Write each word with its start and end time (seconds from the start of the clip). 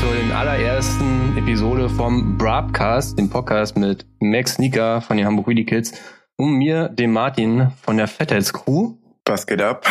zur 0.00 0.34
allerersten 0.34 1.36
Episode 1.36 1.90
vom 1.90 2.38
Broadcast, 2.38 3.18
dem 3.18 3.28
Podcast 3.28 3.76
mit 3.76 4.06
Max 4.20 4.54
Sneaker 4.54 5.02
von 5.02 5.18
den 5.18 5.26
Hamburg 5.26 5.48
Wheelie 5.48 5.66
Kids 5.66 5.92
und 6.38 6.52
mir, 6.52 6.88
dem 6.88 7.12
Martin 7.12 7.70
von 7.82 7.98
der 7.98 8.08
Fettheads-Crew. 8.08 8.94
Was 9.26 9.46
geht 9.46 9.60
ab? 9.60 9.84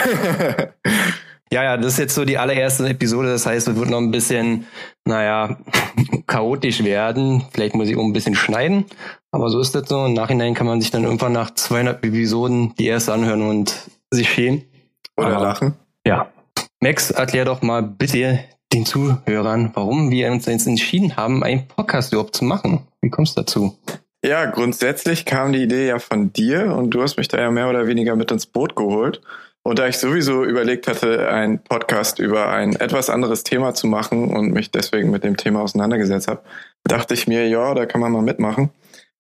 ja, 1.54 1.64
ja, 1.64 1.78
das 1.78 1.94
ist 1.94 2.00
jetzt 2.00 2.16
so 2.16 2.26
die 2.26 2.40
allererste 2.40 2.90
Episode. 2.90 3.30
Das 3.30 3.46
heißt, 3.46 3.68
es 3.68 3.76
wird 3.76 3.92
noch 3.92 4.00
ein 4.00 4.10
bisschen, 4.10 4.66
naja, 5.06 5.58
chaotisch 6.28 6.84
werden. 6.84 7.46
Vielleicht 7.52 7.76
muss 7.76 7.88
ich 7.88 7.96
auch 7.96 8.04
ein 8.04 8.14
bisschen 8.14 8.36
schneiden. 8.36 8.86
Aber 9.32 9.50
so 9.50 9.60
ist 9.60 9.76
das 9.76 9.88
so. 9.88 10.08
Im 10.08 10.14
Nachhinein 10.14 10.56
kann 10.56 10.66
man 10.66 10.82
sich 10.82 10.90
dann 10.90 11.04
irgendwann 11.04 11.34
nach 11.34 11.54
200 11.54 12.04
Episoden 12.04 12.74
die 12.80 12.88
erste 12.88 13.14
anhören 13.14 13.44
und 13.44 13.92
sich 14.10 14.28
schämen. 14.28 14.64
Oder 15.18 15.36
aber, 15.36 15.44
lachen. 15.44 15.74
Ja. 16.04 16.32
Max, 16.80 17.12
erklär 17.12 17.46
doch 17.46 17.62
mal 17.62 17.84
bitte 17.84 18.40
den 18.72 18.86
Zuhörern, 18.86 19.72
warum 19.74 20.12
wir 20.12 20.32
uns 20.32 20.46
jetzt 20.46 20.68
entschieden 20.68 21.18
haben, 21.18 21.44
einen 21.44 21.68
Podcast 21.68 22.14
überhaupt 22.14 22.36
zu 22.36 22.46
machen. 22.46 22.88
Wie 23.02 23.10
kommst 23.10 23.38
du 23.38 23.42
dazu? 23.42 23.78
Ja, 24.24 24.46
grundsätzlich 24.46 25.26
kam 25.26 25.54
die 25.54 25.64
Idee 25.64 25.88
ja 25.88 26.00
von 26.00 26.34
dir 26.34 26.76
und 26.76 26.92
du 26.92 27.02
hast 27.02 27.18
mich 27.18 27.30
da 27.30 27.40
ja 27.40 27.52
mehr 27.52 27.70
oder 27.70 27.88
weniger 27.88 28.16
mit 28.16 28.32
ins 28.32 28.46
Boot 28.46 28.76
geholt. 28.76 29.22
Und 29.64 29.80
da 29.80 29.88
ich 29.88 29.98
sowieso 29.98 30.44
überlegt 30.46 30.88
hatte, 30.88 31.30
einen 31.30 31.60
Podcast 31.60 32.20
über 32.20 32.50
ein 32.50 32.76
etwas 32.76 33.10
anderes 33.10 33.44
Thema 33.44 33.74
zu 33.74 33.88
machen 33.88 34.36
und 34.36 34.52
mich 34.52 34.72
deswegen 34.72 35.12
mit 35.12 35.24
dem 35.24 35.38
Thema 35.38 35.62
auseinandergesetzt 35.62 36.28
habe, 36.28 36.42
dachte 36.84 37.14
ich 37.14 37.28
mir, 37.28 37.48
ja, 37.48 37.74
da 37.74 37.86
kann 37.86 38.02
man 38.02 38.12
mal 38.12 38.22
mitmachen. 38.22 38.72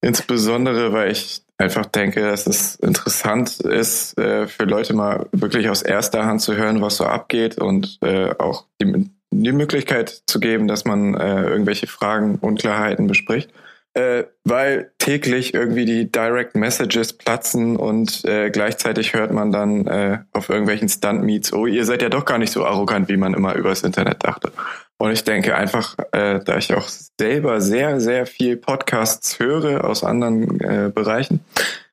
Insbesondere, 0.01 0.93
weil 0.93 1.11
ich 1.11 1.43
einfach 1.57 1.85
denke, 1.85 2.21
dass 2.21 2.47
es 2.47 2.75
interessant 2.75 3.59
ist, 3.59 4.17
äh, 4.17 4.47
für 4.47 4.63
Leute 4.63 4.93
mal 4.93 5.27
wirklich 5.33 5.69
aus 5.69 5.81
erster 5.81 6.25
Hand 6.25 6.41
zu 6.41 6.55
hören, 6.55 6.81
was 6.81 6.97
so 6.97 7.05
abgeht 7.05 7.57
und 7.57 7.99
äh, 8.01 8.33
auch 8.39 8.65
die, 8.81 9.09
die 9.31 9.51
Möglichkeit 9.51 10.23
zu 10.27 10.39
geben, 10.39 10.67
dass 10.67 10.85
man 10.85 11.13
äh, 11.15 11.43
irgendwelche 11.43 11.87
Fragen, 11.87 12.35
Unklarheiten 12.35 13.07
bespricht 13.07 13.51
äh, 13.93 14.25
weil 14.43 14.91
täglich 14.99 15.53
irgendwie 15.53 15.85
die 15.85 16.11
Direct 16.11 16.55
Messages 16.55 17.13
platzen 17.13 17.75
und 17.75 18.23
äh, 18.25 18.49
gleichzeitig 18.49 19.13
hört 19.13 19.31
man 19.31 19.51
dann 19.51 19.87
äh, 19.87 20.19
auf 20.31 20.49
irgendwelchen 20.49 20.89
Stunt-Meets, 20.89 21.53
oh, 21.53 21.65
ihr 21.65 21.85
seid 21.85 22.01
ja 22.01 22.09
doch 22.09 22.25
gar 22.25 22.37
nicht 22.37 22.53
so 22.53 22.65
arrogant, 22.65 23.09
wie 23.09 23.17
man 23.17 23.33
immer 23.33 23.55
übers 23.55 23.83
Internet 23.83 24.23
dachte. 24.23 24.51
Und 24.97 25.11
ich 25.11 25.23
denke 25.23 25.55
einfach, 25.55 25.97
äh, 26.11 26.39
da 26.43 26.57
ich 26.57 26.73
auch 26.73 26.87
selber 27.19 27.61
sehr, 27.61 27.99
sehr 27.99 28.25
viel 28.25 28.57
Podcasts 28.57 29.39
höre 29.39 29.83
aus 29.85 30.03
anderen 30.03 30.59
äh, 30.59 30.91
Bereichen 30.93 31.39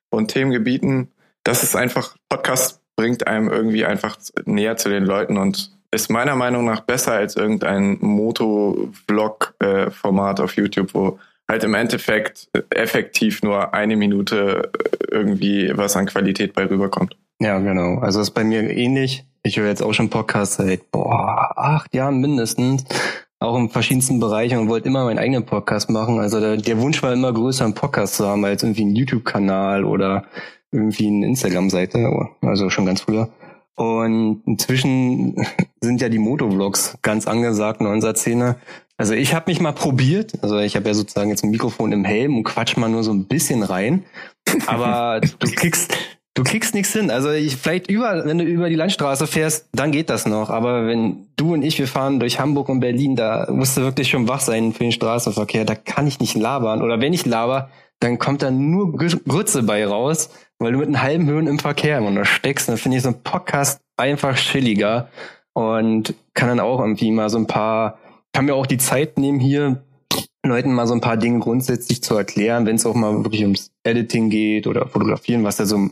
und 0.09 0.29
Themengebieten, 0.29 1.11
das 1.43 1.63
ist 1.63 1.75
einfach, 1.75 2.15
Podcast 2.29 2.81
bringt 2.95 3.27
einem 3.27 3.49
irgendwie 3.49 3.85
einfach 3.85 4.17
näher 4.45 4.77
zu 4.77 4.89
den 4.89 5.05
Leuten 5.05 5.37
und 5.37 5.76
ist 5.91 6.09
meiner 6.09 6.35
Meinung 6.35 6.65
nach 6.65 6.79
besser 6.81 7.13
als 7.13 7.35
irgendein 7.35 7.97
Moto-Vlog-Format 8.01 10.39
äh, 10.39 10.43
auf 10.43 10.55
YouTube, 10.55 10.93
wo 10.93 11.19
halt 11.47 11.63
im 11.63 11.73
Endeffekt 11.73 12.49
effektiv 12.69 13.41
nur 13.41 13.73
eine 13.73 13.95
Minute 13.95 14.69
irgendwie 15.09 15.71
was 15.75 15.95
an 15.95 16.05
Qualität 16.07 16.53
bei 16.53 16.65
rüberkommt. 16.65 17.15
Ja, 17.39 17.59
genau. 17.59 17.99
Also 17.99 18.19
ist 18.19 18.31
bei 18.31 18.43
mir 18.43 18.69
ähnlich. 18.69 19.23
Ich 19.43 19.57
höre 19.57 19.67
jetzt 19.67 19.83
auch 19.83 19.93
schon 19.93 20.09
Podcasts 20.09 20.57
seit 20.57 20.91
boah, 20.91 21.53
acht 21.55 21.95
Jahren 21.95 22.19
mindestens, 22.19 22.83
auch 23.39 23.57
in 23.57 23.69
verschiedensten 23.69 24.19
Bereichen 24.19 24.57
und 24.57 24.67
wollte 24.67 24.89
immer 24.89 25.05
meinen 25.05 25.19
eigenen 25.19 25.45
Podcast 25.45 25.89
machen. 25.89 26.19
Also 26.19 26.41
der, 26.41 26.57
der 26.57 26.81
Wunsch 26.81 27.01
war 27.01 27.13
immer 27.13 27.31
größer, 27.31 27.63
einen 27.63 27.75
Podcast 27.75 28.15
zu 28.15 28.27
haben 28.27 28.43
als 28.43 28.63
irgendwie 28.63 28.81
einen 28.81 28.95
YouTube-Kanal 28.95 29.85
oder 29.85 30.25
irgendwie 30.71 31.07
eine 31.07 31.27
Instagram-Seite. 31.27 32.27
Also 32.41 32.69
schon 32.69 32.85
ganz 32.85 32.99
früher. 33.01 33.29
Und 33.77 34.41
inzwischen 34.47 35.35
sind 35.81 36.01
ja 36.01 36.09
die 36.09 36.17
Motovlogs 36.17 36.97
ganz 37.03 37.27
angesagt 37.27 37.79
in 37.79 37.87
unserer 37.87 38.15
Szene. 38.15 38.57
Also 38.97 39.13
ich 39.13 39.35
habe 39.35 39.51
mich 39.51 39.61
mal 39.61 39.71
probiert. 39.71 40.33
Also 40.41 40.57
ich 40.57 40.75
habe 40.75 40.87
ja 40.87 40.95
sozusagen 40.95 41.29
jetzt 41.29 41.43
ein 41.43 41.51
Mikrofon 41.51 41.91
im 41.91 42.03
Helm 42.03 42.35
und 42.35 42.43
quatsch 42.43 42.75
mal 42.75 42.89
nur 42.89 43.03
so 43.03 43.13
ein 43.13 43.25
bisschen 43.25 43.61
rein. 43.61 44.03
Aber 44.65 45.21
du 45.39 45.51
kriegst, 45.51 45.95
du 46.33 46.43
kriegst 46.43 46.73
nichts 46.73 46.91
hin. 46.91 47.11
Also 47.11 47.29
ich 47.29 47.55
vielleicht 47.55 47.87
über, 47.91 48.25
wenn 48.25 48.39
du 48.39 48.45
über 48.45 48.67
die 48.67 48.75
Landstraße 48.75 49.27
fährst, 49.27 49.69
dann 49.73 49.91
geht 49.91 50.09
das 50.09 50.25
noch. 50.25 50.49
Aber 50.49 50.87
wenn 50.87 51.27
du 51.35 51.53
und 51.53 51.61
ich, 51.61 51.77
wir 51.77 51.87
fahren 51.87 52.19
durch 52.19 52.39
Hamburg 52.39 52.69
und 52.69 52.79
Berlin, 52.79 53.15
da 53.15 53.47
musst 53.51 53.77
du 53.77 53.81
wirklich 53.81 54.09
schon 54.09 54.27
wach 54.27 54.41
sein 54.41 54.73
für 54.73 54.85
den 54.85 54.91
Straßenverkehr. 54.91 55.65
Da 55.65 55.75
kann 55.75 56.07
ich 56.07 56.19
nicht 56.19 56.35
labern. 56.35 56.81
Oder 56.81 56.99
wenn 56.99 57.13
ich 57.13 57.27
laber, 57.27 57.69
dann 57.99 58.19
kommt 58.19 58.41
da 58.41 58.51
nur 58.51 58.93
Grütze 58.93 59.63
bei 59.63 59.85
raus, 59.85 60.29
weil 60.59 60.71
du 60.71 60.79
mit 60.79 60.87
einem 60.87 61.01
halben 61.01 61.25
Höhen 61.27 61.47
im 61.47 61.59
Verkehr 61.59 61.97
immer 61.97 62.25
steckst. 62.25 62.69
Dann 62.69 62.77
finde 62.77 62.97
ich 62.97 63.03
so 63.03 63.09
ein 63.09 63.23
Podcast 63.23 63.81
einfach 63.97 64.35
chilliger 64.35 65.09
und 65.53 66.13
kann 66.33 66.49
dann 66.49 66.59
auch 66.59 66.79
irgendwie 66.79 67.11
mal 67.11 67.29
so 67.29 67.37
ein 67.37 67.47
paar 67.47 67.99
kann 68.37 68.45
mir 68.45 68.53
auch 68.53 68.67
die 68.67 68.77
Zeit 68.77 69.17
nehmen, 69.17 69.39
hier 69.39 69.81
Leuten 70.45 70.71
mal 70.71 70.85
so 70.85 70.93
ein 70.93 71.01
paar 71.01 71.17
Dinge 71.17 71.39
grundsätzlich 71.39 72.03
zu 72.03 72.15
erklären, 72.15 72.67
wenn 72.67 72.75
es 72.75 72.85
auch 72.85 72.93
mal 72.93 73.23
wirklich 73.23 73.41
ums 73.41 73.71
Editing 73.83 74.29
geht 74.29 74.67
oder 74.67 74.87
Fotografieren, 74.87 75.43
was 75.43 75.57
da 75.57 75.65
so 75.65 75.89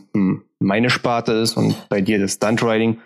meine 0.60 0.88
Sparte 0.88 1.32
ist 1.32 1.56
und 1.56 1.74
bei 1.88 2.00
dir 2.00 2.20
das 2.20 2.34
Stuntriding 2.34 2.98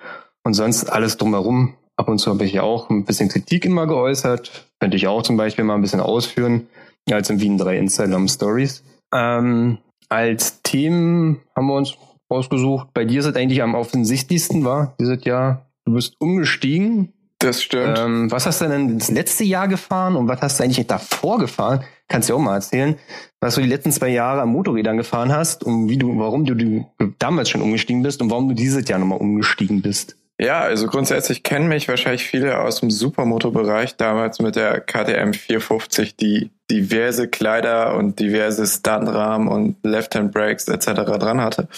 und 0.44 0.52
sonst 0.52 0.90
alles 0.90 1.16
drumherum. 1.16 1.74
Ab 1.96 2.08
und 2.08 2.18
zu 2.18 2.30
habe 2.30 2.44
ich 2.44 2.52
ja 2.52 2.62
auch 2.62 2.90
ein 2.90 3.06
bisschen 3.06 3.30
Kritik 3.30 3.64
immer 3.64 3.86
geäußert. 3.86 4.68
Könnte 4.78 4.98
ich 4.98 5.06
auch 5.06 5.22
zum 5.22 5.38
Beispiel 5.38 5.64
mal 5.64 5.74
ein 5.74 5.80
bisschen 5.80 6.00
ausführen, 6.00 6.66
als 7.10 7.30
in 7.30 7.40
Wien 7.40 7.56
drei 7.56 7.78
Instagram 7.78 8.28
Stories. 8.28 8.82
Ähm, 9.12 9.78
als 10.08 10.62
Themen 10.62 11.40
haben 11.56 11.66
wir 11.66 11.74
uns 11.74 11.96
ausgesucht. 12.28 12.88
Bei 12.94 13.04
dir 13.04 13.20
ist 13.20 13.26
es 13.26 13.36
eigentlich 13.36 13.62
am 13.62 13.74
offensichtlichsten, 13.74 14.64
war 14.64 14.94
dieses 15.00 15.24
Jahr. 15.24 15.66
Du 15.84 15.94
bist 15.94 16.14
umgestiegen 16.18 17.12
das 17.40 17.62
stimmt. 17.62 17.98
Ähm, 17.98 18.30
was 18.30 18.44
hast 18.44 18.60
du 18.60 18.68
denn 18.68 18.98
das 18.98 19.10
letzte 19.10 19.44
Jahr 19.44 19.66
gefahren 19.66 20.14
und 20.14 20.28
was 20.28 20.42
hast 20.42 20.60
du 20.60 20.64
eigentlich 20.64 20.86
davor 20.86 21.38
gefahren? 21.38 21.82
Kannst 22.06 22.28
du 22.28 22.34
auch 22.34 22.38
mal 22.38 22.56
erzählen, 22.56 22.96
was 23.40 23.54
du 23.54 23.62
die 23.62 23.68
letzten 23.68 23.92
zwei 23.92 24.10
Jahre 24.10 24.42
am 24.42 24.50
Motorrädern 24.50 24.98
gefahren 24.98 25.32
hast 25.32 25.64
und 25.64 25.88
wie 25.88 25.96
du, 25.96 26.18
warum 26.18 26.44
du, 26.44 26.54
du 26.54 26.84
damals 27.18 27.48
schon 27.48 27.62
umgestiegen 27.62 28.02
bist 28.02 28.20
und 28.20 28.30
warum 28.30 28.50
du 28.50 28.54
dieses 28.54 28.86
Jahr 28.86 28.98
nochmal 28.98 29.18
umgestiegen 29.18 29.80
bist. 29.80 30.18
Ja, 30.42 30.60
also 30.60 30.86
grundsätzlich 30.86 31.42
kennen 31.42 31.68
mich 31.68 31.86
wahrscheinlich 31.86 32.24
viele 32.24 32.60
aus 32.60 32.80
dem 32.80 32.90
Supermoto-Bereich 32.90 33.98
damals 33.98 34.38
mit 34.38 34.56
der 34.56 34.80
KTM 34.80 35.34
450, 35.34 36.16
die 36.16 36.50
diverse 36.70 37.28
Kleider 37.28 37.94
und 37.94 38.18
diverse 38.18 38.66
Stuntrahmen 38.66 39.48
und 39.48 39.76
Left-Hand-Brakes 39.82 40.68
etc. 40.68 40.92
dran 41.18 41.42
hatte. 41.42 41.68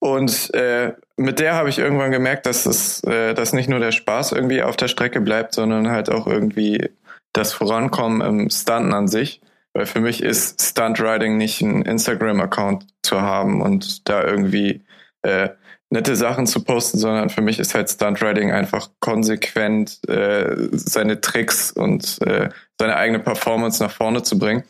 Und 0.00 0.52
äh, 0.52 0.92
mit 1.16 1.38
der 1.38 1.54
habe 1.54 1.70
ich 1.70 1.78
irgendwann 1.78 2.10
gemerkt, 2.10 2.44
dass 2.44 2.66
es, 2.66 3.02
äh, 3.04 3.32
dass 3.32 3.54
nicht 3.54 3.70
nur 3.70 3.78
der 3.78 3.92
Spaß 3.92 4.32
irgendwie 4.32 4.62
auf 4.62 4.76
der 4.76 4.88
Strecke 4.88 5.22
bleibt, 5.22 5.54
sondern 5.54 5.90
halt 5.90 6.10
auch 6.10 6.26
irgendwie 6.26 6.90
das 7.32 7.54
Vorankommen 7.54 8.20
im 8.20 8.50
Stunten 8.50 8.92
an 8.92 9.08
sich. 9.08 9.40
Weil 9.72 9.86
für 9.86 10.00
mich 10.00 10.22
ist 10.22 10.60
Stuntriding 10.60 11.38
nicht 11.38 11.62
ein 11.62 11.80
Instagram-Account 11.80 12.86
zu 13.02 13.22
haben 13.22 13.62
und 13.62 14.06
da 14.10 14.22
irgendwie 14.22 14.84
äh, 15.22 15.48
nette 15.94 16.16
Sachen 16.16 16.46
zu 16.46 16.62
posten, 16.62 16.98
sondern 16.98 17.30
für 17.30 17.40
mich 17.40 17.58
ist 17.58 17.74
halt 17.74 17.88
Stuntriding 17.88 18.52
einfach 18.52 18.90
konsequent 19.00 20.00
äh, 20.08 20.68
seine 20.72 21.20
Tricks 21.20 21.70
und 21.70 22.20
äh, 22.22 22.50
seine 22.78 22.96
eigene 22.96 23.20
Performance 23.20 23.82
nach 23.82 23.90
vorne 23.90 24.22
zu 24.22 24.38
bringen. 24.38 24.64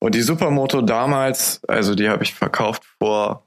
Und 0.00 0.14
die 0.14 0.22
Supermoto 0.22 0.80
damals, 0.80 1.60
also 1.66 1.94
die 1.94 2.08
habe 2.08 2.22
ich 2.22 2.32
verkauft 2.32 2.84
vor 2.98 3.42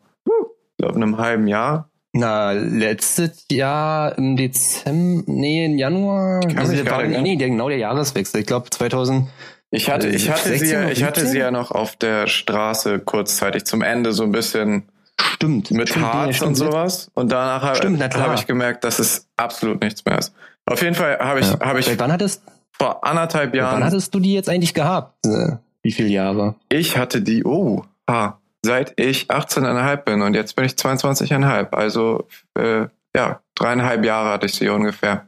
glaube, 0.82 0.96
einem 0.96 1.18
halben 1.18 1.48
Jahr. 1.48 1.90
Na, 2.14 2.52
letztes 2.52 3.46
Jahr 3.50 4.18
im 4.18 4.36
Dezember, 4.36 5.24
nee, 5.28 5.66
im 5.66 5.78
Januar. 5.78 6.42
Also 6.58 6.74
war, 6.86 7.04
nee, 7.04 7.38
der, 7.38 7.48
genau 7.48 7.70
der 7.70 7.78
Jahreswechsel. 7.78 8.42
Ich 8.42 8.48
glaube 8.48 8.70
2000. 8.70 9.30
Ich 9.70 9.90
hatte, 9.90 10.10
ich 10.10 10.30
hatte 10.30 10.58
sie 10.58 10.70
ja, 10.70 10.90
ich 10.90 11.04
hatte 11.04 11.26
sie 11.26 11.38
ja 11.38 11.52
noch 11.52 11.72
auf 11.72 11.96
der 11.96 12.28
Straße 12.28 13.00
kurzzeitig 13.00 13.64
zum 13.64 13.82
Ende 13.82 14.12
so 14.12 14.24
ein 14.24 14.34
bisschen. 14.34 14.84
Stimmt. 15.22 15.72
Mit 15.72 15.90
stimmt, 15.90 16.06
Harz 16.06 16.36
stimmt, 16.36 16.50
und 16.50 16.56
sowas. 16.56 17.12
Und 17.14 17.32
danach 17.32 17.62
habe 17.62 18.00
hab 18.00 18.36
ich 18.36 18.48
gemerkt, 18.48 18.84
dass 18.84 19.00
es 19.00 19.28
absolut 19.38 19.82
nichts 19.82 20.06
mehr 20.06 20.18
ist. 20.18 20.34
Auf 20.66 20.82
jeden 20.82 20.96
Fall 20.96 21.18
habe 21.20 21.40
ich, 21.40 21.52
ja. 21.52 21.60
habe 21.60 21.80
ich. 21.80 21.86
Seit 21.86 22.00
wann 22.00 22.12
hattest? 22.12 22.44
Vor 22.72 23.04
anderthalb 23.04 23.54
Jahren. 23.56 23.76
Wann 23.76 23.84
hattest 23.84 24.14
du 24.14 24.20
die 24.20 24.34
jetzt 24.34 24.50
eigentlich 24.50 24.74
gehabt? 24.74 25.26
Äh, 25.26 25.58
wie 25.84 25.92
viele 25.92 26.10
Jahre? 26.10 26.56
Ich 26.70 26.98
hatte 26.98 27.22
die, 27.22 27.44
oh, 27.44 27.84
ah, 28.08 28.34
seit 28.62 29.00
ich 29.00 29.30
18,5 29.30 29.98
bin 29.98 30.22
und 30.22 30.34
jetzt 30.34 30.56
bin 30.56 30.66
ich 30.66 30.74
22,5. 30.74 31.74
Also 31.74 32.28
äh, 32.58 32.86
ja, 33.16 33.42
dreieinhalb 33.56 34.06
Jahre 34.06 34.30
hatte 34.30 34.46
ich 34.46 34.54
sie 34.54 34.70
ungefähr. 34.70 35.28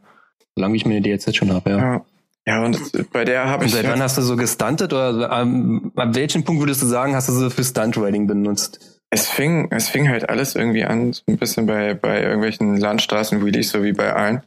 Solange 0.56 0.76
ich 0.76 0.86
mir 0.86 1.02
die 1.02 1.10
jetzt 1.10 1.36
schon 1.36 1.52
habe, 1.52 1.70
ja. 1.70 1.78
ja. 1.78 2.06
Ja, 2.46 2.66
und 2.66 2.78
bei 3.14 3.24
der 3.24 3.48
habe 3.48 3.66
ich. 3.66 3.72
Seit 3.72 3.88
wann 3.88 4.02
hast 4.02 4.18
du 4.18 4.22
so 4.22 4.36
gestuntet 4.36 4.92
oder 4.92 5.32
ähm, 5.32 5.94
ab 5.96 6.10
welchem 6.14 6.44
Punkt 6.44 6.62
würdest 6.62 6.82
du 6.82 6.86
sagen, 6.86 7.16
hast 7.16 7.30
du 7.30 7.32
sie 7.32 7.50
für 7.50 7.64
Stuntriding 7.64 8.28
benutzt? 8.28 8.93
Es 9.14 9.30
fing, 9.30 9.68
es 9.72 9.90
fing 9.90 10.10
halt 10.10 10.30
alles 10.30 10.56
irgendwie 10.56 10.86
an, 10.86 11.14
so 11.14 11.22
ein 11.28 11.38
bisschen 11.38 11.68
bei, 11.68 11.94
bei 11.94 12.24
irgendwelchen 12.24 12.78
Landstraßen-Wheelies, 12.78 13.70
so 13.70 13.84
wie 13.84 13.94
bei 13.94 14.12
allen 14.14 14.42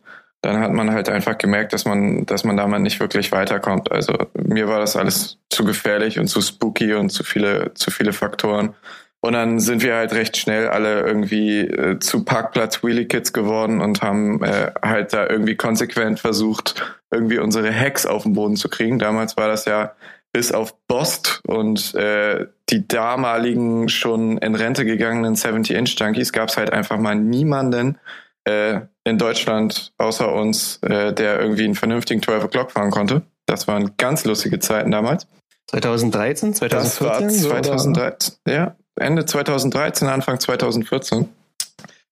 dann 0.47 0.61
hat 0.61 0.73
man 0.73 0.93
halt 0.93 1.09
einfach 1.09 1.39
gemerkt, 1.39 1.73
dass 1.73 1.85
man, 1.85 2.25
dass 2.27 2.45
man 2.45 2.57
da 2.57 2.67
mal 2.67 2.79
nicht 2.79 3.01
wirklich 3.01 3.33
weiterkommt. 3.33 3.91
Also 3.91 4.15
mir 4.35 4.69
war 4.69 4.79
das 4.79 4.97
alles 4.97 5.39
zu 5.51 5.65
gefährlich 5.65 6.19
und 6.19 6.29
zu 6.29 6.41
spooky 6.41 6.95
und 6.95 7.11
zu 7.11 7.25
viele, 7.25 7.75
zu 7.75 7.91
viele 7.91 8.13
Faktoren. 8.13 8.75
Und 9.21 9.33
dann 9.33 9.59
sind 9.59 9.83
wir 9.83 9.97
halt 9.97 10.13
recht 10.13 10.37
schnell 10.37 10.69
alle 10.69 11.01
irgendwie 11.01 11.61
äh, 11.61 11.99
zu 11.99 12.25
Parkplatz 12.25 12.85
Wheelie 12.85 13.07
Kids 13.07 13.33
geworden 13.33 13.81
und 13.81 14.03
haben 14.03 14.43
äh, 14.45 14.71
halt 14.83 15.12
da 15.12 15.29
irgendwie 15.29 15.57
konsequent 15.57 16.21
versucht, 16.21 16.97
irgendwie 17.11 17.39
unsere 17.39 17.75
Hacks 17.75 18.07
auf 18.07 18.23
den 18.23 18.35
Boden 18.35 18.57
zu 18.57 18.69
kriegen. 18.69 18.99
Damals 18.99 19.37
war 19.37 19.49
das 19.49 19.65
ja 19.65 19.95
bis 20.32 20.52
auf 20.52 20.76
Bost 20.87 21.40
und 21.46 21.94
äh, 21.94 22.46
die 22.69 22.87
damaligen 22.87 23.88
schon 23.88 24.38
in 24.38 24.55
Rente 24.55 24.84
gegangenen 24.84 25.34
70-Inch-Junkies 25.34 26.32
gab 26.32 26.50
es 26.50 26.56
halt 26.56 26.73
einfach 26.73 26.99
mal 26.99 27.14
niemanden 27.14 27.99
äh, 28.44 28.81
in 29.05 29.19
Deutschland 29.19 29.93
außer 29.99 30.32
uns, 30.32 30.78
äh, 30.82 31.12
der 31.12 31.40
irgendwie 31.40 31.64
einen 31.64 31.75
vernünftigen 31.75 32.23
12 32.23 32.44
O'Clock 32.44 32.73
fahren 32.73 32.90
konnte. 32.90 33.23
Das 33.46 33.69
waren 33.69 33.96
ganz 33.96 34.25
lustige 34.25 34.58
Zeiten 34.58 34.90
damals. 34.90 35.26
2013, 35.69 36.55
2014? 36.55 37.28
Das 37.28 37.50
war 37.50 37.62
2013, 37.62 38.34
so, 38.44 38.52
ja. 38.52 38.76
Ende 38.99 39.25
2013, 39.26 40.08
Anfang 40.08 40.40
2014. 40.40 41.28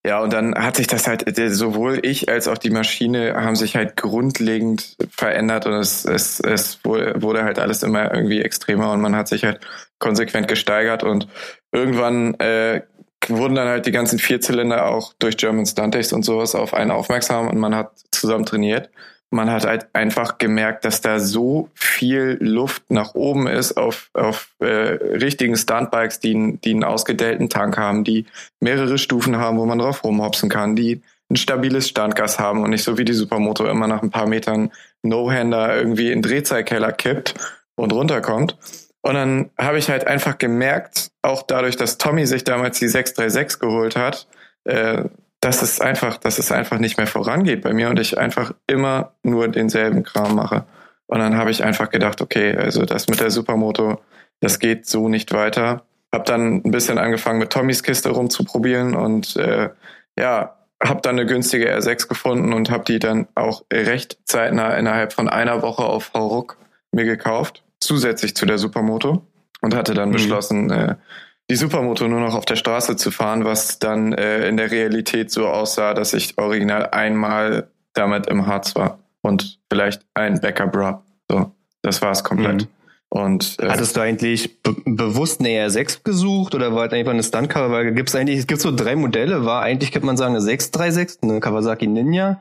Ja, 0.06 0.20
und 0.20 0.34
dann 0.34 0.54
hat 0.54 0.76
sich 0.76 0.86
das 0.86 1.06
halt, 1.06 1.24
sowohl 1.54 1.98
ich 2.02 2.28
als 2.28 2.46
auch 2.46 2.58
die 2.58 2.68
Maschine 2.68 3.34
haben 3.36 3.56
sich 3.56 3.74
halt 3.74 3.96
grundlegend 3.96 4.96
verändert 5.10 5.64
und 5.64 5.72
es, 5.72 6.04
es, 6.04 6.40
es 6.40 6.84
wurde 6.84 7.42
halt 7.42 7.58
alles 7.58 7.82
immer 7.82 8.12
irgendwie 8.12 8.42
extremer 8.42 8.92
und 8.92 9.00
man 9.00 9.16
hat 9.16 9.28
sich 9.28 9.44
halt 9.44 9.60
konsequent 9.98 10.46
gesteigert 10.46 11.04
und 11.04 11.26
irgendwann 11.72 12.34
äh, 12.34 12.82
wurden 13.28 13.54
dann 13.54 13.68
halt 13.68 13.86
die 13.86 13.92
ganzen 13.92 14.18
Vierzylinder 14.18 14.86
auch 14.86 15.14
durch 15.18 15.38
German 15.38 15.64
Stuntics 15.64 16.12
und 16.12 16.22
sowas 16.22 16.54
auf 16.54 16.74
einen 16.74 16.90
aufmerksam 16.90 17.48
und 17.48 17.58
man 17.58 17.74
hat 17.74 17.92
zusammen 18.10 18.44
trainiert 18.44 18.90
man 19.34 19.50
hat 19.50 19.66
halt 19.66 19.88
einfach 19.92 20.38
gemerkt, 20.38 20.84
dass 20.84 21.00
da 21.00 21.18
so 21.18 21.68
viel 21.74 22.38
Luft 22.40 22.90
nach 22.90 23.14
oben 23.14 23.46
ist 23.48 23.76
auf, 23.76 24.08
auf 24.14 24.48
äh, 24.60 24.66
richtigen 24.66 25.56
Stuntbikes, 25.56 26.20
die, 26.20 26.58
die 26.64 26.70
einen 26.70 26.84
ausgedellten 26.84 27.48
Tank 27.48 27.76
haben, 27.76 28.04
die 28.04 28.26
mehrere 28.60 28.96
Stufen 28.96 29.36
haben, 29.36 29.58
wo 29.58 29.66
man 29.66 29.78
drauf 29.80 30.04
rumhopsen 30.04 30.48
kann, 30.48 30.76
die 30.76 31.02
ein 31.30 31.36
stabiles 31.36 31.88
Standgas 31.88 32.38
haben 32.38 32.62
und 32.62 32.70
nicht 32.70 32.84
so 32.84 32.96
wie 32.96 33.04
die 33.04 33.12
Supermoto 33.12 33.66
immer 33.66 33.88
nach 33.88 34.02
ein 34.02 34.10
paar 34.10 34.28
Metern 34.28 34.70
No-Hander 35.02 35.76
irgendwie 35.76 36.12
in 36.12 36.22
Drehzahlkeller 36.22 36.92
kippt 36.92 37.34
und 37.74 37.92
runterkommt. 37.92 38.56
Und 39.02 39.14
dann 39.14 39.50
habe 39.58 39.78
ich 39.78 39.90
halt 39.90 40.06
einfach 40.06 40.38
gemerkt, 40.38 41.10
auch 41.22 41.42
dadurch, 41.42 41.76
dass 41.76 41.98
Tommy 41.98 42.26
sich 42.26 42.44
damals 42.44 42.78
die 42.78 42.88
636 42.88 43.58
geholt 43.58 43.96
hat, 43.96 44.28
äh, 44.64 45.04
dass 45.44 45.60
es 45.60 45.78
einfach, 45.78 46.16
dass 46.16 46.38
es 46.38 46.50
einfach 46.50 46.78
nicht 46.78 46.96
mehr 46.96 47.06
vorangeht 47.06 47.60
bei 47.60 47.74
mir 47.74 47.90
und 47.90 48.00
ich 48.00 48.16
einfach 48.16 48.54
immer 48.66 49.12
nur 49.22 49.48
denselben 49.48 50.02
Kram 50.02 50.34
mache. 50.34 50.64
Und 51.06 51.18
dann 51.18 51.36
habe 51.36 51.50
ich 51.50 51.62
einfach 51.62 51.90
gedacht, 51.90 52.22
okay, 52.22 52.56
also 52.56 52.86
das 52.86 53.08
mit 53.08 53.20
der 53.20 53.30
Supermoto, 53.30 54.00
das 54.40 54.58
geht 54.58 54.86
so 54.86 55.10
nicht 55.10 55.34
weiter. 55.34 55.82
Hab 56.10 56.24
dann 56.24 56.62
ein 56.64 56.70
bisschen 56.70 56.96
angefangen 56.96 57.38
mit 57.38 57.52
Tommys 57.52 57.82
Kiste 57.82 58.08
rumzuprobieren 58.08 58.94
und 58.94 59.36
äh, 59.36 59.68
ja, 60.18 60.56
habe 60.82 61.02
dann 61.02 61.18
eine 61.18 61.26
günstige 61.26 61.76
R6 61.76 62.08
gefunden 62.08 62.54
und 62.54 62.70
habe 62.70 62.84
die 62.84 62.98
dann 62.98 63.28
auch 63.34 63.64
recht 63.70 64.16
zeitnah 64.24 64.74
innerhalb 64.78 65.12
von 65.12 65.28
einer 65.28 65.60
Woche 65.60 65.84
auf 65.84 66.14
Hauruck 66.14 66.56
mir 66.90 67.04
gekauft, 67.04 67.64
zusätzlich 67.80 68.34
zu 68.34 68.46
der 68.46 68.56
Supermoto 68.56 69.26
und 69.60 69.74
hatte 69.74 69.92
dann 69.92 70.08
mhm. 70.08 70.14
beschlossen, 70.14 70.70
äh, 70.70 70.94
die 71.50 71.56
Supermoto 71.56 72.08
nur 72.08 72.20
noch 72.20 72.34
auf 72.34 72.44
der 72.44 72.56
Straße 72.56 72.96
zu 72.96 73.10
fahren, 73.10 73.44
was 73.44 73.78
dann 73.78 74.12
äh, 74.12 74.48
in 74.48 74.56
der 74.56 74.70
Realität 74.70 75.30
so 75.30 75.46
aussah, 75.48 75.94
dass 75.94 76.14
ich 76.14 76.38
original 76.38 76.90
einmal 76.90 77.68
damit 77.92 78.26
im 78.26 78.46
Harz 78.46 78.74
war 78.74 78.98
und 79.22 79.58
vielleicht 79.70 80.02
ein 80.14 80.40
Backup-Bra. 80.40 81.02
So, 81.30 81.52
das 81.82 82.02
war 82.02 82.12
es 82.12 82.24
komplett. 82.24 82.62
Mhm. 82.62 82.68
Und, 83.10 83.56
äh, 83.60 83.68
Hattest 83.68 83.96
du 83.96 84.00
eigentlich 84.00 84.60
be 84.62 84.74
bewusst 84.84 85.38
eine 85.38 85.50
R6 85.50 86.02
gesucht 86.02 86.54
oder 86.54 86.74
war 86.74 86.86
es 86.86 86.92
einfach 86.92 87.12
eine 87.12 87.22
Stunt-Cover? 87.22 87.70
Weil 87.70 87.92
gibt 87.92 88.08
es 88.08 88.14
eigentlich, 88.16 88.40
es 88.40 88.46
gibt 88.48 88.60
so 88.60 88.74
drei 88.74 88.96
Modelle, 88.96 89.44
war 89.44 89.62
eigentlich, 89.62 89.92
könnte 89.92 90.06
man 90.06 90.16
sagen, 90.16 90.34
eine 90.34 90.40
636, 90.40 91.22
eine 91.22 91.38
Kawasaki 91.38 91.86
Ninja. 91.86 92.40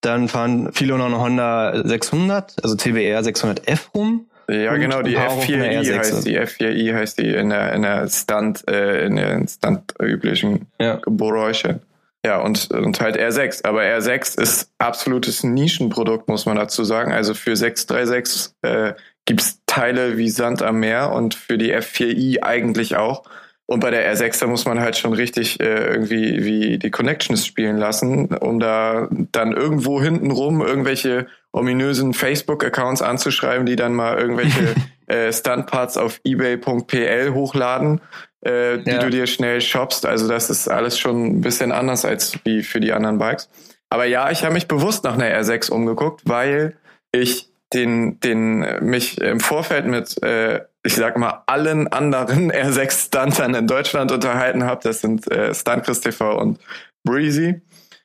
Dann 0.00 0.28
fahren 0.28 0.70
viele 0.72 0.96
noch 0.96 1.06
eine 1.06 1.18
Honda 1.18 1.86
600, 1.86 2.62
also 2.62 2.74
TBR 2.74 3.20
600F 3.20 3.92
rum. 3.94 4.26
Ja, 4.48 4.76
genau, 4.76 5.02
die 5.02 5.16
F4i 5.16 5.98
heißt 5.98 6.26
die 6.26 6.38
F4i 6.38 6.94
heißt 6.94 7.18
die 7.18 7.34
in 7.34 7.50
der 7.50 7.72
in 7.72 7.82
der 7.82 8.08
Stunt 8.08 8.68
äh, 8.68 9.06
in 9.06 9.16
den 9.16 9.48
Stunt 9.48 9.94
üblichen 10.00 10.66
ja. 10.78 11.00
Geräusche. 11.06 11.80
Ja, 12.24 12.40
und, 12.40 12.70
und 12.70 13.02
halt 13.02 13.18
R6. 13.18 13.66
Aber 13.66 13.82
R6 13.82 14.40
ist 14.40 14.70
absolutes 14.78 15.44
Nischenprodukt, 15.44 16.26
muss 16.26 16.46
man 16.46 16.56
dazu 16.56 16.82
sagen. 16.82 17.12
Also 17.12 17.34
für 17.34 17.54
636 17.54 18.54
äh, 18.62 18.94
gibt's 19.26 19.60
Teile 19.66 20.16
wie 20.16 20.30
Sand 20.30 20.62
am 20.62 20.80
Meer 20.80 21.12
und 21.12 21.34
für 21.34 21.58
die 21.58 21.74
F4i 21.74 22.42
eigentlich 22.42 22.96
auch. 22.96 23.24
Und 23.66 23.80
bei 23.80 23.90
der 23.90 24.14
R6, 24.14 24.40
da 24.40 24.46
muss 24.46 24.66
man 24.66 24.80
halt 24.80 24.96
schon 24.96 25.14
richtig 25.14 25.58
äh, 25.60 25.86
irgendwie 25.86 26.44
wie 26.44 26.78
die 26.78 26.90
Connections 26.90 27.46
spielen 27.46 27.78
lassen, 27.78 28.34
um 28.36 28.60
da 28.60 29.08
dann 29.10 29.52
irgendwo 29.52 30.02
hintenrum 30.02 30.60
irgendwelche 30.60 31.26
ominösen 31.50 32.12
Facebook-Accounts 32.12 33.00
anzuschreiben, 33.00 33.64
die 33.64 33.76
dann 33.76 33.94
mal 33.94 34.18
irgendwelche 34.18 34.74
äh, 35.06 35.32
Stuntparts 35.32 35.96
auf 35.96 36.20
ebay.pl 36.24 37.32
hochladen, 37.32 38.02
äh, 38.42 38.78
die 38.78 38.90
ja. 38.90 38.98
du 38.98 39.08
dir 39.08 39.26
schnell 39.26 39.62
shoppst. 39.62 40.04
Also 40.04 40.28
das 40.28 40.50
ist 40.50 40.68
alles 40.68 40.98
schon 40.98 41.24
ein 41.24 41.40
bisschen 41.40 41.72
anders 41.72 42.04
als 42.04 42.38
wie 42.44 42.62
für 42.62 42.80
die 42.80 42.92
anderen 42.92 43.16
Bikes. 43.16 43.48
Aber 43.88 44.04
ja, 44.04 44.30
ich 44.30 44.44
habe 44.44 44.52
mich 44.52 44.68
bewusst 44.68 45.04
nach 45.04 45.14
einer 45.14 45.30
R6 45.40 45.70
umgeguckt, 45.70 46.22
weil 46.26 46.76
ich 47.12 47.53
den, 47.72 48.20
den 48.20 48.58
mich 48.82 49.20
im 49.20 49.40
Vorfeld 49.40 49.86
mit 49.86 50.22
äh, 50.22 50.60
ich 50.84 50.94
sag 50.94 51.16
mal, 51.16 51.42
allen 51.46 51.88
anderen 51.88 52.52
R6 52.52 53.06
Stuntern 53.06 53.54
in 53.54 53.66
Deutschland 53.66 54.12
unterhalten 54.12 54.64
habe. 54.64 54.82
Das 54.84 55.00
sind 55.00 55.30
äh, 55.32 55.52
Stunt 55.54 55.84
TV 55.84 56.38
und 56.38 56.60
Breezy. 57.04 57.62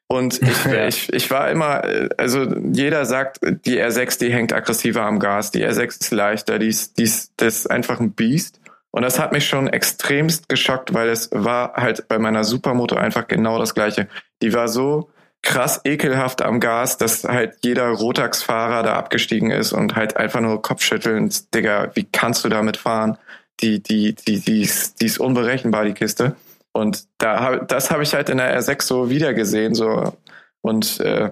Und 0.07 0.41
ich, 0.41 0.65
ja. 0.65 0.87
ich, 0.87 1.13
ich 1.13 1.29
war 1.29 1.51
immer, 1.51 1.83
also 2.17 2.45
jeder 2.71 3.05
sagt, 3.05 3.39
die 3.43 3.79
R6, 3.79 4.19
die 4.19 4.33
hängt 4.33 4.53
aggressiver 4.53 5.03
am 5.03 5.19
Gas, 5.19 5.51
die 5.51 5.63
R6 5.63 6.01
ist 6.01 6.11
leichter, 6.11 6.57
die 6.57 6.69
ist, 6.69 6.97
die 6.97 7.03
ist, 7.03 7.33
das 7.37 7.57
ist 7.57 7.67
einfach 7.67 7.99
ein 7.99 8.13
Biest. 8.13 8.59
Und 8.91 9.03
das 9.03 9.19
hat 9.19 9.33
mich 9.33 9.47
schon 9.47 9.67
extremst 9.67 10.49
geschockt, 10.49 10.95
weil 10.95 11.09
es 11.09 11.29
war 11.31 11.73
halt 11.73 12.07
bei 12.07 12.17
meiner 12.17 12.43
Supermoto 12.43 12.95
einfach 12.95 13.27
genau 13.27 13.59
das 13.59 13.75
gleiche. 13.75 14.07
Die 14.41 14.53
war 14.53 14.67
so 14.67 15.11
krass 15.41 15.81
ekelhaft 15.83 16.41
am 16.41 16.59
Gas, 16.59 16.97
dass 16.97 17.23
halt 17.23 17.57
jeder 17.63 17.87
Rotax-Fahrer 17.89 18.83
da 18.83 18.95
abgestiegen 18.95 19.51
ist 19.51 19.71
und 19.71 19.95
halt 19.95 20.17
einfach 20.17 20.41
nur 20.41 20.61
Kopfschüttelnd, 20.61 21.53
Digga, 21.53 21.91
wie 21.95 22.05
kannst 22.11 22.43
du 22.43 22.49
damit 22.49 22.77
fahren? 22.77 23.17
Die, 23.61 23.81
die, 23.81 24.15
die, 24.15 24.39
die, 24.39 24.61
ist, 24.61 25.01
die 25.01 25.05
ist 25.05 25.19
unberechenbar, 25.19 25.85
die 25.85 25.93
Kiste. 25.93 26.35
Und 26.71 27.05
da 27.17 27.57
das 27.57 27.91
habe 27.91 28.03
ich 28.03 28.13
halt 28.13 28.29
in 28.29 28.37
der 28.37 28.59
R6 28.59 28.83
so 28.83 29.09
wiedergesehen, 29.09 29.75
so. 29.75 30.13
Und 30.61 30.99
äh, 30.99 31.31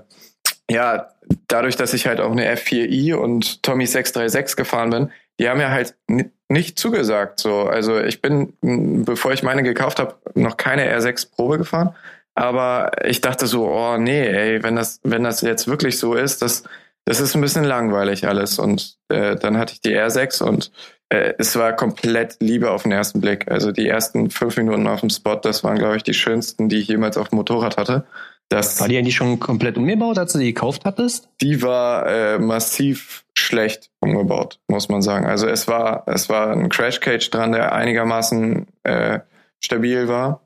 ja, 0.69 1.09
dadurch, 1.47 1.75
dass 1.75 1.93
ich 1.93 2.07
halt 2.07 2.19
auch 2.19 2.31
eine 2.31 2.53
F4i 2.53 3.13
und 3.13 3.63
Tommy 3.63 3.85
636 3.85 4.55
gefahren 4.55 4.89
bin, 4.89 5.11
die 5.39 5.49
haben 5.49 5.61
ja 5.61 5.69
halt 5.69 5.95
nicht 6.49 6.79
zugesagt. 6.79 7.39
So, 7.39 7.63
also 7.63 7.99
ich 7.99 8.21
bin, 8.21 8.53
bevor 9.05 9.33
ich 9.33 9.43
meine 9.43 9.63
gekauft 9.63 9.99
habe, 9.99 10.15
noch 10.33 10.57
keine 10.57 10.91
R6 10.97 11.31
Probe 11.31 11.57
gefahren. 11.57 11.95
Aber 12.37 12.91
ich 13.03 13.19
dachte 13.21 13.47
so, 13.47 13.67
oh 13.67 13.97
nee, 13.97 14.27
ey, 14.27 14.61
wenn 14.61 14.75
das, 14.75 14.99
wenn 15.01 15.23
das 15.23 15.41
jetzt 15.41 15.67
wirklich 15.67 15.97
so 15.97 16.13
ist, 16.13 16.43
das, 16.43 16.61
das 17.03 17.19
ist 17.19 17.33
ein 17.33 17.41
bisschen 17.41 17.63
langweilig 17.63 18.27
alles. 18.27 18.59
Und 18.59 18.99
äh, 19.09 19.35
dann 19.35 19.57
hatte 19.57 19.73
ich 19.73 19.81
die 19.81 19.97
R6 19.97 20.43
und 20.43 20.71
äh, 21.09 21.33
es 21.39 21.55
war 21.55 21.75
komplett 21.75 22.37
Liebe 22.39 22.69
auf 22.69 22.83
den 22.83 22.91
ersten 22.91 23.21
Blick. 23.21 23.49
Also 23.49 23.71
die 23.71 23.87
ersten 23.87 24.29
fünf 24.29 24.55
Minuten 24.55 24.85
auf 24.85 24.99
dem 24.99 25.09
Spot, 25.09 25.33
das 25.33 25.63
waren, 25.63 25.79
glaube 25.79 25.97
ich, 25.97 26.03
die 26.03 26.13
schönsten, 26.13 26.69
die 26.69 26.77
ich 26.77 26.87
jemals 26.87 27.17
auf 27.17 27.29
dem 27.29 27.37
Motorrad 27.37 27.75
hatte. 27.75 28.05
Das, 28.49 28.79
war 28.79 28.87
die 28.87 28.99
eigentlich 28.99 29.15
schon 29.15 29.39
komplett 29.39 29.75
umgebaut, 29.75 30.19
als 30.19 30.33
du 30.33 30.39
die 30.39 30.53
gekauft 30.53 30.83
hattest? 30.85 31.29
Die 31.41 31.63
war 31.63 32.05
äh, 32.05 32.37
massiv 32.37 33.25
schlecht 33.33 33.89
umgebaut, 33.99 34.59
muss 34.67 34.89
man 34.89 35.01
sagen. 35.01 35.25
Also 35.25 35.47
es 35.47 35.67
war, 35.67 36.03
es 36.05 36.29
war 36.29 36.51
ein 36.51 36.69
Crash 36.69 36.99
Cage 36.99 37.31
dran, 37.31 37.51
der 37.51 37.73
einigermaßen 37.73 38.67
äh, 38.83 39.21
stabil 39.59 40.07
war 40.07 40.41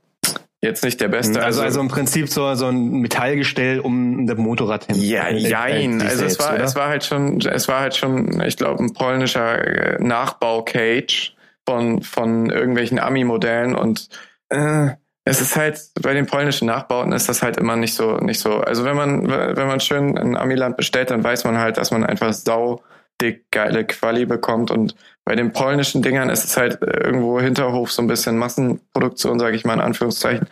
jetzt 0.62 0.84
nicht 0.84 1.02
der 1.02 1.08
beste. 1.08 1.44
Also, 1.44 1.62
also, 1.62 1.62
also 1.62 1.80
im 1.82 1.88
Prinzip 1.88 2.30
so, 2.30 2.54
so 2.54 2.68
ein 2.68 3.02
Metallgestell 3.02 3.80
um 3.80 4.28
das 4.28 4.38
Motorrad 4.38 4.86
hin. 4.86 4.96
Ja, 4.96 5.30
jein. 5.30 6.02
Also 6.02 6.26
es 6.26 6.40
war, 6.40 6.54
oder? 6.54 6.64
es 6.64 6.76
war 6.76 6.88
halt 6.88 7.04
schon, 7.04 7.42
es 7.42 7.68
war 7.68 7.80
halt 7.82 7.96
schon, 7.96 8.42
ich 8.42 8.58
glaube, 8.58 8.84
ein 8.84 8.94
polnischer 8.94 9.98
äh, 9.98 10.04
Nachbau-Cage 10.04 11.36
von, 11.66 12.02
von 12.02 12.50
irgendwelchen 12.50 13.00
Ami-Modellen 13.00 13.76
und 13.76 14.10
äh, 14.50 14.90
es 15.24 15.40
ist 15.40 15.56
halt, 15.56 15.80
bei 16.02 16.14
den 16.14 16.26
polnischen 16.26 16.66
Nachbauten 16.66 17.14
ist 17.14 17.30
das 17.30 17.44
halt 17.44 17.58
immer 17.58 17.76
nicht 17.76 17.94
so, 17.94 18.18
nicht 18.18 18.40
so. 18.40 18.58
Also 18.58 18.86
wenn 18.86 18.96
man, 18.96 19.28
wenn 19.30 19.68
man 19.68 19.80
schön 19.80 20.18
ein 20.18 20.36
Amiland 20.36 20.78
bestellt, 20.78 21.12
dann 21.12 21.24
weiß 21.24 21.44
man 21.44 21.60
halt, 21.60 21.78
dass 21.78 21.92
man 21.92 22.04
einfach 22.04 22.34
sau 22.34 22.82
dick 23.22 23.52
geile 23.52 23.86
Quali 23.86 24.26
bekommt 24.26 24.72
und 24.72 24.96
bei 25.24 25.36
den 25.36 25.54
polnischen 25.54 26.02
Dingern 26.02 26.30
ist 26.30 26.44
es 26.44 26.58
halt 26.58 26.82
äh, 26.82 27.06
irgendwo 27.06 27.40
Hinterhof 27.40 27.92
so 27.92 28.02
ein 28.02 28.08
bisschen 28.08 28.38
Massenproduktion, 28.38 29.40
sage 29.40 29.56
ich 29.56 29.66
mal 29.66 29.76
in 29.76 29.80
Anführungszeichen. 29.82 30.48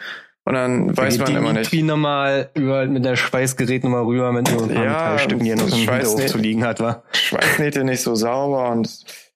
Und 0.46 0.54
dann 0.54 0.96
weiß 0.98 1.16
die, 1.16 1.20
man 1.20 1.28
die 1.28 1.38
immer 1.38 1.54
nicht. 1.54 1.72
Die 1.72 1.84
nochmal 1.84 2.50
über 2.54 2.86
mit 2.86 3.06
der 3.06 3.16
Schweißgerät 3.16 3.84
nochmal 3.84 4.04
rüber 4.04 4.32
mit 4.32 4.48
so 4.48 4.64
ein 4.64 4.74
paar 4.74 4.84
ja, 4.84 4.92
Metallstücken 4.92 5.46
hier 5.46 5.56
noch 5.56 5.68
im 5.68 5.74
Hinterhof 5.74 6.26
zu 6.26 6.38
liegen 6.38 6.64
hat, 6.64 6.80
war. 6.80 7.04
Schweißnähte 7.14 7.84
nicht 7.84 8.02
so 8.02 8.16
sauber 8.16 8.70
und 8.72 8.90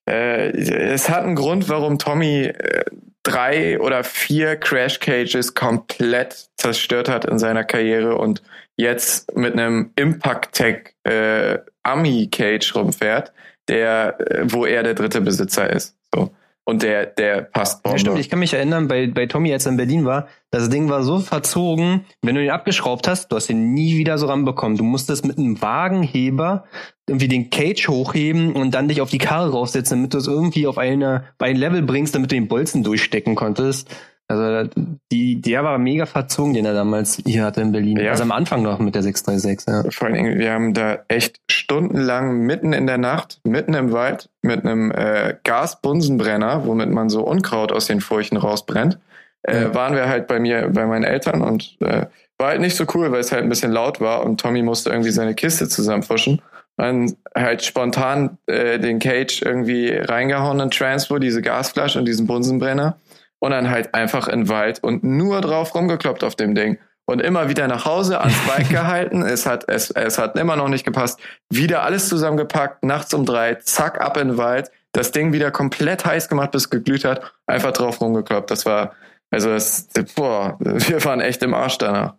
Äh, 0.05 0.50
es 0.50 1.10
hat 1.10 1.24
einen 1.24 1.36
Grund, 1.36 1.69
warum 1.69 1.98
Tommy 1.98 2.45
äh, 2.45 2.83
drei 3.24 3.79
oder 3.79 4.03
vier 4.03 4.57
Crash 4.57 5.00
Cages 5.00 5.53
komplett 5.53 6.50
zerstört 6.57 7.10
hat 7.10 7.25
in 7.25 7.39
seiner 7.39 7.63
Karriere 7.63 8.17
und 8.17 8.43
jetzt 8.75 9.36
mit 9.36 9.53
einem 9.53 9.91
Impact 9.95 10.53
Tech 10.53 10.95
äh, 11.03 11.60
Ami 11.83 12.27
Cage 12.29 12.75
rumfährt, 12.75 13.31
der, 13.67 14.19
äh, 14.19 14.43
wo 14.45 14.65
er 14.65 14.83
der 14.83 14.93
dritte 14.93 15.22
Besitzer 15.22 15.69
ist. 15.69 15.95
So. 16.13 16.31
Und 16.65 16.82
der, 16.82 17.08
der 17.08 17.41
passt 17.41 17.84
Bombe. 17.84 17.98
Ja, 17.98 18.00
stimmt, 18.00 18.20
ich 18.20 18.29
kann 18.29 18.39
mich 18.39 18.53
erinnern, 18.53 18.88
bei, 18.88 19.08
bei 19.08 19.25
Tommy, 19.25 19.51
als 19.51 19.65
er 19.65 19.74
in 19.74 19.77
Berlin 19.77 20.05
war, 20.05 20.27
das 20.50 20.70
Ding 20.70 20.89
war 20.89 21.03
so 21.03 21.20
verzogen, 21.20 22.05
wenn 22.22 22.36
du 22.36 22.43
ihn 22.43 22.51
abgeschraubt 22.51 23.08
hast, 23.08 23.32
du 23.32 23.36
hast 23.36 23.50
ihn 23.50 23.74
nie 23.74 23.98
wieder 23.98 24.17
so 24.17 24.27
ranbekommen. 24.27 24.77
Du 24.77 24.86
musstest 24.86 25.25
mit 25.25 25.38
einem 25.38 25.62
Wagenheber 25.62 26.63
irgendwie 27.08 27.27
den 27.27 27.50
Cage 27.50 27.89
hochheben 27.89 28.53
und 28.53 28.72
dann 28.72 28.88
dich 28.88 29.01
auf 29.01 29.10
die 29.10 29.17
Karre 29.17 29.51
raufsetzen, 29.51 29.98
damit 29.98 30.13
du 30.13 30.20
es 30.20 30.27
irgendwie 30.27 30.65
auf 30.65 30.77
eine, 30.77 31.25
bei 31.38 31.48
ein 31.48 31.58
Level 31.58 31.82
bringst, 31.82 32.15
damit 32.15 32.32
du 32.32 32.36
den 32.36 32.48
Bolzen 32.48 32.84
durchstecken 32.84 33.36
konntest. 33.36 33.89
Also 34.29 34.70
die, 35.12 35.41
der 35.41 35.63
war 35.65 35.77
mega 35.77 36.05
verzogen, 36.05 36.53
den 36.53 36.65
er 36.65 36.74
damals 36.74 37.22
hier 37.25 37.43
hatte 37.43 37.62
in 37.62 37.74
Berlin. 37.74 37.98
Ja. 37.98 38.12
Also 38.12 38.24
am 38.24 38.32
Anfang 38.32 38.63
noch 38.63 38.79
mit 38.79 38.96
der 38.96 39.03
636. 39.03 39.67
Ja. 39.67 39.91
Vor 39.91 40.08
allen 40.08 40.15
Dingen, 40.15 40.39
wir 40.39 40.53
haben 40.53 40.74
da 40.74 41.00
echt 41.10 41.41
stundenlang 41.74 42.42
mitten 42.42 42.72
in 42.72 42.86
der 42.86 43.00
Nacht, 43.00 43.39
mitten 43.44 43.74
im 43.74 43.92
Wald, 43.92 44.30
mit 44.44 44.63
einem 44.63 44.92
äh, 44.92 45.36
Gasbunsenbrenner, 45.44 46.68
womit 46.68 46.89
man 46.89 47.10
so 47.10 47.24
Unkraut 47.24 47.72
aus 47.72 47.88
den 47.88 48.00
Furchen 48.00 48.38
rausbrennt, 48.38 49.00
äh, 49.42 49.63
ja. 49.63 49.75
waren 49.75 49.96
wir 49.96 50.08
halt 50.08 50.27
bei 50.27 50.39
mir, 50.39 50.70
bei 50.70 50.86
meinen 50.86 51.03
Eltern 51.03 51.42
und 51.42 51.77
äh, 51.82 52.06
war 52.38 52.50
halt 52.50 52.62
nicht 52.62 52.75
so 52.75 52.86
cool, 52.94 53.12
weil 53.12 53.22
es 53.22 53.32
halt 53.32 53.42
ein 53.42 53.50
bisschen 53.50 53.72
laut 53.72 54.01
war 54.01 54.24
und 54.24 54.39
Tommy 54.39 54.62
musste 54.62 54.92
irgendwie 54.92 55.10
seine 55.10 55.34
Kiste 55.34 55.68
zusammenfuschen. 55.68 56.42
Dann 56.77 57.15
halt 57.36 57.63
spontan 57.63 58.38
äh, 58.46 58.77
den 58.80 59.00
Cage 59.00 59.42
irgendwie 59.42 59.89
reingehauen 59.89 60.60
in 60.60 60.70
Transpo, 60.70 61.18
diese 61.18 61.42
Gasflasche 61.42 61.98
und 61.98 62.06
diesen 62.06 62.27
Bunsenbrenner 62.27 62.98
und 63.39 63.51
dann 63.51 63.70
halt 63.70 63.96
einfach 63.96 64.27
in 64.27 64.42
den 64.42 64.50
Wald 64.50 64.84
und 64.84 65.03
nur 65.03 65.42
drauf 65.42 65.74
rumgekloppt 65.74 66.24
auf 66.24 66.36
dem 66.36 66.53
Ding. 66.53 66.77
Und 67.05 67.22
immer 67.22 67.50
wieder 67.50 67.67
nach 67.67 67.86
Hause 67.86 68.22
ans 68.22 68.38
Bike 68.48 68.69
gehalten. 68.69 69.22
Es 69.24 69.45
hat, 69.45 69.65
es, 69.67 69.91
es 69.91 70.17
hat 70.17 70.38
immer 70.38 70.55
noch 70.55 70.69
nicht 70.69 70.86
gepasst. 70.86 71.19
Wieder 71.50 71.83
alles 71.83 72.07
zusammengepackt, 72.10 72.83
nachts 72.83 73.13
um 73.13 73.25
drei, 73.25 73.55
zack, 73.55 74.00
ab 74.00 74.17
in 74.17 74.29
den 74.29 74.38
Wald. 74.38 74.72
Das 74.93 75.12
Ding 75.12 75.33
wieder 75.33 75.51
komplett 75.51 76.05
heiß 76.05 76.29
gemacht, 76.29 76.51
bis 76.51 76.63
es 76.63 76.69
geglüht 76.69 77.03
hat. 77.03 77.33
Einfach 77.48 77.72
drauf 77.72 78.00
rumgekloppt. 78.00 78.51
Das 78.51 78.65
war, 78.65 78.93
also 79.31 79.50
das, 79.50 79.89
boah, 80.15 80.57
wir 80.60 81.03
waren 81.03 81.19
echt 81.19 81.41
im 81.43 81.53
Arsch 81.53 81.77
danach. 81.79 82.13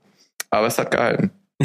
Aber 0.50 0.66
es 0.66 0.78
hat 0.78 0.90
gehalten. 0.90 1.30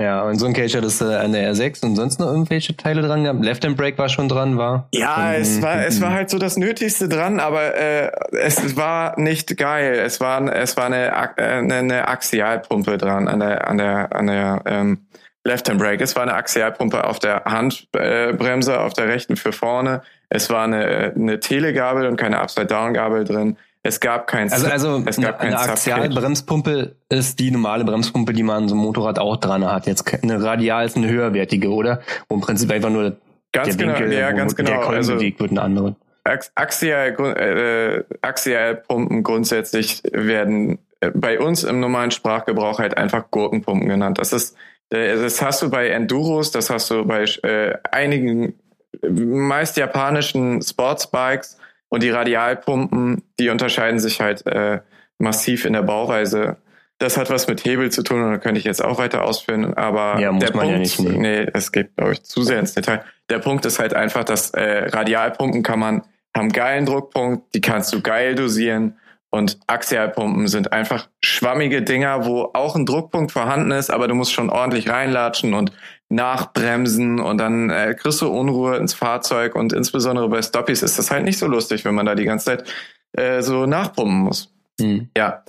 ja, 0.00 0.22
und 0.22 0.38
so 0.38 0.46
ein 0.46 0.52
Cage 0.54 0.74
hat 0.74 0.84
es 0.84 1.00
äh, 1.00 1.04
an 1.04 1.32
der 1.32 1.54
R6 1.54 1.84
und 1.84 1.94
sonst 1.94 2.18
noch 2.18 2.26
irgendwelche 2.26 2.76
Teile 2.76 3.00
dran 3.02 3.22
gehabt. 3.22 3.44
Left 3.44 3.64
Hand 3.64 3.76
Brake 3.76 3.96
war 3.96 4.08
schon 4.08 4.28
dran, 4.28 4.58
war? 4.58 4.88
Ja, 4.92 5.28
und, 5.28 5.34
es 5.34 5.62
war, 5.62 5.86
es 5.86 6.00
war 6.00 6.12
halt 6.12 6.30
so 6.30 6.38
das 6.38 6.56
Nötigste 6.56 7.08
dran, 7.08 7.38
aber 7.38 7.76
äh, 7.76 8.10
es 8.32 8.76
war 8.76 9.18
nicht 9.20 9.56
geil. 9.56 9.94
Es 9.94 10.20
war, 10.20 10.42
es 10.52 10.76
war 10.76 10.86
eine, 10.86 11.06
äh, 11.36 11.42
eine, 11.42 11.74
eine 11.74 12.08
Axialpumpe 12.08 12.98
dran 12.98 13.28
an 13.28 13.38
der, 13.38 13.68
an 13.68 13.78
der, 13.78 14.16
an 14.16 14.26
der 14.26 14.62
ähm, 14.66 15.06
Left 15.44 15.68
Hand 15.68 15.78
Brake. 15.78 16.02
Es 16.02 16.16
war 16.16 16.24
eine 16.24 16.34
Axialpumpe 16.34 17.04
auf 17.04 17.20
der 17.20 17.44
Handbremse, 17.44 18.72
äh, 18.72 18.76
auf 18.76 18.94
der 18.94 19.06
rechten 19.06 19.36
für 19.36 19.52
vorne. 19.52 20.02
Es 20.28 20.50
war 20.50 20.64
eine, 20.64 21.12
eine 21.14 21.38
Telegabel 21.38 22.06
und 22.06 22.16
keine 22.16 22.40
Upside-Down-Gabel 22.40 23.22
drin. 23.22 23.56
Es 23.86 24.00
gab 24.00 24.26
kein 24.26 24.50
Also, 24.50 24.66
also 24.66 25.02
es 25.04 25.20
gab 25.20 25.40
eine, 25.40 25.58
eine 25.58 25.70
Axialbremspumpe 25.70 26.96
ist 27.10 27.38
die 27.38 27.50
normale 27.50 27.84
Bremspumpe, 27.84 28.32
die 28.32 28.42
man 28.42 28.66
so 28.66 28.74
einem 28.74 28.82
Motorrad 28.82 29.18
auch 29.18 29.36
dran 29.36 29.62
hat. 29.70 29.86
Jetzt 29.86 30.10
eine 30.22 30.42
Radial 30.42 30.86
ist 30.86 30.96
eine 30.96 31.06
höherwertige, 31.08 31.68
oder? 31.68 32.00
Wo 32.30 32.36
im 32.36 32.40
Prinzip 32.40 32.72
einfach 32.72 32.88
nur 32.88 33.18
ganz 33.52 33.76
der 33.76 33.86
genau, 33.86 33.98
Winkel, 33.98 34.18
ja, 34.18 34.32
ganz 34.32 34.56
genau. 34.56 34.70
der 34.70 34.80
Kolben 34.80 34.96
also, 34.96 35.14
bewegt 35.16 35.38
wird, 35.38 35.50
eine 35.50 35.60
andere. 35.60 35.96
Axial, 36.24 37.08
äh, 37.36 38.04
Axialpumpen 38.22 39.22
grundsätzlich 39.22 40.02
werden 40.10 40.78
äh, 41.00 41.10
bei 41.14 41.38
uns 41.38 41.62
im 41.62 41.80
normalen 41.80 42.10
Sprachgebrauch 42.10 42.78
halt 42.78 42.96
einfach 42.96 43.30
Gurkenpumpen 43.30 43.86
genannt. 43.86 44.18
Das 44.18 44.32
ist, 44.32 44.56
äh, 44.88 45.14
das 45.16 45.42
hast 45.42 45.60
du 45.60 45.68
bei 45.68 45.90
Enduros, 45.90 46.50
das 46.50 46.70
hast 46.70 46.90
du 46.90 47.04
bei 47.04 47.24
äh, 47.42 47.74
einigen 47.92 48.54
meist 49.02 49.76
japanischen 49.76 50.62
Sportsbikes 50.62 51.58
und 51.94 52.02
die 52.02 52.10
Radialpumpen, 52.10 53.22
die 53.38 53.48
unterscheiden 53.48 54.00
sich 54.00 54.20
halt 54.20 54.44
äh, 54.46 54.80
massiv 55.18 55.64
in 55.64 55.72
der 55.72 55.82
Bauweise. 55.82 56.56
Das 56.98 57.16
hat 57.16 57.30
was 57.30 57.46
mit 57.48 57.64
Hebel 57.64 57.90
zu 57.90 58.02
tun 58.02 58.22
und 58.22 58.30
da 58.32 58.38
könnte 58.38 58.58
ich 58.58 58.64
jetzt 58.64 58.84
auch 58.84 58.98
weiter 58.98 59.24
ausführen, 59.24 59.74
aber 59.74 60.20
ja, 60.20 60.32
der 60.32 60.50
Punkt, 60.50 60.98
ja 60.98 61.04
nee, 61.12 61.46
es 61.54 61.72
geht, 61.72 61.96
glaube 61.96 62.12
ich, 62.12 62.22
zu 62.24 62.42
sehr 62.42 62.58
ins 62.58 62.74
Detail. 62.74 63.04
Der 63.30 63.38
Punkt 63.38 63.64
ist 63.64 63.78
halt 63.78 63.94
einfach, 63.94 64.24
dass 64.24 64.50
äh, 64.50 64.88
Radialpumpen 64.88 65.62
kann 65.62 65.78
man, 65.78 66.02
haben 66.36 66.50
geilen 66.50 66.84
Druckpunkt, 66.84 67.54
die 67.54 67.60
kannst 67.60 67.92
du 67.92 68.00
geil 68.00 68.34
dosieren 68.34 68.96
und 69.34 69.58
Axialpumpen 69.66 70.46
sind 70.46 70.72
einfach 70.72 71.08
schwammige 71.20 71.82
Dinger, 71.82 72.24
wo 72.24 72.50
auch 72.54 72.76
ein 72.76 72.86
Druckpunkt 72.86 73.32
vorhanden 73.32 73.72
ist, 73.72 73.90
aber 73.90 74.06
du 74.06 74.14
musst 74.14 74.32
schon 74.32 74.48
ordentlich 74.48 74.88
reinlatschen 74.88 75.54
und 75.54 75.72
nachbremsen 76.08 77.18
und 77.18 77.38
dann 77.38 77.68
äh, 77.68 77.96
kriegst 77.98 78.22
du 78.22 78.28
Unruhe 78.28 78.76
ins 78.76 78.94
Fahrzeug 78.94 79.56
und 79.56 79.72
insbesondere 79.72 80.28
bei 80.28 80.40
Stoppies 80.40 80.84
ist 80.84 81.00
das 81.00 81.10
halt 81.10 81.24
nicht 81.24 81.38
so 81.38 81.48
lustig, 81.48 81.84
wenn 81.84 81.96
man 81.96 82.06
da 82.06 82.14
die 82.14 82.26
ganze 82.26 82.44
Zeit 82.44 82.64
äh, 83.12 83.42
so 83.42 83.66
nachpumpen 83.66 84.18
muss. 84.18 84.52
Hm. 84.80 85.08
Ja. 85.16 85.42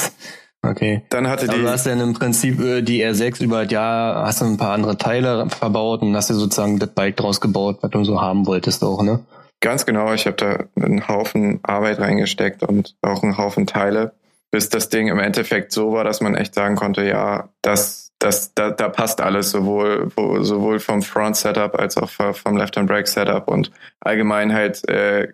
okay. 0.62 1.02
Dann 1.10 1.28
hatte 1.28 1.46
die. 1.46 1.56
du 1.56 1.68
hast 1.68 1.86
dann 1.86 2.00
im 2.00 2.14
Prinzip 2.14 2.58
äh, 2.58 2.82
die 2.82 3.04
R6 3.04 3.44
über 3.44 3.62
das 3.62 3.72
Jahr, 3.72 4.26
hast 4.26 4.40
du 4.40 4.46
ein 4.46 4.56
paar 4.56 4.72
andere 4.72 4.98
Teile 4.98 5.48
verbaut 5.50 6.02
und 6.02 6.16
hast 6.16 6.30
dir 6.30 6.34
sozusagen 6.34 6.80
das 6.80 6.90
Bike 6.90 7.16
draus 7.16 7.40
gebaut, 7.40 7.78
was 7.80 7.92
du 7.92 8.02
so 8.02 8.20
haben 8.20 8.46
wolltest 8.46 8.82
auch, 8.82 9.04
ne? 9.04 9.20
Ganz 9.60 9.86
genau. 9.86 10.12
Ich 10.14 10.26
habe 10.26 10.36
da 10.36 10.64
einen 10.82 11.06
Haufen 11.06 11.60
Arbeit 11.62 11.98
reingesteckt 11.98 12.62
und 12.62 12.96
auch 13.02 13.22
einen 13.22 13.36
Haufen 13.36 13.66
Teile, 13.66 14.12
bis 14.50 14.68
das 14.68 14.88
Ding 14.88 15.08
im 15.08 15.18
Endeffekt 15.18 15.72
so 15.72 15.92
war, 15.92 16.04
dass 16.04 16.20
man 16.20 16.34
echt 16.34 16.54
sagen 16.54 16.76
konnte, 16.76 17.06
ja, 17.06 17.48
das 17.62 18.10
das, 18.20 18.52
da, 18.54 18.70
da 18.70 18.88
passt 18.88 19.20
alles, 19.20 19.50
sowohl, 19.50 20.12
wo, 20.14 20.42
sowohl 20.42 20.78
vom 20.78 21.02
Front-Setup 21.02 21.74
als 21.74 21.96
auch 21.96 22.10
vom 22.10 22.56
Left-Hand-Brake-Setup 22.56 23.48
und 23.48 23.72
allgemein 23.98 24.52
halt 24.52 24.86
äh, 24.88 25.28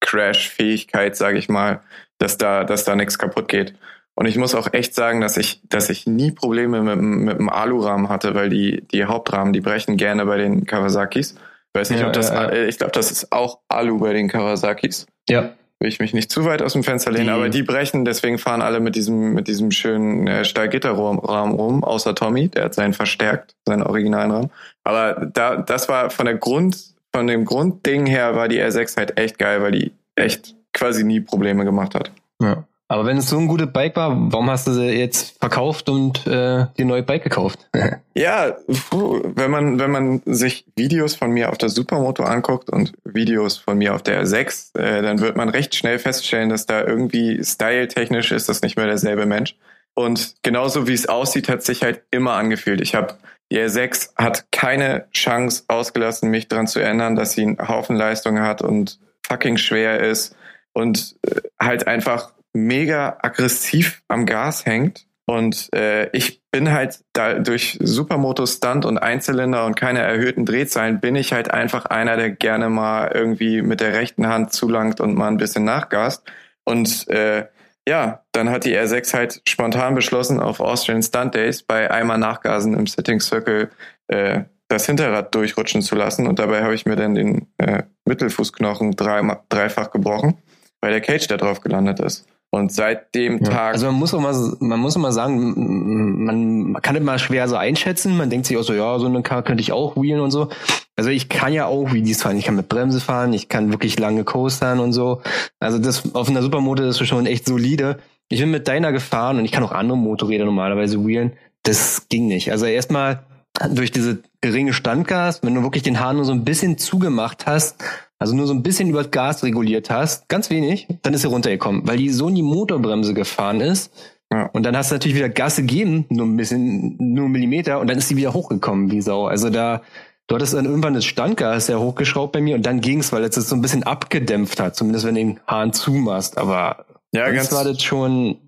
Crash-Fähigkeit, 0.00 1.16
sage 1.16 1.38
ich 1.38 1.48
mal, 1.48 1.80
dass 2.18 2.36
da, 2.36 2.64
dass 2.64 2.84
da 2.84 2.96
nichts 2.96 3.18
kaputt 3.18 3.48
geht. 3.48 3.74
Und 4.16 4.26
ich 4.26 4.36
muss 4.36 4.54
auch 4.54 4.72
echt 4.72 4.94
sagen, 4.94 5.20
dass 5.20 5.36
ich, 5.36 5.62
dass 5.68 5.90
ich 5.90 6.06
nie 6.06 6.32
Probleme 6.32 6.82
mit, 6.82 7.00
mit 7.00 7.38
dem 7.38 7.48
Alurahmen 7.48 8.08
hatte, 8.08 8.34
weil 8.34 8.48
die, 8.48 8.84
die 8.92 9.04
Hauptrahmen, 9.04 9.52
die 9.52 9.60
brechen 9.60 9.96
gerne 9.96 10.26
bei 10.26 10.36
den 10.36 10.66
Kawasakis. 10.66 11.36
Ich 11.74 11.80
weiß 11.80 11.90
nicht, 11.90 12.00
ja, 12.00 12.06
ob 12.06 12.12
das, 12.12 12.30
ja, 12.30 12.54
ja. 12.54 12.64
ich 12.64 12.78
glaube, 12.78 12.92
das 12.92 13.10
ist 13.10 13.32
auch 13.32 13.58
Alu 13.68 13.98
bei 13.98 14.12
den 14.12 14.28
Kawasakis. 14.28 15.06
Ja 15.28 15.50
will 15.84 15.88
ich 15.88 16.00
mich 16.00 16.14
nicht 16.14 16.30
zu 16.30 16.44
weit 16.44 16.62
aus 16.62 16.72
dem 16.72 16.82
Fenster 16.82 17.10
lehnen, 17.10 17.26
die, 17.26 17.32
aber 17.32 17.48
die 17.48 17.62
brechen, 17.62 18.04
deswegen 18.04 18.38
fahren 18.38 18.62
alle 18.62 18.80
mit 18.80 18.96
diesem, 18.96 19.34
mit 19.34 19.48
diesem 19.48 19.70
schönen 19.70 20.26
äh, 20.26 20.44
Stahlgitterrahmen 20.44 21.20
rum, 21.20 21.84
außer 21.84 22.14
Tommy, 22.14 22.48
der 22.48 22.64
hat 22.64 22.74
seinen 22.74 22.94
verstärkt, 22.94 23.54
seinen 23.66 23.82
originalen 23.82 24.30
Rahmen. 24.30 24.50
Aber 24.82 25.26
da, 25.26 25.56
das 25.56 25.88
war 25.88 26.10
von 26.10 26.26
der 26.26 26.36
Grund, 26.36 26.94
von 27.12 27.26
dem 27.26 27.44
Grundding 27.44 28.06
her 28.06 28.34
war 28.34 28.48
die 28.48 28.60
R6 28.62 28.96
halt 28.96 29.18
echt 29.18 29.38
geil, 29.38 29.62
weil 29.62 29.72
die 29.72 29.92
echt 30.16 30.54
quasi 30.72 31.04
nie 31.04 31.20
Probleme 31.20 31.64
gemacht 31.64 31.94
hat. 31.94 32.10
Ja. 32.40 32.64
Aber 32.86 33.06
wenn 33.06 33.16
es 33.16 33.30
so 33.30 33.38
ein 33.38 33.48
gutes 33.48 33.72
Bike 33.72 33.96
war, 33.96 34.14
warum 34.30 34.50
hast 34.50 34.66
du 34.66 34.72
sie 34.72 34.90
jetzt 34.90 35.38
verkauft 35.40 35.88
und 35.88 36.26
äh, 36.26 36.66
dir 36.76 36.84
neue 36.84 37.02
Bike 37.02 37.24
gekauft? 37.24 37.68
ja, 38.14 38.56
wenn 38.66 39.50
man 39.50 39.78
wenn 39.78 39.90
man 39.90 40.22
sich 40.26 40.66
Videos 40.76 41.14
von 41.14 41.30
mir 41.30 41.50
auf 41.50 41.58
der 41.58 41.70
Supermoto 41.70 42.24
anguckt 42.24 42.68
und 42.68 42.92
Videos 43.04 43.56
von 43.56 43.78
mir 43.78 43.94
auf 43.94 44.02
der 44.02 44.22
R6, 44.22 44.78
äh, 44.78 45.00
dann 45.00 45.20
wird 45.20 45.36
man 45.36 45.48
recht 45.48 45.74
schnell 45.74 45.98
feststellen, 45.98 46.50
dass 46.50 46.66
da 46.66 46.84
irgendwie 46.84 47.42
styletechnisch 47.42 48.32
ist 48.32 48.50
das 48.50 48.60
nicht 48.60 48.76
mehr 48.76 48.86
derselbe 48.86 49.24
Mensch. 49.24 49.56
Und 49.94 50.34
genauso 50.42 50.86
wie 50.86 50.94
es 50.94 51.08
aussieht, 51.08 51.48
hat 51.48 51.62
sich 51.62 51.82
halt 51.82 52.02
immer 52.10 52.34
angefühlt. 52.34 52.80
Ich 52.80 52.94
habe 52.94 53.14
die 53.50 53.60
R6 53.60 54.10
hat 54.16 54.50
keine 54.50 55.06
Chance 55.12 55.64
ausgelassen, 55.68 56.30
mich 56.30 56.48
daran 56.48 56.66
zu 56.66 56.80
erinnern, 56.80 57.14
dass 57.14 57.32
sie 57.32 57.42
einen 57.42 57.68
Haufen 57.68 57.96
Leistung 57.96 58.40
hat 58.40 58.62
und 58.62 58.98
fucking 59.26 59.56
schwer 59.56 60.00
ist 60.00 60.36
und 60.72 61.16
äh, 61.22 61.40
halt 61.60 61.86
einfach 61.86 62.32
mega 62.54 63.18
aggressiv 63.20 64.02
am 64.08 64.24
Gas 64.24 64.64
hängt. 64.64 65.06
Und 65.26 65.72
äh, 65.74 66.10
ich 66.10 66.42
bin 66.50 66.70
halt 66.70 67.00
da 67.14 67.34
durch 67.34 67.78
Supermoto 67.80 68.46
Stunt 68.46 68.84
und 68.84 68.98
Einzylinder 68.98 69.64
und 69.64 69.74
keine 69.74 70.00
erhöhten 70.00 70.44
Drehzahlen 70.44 71.00
bin 71.00 71.16
ich 71.16 71.32
halt 71.32 71.50
einfach 71.50 71.86
einer, 71.86 72.16
der 72.16 72.30
gerne 72.30 72.68
mal 72.68 73.10
irgendwie 73.12 73.62
mit 73.62 73.80
der 73.80 73.94
rechten 73.94 74.26
Hand 74.26 74.52
zulangt 74.52 75.00
und 75.00 75.14
mal 75.14 75.28
ein 75.28 75.38
bisschen 75.38 75.64
nachgast. 75.64 76.24
Und 76.64 77.08
äh, 77.08 77.46
ja, 77.88 78.22
dann 78.32 78.50
hat 78.50 78.64
die 78.64 78.76
R6 78.76 79.14
halt 79.14 79.42
spontan 79.48 79.94
beschlossen, 79.94 80.40
auf 80.40 80.60
Austrian 80.60 81.02
Stunt 81.02 81.34
Days 81.34 81.62
bei 81.62 81.90
einmal 81.90 82.18
Nachgasen 82.18 82.74
im 82.74 82.86
Sitting 82.86 83.20
Circle 83.20 83.70
äh, 84.08 84.42
das 84.68 84.86
Hinterrad 84.86 85.34
durchrutschen 85.34 85.82
zu 85.82 85.94
lassen. 85.94 86.26
Und 86.26 86.38
dabei 86.38 86.62
habe 86.62 86.74
ich 86.74 86.86
mir 86.86 86.96
dann 86.96 87.14
den 87.14 87.46
äh, 87.58 87.82
Mittelfußknochen 88.04 88.96
drei, 88.96 89.38
dreifach 89.48 89.90
gebrochen, 89.90 90.38
weil 90.80 90.92
der 90.92 91.00
Cage 91.00 91.26
da 91.28 91.36
drauf 91.36 91.60
gelandet 91.60 92.00
ist. 92.00 92.26
Und 92.54 92.70
seit 92.70 93.16
dem 93.16 93.42
ja. 93.42 93.50
Tag. 93.50 93.74
Also 93.74 93.86
man 93.86 93.96
muss 93.96 94.14
auch 94.14 94.20
mal, 94.20 94.32
man 94.60 94.78
muss 94.78 94.96
auch 94.96 95.00
mal 95.00 95.10
sagen, 95.10 96.24
man, 96.24 96.70
man 96.70 96.82
kann 96.82 96.94
immer 96.94 97.18
schwer 97.18 97.48
so 97.48 97.56
einschätzen. 97.56 98.16
Man 98.16 98.30
denkt 98.30 98.46
sich 98.46 98.56
auch 98.56 98.62
so, 98.62 98.74
ja, 98.74 98.96
so 99.00 99.06
eine 99.06 99.22
Car 99.22 99.42
könnte 99.42 99.60
ich 99.60 99.72
auch 99.72 99.96
wheelen 99.96 100.20
und 100.20 100.30
so. 100.30 100.50
Also 100.94 101.10
ich 101.10 101.28
kann 101.28 101.52
ja 101.52 101.66
auch 101.66 101.92
wie 101.92 102.02
dies 102.02 102.22
fahren. 102.22 102.38
Ich 102.38 102.44
kann 102.44 102.54
mit 102.54 102.68
Bremse 102.68 103.00
fahren, 103.00 103.32
ich 103.32 103.48
kann 103.48 103.72
wirklich 103.72 103.98
lange 103.98 104.22
coastern 104.22 104.78
und 104.78 104.92
so. 104.92 105.20
Also 105.58 105.80
das 105.80 106.14
auf 106.14 106.28
einer 106.28 106.42
Supermoto 106.42 106.84
ist 106.84 107.04
schon 107.04 107.26
echt 107.26 107.44
solide. 107.44 107.98
Ich 108.28 108.38
bin 108.38 108.52
mit 108.52 108.68
deiner 108.68 108.92
gefahren 108.92 109.38
und 109.38 109.44
ich 109.44 109.50
kann 109.50 109.64
auch 109.64 109.72
andere 109.72 109.98
Motorräder 109.98 110.44
normalerweise 110.44 111.04
wheelen. 111.04 111.32
Das 111.64 112.06
ging 112.08 112.28
nicht. 112.28 112.52
Also 112.52 112.66
erstmal 112.66 113.24
durch 113.68 113.90
diese 113.90 114.18
geringe 114.40 114.74
Standgas, 114.74 115.42
wenn 115.42 115.56
du 115.56 115.64
wirklich 115.64 115.82
den 115.82 115.98
Hahn 115.98 116.16
nur 116.16 116.24
so 116.24 116.32
ein 116.32 116.44
bisschen 116.44 116.78
zugemacht 116.78 117.46
hast, 117.46 117.82
also 118.18 118.34
nur 118.34 118.46
so 118.46 118.54
ein 118.54 118.62
bisschen 118.62 118.88
über 118.88 119.02
das 119.02 119.10
Gas 119.10 119.42
reguliert 119.42 119.90
hast, 119.90 120.28
ganz 120.28 120.50
wenig, 120.50 120.86
dann 121.02 121.14
ist 121.14 121.24
er 121.24 121.30
runtergekommen, 121.30 121.86
weil 121.86 121.98
die 121.98 122.10
so 122.10 122.28
in 122.28 122.34
die 122.34 122.42
Motorbremse 122.42 123.14
gefahren 123.14 123.60
ist. 123.60 123.92
Ja. 124.32 124.46
Und 124.52 124.64
dann 124.64 124.76
hast 124.76 124.90
du 124.90 124.94
natürlich 124.94 125.16
wieder 125.16 125.28
Gas 125.28 125.56
gegeben, 125.56 126.06
nur 126.08 126.26
ein 126.26 126.36
bisschen, 126.36 126.96
nur 126.98 127.24
einen 127.24 127.32
Millimeter, 127.32 127.80
und 127.80 127.88
dann 127.88 127.98
ist 127.98 128.08
sie 128.08 128.16
wieder 128.16 128.32
hochgekommen, 128.32 128.90
wie 128.90 129.00
Sau. 129.00 129.26
Also 129.26 129.50
da, 129.50 129.82
du 130.26 130.34
hattest 130.34 130.54
dann 130.54 130.64
irgendwann 130.64 130.94
das 130.94 131.04
Standgas 131.04 131.68
ja 131.68 131.78
hochgeschraubt 131.78 132.32
bei 132.32 132.40
mir 132.40 132.56
und 132.56 132.64
dann 132.64 132.80
ging's, 132.80 133.12
weil 133.12 133.22
es 133.24 133.34
das 133.34 133.48
so 133.48 133.54
ein 133.54 133.62
bisschen 133.62 133.82
abgedämpft 133.82 134.60
hat, 134.60 134.76
zumindest 134.76 135.06
wenn 135.06 135.14
du 135.14 135.20
den 135.20 135.40
Hahn 135.46 135.72
zumachst. 135.72 136.38
Aber 136.38 136.86
ja, 137.12 137.30
ganz 137.30 137.52
war 137.52 137.64
das 137.64 137.82
schon 137.82 138.38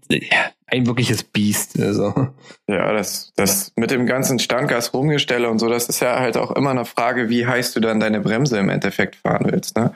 ein 0.67 0.87
wirkliches 0.87 1.23
Biest. 1.23 1.81
Also. 1.81 2.29
Ja, 2.69 2.93
das, 2.93 3.33
das 3.37 3.73
mit 3.77 3.91
dem 3.91 4.07
ganzen 4.07 4.39
Standgas 4.39 4.93
rumgestelle 4.93 5.49
und 5.49 5.59
so, 5.59 5.69
das 5.69 5.89
ist 5.89 6.01
ja 6.01 6.19
halt 6.19 6.37
auch 6.37 6.51
immer 6.53 6.71
eine 6.71 6.85
Frage, 6.85 7.29
wie 7.29 7.47
heiß 7.47 7.73
du 7.73 7.81
dann 7.81 8.01
deine 8.01 8.21
Bremse 8.21 8.59
im 8.59 8.69
Endeffekt 8.69 9.17
fahren 9.17 9.47
willst. 9.51 9.77
Ne? 9.77 9.93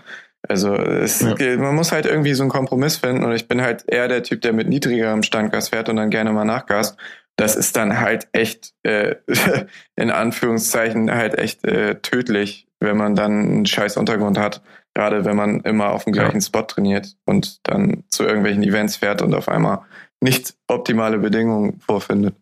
Also 0.48 0.74
es, 0.74 1.20
ja. 1.20 1.56
man 1.58 1.74
muss 1.74 1.92
halt 1.92 2.06
irgendwie 2.06 2.34
so 2.34 2.42
einen 2.42 2.50
Kompromiss 2.50 2.96
finden 2.96 3.24
und 3.24 3.32
ich 3.32 3.46
bin 3.48 3.60
halt 3.60 3.84
eher 3.86 4.08
der 4.08 4.22
Typ, 4.22 4.40
der 4.40 4.52
mit 4.52 4.68
niedrigerem 4.68 5.22
Standgas 5.22 5.68
fährt 5.68 5.88
und 5.88 5.96
dann 5.96 6.10
gerne 6.10 6.32
mal 6.32 6.44
nachgas. 6.44 6.96
Das 7.36 7.56
ist 7.56 7.76
dann 7.76 8.00
halt 8.00 8.28
echt, 8.32 8.72
äh, 8.82 9.16
in 9.96 10.10
Anführungszeichen, 10.10 11.10
halt 11.10 11.38
echt 11.38 11.64
äh, 11.64 11.96
tödlich, 11.96 12.66
wenn 12.80 12.96
man 12.96 13.14
dann 13.14 13.40
einen 13.40 13.66
scheiß 13.66 13.96
Untergrund 13.96 14.38
hat. 14.38 14.62
Gerade 14.94 15.24
wenn 15.24 15.36
man 15.36 15.60
immer 15.60 15.90
auf 15.90 16.04
dem 16.04 16.12
gleichen 16.12 16.40
ja. 16.40 16.40
Spot 16.40 16.62
trainiert 16.62 17.16
und 17.24 17.60
dann 17.62 18.02
zu 18.08 18.24
irgendwelchen 18.24 18.62
Events 18.62 18.96
fährt 18.96 19.22
und 19.22 19.34
auf 19.34 19.48
einmal 19.48 19.82
nicht 20.20 20.54
optimale 20.66 21.18
Bedingungen 21.18 21.80
vorfindet. 21.80 22.34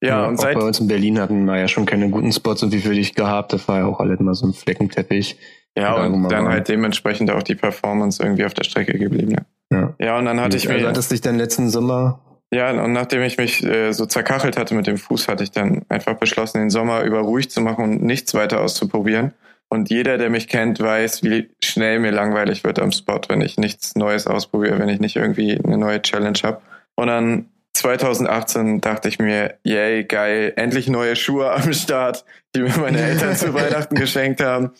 Ja, 0.00 0.08
ja 0.08 0.26
und 0.26 0.40
seit 0.40 0.54
bei 0.54 0.64
uns 0.64 0.80
in 0.80 0.88
Berlin 0.88 1.20
hatten 1.20 1.44
wir 1.44 1.58
ja 1.58 1.68
schon 1.68 1.86
keine 1.86 2.08
guten 2.10 2.32
Spots 2.32 2.62
und 2.62 2.72
wie 2.72 2.80
für 2.80 2.94
dich 2.94 3.14
gehabt. 3.14 3.52
Das 3.52 3.68
war 3.68 3.78
ja 3.78 3.86
auch 3.86 4.00
alles 4.00 4.18
immer 4.20 4.34
so 4.34 4.46
ein 4.46 4.52
Fleckenteppich. 4.52 5.38
Ja, 5.76 6.04
und 6.04 6.28
dann 6.28 6.48
halt 6.48 6.68
dementsprechend 6.68 7.30
auch 7.30 7.44
die 7.44 7.54
Performance 7.54 8.20
irgendwie 8.20 8.44
auf 8.44 8.54
der 8.54 8.64
Strecke 8.64 8.98
geblieben. 8.98 9.36
Ja, 9.70 9.94
ja 10.00 10.18
und 10.18 10.24
dann 10.24 10.40
hatte 10.40 10.56
ich, 10.56 10.64
ich 10.64 10.70
mir. 10.70 10.88
Hattest 10.88 11.12
dich 11.12 11.20
dann 11.20 11.38
letzten 11.38 11.70
Sommer 11.70 12.20
ja, 12.52 12.70
und 12.82 12.92
nachdem 12.92 13.22
ich 13.22 13.38
mich 13.38 13.62
äh, 13.62 13.92
so 13.92 14.06
zerkachelt 14.06 14.58
hatte 14.58 14.74
mit 14.74 14.88
dem 14.88 14.98
Fuß, 14.98 15.28
hatte 15.28 15.44
ich 15.44 15.52
dann 15.52 15.82
einfach 15.88 16.14
beschlossen, 16.14 16.58
den 16.58 16.70
Sommer 16.70 17.02
über 17.02 17.20
ruhig 17.20 17.48
zu 17.48 17.60
machen 17.60 17.84
und 17.84 18.02
nichts 18.02 18.34
weiter 18.34 18.60
auszuprobieren. 18.60 19.32
Und 19.68 19.88
jeder, 19.88 20.18
der 20.18 20.30
mich 20.30 20.48
kennt, 20.48 20.80
weiß, 20.80 21.22
wie 21.22 21.48
schnell 21.62 22.00
mir 22.00 22.10
langweilig 22.10 22.64
wird 22.64 22.80
am 22.80 22.90
Spot, 22.90 23.20
wenn 23.28 23.40
ich 23.40 23.56
nichts 23.56 23.94
Neues 23.94 24.26
ausprobiere, 24.26 24.80
wenn 24.80 24.88
ich 24.88 24.98
nicht 24.98 25.14
irgendwie 25.14 25.60
eine 25.62 25.78
neue 25.78 26.02
Challenge 26.02 26.38
habe. 26.42 26.60
Und 27.00 27.06
dann 27.06 27.46
2018 27.72 28.82
dachte 28.82 29.08
ich 29.08 29.18
mir, 29.18 29.54
yay, 29.64 30.04
geil, 30.04 30.52
endlich 30.56 30.86
neue 30.86 31.16
Schuhe 31.16 31.50
am 31.50 31.72
Start, 31.72 32.26
die 32.54 32.60
mir 32.60 32.76
meine 32.76 33.00
Eltern 33.00 33.34
zu 33.34 33.54
Weihnachten 33.54 33.94
geschenkt 33.94 34.42
haben. 34.42 34.72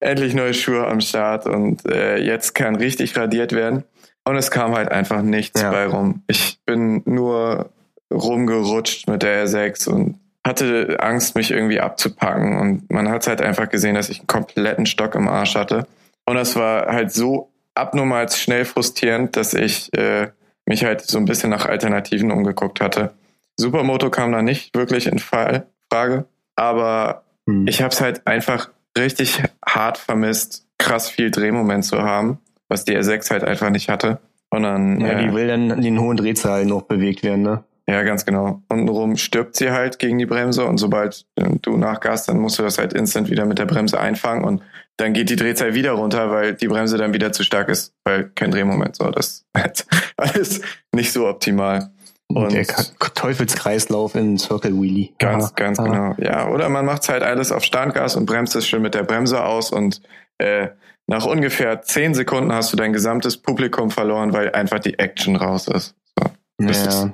Endlich 0.00 0.34
neue 0.34 0.54
Schuhe 0.54 0.88
am 0.88 1.00
Start 1.00 1.46
und 1.46 1.88
äh, 1.88 2.16
jetzt 2.18 2.56
kann 2.56 2.74
richtig 2.74 3.16
radiert 3.16 3.52
werden. 3.52 3.84
Und 4.24 4.34
es 4.34 4.50
kam 4.50 4.74
halt 4.74 4.90
einfach 4.90 5.22
nichts 5.22 5.60
ja. 5.60 5.70
bei 5.70 5.86
rum. 5.86 6.24
Ich 6.26 6.58
bin 6.66 7.02
nur 7.04 7.70
rumgerutscht 8.12 9.06
mit 9.06 9.22
der 9.22 9.46
R6 9.46 9.88
und 9.88 10.18
hatte 10.44 10.96
Angst, 10.98 11.36
mich 11.36 11.52
irgendwie 11.52 11.78
abzupacken. 11.78 12.58
Und 12.58 12.90
man 12.90 13.08
hat 13.08 13.28
halt 13.28 13.40
einfach 13.40 13.68
gesehen, 13.68 13.94
dass 13.94 14.08
ich 14.08 14.18
einen 14.18 14.26
kompletten 14.26 14.84
Stock 14.84 15.14
im 15.14 15.28
Arsch 15.28 15.54
hatte. 15.54 15.86
Und 16.26 16.34
das 16.34 16.56
war 16.56 16.86
halt 16.86 17.12
so 17.12 17.52
abnormal 17.74 18.28
schnell 18.32 18.64
frustrierend, 18.64 19.36
dass 19.36 19.54
ich 19.54 19.96
äh, 19.96 20.30
mich 20.68 20.84
halt 20.84 21.00
so 21.00 21.18
ein 21.18 21.24
bisschen 21.24 21.50
nach 21.50 21.66
Alternativen 21.66 22.30
umgeguckt 22.30 22.80
hatte. 22.80 23.14
Supermoto 23.56 24.10
kam 24.10 24.32
da 24.32 24.42
nicht 24.42 24.76
wirklich 24.76 25.06
in 25.06 25.18
Fall, 25.18 25.66
Frage, 25.90 26.26
aber 26.54 27.24
hm. 27.48 27.66
ich 27.66 27.82
habe 27.82 27.92
es 27.92 28.00
halt 28.00 28.26
einfach 28.26 28.70
richtig 28.96 29.42
hart 29.66 29.98
vermisst, 29.98 30.66
krass 30.76 31.08
viel 31.08 31.30
Drehmoment 31.30 31.84
zu 31.84 32.02
haben, 32.02 32.38
was 32.68 32.84
die 32.84 32.96
R6 32.96 33.30
halt 33.30 33.44
einfach 33.44 33.70
nicht 33.70 33.88
hatte. 33.88 34.20
Und 34.50 34.62
dann, 34.62 35.00
ja, 35.00 35.12
äh, 35.12 35.26
die 35.26 35.34
will 35.34 35.48
dann 35.48 35.70
in 35.70 35.82
den 35.82 36.00
hohen 36.00 36.16
Drehzahlen 36.16 36.68
noch 36.68 36.82
bewegt 36.82 37.22
werden, 37.22 37.42
ne? 37.42 37.64
Ja, 37.88 38.02
ganz 38.02 38.26
genau. 38.26 38.62
Untenrum 38.68 39.16
stirbt 39.16 39.56
sie 39.56 39.70
halt 39.70 39.98
gegen 39.98 40.18
die 40.18 40.26
Bremse 40.26 40.66
und 40.66 40.76
sobald 40.76 41.24
äh, 41.36 41.48
du 41.62 41.78
nachgast, 41.78 42.28
dann 42.28 42.38
musst 42.38 42.58
du 42.58 42.62
das 42.62 42.76
halt 42.76 42.92
instant 42.92 43.30
wieder 43.30 43.46
mit 43.46 43.58
der 43.58 43.64
Bremse 43.64 43.98
einfangen 43.98 44.44
und 44.44 44.62
dann 44.98 45.12
geht 45.12 45.30
die 45.30 45.36
Drehzahl 45.36 45.74
wieder 45.74 45.92
runter, 45.92 46.30
weil 46.30 46.54
die 46.54 46.68
Bremse 46.68 46.98
dann 46.98 47.14
wieder 47.14 47.32
zu 47.32 47.44
stark 47.44 47.68
ist, 47.68 47.94
weil 48.04 48.30
kein 48.30 48.50
Drehmoment. 48.50 48.96
So, 48.96 49.10
das 49.10 49.46
ist 49.64 49.86
alles 50.16 50.60
nicht 50.92 51.12
so 51.12 51.28
optimal. 51.28 51.90
Und 52.26 52.52
der 52.52 52.66
Teufelskreislauf 53.14 54.14
in 54.14 54.36
Circle 54.36 54.74
Wheelie. 54.74 55.10
Ganz, 55.18 55.44
Aha. 55.44 55.52
ganz 55.56 55.78
genau. 55.78 56.14
Ja, 56.18 56.48
oder 56.48 56.68
man 56.68 56.84
macht 56.84 57.08
halt 57.08 57.22
alles 57.22 57.52
auf 57.52 57.64
Standgas 57.64 58.16
und 58.16 58.26
bremst 58.26 58.54
es 58.54 58.66
schön 58.66 58.82
mit 58.82 58.94
der 58.94 59.04
Bremse 59.04 59.42
aus 59.42 59.70
und 59.70 60.02
äh, 60.36 60.68
nach 61.06 61.24
ungefähr 61.24 61.80
zehn 61.80 62.12
Sekunden 62.12 62.52
hast 62.52 62.70
du 62.70 62.76
dein 62.76 62.92
gesamtes 62.92 63.38
Publikum 63.38 63.90
verloren, 63.90 64.34
weil 64.34 64.52
einfach 64.52 64.78
die 64.78 64.98
Action 64.98 65.36
raus 65.36 65.68
ist. 65.68 65.94
So, 66.18 66.30
ja. 66.60 66.70
Ist, 66.70 67.08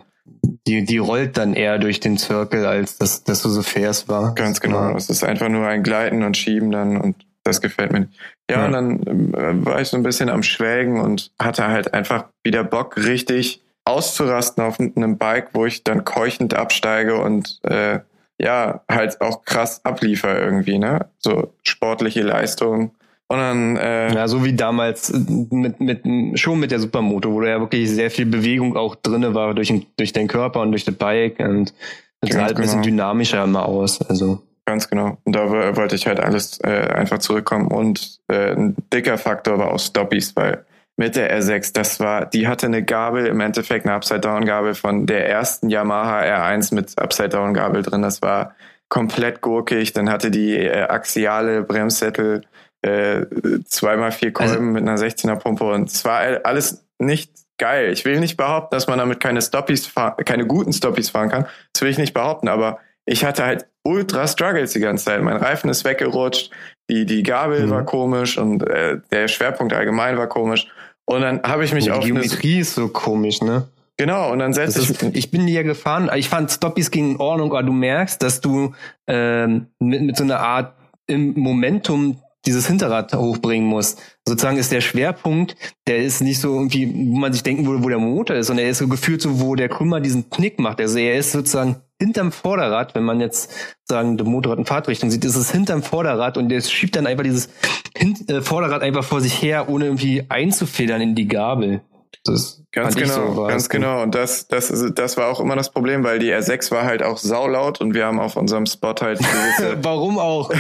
die, 0.67 0.85
die 0.85 0.99
rollt 0.99 1.37
dann 1.37 1.55
eher 1.55 1.79
durch 1.79 2.01
den 2.01 2.19
Circle, 2.19 2.67
als 2.67 2.99
dass, 2.99 3.23
dass 3.23 3.43
du 3.43 3.51
so 3.51 3.63
fährst 3.63 4.09
war. 4.09 4.35
Ganz 4.35 4.61
genau. 4.61 4.97
Es 4.97 5.11
ist 5.11 5.23
einfach 5.23 5.49
nur 5.49 5.69
ein 5.69 5.85
Gleiten 5.85 6.25
und 6.25 6.37
Schieben 6.37 6.73
dann 6.73 7.01
und 7.01 7.25
das 7.45 7.61
gefällt 7.61 7.93
mir 7.93 8.01
nicht. 8.01 8.13
Ja, 8.51 8.59
ja. 8.59 8.67
und 8.67 8.73
dann 8.73 9.35
äh, 9.35 9.65
war 9.65 9.81
ich 9.81 9.89
so 9.89 9.97
ein 9.97 10.03
bisschen 10.03 10.29
am 10.29 10.43
Schwelgen 10.43 11.01
und 11.01 11.31
hatte 11.39 11.69
halt 11.69 11.95
einfach 11.95 12.27
wieder 12.43 12.65
Bock, 12.65 12.97
richtig 12.97 13.63
auszurasten 13.85 14.65
auf 14.65 14.81
einem 14.81 15.19
Bike, 15.19 15.51
wo 15.53 15.67
ich 15.67 15.85
dann 15.85 16.05
keuchend 16.05 16.55
absteige 16.55 17.21
und 17.21 17.61
äh, 17.65 18.01
ja, 18.39 18.81
halt 18.91 19.21
auch 19.21 19.45
krass 19.45 19.85
abliefer 19.85 20.41
irgendwie, 20.41 20.79
ne? 20.79 21.07
So 21.19 21.53
sportliche 21.63 22.23
Leistung. 22.23 22.93
Und 23.29 23.39
dann, 23.39 23.77
äh, 23.77 24.15
ja, 24.15 24.29
so 24.29 24.45
wie 24.45 24.55
damals 24.55 25.11
äh, 25.11 25.19
mit, 25.51 25.81
mit, 25.81 26.39
schon 26.39 26.61
mit 26.61 26.71
der 26.71 26.81
Supermoto, 26.81 27.33
wo 27.33 27.41
da 27.41 27.49
ja 27.49 27.61
wirklich 27.61 27.91
sehr 27.91 28.11
viel 28.11 28.27
Bewegung 28.27 28.77
auch 28.77 28.97
drinne 28.97 29.35
war 29.35 29.55
durch, 29.55 29.73
durch 29.97 30.13
den 30.13 30.29
Körper 30.29 30.61
und 30.61 30.73
durch 30.73 30.85
das 30.85 30.95
Bike 30.95 31.39
und 31.41 31.73
das 32.21 32.35
sah 32.35 32.43
halt 32.43 32.57
ein 32.57 32.63
bisschen 32.63 32.83
genau. 32.83 32.97
dynamischer 32.97 33.45
immer 33.45 33.67
aus, 33.67 34.01
also. 34.03 34.43
Ganz 34.67 34.89
genau. 34.89 35.19
Und 35.25 35.37
da 35.37 35.51
wollte 35.77 35.95
ich 35.95 36.07
halt 36.07 36.21
alles 36.21 36.59
äh, 36.65 36.69
einfach 36.69 37.19
zurückkommen. 37.19 37.69
Und 37.69 38.19
äh, 38.29 38.53
ein 38.53 38.77
dicker 38.93 39.19
Faktor 39.19 39.59
war 39.59 39.73
auch 39.73 39.79
Stoppies, 39.79 40.35
weil 40.37 40.65
mit 40.97 41.17
der 41.17 41.39
R6, 41.39 41.73
das 41.75 42.01
war, 42.01 42.25
die 42.25 42.47
hatte 42.47 42.67
eine 42.67 42.83
Gabel, 42.83 43.27
im 43.27 43.41
Endeffekt 43.41 43.85
eine 43.85 43.95
Upside-Down-Gabel 43.95 44.75
von 44.75 45.07
der 45.07 45.29
ersten 45.29 45.69
Yamaha 45.69 46.21
R1 46.21 46.75
mit 46.75 46.99
Upside-Down-Gabel 46.99 47.83
drin. 47.83 48.03
Das 48.03 48.23
war 48.23 48.55
komplett 48.89 49.41
gurkig. 49.41 49.93
Dann 49.93 50.09
hatte 50.09 50.31
die 50.31 50.57
äh, 50.57 50.83
axiale 50.83 51.63
Bremssättel 51.63 52.43
äh, 52.83 53.27
zweimal 53.65 54.13
vier 54.13 54.33
Kolben 54.33 54.53
also, 54.53 54.63
mit 54.63 54.83
einer 54.83 54.97
16er 54.97 55.37
Pumpe 55.37 55.65
und 55.65 55.91
es 55.91 56.05
war 56.05 56.21
alles 56.45 56.85
nicht 56.99 57.33
geil. 57.59 57.93
Ich 57.93 58.05
will 58.05 58.21
nicht 58.21 58.37
behaupten, 58.37 58.75
dass 58.75 58.87
man 58.87 58.99
damit 58.99 59.21
keine 59.21 59.41
Stoppies, 59.41 59.91
keine 60.25 60.47
guten 60.47 60.73
Stoppies 60.73 61.11
fahren 61.11 61.31
kann. 61.31 61.47
Das 61.73 61.83
will 61.83 61.91
ich 61.91 61.99
nicht 61.99 62.15
behaupten, 62.15 62.49
aber 62.49 62.79
ich 63.07 63.25
hatte 63.25 63.45
halt 63.45 63.67
ultra 63.83 64.27
Struggles 64.27 64.73
die 64.73 64.81
ganze 64.81 65.07
Zeit. 65.07 65.23
Mein 65.23 65.37
Reifen 65.37 65.71
ist 65.71 65.85
weggerutscht, 65.85 66.51
die, 66.91 67.07
die 67.07 67.23
Gabel 67.23 67.67
mhm. 67.67 67.71
war 67.71 67.85
komisch 67.85 68.39
und 68.39 68.67
äh, 68.69 68.99
der 69.11 69.29
Schwerpunkt 69.29 69.73
allgemein 69.73 70.17
war 70.17 70.27
komisch. 70.27 70.69
Und 71.07 71.21
dann 71.21 71.43
habe 71.43 71.65
ich 71.65 71.75
mich 71.75 71.91
auf. 71.91 72.01
Die 72.01 72.11
Geometrie 72.11 72.61
ist 72.61 72.75
so 72.75 72.89
komisch, 72.89 73.43
ne? 73.43 73.69
Genau, 73.97 74.33
und 74.33 74.41
dann 74.41 74.53
setze 74.53 74.81
ich. 74.81 75.03
Ich 75.15 75.31
bin 75.31 75.47
dir 75.47 75.63
gefahren, 75.63 76.11
ich 76.17 76.29
fand 76.29 76.51
Stoppies 76.51 76.91
gingen 76.91 77.13
in 77.13 77.21
Ordnung, 77.21 77.53
aber 77.53 77.63
du 77.63 77.73
merkst, 77.73 78.23
dass 78.23 78.41
du 78.41 78.75
ähm, 79.07 79.69
mit, 79.79 80.03
mit 80.03 80.17
so 80.17 80.25
einer 80.25 80.41
Art 80.41 80.75
im 81.07 81.35
Momentum 81.39 82.19
dieses 82.47 82.67
Hinterrad 82.67 83.15
hochbringen 83.15 83.67
muss. 83.67 83.97
Sozusagen 84.27 84.57
ist 84.57 84.73
der 84.73 84.81
Schwerpunkt, 84.81 85.57
der 85.87 85.99
ist 85.99 86.21
nicht 86.21 86.41
so 86.41 86.55
irgendwie, 86.55 86.93
wo 87.11 87.17
man 87.17 87.33
sich 87.33 87.43
denken 87.43 87.67
würde, 87.67 87.85
wo 87.85 87.89
der 87.89 87.99
Motor 87.99 88.37
ist, 88.37 88.49
sondern 88.49 88.67
er 88.67 88.73
ist 88.73 88.79
so 88.79 88.89
gefühlt 88.89 89.23
so, 89.23 89.41
wo 89.41 89.55
der 89.55 89.69
Krümmer 89.69 90.01
diesen 90.01 90.29
Knick 90.29 90.59
macht. 90.59 90.81
Also 90.81 90.99
er 90.99 91.17
ist 91.17 91.33
sozusagen 91.33 91.77
hinterm 92.01 92.33
Vorderrad, 92.33 92.95
wenn 92.95 93.05
man 93.05 93.21
jetzt 93.21 93.51
sagen, 93.85 94.17
der 94.17 94.27
Motorrad 94.27 94.59
in 94.59 94.67
Fahrtrichtung 94.67 95.11
sieht, 95.11 95.25
ist 95.25 95.37
es 95.37 95.51
hinterm 95.51 95.83
Vorderrad 95.83 96.37
und 96.37 96.49
der 96.49 96.61
schiebt 96.61 96.97
dann 96.97 97.07
einfach 97.07 97.25
dieses 97.25 97.49
Hin 97.97 98.17
äh, 98.29 98.41
Vorderrad 98.41 98.83
einfach 98.83 99.05
vor 99.05 99.21
sich 99.21 99.41
her, 99.43 99.69
ohne 99.69 99.87
irgendwie 99.87 100.25
einzufedern 100.29 101.01
in 101.01 101.15
die 101.15 101.29
Gabel. 101.29 101.83
Das 102.27 102.63
ganz 102.73 102.95
genau, 102.95 103.35
so 103.35 103.43
ganz 103.45 103.69
genau. 103.69 104.03
Und 104.03 104.15
das, 104.15 104.49
das, 104.49 104.73
das 104.95 105.17
war 105.19 105.29
auch 105.29 105.41
immer 105.41 105.57
das 105.57 105.71
Problem, 105.71 106.05
weil 106.05 106.19
die 106.19 106.33
R6 106.33 106.71
war 106.71 106.85
halt 106.85 107.03
auch 107.03 107.19
saulaut 107.19 107.83
und 107.83 107.93
wir 107.93 108.07
haben 108.07 108.19
auf 108.19 108.37
unserem 108.37 108.65
Spot 108.65 108.95
halt 108.99 109.19
gewisse. 109.19 109.77
Warum 109.83 110.19
auch? 110.19 110.51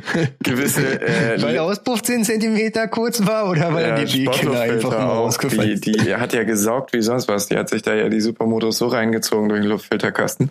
gewisse. 0.42 1.00
Äh, 1.00 1.40
weil 1.40 1.54
der 1.54 1.62
Auspuff 1.62 2.02
10 2.02 2.24
Zentimeter 2.24 2.88
kurz 2.88 3.24
war 3.26 3.48
oder 3.48 3.72
weil 3.72 3.88
ja, 3.88 4.04
die 4.04 4.26
Wegkinder 4.26 4.60
einfach 4.60 4.90
nur 4.90 5.12
ausgefallen 5.12 5.80
die, 5.80 5.92
die 5.92 6.14
hat 6.14 6.34
ja 6.34 6.44
gesaugt 6.44 6.92
wie 6.92 7.00
sonst 7.00 7.26
was. 7.26 7.46
Die 7.46 7.56
hat 7.56 7.70
sich 7.70 7.80
da 7.80 7.94
ja 7.94 8.10
die 8.10 8.20
Supermotos 8.20 8.76
so 8.76 8.88
reingezogen 8.88 9.48
durch 9.48 9.62
den 9.62 9.70
Luftfilterkasten. 9.70 10.50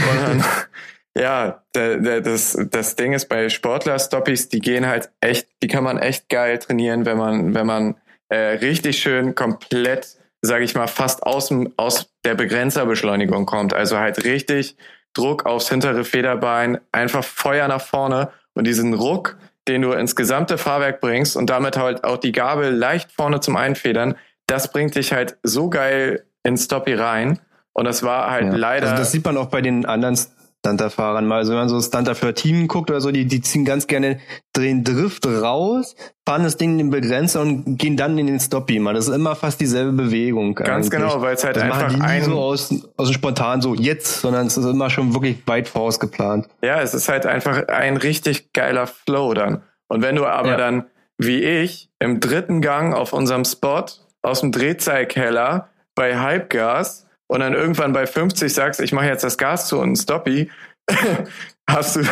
Dann, 0.00 0.44
Ja, 1.18 1.64
das, 1.72 2.56
das 2.70 2.94
Ding 2.94 3.12
ist 3.12 3.28
bei 3.28 3.48
Sportler-Stoppies, 3.48 4.50
die 4.50 4.60
gehen 4.60 4.86
halt 4.86 5.10
echt, 5.20 5.48
die 5.62 5.68
kann 5.68 5.82
man 5.82 5.98
echt 5.98 6.28
geil 6.28 6.58
trainieren, 6.58 7.06
wenn 7.06 7.16
man, 7.16 7.54
wenn 7.54 7.66
man 7.66 7.96
äh, 8.28 8.36
richtig 8.36 8.98
schön 8.98 9.34
komplett, 9.34 10.16
sage 10.42 10.64
ich 10.64 10.76
mal, 10.76 10.86
fast 10.86 11.24
aus, 11.24 11.52
aus 11.76 12.12
der 12.24 12.36
Begrenzerbeschleunigung 12.36 13.46
kommt. 13.46 13.74
Also 13.74 13.98
halt 13.98 14.24
richtig 14.24 14.76
Druck 15.12 15.44
aufs 15.44 15.68
hintere 15.68 16.04
Federbein, 16.04 16.78
einfach 16.92 17.24
Feuer 17.24 17.66
nach 17.66 17.82
vorne 17.82 18.30
und 18.54 18.66
diesen 18.66 18.94
Ruck, 18.94 19.38
den 19.66 19.82
du 19.82 19.92
ins 19.92 20.14
gesamte 20.14 20.56
Fahrwerk 20.56 21.00
bringst 21.00 21.36
und 21.36 21.50
damit 21.50 21.76
halt 21.76 22.04
auch 22.04 22.18
die 22.18 22.32
Gabel 22.32 22.72
leicht 22.72 23.10
vorne 23.10 23.40
zum 23.40 23.56
Einfedern, 23.56 24.14
das 24.46 24.70
bringt 24.70 24.94
dich 24.94 25.12
halt 25.12 25.36
so 25.42 25.68
geil 25.68 26.24
ins 26.44 26.66
Stoppie 26.66 26.94
rein. 26.94 27.40
Und 27.78 27.84
das 27.84 28.02
war 28.02 28.28
halt 28.28 28.46
ja. 28.46 28.56
leider. 28.56 28.88
Also 28.88 28.96
das 28.96 29.12
sieht 29.12 29.24
man 29.24 29.36
auch 29.36 29.46
bei 29.46 29.60
den 29.60 29.86
anderen 29.86 30.16
Stunter-Fahrern 30.16 31.24
mal. 31.24 31.36
Also 31.36 31.52
wenn 31.52 31.58
man 31.58 31.68
so 31.68 31.80
Stunter 31.80 32.16
für 32.16 32.34
Team 32.34 32.66
guckt 32.66 32.90
oder 32.90 33.00
so, 33.00 33.12
die, 33.12 33.24
die 33.24 33.40
ziehen 33.40 33.64
ganz 33.64 33.86
gerne, 33.86 34.18
drehen 34.52 34.82
Drift 34.82 35.24
raus, 35.24 35.94
fahren 36.26 36.42
das 36.42 36.56
Ding 36.56 36.72
in 36.72 36.78
den 36.78 36.90
Begrenzer 36.90 37.40
und 37.40 37.78
gehen 37.78 37.96
dann 37.96 38.18
in 38.18 38.26
den 38.26 38.40
Stoppie. 38.40 38.80
Man, 38.80 38.96
das 38.96 39.06
ist 39.06 39.14
immer 39.14 39.36
fast 39.36 39.60
dieselbe 39.60 39.92
Bewegung. 39.92 40.56
Ganz 40.56 40.86
eigentlich. 40.86 40.90
genau, 40.90 41.22
weil 41.22 41.36
es 41.36 41.44
halt 41.44 41.54
das 41.54 41.62
einfach 41.62 41.82
machen 41.82 42.02
die 42.04 42.16
nie 42.18 42.20
so 42.22 42.40
aus, 42.40 42.74
aus 42.96 43.06
dem 43.06 43.14
Spontan 43.14 43.62
so 43.62 43.76
jetzt, 43.76 44.22
sondern 44.22 44.48
es 44.48 44.56
ist 44.56 44.64
immer 44.64 44.90
schon 44.90 45.14
wirklich 45.14 45.36
weit 45.46 45.68
vorausgeplant. 45.68 46.48
Ja, 46.60 46.80
es 46.80 46.94
ist 46.94 47.08
halt 47.08 47.26
einfach 47.26 47.68
ein 47.68 47.96
richtig 47.96 48.52
geiler 48.52 48.88
Flow 48.88 49.34
dann. 49.34 49.62
Und 49.86 50.02
wenn 50.02 50.16
du 50.16 50.26
aber 50.26 50.50
ja. 50.50 50.56
dann, 50.56 50.86
wie 51.16 51.44
ich, 51.44 51.90
im 52.00 52.18
dritten 52.18 52.60
Gang 52.60 52.92
auf 52.92 53.12
unserem 53.12 53.44
Spot 53.44 53.84
aus 54.22 54.40
dem 54.40 54.50
Drehzahlkeller 54.50 55.68
bei 55.94 56.18
Halbgas 56.18 57.07
und 57.28 57.40
dann 57.40 57.54
irgendwann 57.54 57.92
bei 57.92 58.06
50 58.06 58.52
sagst, 58.52 58.80
ich 58.80 58.92
mache 58.92 59.06
jetzt 59.06 59.22
das 59.22 59.38
Gas 59.38 59.68
zu 59.68 59.78
und 59.78 59.96
Stoppie, 59.96 60.50
hast 61.70 61.96
du 61.96 62.02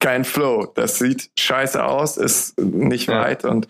keinen 0.00 0.24
Flow. 0.24 0.66
Das 0.74 0.98
sieht 0.98 1.30
scheiße 1.38 1.82
aus, 1.82 2.16
ist 2.16 2.58
nicht 2.60 3.08
ja. 3.08 3.22
weit 3.22 3.44
und 3.44 3.68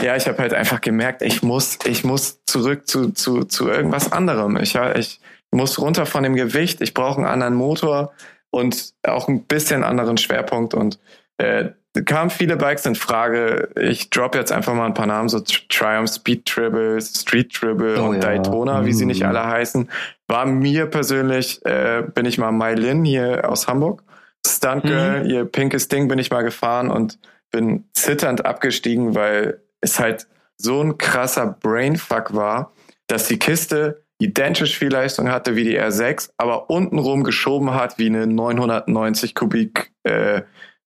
ja, 0.00 0.16
ich 0.16 0.26
habe 0.26 0.38
halt 0.38 0.54
einfach 0.54 0.80
gemerkt, 0.80 1.22
ich 1.22 1.42
muss, 1.42 1.78
ich 1.84 2.02
muss 2.02 2.42
zurück 2.46 2.86
zu, 2.86 3.10
zu, 3.10 3.44
zu 3.44 3.68
irgendwas 3.68 4.10
anderem. 4.10 4.56
Ich, 4.56 4.74
ich 4.74 5.20
muss 5.50 5.78
runter 5.78 6.06
von 6.06 6.22
dem 6.22 6.34
Gewicht, 6.34 6.80
ich 6.80 6.94
brauche 6.94 7.18
einen 7.18 7.26
anderen 7.26 7.54
Motor 7.54 8.12
und 8.50 8.94
auch 9.02 9.28
ein 9.28 9.44
bisschen 9.44 9.84
anderen 9.84 10.16
Schwerpunkt 10.16 10.74
und 10.74 10.98
äh, 11.42 11.72
kamen 12.04 12.30
viele 12.30 12.56
Bikes 12.56 12.86
in 12.86 12.94
Frage. 12.94 13.68
Ich 13.78 14.10
drop 14.10 14.34
jetzt 14.34 14.52
einfach 14.52 14.74
mal 14.74 14.86
ein 14.86 14.94
paar 14.94 15.06
Namen, 15.06 15.28
so 15.28 15.40
Triumph 15.40 16.10
Speed 16.10 16.46
Tribble, 16.46 17.00
Street 17.00 17.52
Tribble 17.52 18.00
oh, 18.00 18.06
und 18.06 18.14
ja. 18.14 18.20
Daytona, 18.20 18.84
wie 18.86 18.92
sie 18.92 19.04
nicht 19.04 19.20
mhm. 19.22 19.28
alle 19.28 19.46
heißen. 19.46 19.90
War 20.28 20.46
mir 20.46 20.86
persönlich, 20.86 21.64
äh, 21.66 22.02
bin 22.14 22.24
ich 22.24 22.38
mal 22.38 22.52
Mylin 22.52 23.04
hier 23.04 23.48
aus 23.48 23.68
Hamburg. 23.68 24.02
Stunt 24.46 24.82
Girl, 24.82 25.24
mhm. 25.24 25.30
ihr 25.30 25.44
pinkes 25.44 25.88
Ding 25.88 26.08
bin 26.08 26.18
ich 26.18 26.30
mal 26.30 26.42
gefahren 26.42 26.90
und 26.90 27.18
bin 27.50 27.84
zitternd 27.92 28.44
abgestiegen, 28.44 29.14
weil 29.14 29.60
es 29.80 30.00
halt 30.00 30.26
so 30.56 30.80
ein 30.80 30.98
krasser 30.98 31.46
Brainfuck 31.60 32.34
war, 32.34 32.72
dass 33.06 33.28
die 33.28 33.38
Kiste 33.38 34.02
identisch 34.18 34.78
viel 34.78 34.90
Leistung 34.90 35.30
hatte 35.30 35.56
wie 35.56 35.64
die 35.64 35.78
R6, 35.78 36.30
aber 36.36 36.70
untenrum 36.70 37.24
geschoben 37.24 37.74
hat 37.74 37.98
wie 37.98 38.06
eine 38.06 38.26
990 38.26 39.34
Kubik 39.34 39.92
äh, 40.04 40.42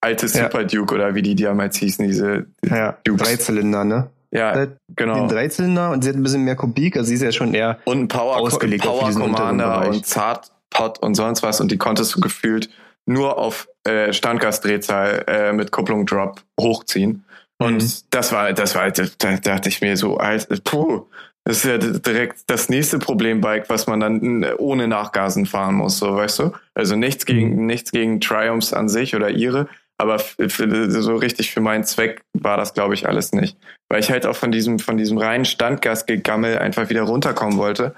alte 0.07 0.29
Super 0.29 0.63
ja. 0.63 0.67
Duke 0.67 0.95
oder 0.95 1.15
wie 1.15 1.23
die 1.23 1.35
damals 1.35 1.77
hießen, 1.77 2.07
diese 2.07 2.47
ja, 2.65 2.97
Dreizylinder, 3.05 3.85
ne? 3.85 4.11
Ja, 4.31 4.67
genau. 4.95 5.15
Den 5.15 5.29
Dreizylinder 5.29 5.91
und 5.91 6.03
sie 6.03 6.11
hat 6.11 6.17
ein 6.17 6.23
bisschen 6.23 6.45
mehr 6.45 6.57
Kubik, 6.57 6.97
also 6.97 7.09
sie 7.09 7.15
ist 7.15 7.23
ja 7.23 7.33
schon 7.33 7.55
eher 7.55 7.79
und 7.85 8.01
ein 8.01 8.09
Power, 8.09 8.37
ausgelegt 8.37 8.85
Power 8.85 9.03
auf 9.03 9.07
diesen 9.09 9.23
Commander 9.23 9.89
und 9.89 10.07
Zartpot 10.07 10.99
und 11.01 11.15
sonst 11.15 11.43
was 11.43 11.61
und 11.61 11.71
die 11.71 11.79
konntest 11.79 12.15
du 12.15 12.21
gefühlt 12.21 12.69
nur 13.07 13.39
auf 13.39 13.69
äh, 13.85 14.13
Standgasdrehzahl 14.13 15.25
äh, 15.27 15.53
mit 15.53 15.71
Kupplung 15.71 16.07
Drop 16.07 16.41
hochziehen. 16.61 17.25
Und 17.59 17.83
mhm. 17.83 17.93
das 18.11 18.33
war, 18.33 18.53
das 18.53 18.75
war, 18.75 18.91
da 18.91 19.37
dachte 19.37 19.69
ich 19.69 19.81
mir 19.81 19.97
so, 19.97 20.19
alt, 20.19 20.49
puh, 20.65 21.07
das 21.45 21.59
ist 21.59 21.65
ja 21.65 21.79
direkt 21.79 22.41
das 22.49 22.69
nächste 22.69 22.99
Problembike, 22.99 23.67
was 23.69 23.87
man 23.87 24.01
dann 24.01 24.45
ohne 24.59 24.89
Nachgasen 24.89 25.47
fahren 25.47 25.77
muss, 25.77 25.99
so 25.99 26.17
weißt 26.17 26.41
du. 26.41 26.53
Also 26.75 26.97
nichts 26.97 27.25
gegen, 27.25 27.61
mhm. 27.61 27.67
nichts 27.67 27.93
gegen 27.93 28.21
Triumphs 28.21 28.73
an 28.73 28.89
sich 28.89 29.15
oder 29.15 29.31
ihre, 29.31 29.69
aber 29.99 30.19
für, 30.19 30.91
so 30.91 31.17
richtig 31.17 31.53
für 31.53 31.61
meinen 31.61 31.85
Zweck 31.85 32.23
war 32.35 32.57
das, 32.57 32.75
glaube 32.75 32.95
ich, 32.95 33.09
alles 33.09 33.33
nicht. 33.33 33.57
Weil 33.89 34.01
ich 34.01 34.11
halt 34.11 34.27
auch 34.27 34.37
von 34.37 34.53
diesem, 34.53 34.79
von 34.79 34.97
diesem 34.97 35.19
reinen 35.19 35.45
Standgasgegammel 35.45 36.59
einfach 36.59 36.91
wieder 36.91 37.03
runterkommen 37.03 37.57
wollte. 37.57 37.95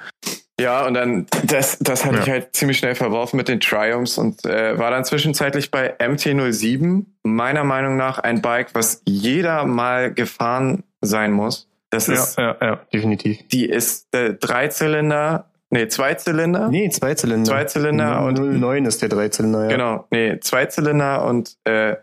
Ja, 0.60 0.86
und 0.86 0.94
dann, 0.94 1.26
das, 1.44 1.78
das 1.78 2.04
hatte 2.04 2.16
ja. 2.16 2.22
ich 2.22 2.30
halt 2.30 2.56
ziemlich 2.56 2.78
schnell 2.78 2.96
verworfen 2.96 3.36
mit 3.36 3.48
den 3.48 3.60
Triumphs 3.60 4.18
und 4.18 4.44
äh, 4.44 4.76
war 4.76 4.90
dann 4.90 5.04
zwischenzeitlich 5.04 5.70
bei 5.70 5.96
MT-07. 5.98 7.04
Meiner 7.22 7.64
Meinung 7.64 7.96
nach 7.96 8.18
ein 8.18 8.42
Bike, 8.42 8.74
was 8.74 9.02
jeder 9.06 9.64
mal 9.64 10.12
gefahren 10.12 10.82
sein 11.00 11.32
muss. 11.32 11.68
Das 11.90 12.08
ja, 12.08 12.14
ist, 12.14 12.38
ja, 12.38 12.56
ja, 12.60 12.80
definitiv. 12.92 13.46
Die 13.48 13.66
ist 13.66 14.12
äh, 14.14 14.34
Dreizylinder, 14.34 15.48
Nee, 15.70 15.88
Zweizylinder. 15.88 16.68
Nee, 16.68 16.88
Zweizylinder. 16.88 17.50
Zweizylinder 17.50 18.24
und 18.24 18.38
09 18.38 18.86
ist 18.86 19.02
der 19.02 19.10
Dreizylinder, 19.10 19.64
ja. 19.64 19.68
Genau, 19.68 20.06
nee, 20.10 20.40
Zweizylinder 20.40 21.24
und 21.26 21.56
äh, 21.64 21.96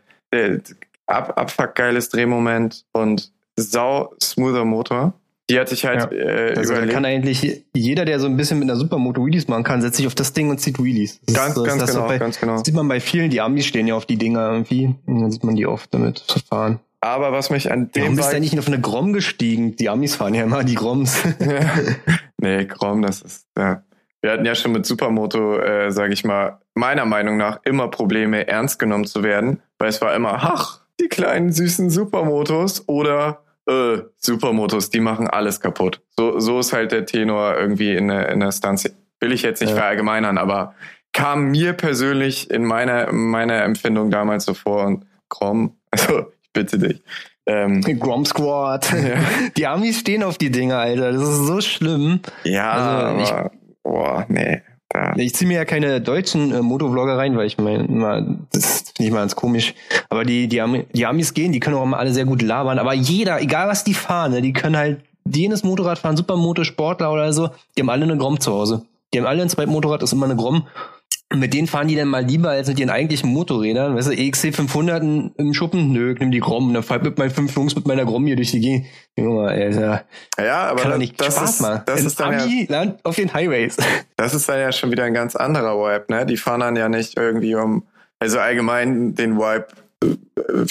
ab, 1.07 1.33
abfuckgeiles 1.35 2.09
Drehmoment 2.09 2.85
und 2.91 3.31
sau 3.55 4.13
smoother 4.21 4.65
Motor. 4.65 5.13
Die 5.49 5.59
hatte 5.59 5.75
ich 5.75 5.85
halt 5.85 6.11
ja. 6.11 6.17
äh, 6.17 6.53
also 6.57 6.73
überlegt. 6.73 6.93
kann 6.93 7.05
eigentlich 7.05 7.63
jeder, 7.73 8.05
der 8.05 8.19
so 8.19 8.25
ein 8.25 8.35
bisschen 8.35 8.57
mit 8.57 8.67
einer 8.69 8.77
Supermoto 8.79 9.23
Wheelies 9.23 9.47
machen 9.47 9.63
kann, 9.63 9.81
setzt 9.81 9.97
sich 9.97 10.07
auf 10.07 10.15
das 10.15 10.33
Ding 10.33 10.49
und 10.49 10.59
zieht 10.59 10.81
Wheelies. 10.81 11.19
Das 11.25 11.35
ganz, 11.35 11.57
ist, 11.57 11.63
ganz, 11.63 11.85
genau, 11.85 12.07
bei, 12.07 12.17
ganz 12.17 12.39
genau. 12.39 12.63
sieht 12.63 12.73
man 12.73 12.87
bei 12.87 12.99
vielen, 12.99 13.29
die 13.29 13.41
Amis 13.41 13.65
stehen 13.65 13.85
ja 13.85 13.95
auf 13.95 14.07
die 14.07 14.17
Dinger 14.17 14.51
irgendwie. 14.51 14.95
Und 15.05 15.21
dann 15.21 15.31
sieht 15.31 15.43
man 15.43 15.55
die 15.55 15.67
oft 15.67 15.93
damit 15.93 16.17
zu 16.17 16.39
fahren. 16.39 16.79
Aber 16.99 17.31
was 17.31 17.51
mich 17.51 17.71
an 17.71 17.91
dem 17.91 18.01
Warum 18.01 18.15
bist 18.15 18.33
du 18.33 18.39
nicht 18.39 18.57
auf 18.57 18.65
eine 18.65 18.81
Grom 18.81 19.13
gestiegen? 19.13 19.75
Die 19.75 19.89
Amis 19.89 20.15
fahren 20.15 20.33
ja 20.33 20.43
immer 20.43 20.63
die 20.63 20.73
Groms. 20.73 21.21
nee, 22.45 22.65
Grom, 22.65 23.01
das 23.01 23.21
ist, 23.21 23.47
ja. 23.57 23.83
Wir 24.21 24.31
hatten 24.31 24.45
ja 24.45 24.55
schon 24.55 24.71
mit 24.71 24.85
Supermoto, 24.85 25.59
äh, 25.59 25.91
sage 25.91 26.13
ich 26.13 26.23
mal, 26.23 26.59
meiner 26.73 27.05
Meinung 27.05 27.37
nach 27.37 27.59
immer 27.63 27.89
Probleme, 27.89 28.47
ernst 28.47 28.79
genommen 28.79 29.05
zu 29.05 29.23
werden, 29.23 29.61
weil 29.77 29.89
es 29.89 30.01
war 30.01 30.15
immer, 30.15 30.33
ach, 30.41 30.81
die 30.99 31.09
kleinen 31.09 31.51
süßen 31.51 31.89
Supermotos 31.89 32.87
oder 32.87 33.43
äh, 33.67 33.97
Supermotos, 34.17 34.89
die 34.89 34.99
machen 34.99 35.27
alles 35.27 35.59
kaputt. 35.59 36.01
So, 36.17 36.39
so 36.39 36.59
ist 36.59 36.73
halt 36.73 36.91
der 36.91 37.05
Tenor 37.05 37.55
irgendwie 37.55 37.95
in 37.95 38.07
der, 38.07 38.29
in 38.29 38.39
der 38.39 38.51
Stanz. 38.51 38.89
Will 39.19 39.31
ich 39.31 39.43
jetzt 39.43 39.61
nicht 39.61 39.71
ja. 39.71 39.77
verallgemeinern, 39.77 40.37
aber 40.37 40.75
kam 41.13 41.51
mir 41.51 41.73
persönlich 41.73 42.49
in 42.49 42.65
meiner, 42.65 43.11
meiner 43.11 43.63
Empfindung 43.63 44.11
damals 44.11 44.45
so 44.45 44.53
vor 44.53 44.85
und 44.85 45.05
Grom, 45.29 45.77
also 45.91 46.31
bitte 46.53 46.79
dich. 46.79 47.03
Ähm, 47.47 47.81
Grom 47.81 48.25
Squad. 48.25 48.91
Ja. 48.91 49.17
Die 49.57 49.67
Amis 49.67 49.99
stehen 49.99 50.23
auf 50.23 50.37
die 50.37 50.49
Dinge, 50.49 50.77
Alter. 50.77 51.11
Das 51.11 51.21
ist 51.21 51.45
so 51.45 51.61
schlimm. 51.61 52.19
Ja, 52.43 52.71
also, 52.71 53.23
ich, 53.23 53.31
aber, 53.31 53.51
boah, 53.83 54.25
nee. 54.29 54.61
Da. 54.89 55.13
Ich 55.17 55.35
ziehe 55.35 55.47
mir 55.47 55.55
ja 55.55 55.65
keine 55.65 55.99
deutschen 56.01 56.53
äh, 56.53 56.61
Motovlogger 56.61 57.17
rein, 57.17 57.35
weil 57.37 57.47
ich 57.47 57.57
meine, 57.57 58.39
das 58.51 58.93
finde 58.95 59.07
ich 59.07 59.11
mal 59.11 59.19
ganz 59.19 59.35
komisch. 59.35 59.73
Aber 60.09 60.23
die, 60.23 60.47
die, 60.47 60.61
Ami, 60.61 60.85
die 60.93 61.05
Amis 61.05 61.33
gehen, 61.33 61.51
die 61.51 61.59
können 61.59 61.75
auch 61.75 61.83
immer 61.83 61.99
alle 61.99 62.13
sehr 62.13 62.25
gut 62.25 62.41
labern. 62.41 62.79
Aber 62.79 62.93
jeder, 62.93 63.41
egal 63.41 63.67
was 63.67 63.83
die 63.83 63.93
fahren, 63.93 64.31
ne, 64.31 64.41
die 64.41 64.53
können 64.53 64.77
halt 64.77 65.01
jenes 65.27 65.63
Motorrad 65.63 65.99
fahren, 65.99 66.17
Supermoto, 66.17 66.63
Sportler 66.63 67.11
oder 67.11 67.33
so, 67.33 67.49
die 67.75 67.81
haben 67.81 67.89
alle 67.89 68.03
eine 68.03 68.17
Grom 68.17 68.39
zu 68.39 68.51
Hause. 68.51 68.85
Die 69.13 69.19
haben 69.19 69.27
alle 69.27 69.41
ein 69.41 69.49
Zweitmotorrad, 69.49 70.01
das 70.01 70.09
ist 70.09 70.13
immer 70.13 70.25
eine 70.25 70.35
Grom 70.35 70.67
mit 71.39 71.53
denen 71.53 71.67
fahren 71.67 71.87
die 71.87 71.95
dann 71.95 72.07
mal 72.07 72.23
lieber 72.23 72.49
als 72.49 72.67
mit 72.67 72.79
ihren 72.79 72.89
eigentlichen 72.89 73.29
Motorrädern. 73.29 73.95
Weißt 73.95 74.07
du, 74.07 74.11
EXC 74.11 74.55
500 74.55 75.03
im 75.37 75.53
Schuppen? 75.53 75.91
Nö, 75.91 76.15
nimm 76.17 76.31
die 76.31 76.39
Grom. 76.39 76.73
Dann 76.73 76.83
fahr 76.83 76.99
mit 76.99 77.17
meinen 77.17 77.31
fünf 77.31 77.55
Jungs 77.55 77.75
mit 77.75 77.87
meiner 77.87 78.05
Grom 78.05 78.25
hier 78.25 78.35
durch 78.35 78.51
die 78.51 78.59
Gegend. 78.59 78.87
Junge, 79.17 79.49
Alter. 79.49 80.05
Ja, 80.37 80.67
aber 80.67 80.83
das, 80.83 80.97
nicht 80.97 81.19
das 81.19 81.35
Spaß 81.35 81.49
ist, 81.49 81.61
machen. 81.61 81.81
das 81.85 82.03
ist 82.03 82.19
dann 82.19 82.33
ja, 82.33 82.65
Land 82.67 83.03
auf 83.03 83.15
den 83.15 83.33
Highways. 83.33 83.77
Das 84.17 84.33
ist 84.33 84.47
dann 84.47 84.59
ja 84.59 84.71
schon 84.71 84.91
wieder 84.91 85.03
ein 85.03 85.13
ganz 85.13 85.35
anderer 85.35 85.75
Vibe, 85.75 86.05
ne? 86.07 86.25
Die 86.25 86.37
fahren 86.37 86.61
dann 86.61 86.77
ja 86.77 86.87
nicht 86.87 87.17
irgendwie 87.17 87.53
um, 87.55 87.83
also 88.17 88.39
allgemein 88.39 89.13
den 89.13 89.37
Vibe 89.37 89.67
äh, 90.01 90.65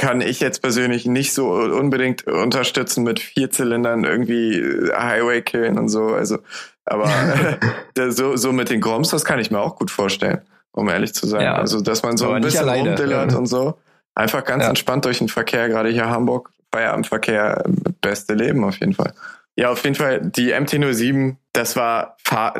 kann 0.00 0.22
ich 0.22 0.40
jetzt 0.40 0.62
persönlich 0.62 1.04
nicht 1.04 1.34
so 1.34 1.50
unbedingt 1.50 2.26
unterstützen 2.26 3.04
mit 3.04 3.20
vier 3.20 3.50
Zylindern 3.50 4.04
irgendwie 4.04 4.64
Highway 4.96 5.42
killen 5.42 5.78
und 5.78 5.90
so. 5.90 6.06
Also 6.14 6.38
aber 6.84 7.08
äh, 7.96 8.10
so, 8.10 8.36
so 8.36 8.52
mit 8.52 8.70
den 8.70 8.80
Groms, 8.80 9.10
das 9.10 9.24
kann 9.24 9.38
ich 9.38 9.50
mir 9.50 9.60
auch 9.60 9.76
gut 9.76 9.90
vorstellen, 9.90 10.40
um 10.72 10.88
ehrlich 10.88 11.14
zu 11.14 11.26
sein. 11.26 11.42
Ja, 11.42 11.54
also, 11.54 11.80
dass 11.80 12.02
man 12.02 12.16
so 12.16 12.30
ein 12.30 12.42
bisschen 12.42 12.68
rumdillert 12.68 13.34
und 13.36 13.46
so. 13.46 13.78
Einfach 14.14 14.44
ganz 14.44 14.64
ja. 14.64 14.68
entspannt 14.68 15.04
durch 15.04 15.18
den 15.18 15.28
Verkehr, 15.28 15.68
gerade 15.68 15.88
hier 15.88 16.10
Hamburg, 16.10 16.50
Feierabendverkehr, 16.72 17.64
beste 18.00 18.34
Leben 18.34 18.64
auf 18.64 18.78
jeden 18.80 18.92
Fall. 18.92 19.12
Ja, 19.56 19.70
auf 19.70 19.82
jeden 19.84 19.96
Fall, 19.96 20.20
die 20.22 20.54
MT-07, 20.54 21.36
das 21.52 21.76
war, 21.76 22.16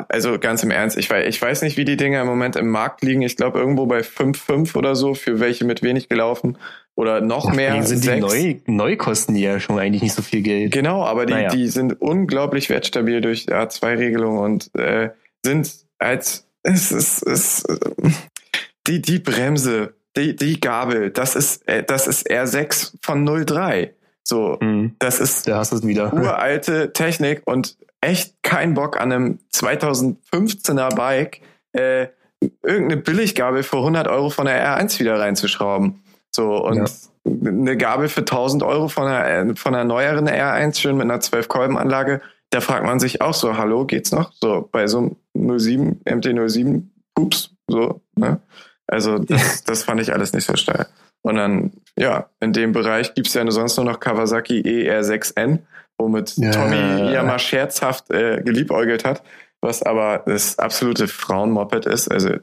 also 0.09 0.37
ganz 0.37 0.61
im 0.63 0.71
Ernst, 0.71 0.97
ich 0.97 1.09
weiß, 1.09 1.27
ich 1.27 1.41
weiß 1.41 1.61
nicht, 1.61 1.77
wie 1.77 1.85
die 1.85 1.97
Dinger 1.97 2.21
im 2.21 2.27
Moment 2.27 2.55
im 2.55 2.69
Markt 2.69 3.01
liegen. 3.01 3.21
Ich 3.21 3.37
glaube, 3.37 3.59
irgendwo 3.59 3.85
bei 3.85 4.01
5,5 4.01 4.75
oder 4.75 4.95
so, 4.95 5.13
für 5.13 5.39
welche 5.39 5.65
mit 5.65 5.81
wenig 5.81 6.09
gelaufen. 6.09 6.57
Oder 6.95 7.21
noch 7.21 7.45
ja, 7.47 7.53
mehr. 7.53 7.83
Sind 7.83 8.03
die 8.03 8.19
neu, 8.19 8.55
neu 8.65 8.97
kosten 8.97 9.33
die 9.33 9.41
ja 9.41 9.59
schon 9.59 9.79
eigentlich 9.79 10.03
nicht 10.03 10.13
so 10.13 10.21
viel 10.21 10.41
Geld. 10.41 10.73
Genau, 10.73 11.03
aber 11.03 11.25
die, 11.25 11.33
naja. 11.33 11.49
die 11.49 11.67
sind 11.69 11.99
unglaublich 12.01 12.69
wertstabil 12.69 13.21
durch 13.21 13.47
A2-Regelung 13.47 14.37
und 14.37 14.75
äh, 14.75 15.09
sind 15.43 15.73
als 15.97 16.45
es 16.63 16.91
ist, 16.91 17.23
es, 17.23 17.63
die, 18.87 19.01
die 19.01 19.19
Bremse, 19.19 19.95
die, 20.15 20.35
die 20.35 20.59
Gabel, 20.59 21.09
das 21.09 21.35
ist, 21.35 21.67
äh, 21.67 21.83
das 21.83 22.07
ist 22.07 22.29
R6 22.29 22.93
von 23.01 23.25
03. 23.25 23.93
So, 24.23 24.57
Mhm. 24.61 24.95
das 24.99 25.19
ist 25.19 25.47
Da 25.47 25.57
hast 25.57 25.85
wieder. 25.85 26.13
uralte 26.13 26.93
Technik 26.93 27.41
und 27.45 27.77
echt 28.01 28.35
kein 28.43 28.73
Bock 28.73 28.99
an 28.99 29.11
einem 29.11 29.39
2015er 29.53 30.95
Bike 30.95 31.41
äh, 31.73 32.07
irgendeine 32.63 32.97
Billiggabel 33.01 33.63
für 33.63 33.77
100 33.77 34.07
Euro 34.07 34.29
von 34.29 34.45
der 34.45 34.65
R1 34.79 34.99
wieder 34.99 35.19
reinzuschrauben. 35.19 36.01
So 36.31 36.63
und 36.65 36.77
Ja. 36.77 36.85
eine 37.25 37.77
Gabel 37.77 38.09
für 38.09 38.21
1000 38.25 38.63
Euro 38.63 38.87
von 38.87 39.07
einer, 39.07 39.55
von 39.55 39.75
einer 39.75 39.83
neueren 39.83 40.27
R1 40.27 40.79
schön 40.79 40.97
mit 40.97 41.03
einer 41.03 41.19
12-Kolben-Anlage. 41.21 42.21
Da 42.49 42.59
fragt 42.61 42.85
man 42.85 42.99
sich 42.99 43.21
auch 43.21 43.33
so, 43.35 43.57
hallo, 43.57 43.85
geht's 43.85 44.11
noch? 44.11 44.31
So 44.33 44.67
bei 44.71 44.87
so 44.87 45.15
einem 45.35 45.59
07, 45.59 46.01
MT07, 46.05 46.83
ups, 47.17 47.51
so, 47.67 48.01
ne? 48.15 48.41
Also 48.87 49.19
das, 49.19 49.63
das 49.65 49.83
fand 49.83 50.01
ich 50.01 50.11
alles 50.13 50.33
nicht 50.33 50.45
so 50.45 50.55
steil. 50.55 50.87
Und 51.23 51.35
dann, 51.35 51.71
ja, 51.97 52.29
in 52.39 52.53
dem 52.53 52.71
Bereich 52.71 53.13
gibt's 53.13 53.33
ja 53.33 53.49
sonst 53.51 53.77
nur 53.77 53.85
noch 53.85 53.99
Kawasaki 53.99 54.61
ER6N, 54.61 55.59
womit 55.97 56.33
Ja. 56.37 56.51
Tommy 56.51 57.11
ja 57.13 57.23
mal 57.23 57.39
scherzhaft 57.39 58.09
äh, 58.11 58.41
geliebäugelt 58.41 59.05
hat, 59.05 59.21
was 59.61 59.83
aber 59.83 60.23
das 60.25 60.57
absolute 60.57 61.07
Frauenmoped 61.07 61.85
ist, 61.85 62.09
also 62.09 62.35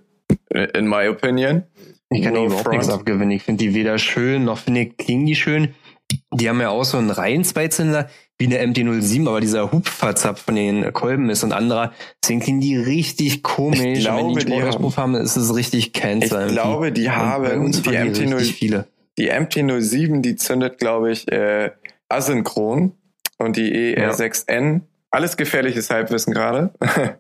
äh, 0.50 0.68
in 0.78 0.86
my 0.88 1.08
opinion. 1.08 1.64
Ich 2.10 2.22
kann 2.22 2.34
No 2.34 2.40
die 2.40 2.46
überhaupt 2.46 2.64
front. 2.64 2.78
nichts 2.78 2.92
abgewinnen. 2.92 3.32
Ich 3.32 3.42
finde 3.42 3.64
die 3.64 3.74
weder 3.74 3.98
schön, 3.98 4.44
noch 4.44 4.58
finde 4.58 4.80
ich, 4.82 4.96
klingen 4.96 5.26
die 5.26 5.36
schön. 5.36 5.74
Die 6.32 6.48
haben 6.48 6.60
ja 6.60 6.70
auch 6.70 6.84
so 6.84 6.96
einen 6.96 7.10
reinen 7.10 7.44
Zweizylinder 7.44 8.08
wie 8.38 8.46
eine 8.46 8.64
MT-07, 8.72 9.26
aber 9.28 9.40
dieser 9.40 9.72
Hupferzapf 9.72 10.44
von 10.44 10.54
den 10.54 10.92
Kolben 10.92 11.28
ist 11.28 11.42
ein 11.42 11.52
anderer. 11.52 11.92
Deswegen 12.22 12.40
klingen 12.40 12.60
die 12.60 12.76
richtig 12.76 13.42
komisch. 13.42 13.80
Ich 13.80 14.00
glaube, 14.00 14.22
Und 14.24 14.36
wenn 14.36 14.46
die 14.46 14.52
einen 14.52 14.60
Sportauspuff 14.62 14.96
haben, 14.96 15.14
ist 15.16 15.36
es 15.36 15.54
richtig 15.54 15.88
Ich 15.88 15.92
Cancer. 15.92 16.40
irgendwie. 16.40 16.54
glaube, 16.54 16.92
die 16.92 17.06
Und 17.06 17.16
haben 17.16 17.64
uns 17.64 17.82
die 17.82 17.90
fahren 17.90 18.12
die 18.12 18.20
MT-0 18.20 18.36
richtig 18.36 18.56
viele. 18.56 18.86
Die 19.18 19.32
MT-07, 19.32 20.20
die 20.20 20.36
zündet, 20.36 20.78
glaube 20.78 21.10
ich, 21.10 21.30
äh, 21.32 21.72
asynchron 22.08 22.92
und 23.38 23.56
die 23.56 23.96
ER6N, 23.96 24.82
alles 25.10 25.36
gefährliches 25.36 25.90
Halbwissen 25.90 26.32
gerade. 26.32 26.70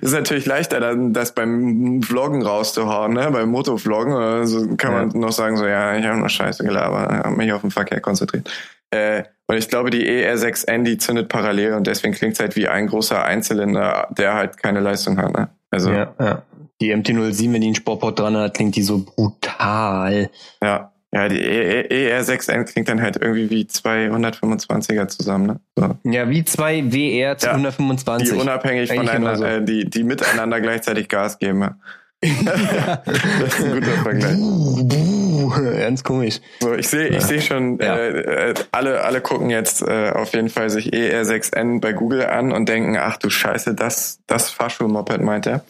ist 0.00 0.12
natürlich 0.12 0.46
leichter, 0.46 0.80
dann 0.80 1.12
das 1.12 1.34
beim 1.34 2.02
Vloggen 2.02 2.42
rauszuhauen, 2.42 3.14
ne? 3.14 3.30
beim 3.32 3.48
Motovloggen. 3.48 4.12
Also 4.12 4.76
kann 4.76 4.92
man 4.92 5.08
noch 5.20 5.32
sagen, 5.32 5.56
so, 5.56 5.66
ja, 5.66 5.96
ich 5.96 6.04
habe 6.04 6.18
noch 6.18 6.28
Scheiße 6.28 6.62
gelabert, 6.62 7.24
habe 7.24 7.36
mich 7.36 7.52
auf 7.52 7.62
den 7.62 7.70
Verkehr 7.70 8.00
konzentriert. 8.00 8.50
Äh, 8.90 9.24
und 9.50 9.56
ich 9.56 9.68
glaube, 9.68 9.90
die 9.90 10.06
ER6N, 10.08 10.84
die 10.84 10.96
zündet 10.96 11.28
parallel 11.28 11.72
und 11.74 11.84
deswegen 11.88 12.14
klingt 12.14 12.34
es 12.34 12.38
halt 12.38 12.54
wie 12.54 12.68
ein 12.68 12.86
großer 12.86 13.24
Einzylinder, 13.24 14.06
der 14.16 14.34
halt 14.34 14.56
keine 14.62 14.78
Leistung 14.78 15.18
hat. 15.18 15.32
Ne? 15.36 15.48
Also, 15.72 15.90
ja. 15.90 16.14
Ja, 16.20 16.24
ja. 16.24 16.42
Die 16.80 16.94
MT-07, 16.94 17.52
wenn 17.52 17.60
die 17.60 17.66
einen 17.66 17.74
Sportport 17.74 18.16
dran 18.20 18.36
hat, 18.36 18.54
klingt 18.54 18.76
die 18.76 18.82
so 18.82 19.00
brutal. 19.00 20.30
ja. 20.62 20.88
die 21.12 21.40
E- 21.40 22.12
ER6N 22.16 22.62
klingt 22.72 22.88
dann 22.88 23.02
halt 23.02 23.16
irgendwie 23.20 23.50
wie 23.50 23.66
zwei 23.66 24.06
125er 24.06 25.08
zusammen. 25.08 25.46
Ne? 25.48 25.60
So. 25.74 25.96
Ja, 26.08 26.30
wie 26.30 26.44
zwei 26.44 26.84
WR 26.92 27.36
zu 27.36 27.46
Ja, 27.46 27.52
125. 27.54 28.30
Die 28.30 28.38
unabhängig 28.38 28.92
Eigentlich 28.92 29.10
voneinander, 29.10 29.46
genauso. 29.48 29.62
äh, 29.62 29.64
die, 29.64 29.90
die 29.90 30.04
miteinander 30.04 30.60
gleichzeitig 30.60 31.08
Gas 31.08 31.40
geben. 31.40 31.62
Ja. 31.62 31.76
das 33.40 33.58
ist 33.58 33.64
ein 33.64 33.72
guter 33.72 34.02
Vergleich. 34.04 34.38
Buh, 35.40 35.50
Ganz 35.78 36.04
komisch. 36.04 36.40
So, 36.60 36.74
ich 36.74 36.88
sehe, 36.88 37.08
ich 37.08 37.22
sehe 37.22 37.40
schon, 37.40 37.78
Ja. 37.78 37.96
äh, 37.96 38.50
äh, 38.50 38.54
alle, 38.72 39.02
alle 39.02 39.20
gucken 39.20 39.50
jetzt 39.50 39.82
äh, 39.82 40.10
auf 40.10 40.32
jeden 40.34 40.48
Fall 40.48 40.70
sich 40.70 40.92
ER6N 40.92 41.80
bei 41.80 41.92
Google 41.92 42.24
an 42.26 42.52
und 42.52 42.68
denken, 42.68 42.96
ach 42.98 43.16
du 43.16 43.30
Scheiße, 43.30 43.74
das, 43.74 44.20
das 44.26 44.50
Fahrschulmoped 44.50 45.20
meint 45.20 45.46
er. 45.46 45.64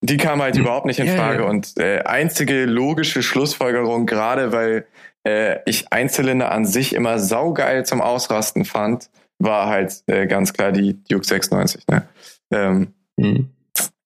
Die 0.00 0.16
kam 0.16 0.42
halt 0.42 0.56
überhaupt 0.56 0.86
nicht 0.86 0.98
in 0.98 1.08
Frage 1.16 1.42
ja. 1.44 1.48
und 1.48 1.78
äh, 1.78 2.00
einzige 2.00 2.64
logische 2.64 3.22
Schlussfolgerung, 3.22 4.04
gerade 4.06 4.50
weil 4.50 4.86
äh, 5.24 5.58
ich 5.64 5.92
Einzylinder 5.92 6.50
an 6.50 6.64
sich 6.64 6.92
immer 6.94 7.20
saugeil 7.20 7.86
zum 7.86 8.00
Ausrasten 8.00 8.64
fand, 8.64 9.10
war 9.38 9.68
halt 9.68 10.02
äh, 10.08 10.26
ganz 10.26 10.52
klar 10.52 10.72
die 10.72 11.02
Duke 11.04 11.24
690. 11.24 11.86
Ne? 11.88 12.02
Ähm, 12.50 12.94
Hm. 13.20 13.50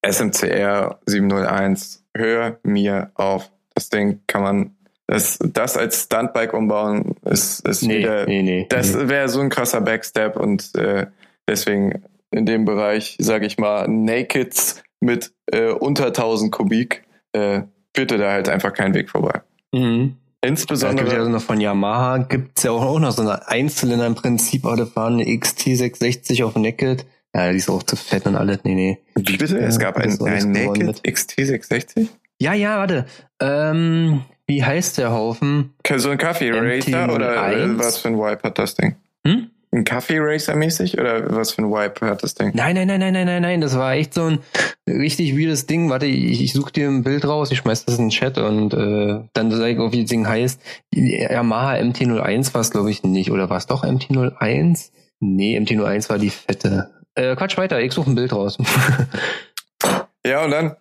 SMCR 0.07 0.99
701, 1.07 2.05
hör 2.15 2.59
mir 2.63 3.11
auf. 3.15 3.51
Das 3.75 3.89
Ding 3.89 4.21
kann 4.27 4.43
man, 4.43 4.76
das, 5.07 5.39
das 5.39 5.77
als 5.77 6.05
Stuntbike 6.05 6.53
umbauen, 6.53 7.15
ist, 7.25 7.67
ist 7.67 7.83
Nee, 7.83 7.99
wieder, 7.99 8.27
nee, 8.27 8.43
nee. 8.43 8.67
das 8.69 9.09
wäre 9.09 9.29
so 9.29 9.41
ein 9.41 9.51
krasser 9.51 9.81
Backstep 9.81 10.37
und 10.37 10.75
äh, 10.75 11.07
deswegen 11.49 12.03
in 12.31 12.45
dem 12.45 12.65
Bereich, 12.65 13.17
sage 13.21 13.47
ich 13.47 13.57
mal, 13.57 13.87
Nakeds 13.89 14.83
mit 15.01 15.33
äh, 15.47 15.71
unter 15.71 16.07
1000 16.07 16.51
Kubik, 16.51 17.05
äh, 17.33 17.63
führte 17.95 18.19
da 18.19 18.33
halt 18.33 18.49
einfach 18.49 18.73
kein 18.73 18.95
Weg 18.95 19.11
vorbei. 19.11 19.43
Mhm. 19.73 20.17
Gibt 20.43 20.51
Insbesondere, 20.61 21.09
ja 21.09 21.19
also 21.19 21.31
noch 21.31 21.43
von 21.43 21.61
Yamaha, 21.61 22.19
gibt's 22.19 22.63
ja 22.63 22.71
auch 22.71 22.99
noch 23.01 23.13
so 23.13 23.23
eine 23.23 23.49
Einzylinder 23.49 24.07
im 24.07 24.15
Prinzip, 24.15 24.65
aber 24.65 24.77
da 24.77 24.87
fahren 24.87 25.15
eine 25.15 25.25
XT660 25.25 26.45
auf 26.45 26.57
Naked. 26.57 27.07
Ja, 27.35 27.51
die 27.51 27.59
ist 27.59 27.69
auch 27.69 27.83
zu 27.83 27.97
fett 27.97 28.27
und 28.27 28.37
alles. 28.37 28.61
Nee, 28.65 28.75
nee. 28.75 28.99
wie 29.17 29.37
bitte? 29.37 29.59
Es 29.59 29.79
gab 29.79 29.97
ein, 29.97 30.21
ein 30.23 30.53
Naked 30.53 31.01
XT660? 31.05 32.09
Ja, 32.39 32.53
ja, 32.53 32.79
warte. 32.79 33.07
Ähm, 33.41 34.23
wie 34.47 34.65
heißt 34.65 34.99
der 34.99 35.13
Haufen? 35.13 35.75
So 35.97 36.11
ein 36.11 36.19
Kaffee 36.19 36.51
Racer 36.51 37.13
oder 37.13 37.51
äh, 37.51 37.65
MT-01? 37.65 37.79
was 37.79 37.99
für 37.99 38.09
ein 38.09 38.19
Wipe 38.19 38.43
hat 38.43 38.59
das 38.59 38.75
Ding? 38.75 38.97
Hm? 39.27 39.51
Ein 39.73 39.85
Kaffee 39.85 40.19
Racer 40.19 40.55
mäßig 40.55 40.99
oder 40.99 41.35
was 41.35 41.53
für 41.53 41.63
ein 41.63 41.71
Wipe 41.71 42.07
hat 42.07 42.23
das 42.23 42.35
Ding? 42.35 42.53
Nein, 42.55 42.77
nein, 42.77 42.87
nein, 42.87 43.01
nein, 43.01 43.13
nein, 43.13 43.27
nein, 43.27 43.43
nein. 43.43 43.61
Das 43.61 43.77
war 43.77 43.95
echt 43.95 44.15
so 44.15 44.25
ein 44.25 44.39
richtig 44.89 45.37
weirdes 45.37 45.67
Ding. 45.67 45.91
Warte, 45.91 46.07
ich, 46.07 46.41
ich 46.41 46.53
suche 46.53 46.73
dir 46.73 46.89
ein 46.89 47.03
Bild 47.03 47.27
raus, 47.27 47.51
ich 47.51 47.59
schmeiß 47.59 47.85
das 47.85 47.99
in 47.99 48.07
den 48.07 48.11
Chat 48.11 48.39
und 48.39 48.73
äh, 48.73 49.21
dann 49.35 49.51
sag 49.51 49.67
ich, 49.67 49.79
auch, 49.79 49.93
wie 49.93 50.03
das 50.03 50.11
Ding 50.11 50.27
heißt. 50.27 50.61
Yamaha 50.95 51.75
MT-01 51.75 52.55
war 52.55 52.61
es, 52.61 52.71
glaube 52.71 52.91
ich, 52.91 53.03
nicht. 53.03 53.31
Oder 53.31 53.51
war 53.51 53.59
es 53.59 53.67
doch 53.67 53.85
MT-01? 53.85 54.91
Nee, 55.21 55.59
MT-01 55.59 56.09
war 56.09 56.19
die 56.19 56.31
fette. 56.31 56.91
Äh, 57.15 57.35
Quatsch 57.35 57.59
weiter, 57.59 57.81
ich 57.81 57.93
suche 57.93 58.11
ein 58.11 58.15
Bild 58.15 58.33
raus. 58.33 58.59
Ja, 60.27 60.45
und 60.45 60.51
dann 60.51 60.77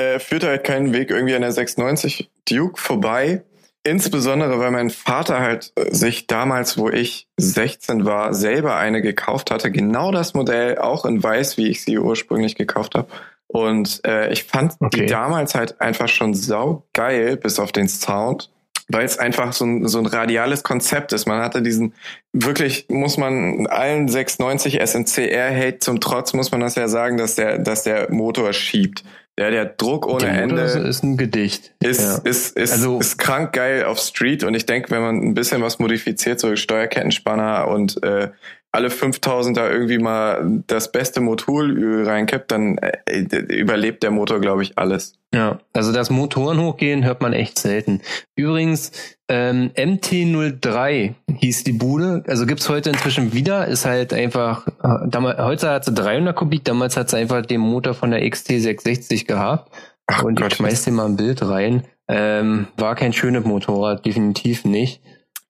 äh, 0.00 0.18
führte 0.18 0.48
halt 0.48 0.64
keinen 0.64 0.92
Weg 0.92 1.10
irgendwie 1.10 1.34
an 1.34 1.42
der 1.42 1.52
690 1.52 2.30
Duke 2.48 2.80
vorbei. 2.80 3.42
Insbesondere, 3.82 4.58
weil 4.58 4.70
mein 4.70 4.90
Vater 4.90 5.40
halt 5.40 5.72
äh, 5.76 5.94
sich 5.94 6.26
damals, 6.26 6.76
wo 6.76 6.90
ich 6.90 7.28
16 7.38 8.04
war, 8.04 8.34
selber 8.34 8.76
eine 8.76 9.02
gekauft 9.02 9.50
hatte. 9.50 9.70
Genau 9.70 10.10
das 10.10 10.34
Modell, 10.34 10.78
auch 10.78 11.04
in 11.04 11.22
weiß, 11.22 11.56
wie 11.56 11.68
ich 11.68 11.82
sie 11.82 11.98
ursprünglich 11.98 12.56
gekauft 12.56 12.94
habe. 12.94 13.08
Und 13.46 14.00
äh, 14.06 14.32
ich 14.32 14.44
fand 14.44 14.74
Okay. 14.80 15.00
die 15.00 15.06
damals 15.06 15.54
halt 15.54 15.80
einfach 15.80 16.08
schon 16.08 16.34
sau 16.34 16.84
geil, 16.92 17.36
bis 17.36 17.58
auf 17.58 17.72
den 17.72 17.88
Sound, 17.88 18.50
weil 18.88 19.04
es 19.04 19.18
einfach 19.18 19.52
so 19.52 19.64
ein, 19.64 19.88
so 19.88 19.98
ein 19.98 20.06
radiales 20.06 20.62
Konzept 20.62 21.12
ist. 21.12 21.26
Man 21.26 21.40
hatte 21.42 21.60
diesen, 21.60 21.94
wirklich 22.32 22.86
muss 22.88 23.16
man 23.16 23.66
allen 23.66 24.08
690 24.08 24.80
SNCR 24.86 25.54
Hate 25.54 25.78
zum 25.78 26.00
Trotz, 26.00 26.32
muss 26.32 26.52
man 26.52 26.60
das 26.60 26.76
ja 26.76 26.86
sagen, 26.86 27.16
dass 27.16 27.34
der, 27.34 27.58
dass 27.58 27.82
der 27.82 28.12
Motor 28.12 28.52
schiebt. 28.52 29.04
Der, 29.38 29.50
der 29.50 29.64
Druck 29.64 30.06
ohne 30.06 30.18
Der 30.26 30.42
Ende 30.42 30.62
ist 30.62 31.02
ein 31.02 31.16
Gedicht. 31.16 31.72
ist, 31.80 32.00
ja. 32.02 32.16
ist, 32.18 32.56
ist, 32.56 32.72
Also- 32.72 32.98
ist 33.00 33.16
krank 33.18 33.52
geil 33.54 33.84
auf 33.84 33.98
Street 33.98 34.44
und 34.44 34.54
ich 34.54 34.66
denke, 34.66 34.90
wenn 34.90 35.00
man 35.00 35.16
ein 35.16 35.34
bisschen 35.34 35.62
was 35.62 35.78
modifiziert, 35.78 36.40
so 36.40 36.54
Steuerkettenspanner 36.56 37.68
und 37.68 38.02
äh, 38.02 38.30
alle 38.72 38.90
5000 38.90 39.56
da 39.56 39.68
irgendwie 39.68 39.98
mal 39.98 40.62
das 40.66 40.92
beste 40.92 41.20
Motoröl 41.20 42.06
reinkippt, 42.06 42.52
dann 42.52 42.78
äh, 42.78 43.18
überlebt 43.54 44.02
der 44.02 44.12
Motor, 44.12 44.40
glaube 44.40 44.62
ich, 44.62 44.78
alles. 44.78 45.14
Ja, 45.34 45.58
also 45.72 45.92
das 45.92 46.10
Motoren 46.10 46.60
hochgehen 46.60 47.04
hört 47.04 47.20
man 47.20 47.32
echt 47.32 47.58
selten. 47.58 48.00
Übrigens, 48.36 48.92
ähm, 49.28 49.70
MT-03 49.76 51.14
hieß 51.36 51.64
die 51.64 51.72
Bude, 51.72 52.22
also 52.26 52.46
gibt's 52.46 52.68
heute 52.68 52.90
inzwischen 52.90 53.32
wieder, 53.32 53.66
ist 53.66 53.86
halt 53.86 54.12
einfach, 54.12 54.66
äh, 54.82 55.08
damals, 55.08 55.38
heute 55.38 55.70
hat 55.70 55.84
sie 55.84 55.92
300 55.92 56.34
Kubik, 56.34 56.64
damals 56.64 56.96
hat 56.96 57.10
sie 57.10 57.16
einfach 57.16 57.44
den 57.46 57.60
Motor 57.60 57.94
von 57.94 58.10
der 58.10 58.22
XT660 58.22 59.26
gehabt. 59.26 59.72
Ach 60.06 60.22
und 60.22 60.40
Gott. 60.40 60.52
ich 60.52 60.56
schmeiß 60.56 60.84
dir 60.84 60.92
mal 60.92 61.06
ein 61.06 61.16
Bild 61.16 61.42
rein. 61.42 61.84
Ähm, 62.08 62.66
war 62.76 62.96
kein 62.96 63.12
schönes 63.12 63.44
Motorrad, 63.44 64.04
definitiv 64.04 64.64
nicht. 64.64 65.00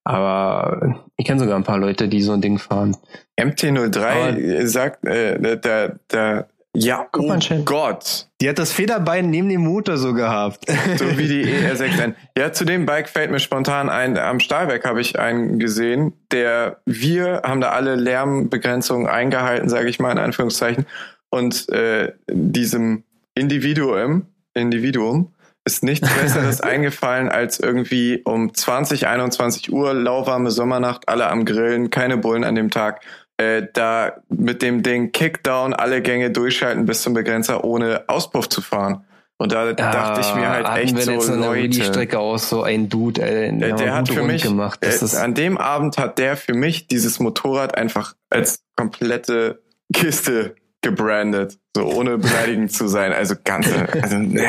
Aber 0.05 0.97
ich 1.17 1.27
kenne 1.27 1.41
sogar 1.41 1.57
ein 1.57 1.65
paar 1.65 1.79
Leute, 1.79 2.09
die 2.09 2.23
so 2.23 2.33
ein 2.33 2.41
Ding 2.41 2.59
fahren. 2.59 2.97
MT03 3.39 3.99
Aber- 4.01 4.67
sagt, 4.67 5.05
äh, 5.07 5.39
der, 5.59 5.99
der, 6.11 6.49
ja, 6.75 7.07
Guck 7.11 7.25
oh 7.31 7.37
Chen. 7.39 7.65
Gott, 7.65 8.29
Die 8.41 8.49
hat 8.49 8.59
das 8.61 8.71
Federbein 8.73 9.29
neben 9.29 9.49
dem 9.49 9.63
Motor 9.63 9.97
so 9.97 10.15
gehabt. 10.15 10.65
so 10.97 11.19
wie 11.19 11.27
die 11.27 11.45
ER6N. 11.67 12.15
Ja, 12.39 12.53
zu 12.53 12.65
dem 12.65 12.87
Bike 12.87 13.09
fällt 13.09 13.31
mir 13.33 13.41
spontan 13.41 13.89
ein, 13.89 14.17
am 14.17 14.39
Stahlwerk 14.41 14.85
habe 14.87 15.01
ich 15.01 15.19
einen 15.19 15.59
gesehen, 15.59 16.13
der, 16.31 16.81
wir 16.87 17.43
haben 17.45 17.61
da 17.61 17.71
alle 17.71 17.97
Lärmbegrenzungen 17.97 19.09
eingehalten, 19.09 19.69
sage 19.69 19.89
ich 19.89 19.99
mal 19.99 20.13
in 20.13 20.19
Anführungszeichen, 20.19 20.87
und 21.29 21.69
äh, 21.71 22.13
diesem 22.31 23.03
Individuum, 23.35 24.27
Individuum 24.55 25.33
ist 25.65 25.83
nichts 25.83 26.09
Besseres 26.13 26.61
eingefallen, 26.63 27.29
als 27.29 27.61
irgendwie 27.61 28.23
um 28.25 28.55
20, 28.55 29.07
21 29.07 29.73
Uhr, 29.73 29.95
lauwarme 29.95 30.51
Sommernacht, 30.51 31.09
alle 31.09 31.29
am 31.29 31.45
Grillen, 31.45 31.91
keine 31.91 32.17
Bullen 32.17 32.45
an 32.45 32.55
dem 32.55 32.71
Tag, 32.71 33.03
äh, 33.37 33.67
da 33.73 34.23
mit 34.29 34.63
dem 34.63 34.83
Ding 34.83 35.13
Kickdown 35.13 35.73
alle 35.73 36.03
Gänge 36.03 36.31
durchschalten 36.31 36.87
bis 36.87 37.03
zum 37.03 37.15
Begrenzer, 37.15 37.65
ohne 37.65 38.05
Auspuff 38.07 38.49
zu 38.49 38.61
fahren. 38.63 39.05
Und 39.39 39.53
da 39.53 39.73
dachte 39.73 40.21
ich 40.21 40.35
mir 40.35 40.51
halt 40.51 40.69
echt 40.83 40.95
wir 40.95 41.03
so, 41.03 41.13
jetzt 41.13 41.31
eine 41.31 41.47
Leute. 41.47 41.83
Strecke 41.83 42.19
aus, 42.19 42.51
so 42.51 42.63
ein 42.63 42.91
Dude, 42.91 43.23
ey, 43.23 43.59
Der, 43.59 43.75
der 43.75 43.95
hat 43.95 44.11
für 44.11 44.23
mich, 44.23 44.43
gemacht. 44.43 44.81
Äh, 44.83 45.17
an 45.17 45.33
dem 45.33 45.57
Abend 45.57 45.97
hat 45.97 46.19
der 46.19 46.37
für 46.37 46.53
mich 46.53 46.89
dieses 46.89 47.21
Motorrad 47.21 47.75
einfach 47.75 48.15
als 48.29 48.63
komplette 48.77 49.63
Kiste 49.95 50.57
gebrandet. 50.83 51.59
So 51.75 51.87
ohne 51.87 52.19
beleidigend 52.19 52.71
zu 52.71 52.87
sein. 52.87 53.15
Also 53.15 53.35
ganze, 53.43 53.89
also 54.03 54.17
nee, 54.19 54.47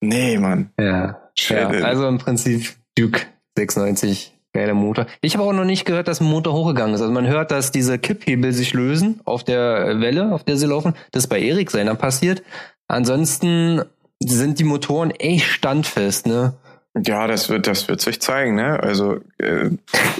nee, 0.00 0.38
Mann. 0.38 0.70
ja. 0.78 1.20
ja. 1.36 1.68
Also 1.84 2.06
im 2.08 2.18
Prinzip 2.18 2.74
Duke 2.96 3.20
96, 3.56 4.34
geiler 4.52 4.74
Motor. 4.74 5.06
Ich 5.20 5.34
habe 5.34 5.44
auch 5.44 5.52
noch 5.52 5.64
nicht 5.64 5.84
gehört, 5.84 6.08
dass 6.08 6.20
ein 6.20 6.26
Motor 6.26 6.52
hochgegangen 6.54 6.94
ist. 6.94 7.00
Also 7.00 7.12
man 7.12 7.26
hört, 7.26 7.50
dass 7.50 7.72
diese 7.72 7.98
Kipphebel 7.98 8.52
sich 8.52 8.72
lösen 8.72 9.20
auf 9.24 9.44
der 9.44 10.00
Welle, 10.00 10.32
auf 10.32 10.44
der 10.44 10.56
sie 10.56 10.66
laufen. 10.66 10.94
Das 11.12 11.24
ist 11.24 11.28
bei 11.28 11.40
Erik 11.40 11.70
seiner 11.70 11.94
passiert. 11.94 12.42
Ansonsten 12.88 13.82
sind 14.22 14.58
die 14.58 14.64
Motoren 14.64 15.10
echt 15.12 15.46
standfest, 15.46 16.26
ne? 16.26 16.54
Ja, 16.96 17.28
das 17.28 17.48
wird, 17.48 17.68
das 17.68 17.86
wird 17.88 18.00
sich 18.00 18.20
zeigen, 18.20 18.56
ne? 18.56 18.80
Also 18.82 19.20
äh, 19.38 19.70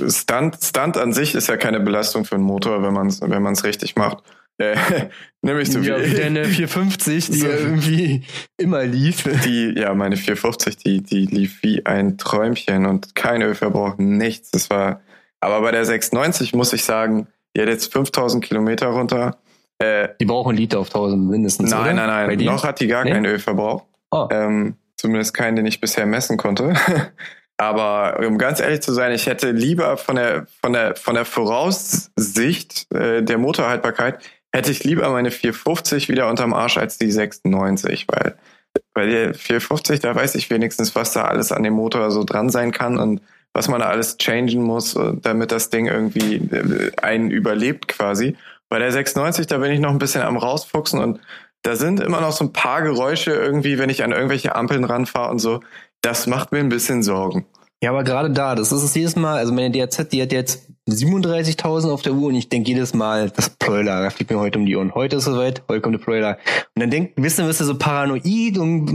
Stunt, 0.08 0.58
Stunt 0.62 0.96
an 0.96 1.12
sich 1.12 1.34
ist 1.34 1.48
ja 1.48 1.56
keine 1.56 1.80
Belastung 1.80 2.24
für 2.24 2.36
einen 2.36 2.44
Motor, 2.44 2.82
wenn 2.82 2.94
man 2.94 3.08
es 3.08 3.20
wenn 3.20 3.42
man's 3.42 3.64
richtig 3.64 3.96
macht. 3.96 4.22
Äh, 4.60 4.76
nämlich 5.42 5.72
so 5.72 5.78
ja, 5.80 5.98
wie 6.00 6.12
wie 6.12 6.14
deine 6.16 6.44
450, 6.46 7.26
die 7.30 7.32
So. 7.38 7.46
irgendwie 7.48 8.24
immer 8.58 8.84
lief. 8.84 9.24
die, 9.44 9.72
ja, 9.76 9.94
meine 9.94 10.16
450, 10.16 10.76
die, 10.76 11.02
die 11.02 11.26
lief 11.26 11.62
wie 11.62 11.86
ein 11.86 12.18
Träumchen 12.18 12.86
und 12.86 13.14
kein 13.14 13.42
Ölverbrauch, 13.42 13.96
nichts. 13.98 14.50
Das 14.50 14.68
war, 14.70 15.00
aber 15.40 15.60
bei 15.62 15.70
der 15.72 15.84
690 15.84 16.52
muss 16.54 16.72
ich 16.72 16.84
sagen, 16.84 17.26
die 17.56 17.62
hat 17.62 17.68
jetzt 17.68 17.92
5000 17.92 18.44
Kilometer 18.44 18.88
runter. 18.88 19.38
Äh, 19.78 20.08
Die 20.20 20.26
brauchen 20.26 20.54
Liter 20.56 20.78
auf 20.78 20.88
1000 20.88 21.28
mindestens. 21.30 21.70
nein, 21.70 21.96
oder? 21.96 22.06
nein, 22.06 22.36
nein, 22.36 22.44
noch 22.44 22.64
hat 22.64 22.80
die 22.80 22.86
gar 22.86 23.02
Nee? 23.04 23.12
keinen 23.12 23.24
Ölverbrauch. 23.26 23.84
Oh. 24.10 24.28
Ähm, 24.30 24.74
zumindest 24.98 25.32
keinen, 25.32 25.56
den 25.56 25.64
ich 25.66 25.80
bisher 25.80 26.04
messen 26.04 26.36
konnte. 26.36 26.74
Aber 27.56 28.20
um 28.26 28.38
ganz 28.38 28.58
ehrlich 28.60 28.80
zu 28.80 28.92
sein, 28.92 29.12
ich 29.12 29.26
hätte 29.26 29.50
lieber 29.50 29.96
von 29.98 30.16
der 30.16 30.46
von 30.62 30.72
der 30.72 30.96
von 30.96 31.14
der 31.14 31.24
Voraussicht 31.26 32.86
äh, 32.94 33.22
der 33.22 33.38
Motorhaltbarkeit 33.38 34.18
hätte 34.52 34.70
ich 34.70 34.84
lieber 34.84 35.08
meine 35.10 35.30
450 35.30 36.08
wieder 36.08 36.28
unterm 36.28 36.52
Arsch 36.52 36.76
als 36.76 36.98
die 36.98 37.10
690, 37.10 38.06
weil 38.08 38.36
bei 38.94 39.06
der 39.06 39.34
450 39.34 40.00
da 40.00 40.14
weiß 40.14 40.34
ich 40.34 40.50
wenigstens, 40.50 40.94
was 40.94 41.12
da 41.12 41.24
alles 41.24 41.52
an 41.52 41.62
dem 41.62 41.74
Motor 41.74 42.10
so 42.10 42.24
dran 42.24 42.50
sein 42.50 42.72
kann 42.72 42.98
und 42.98 43.20
was 43.52 43.68
man 43.68 43.80
da 43.80 43.86
alles 43.88 44.16
changen 44.18 44.62
muss, 44.62 44.94
äh, 44.94 45.12
damit 45.20 45.50
das 45.52 45.70
Ding 45.70 45.86
irgendwie 45.86 46.36
äh, 46.36 46.92
einen 47.02 47.30
überlebt 47.30 47.88
quasi. 47.88 48.36
Bei 48.68 48.78
der 48.78 48.92
690 48.92 49.46
da 49.48 49.58
bin 49.58 49.72
ich 49.72 49.80
noch 49.80 49.90
ein 49.90 49.98
bisschen 49.98 50.22
am 50.22 50.36
rausfuchsen 50.36 51.00
und 51.00 51.20
da 51.62 51.76
sind 51.76 52.00
immer 52.00 52.20
noch 52.20 52.32
so 52.32 52.44
ein 52.44 52.52
paar 52.52 52.82
Geräusche 52.82 53.32
irgendwie, 53.32 53.78
wenn 53.78 53.90
ich 53.90 54.02
an 54.02 54.12
irgendwelche 54.12 54.54
Ampeln 54.54 54.84
ranfahre 54.84 55.30
und 55.30 55.40
so. 55.40 55.60
Das 56.00 56.26
macht 56.26 56.52
mir 56.52 56.60
ein 56.60 56.70
bisschen 56.70 57.02
Sorgen. 57.02 57.44
Ja, 57.82 57.90
aber 57.90 58.04
gerade 58.04 58.30
da, 58.30 58.54
das 58.54 58.72
ist 58.72 58.82
es 58.82 58.94
jedes 58.94 59.16
Mal, 59.16 59.38
also 59.38 59.52
meine 59.52 59.70
DRZ, 59.70 60.08
die 60.10 60.22
hat 60.22 60.32
jetzt 60.32 60.68
37.000 60.90 61.90
auf 61.90 62.02
der 62.02 62.12
Uhr 62.12 62.28
und 62.28 62.34
ich 62.34 62.48
denke 62.48 62.70
jedes 62.70 62.94
Mal, 62.94 63.30
das 63.30 63.50
Ploiler 63.50 64.10
fliegt 64.10 64.30
mir 64.30 64.38
heute 64.38 64.58
um 64.58 64.66
die 64.66 64.76
Ohren. 64.76 64.94
Heute 64.94 65.16
ist 65.16 65.26
es 65.26 65.32
soweit, 65.32 65.62
heute 65.68 65.80
kommt 65.80 65.94
der 65.94 66.04
Ploiler. 66.04 66.38
Und 66.74 66.80
dann 66.82 66.90
denk, 66.90 67.12
wissen, 67.16 67.46
wirst 67.46 67.60
du 67.60 67.64
so 67.64 67.76
paranoid 67.78 68.58
und 68.58 68.86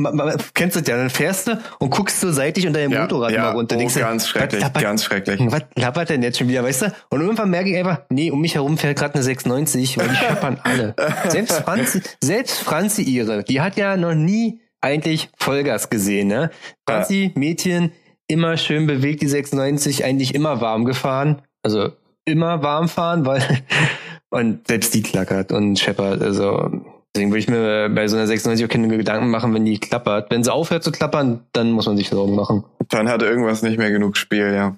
kennst 0.54 0.76
du 0.76 0.80
das 0.82 0.90
ja, 0.90 0.98
dann 0.98 1.10
fährst 1.10 1.48
du 1.48 1.60
und 1.80 1.90
guckst 1.90 2.20
so 2.20 2.32
seitlich 2.32 2.68
unter 2.68 2.80
dem 2.80 2.92
Motorrad 2.94 3.32
mal 3.36 3.52
runter. 3.52 3.76
oh, 3.76 3.80
denkst 3.80 3.94
du, 3.96 4.00
ganz 4.02 4.28
schrecklich, 4.28 4.62
was, 4.62 4.70
lappert- 4.70 4.82
ganz 4.82 5.04
schrecklich. 5.04 5.42
was 5.48 5.62
lappert 5.76 6.10
denn 6.10 6.24
jetzt 6.24 6.38
schon 6.38 6.48
wieder, 6.48 6.64
weißt 6.64 6.82
du? 6.84 6.94
Und 7.10 7.22
irgendwann 7.22 7.50
merke 7.50 7.70
ich 7.70 7.78
einfach, 7.78 8.02
nee, 8.10 8.32
um 8.32 8.42
mich 8.42 8.56
herum 8.56 8.78
fährt 8.78 8.98
gerade 8.98 9.16
eine 9.16 9.24
690, 9.24 9.98
weil 9.98 10.10
die 10.10 10.16
scheppern 10.16 10.60
alle. 10.64 10.96
Selbst 11.30 11.62
Franzi, 11.62 12.02
selbst 12.24 12.60
Franzi 12.60 13.04
ihre, 13.04 13.44
die 13.44 13.62
hat 13.62 13.78
ja 13.78 13.98
noch 13.98 14.14
nie 14.16 14.60
eigentlich 14.82 15.30
Vollgas 15.38 15.90
gesehen, 15.90 16.28
ne? 16.28 16.52
Franzi, 16.88 17.32
Mädchen, 17.36 17.92
immer 18.28 18.58
schön 18.58 18.88
bewegt, 18.88 19.22
die 19.22 19.28
96, 19.28 20.04
eigentlich 20.06 20.36
immer 20.36 20.62
warm 20.62 20.86
gefahren. 20.86 21.42
Also 21.66 21.94
immer 22.26 22.62
warm 22.62 22.88
fahren, 22.88 23.26
weil 23.26 23.42
und 24.30 24.68
selbst 24.68 24.94
die 24.94 25.02
klackert 25.02 25.52
und 25.52 25.80
scheppert. 25.80 26.22
Also 26.22 26.70
deswegen 27.14 27.32
würde 27.32 27.40
ich 27.40 27.48
mir 27.48 27.90
bei 27.90 28.08
so 28.08 28.18
einer 28.18 28.28
96 28.28 28.64
auch 28.64 28.70
keine 28.70 28.88
Gedanken 28.88 29.32
machen, 29.32 29.52
wenn 29.56 29.66
die 29.66 29.80
klappert. 29.80 30.30
Wenn 30.30 30.44
sie 30.44 30.54
aufhört 30.54 30.84
zu 30.84 30.92
klappern, 30.92 31.44
dann 31.54 31.72
muss 31.72 31.88
man 31.88 31.98
sich 31.98 32.10
Sorgen 32.10 32.36
machen. 32.36 32.64
Dann 32.90 33.10
hat 33.10 33.24
irgendwas 33.24 33.64
nicht 33.64 33.80
mehr 33.80 33.90
genug 33.90 34.16
Spiel, 34.16 34.54
ja. 34.54 34.78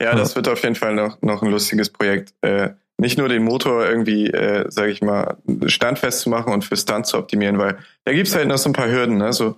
Ja, 0.00 0.14
das 0.14 0.36
wird 0.36 0.46
auf 0.48 0.62
jeden 0.62 0.74
Fall 0.74 0.94
noch, 0.94 1.22
noch 1.22 1.42
ein 1.42 1.50
lustiges 1.50 1.88
Projekt. 1.88 2.34
Äh, 2.42 2.70
nicht 2.98 3.16
nur 3.16 3.30
den 3.30 3.42
Motor 3.42 3.86
irgendwie, 3.86 4.26
äh, 4.26 4.70
sage 4.70 4.90
ich 4.90 5.00
mal, 5.00 5.38
standfest 5.66 6.20
zu 6.20 6.28
machen 6.28 6.52
und 6.52 6.66
für 6.66 6.76
Stunt 6.76 7.06
zu 7.06 7.16
optimieren, 7.16 7.58
weil 7.58 7.78
da 8.04 8.12
gibt's 8.12 8.34
halt 8.34 8.48
noch 8.48 8.58
so 8.58 8.68
ein 8.68 8.74
paar 8.74 8.90
Hürden. 8.90 9.16
Ne? 9.16 9.32
So 9.32 9.56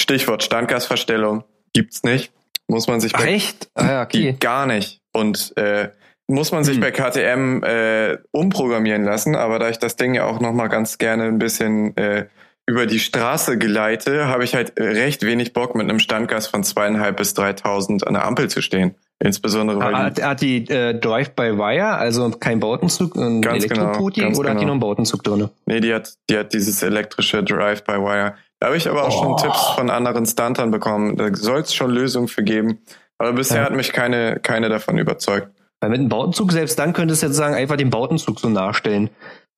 Stichwort 0.00 0.42
Standgasverstellung 0.42 1.44
gibt's 1.74 2.02
nicht. 2.02 2.32
Muss 2.66 2.86
man 2.86 3.00
sich 3.02 3.14
Ach 3.14 3.26
echt? 3.26 3.68
Ah 3.74 3.86
ja, 3.86 4.02
okay. 4.02 4.36
Gar 4.40 4.66
nicht. 4.66 5.02
Und 5.12 5.54
äh, 5.56 5.90
muss 6.26 6.52
man 6.52 6.64
sich 6.64 6.76
Hm. 6.76 6.80
bei 6.80 6.90
KTM 6.90 7.62
äh, 7.62 8.18
umprogrammieren 8.30 9.04
lassen, 9.04 9.36
aber 9.36 9.58
da 9.58 9.68
ich 9.68 9.78
das 9.78 9.96
Ding 9.96 10.14
ja 10.14 10.24
auch 10.26 10.40
noch 10.40 10.52
mal 10.52 10.68
ganz 10.68 10.98
gerne 10.98 11.24
ein 11.24 11.38
bisschen 11.38 11.96
äh, 11.96 12.26
über 12.66 12.86
die 12.86 12.98
Straße 12.98 13.58
geleite, 13.58 14.26
habe 14.28 14.44
ich 14.44 14.54
halt 14.54 14.72
recht 14.80 15.22
wenig 15.22 15.52
Bock 15.52 15.74
mit 15.74 15.88
einem 15.88 15.98
Standgas 15.98 16.46
von 16.46 16.64
zweieinhalb 16.64 17.18
bis 17.18 17.34
3000 17.34 18.06
an 18.06 18.14
der 18.14 18.24
Ampel 18.24 18.48
zu 18.48 18.62
stehen. 18.62 18.94
Insbesondere 19.20 19.78
weil 19.78 19.94
Hat, 19.96 20.18
die, 20.18 20.22
hat 20.24 20.40
die 20.40 20.56
äh, 20.68 20.98
Drive-by-Wire, 20.98 21.88
also 21.96 22.30
kein 22.30 22.60
Bautenzug, 22.60 23.16
ein 23.16 23.42
genau, 23.42 23.54
Elektropoti 23.54 24.20
ganz 24.22 24.38
oder 24.38 24.50
hat 24.50 24.56
die 24.56 24.60
genau. 24.60 24.66
noch 24.68 24.72
einen 24.72 24.80
Bautenzug 24.80 25.22
drin? 25.22 25.50
nee, 25.66 25.80
die 25.80 25.94
hat, 25.94 26.14
die 26.30 26.36
hat 26.38 26.52
dieses 26.52 26.82
elektrische 26.82 27.42
Drive-by-Wire. 27.44 28.34
Da 28.60 28.66
habe 28.66 28.76
ich 28.76 28.88
aber 28.88 29.04
auch 29.04 29.14
Oh. 29.22 29.22
schon 29.22 29.36
Tipps 29.36 29.68
von 29.76 29.90
anderen 29.90 30.24
Stuntern 30.26 30.70
bekommen. 30.70 31.16
Da 31.16 31.34
soll 31.34 31.60
es 31.60 31.74
schon 31.74 31.90
Lösungen 31.90 32.28
für 32.28 32.42
geben. 32.42 32.78
Aber 33.18 33.32
bisher 33.34 33.58
Ja. 33.58 33.64
hat 33.66 33.74
mich 33.74 33.92
keine, 33.92 34.40
keine 34.40 34.68
davon 34.68 34.98
überzeugt. 34.98 35.48
Weil 35.84 35.90
mit 35.90 36.00
einem 36.00 36.08
Bautenzug, 36.08 36.50
selbst 36.50 36.78
dann 36.78 36.94
könntest 36.94 37.20
du 37.22 37.26
jetzt 37.26 37.36
sagen, 37.36 37.54
einfach 37.54 37.76
den 37.76 37.90
Bautenzug 37.90 38.40
so 38.40 38.48
nachstellen. 38.48 39.10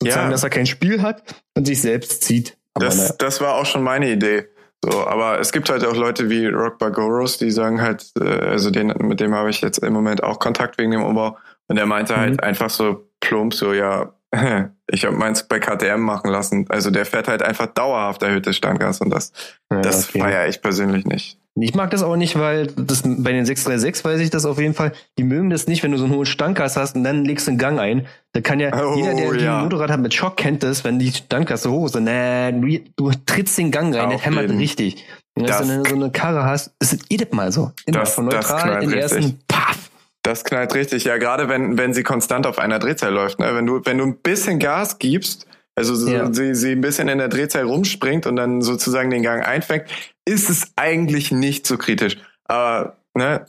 Sozusagen, 0.03 0.27
Ja. 0.27 0.31
dass 0.33 0.43
er 0.43 0.51
kein 0.51 0.67
Spiel 0.67 1.01
hat 1.03 1.23
und 1.57 1.67
sich 1.69 1.81
selbst 1.81 2.25
zieht. 2.25 2.57
Aber 2.75 2.87
Das, 2.87 2.97
naja. 2.97 3.15
das 3.19 3.41
war 3.41 3.55
auch 3.55 3.65
schon 3.65 3.85
meine 3.85 4.11
Idee. 4.11 4.47
So, 4.85 5.07
aber 5.07 5.39
es 5.39 5.53
gibt 5.53 5.71
halt 5.71 5.85
auch 5.85 5.95
Leute 5.95 6.29
wie 6.29 6.47
Rock 6.47 6.79
Bagoros, 6.79 7.39
die 7.39 7.53
sagen 7.53 7.81
halt, 7.81 8.11
äh, 8.21 8.25
also 8.25 8.71
den, 8.73 8.89
mit 8.99 9.21
dem 9.21 9.37
habe 9.37 9.51
ich 9.51 9.61
jetzt 9.61 9.79
im 9.79 9.93
Moment 9.93 10.25
auch 10.25 10.41
Kontakt 10.41 10.79
wegen 10.79 10.91
dem 10.91 11.05
Umbau. 11.05 11.37
Und 11.69 11.77
der 11.77 11.87
meinte 11.87 12.15
Mhm. 12.15 12.17
halt 12.19 12.43
einfach 12.43 12.71
so 12.71 13.09
plump, 13.21 13.55
so, 13.55 13.73
ja, 13.73 14.13
ich 14.91 15.05
habe 15.05 15.17
meins 15.17 15.45
bei 15.45 15.61
KTM 15.61 16.01
machen 16.01 16.29
lassen. 16.31 16.67
Also 16.71 16.91
der 16.91 17.07
fährt 17.07 17.29
halt 17.29 17.43
einfach 17.43 17.67
dauerhaft 17.69 18.23
erhöhtes 18.25 18.57
Standgas 18.57 19.01
und 19.01 19.11
das, 19.11 19.33
Ja, 19.71 19.81
das 19.81 20.09
okay. 20.09 20.19
feiere 20.21 20.49
ich 20.49 20.61
persönlich 20.61 21.05
nicht. 21.07 21.39
Ich 21.59 21.75
mag 21.75 21.91
das 21.91 22.03
auch 22.03 22.17
nicht, 22.17 22.39
weil 22.39 22.67
das 22.77 23.03
bei 23.03 23.33
den 23.33 23.47
636 23.47 24.05
weiß 24.05 24.21
ich 24.21 24.29
das 24.31 24.45
auf 24.45 24.59
jeden 24.59 24.75
Fall. 24.75 24.93
Die 25.19 25.25
mögen 25.25 25.49
das 25.49 25.67
nicht, 25.67 25.83
wenn 25.83 25.91
du 25.93 25.97
so 25.99 26.05
einen 26.05 26.13
hohen 26.15 26.27
Standgas 26.27 26.77
hast 26.77 26.97
und 26.97 27.05
dann 27.05 27.25
legst 27.25 27.47
du 27.47 27.53
einen 27.53 27.59
Gang 27.59 27.79
ein. 27.81 28.07
Da 28.35 28.43
kann 28.43 28.61
ja 28.61 28.71
Oh, 28.75 28.95
jeder, 28.95 29.15
der 29.15 29.41
ja. 29.43 29.57
ein 29.57 29.63
Motorrad 29.65 29.91
hat 29.91 30.01
mit 30.01 30.13
Schock, 30.13 30.37
kennt 30.37 30.63
das, 30.63 30.85
wenn 30.85 30.99
die 30.99 31.11
Standgas 31.13 31.63
so 31.63 31.71
hoch 31.73 31.87
ist. 31.87 31.99
Nee, 31.99 32.53
du, 32.53 32.79
du 33.11 33.11
trittst 33.25 33.57
den 33.57 33.71
Gang 33.71 33.95
rein, 33.97 34.11
der 34.11 34.19
hämmert 34.19 34.51
richtig. 34.51 35.05
Und 35.35 35.49
Das- 35.49 35.67
wenn 35.67 35.83
du 35.83 35.89
so 35.89 35.97
eine 35.97 36.11
Karre 36.11 36.45
hast, 36.45 36.73
ist 36.79 36.93
es 36.93 36.99
jedes 37.09 37.33
Mal 37.33 37.51
so. 37.53 37.73
Immer 37.87 38.01
Das- 38.01 38.15
von 38.15 38.27
neutral 38.27 38.63
knallt 38.63 38.83
in 38.85 38.91
den 38.91 38.99
richtig. 38.99 39.19
ersten 39.25 39.39
Paff. 39.49 39.91
Das 40.23 40.45
knallt 40.45 40.75
richtig, 40.75 41.05
ja, 41.05 41.17
gerade 41.19 41.49
wenn, 41.49 41.79
wenn 41.79 41.95
sie 41.95 42.03
konstant 42.03 42.47
auf 42.47 42.59
einer 42.59 42.79
Drehzahl 42.81 43.13
läuft. 43.15 43.39
Ne? 43.39 43.55
Wenn, 43.55 43.65
du, 43.65 43.81
wenn 43.85 43.97
du 43.99 44.05
ein 44.05 44.17
bisschen 44.17 44.59
Gas 44.59 44.99
gibst, 44.99 45.47
also 45.77 45.95
so, 45.95 46.09
Ja. 46.11 46.33
sie, 46.33 46.55
sie 46.55 46.73
ein 46.73 46.81
bisschen 46.81 47.09
in 47.09 47.19
der 47.19 47.29
Drehzahl 47.29 47.65
rumspringt 47.65 48.27
und 48.27 48.37
dann 48.37 48.63
sozusagen 48.63 49.11
den 49.11 49.23
Gang 49.23 49.47
einfängt, 49.47 49.85
ist 50.25 50.51
es 50.51 50.73
eigentlich 50.77 51.31
nicht 51.31 51.67
so 51.67 51.77
kritisch. 51.79 52.17
Aber 52.45 52.97
ne, 53.15 53.47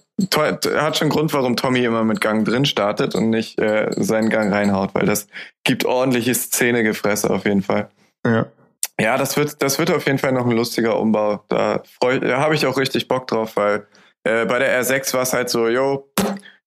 hat 0.76 0.98
schon 0.98 1.10
Grund, 1.10 1.34
warum 1.34 1.56
Tommy 1.56 1.84
immer 1.84 2.04
mit 2.04 2.22
Gang 2.22 2.46
drin 2.46 2.66
startet 2.66 3.16
und 3.16 3.30
nicht 3.30 3.60
äh, 3.60 3.90
seinen 3.96 4.30
Gang 4.30 4.54
reinhaut, 4.54 4.94
weil 4.94 5.06
das 5.06 5.28
gibt 5.63 5.86
ordentliches 5.86 6.44
Szenegefresse 6.44 7.30
auf 7.30 7.46
jeden 7.46 7.63
Fall. 7.63 7.90
Ja. 8.26 8.46
Ja, 9.00 9.18
das 9.18 9.38
wird, 9.38 9.62
das 9.62 9.78
wird 9.78 9.92
auf 9.92 10.08
jeden 10.08 10.18
Fall 10.18 10.32
noch 10.32 10.46
ein 10.48 10.56
lustiger 10.56 11.00
Umbau. 11.00 11.44
Da, 11.50 11.84
freu, 12.02 12.20
da 12.20 12.40
habe 12.40 12.56
ich 12.56 12.66
auch 12.66 12.78
richtig 12.78 13.08
Bock 13.08 13.28
drauf, 13.28 13.56
weil 13.56 13.86
äh, 14.24 14.46
bei 14.46 14.58
der 14.58 14.82
R6 14.84 15.13
war 15.13 15.22
es 15.22 15.34
halt 15.34 15.50
so, 15.52 15.68
yo, 15.68 16.10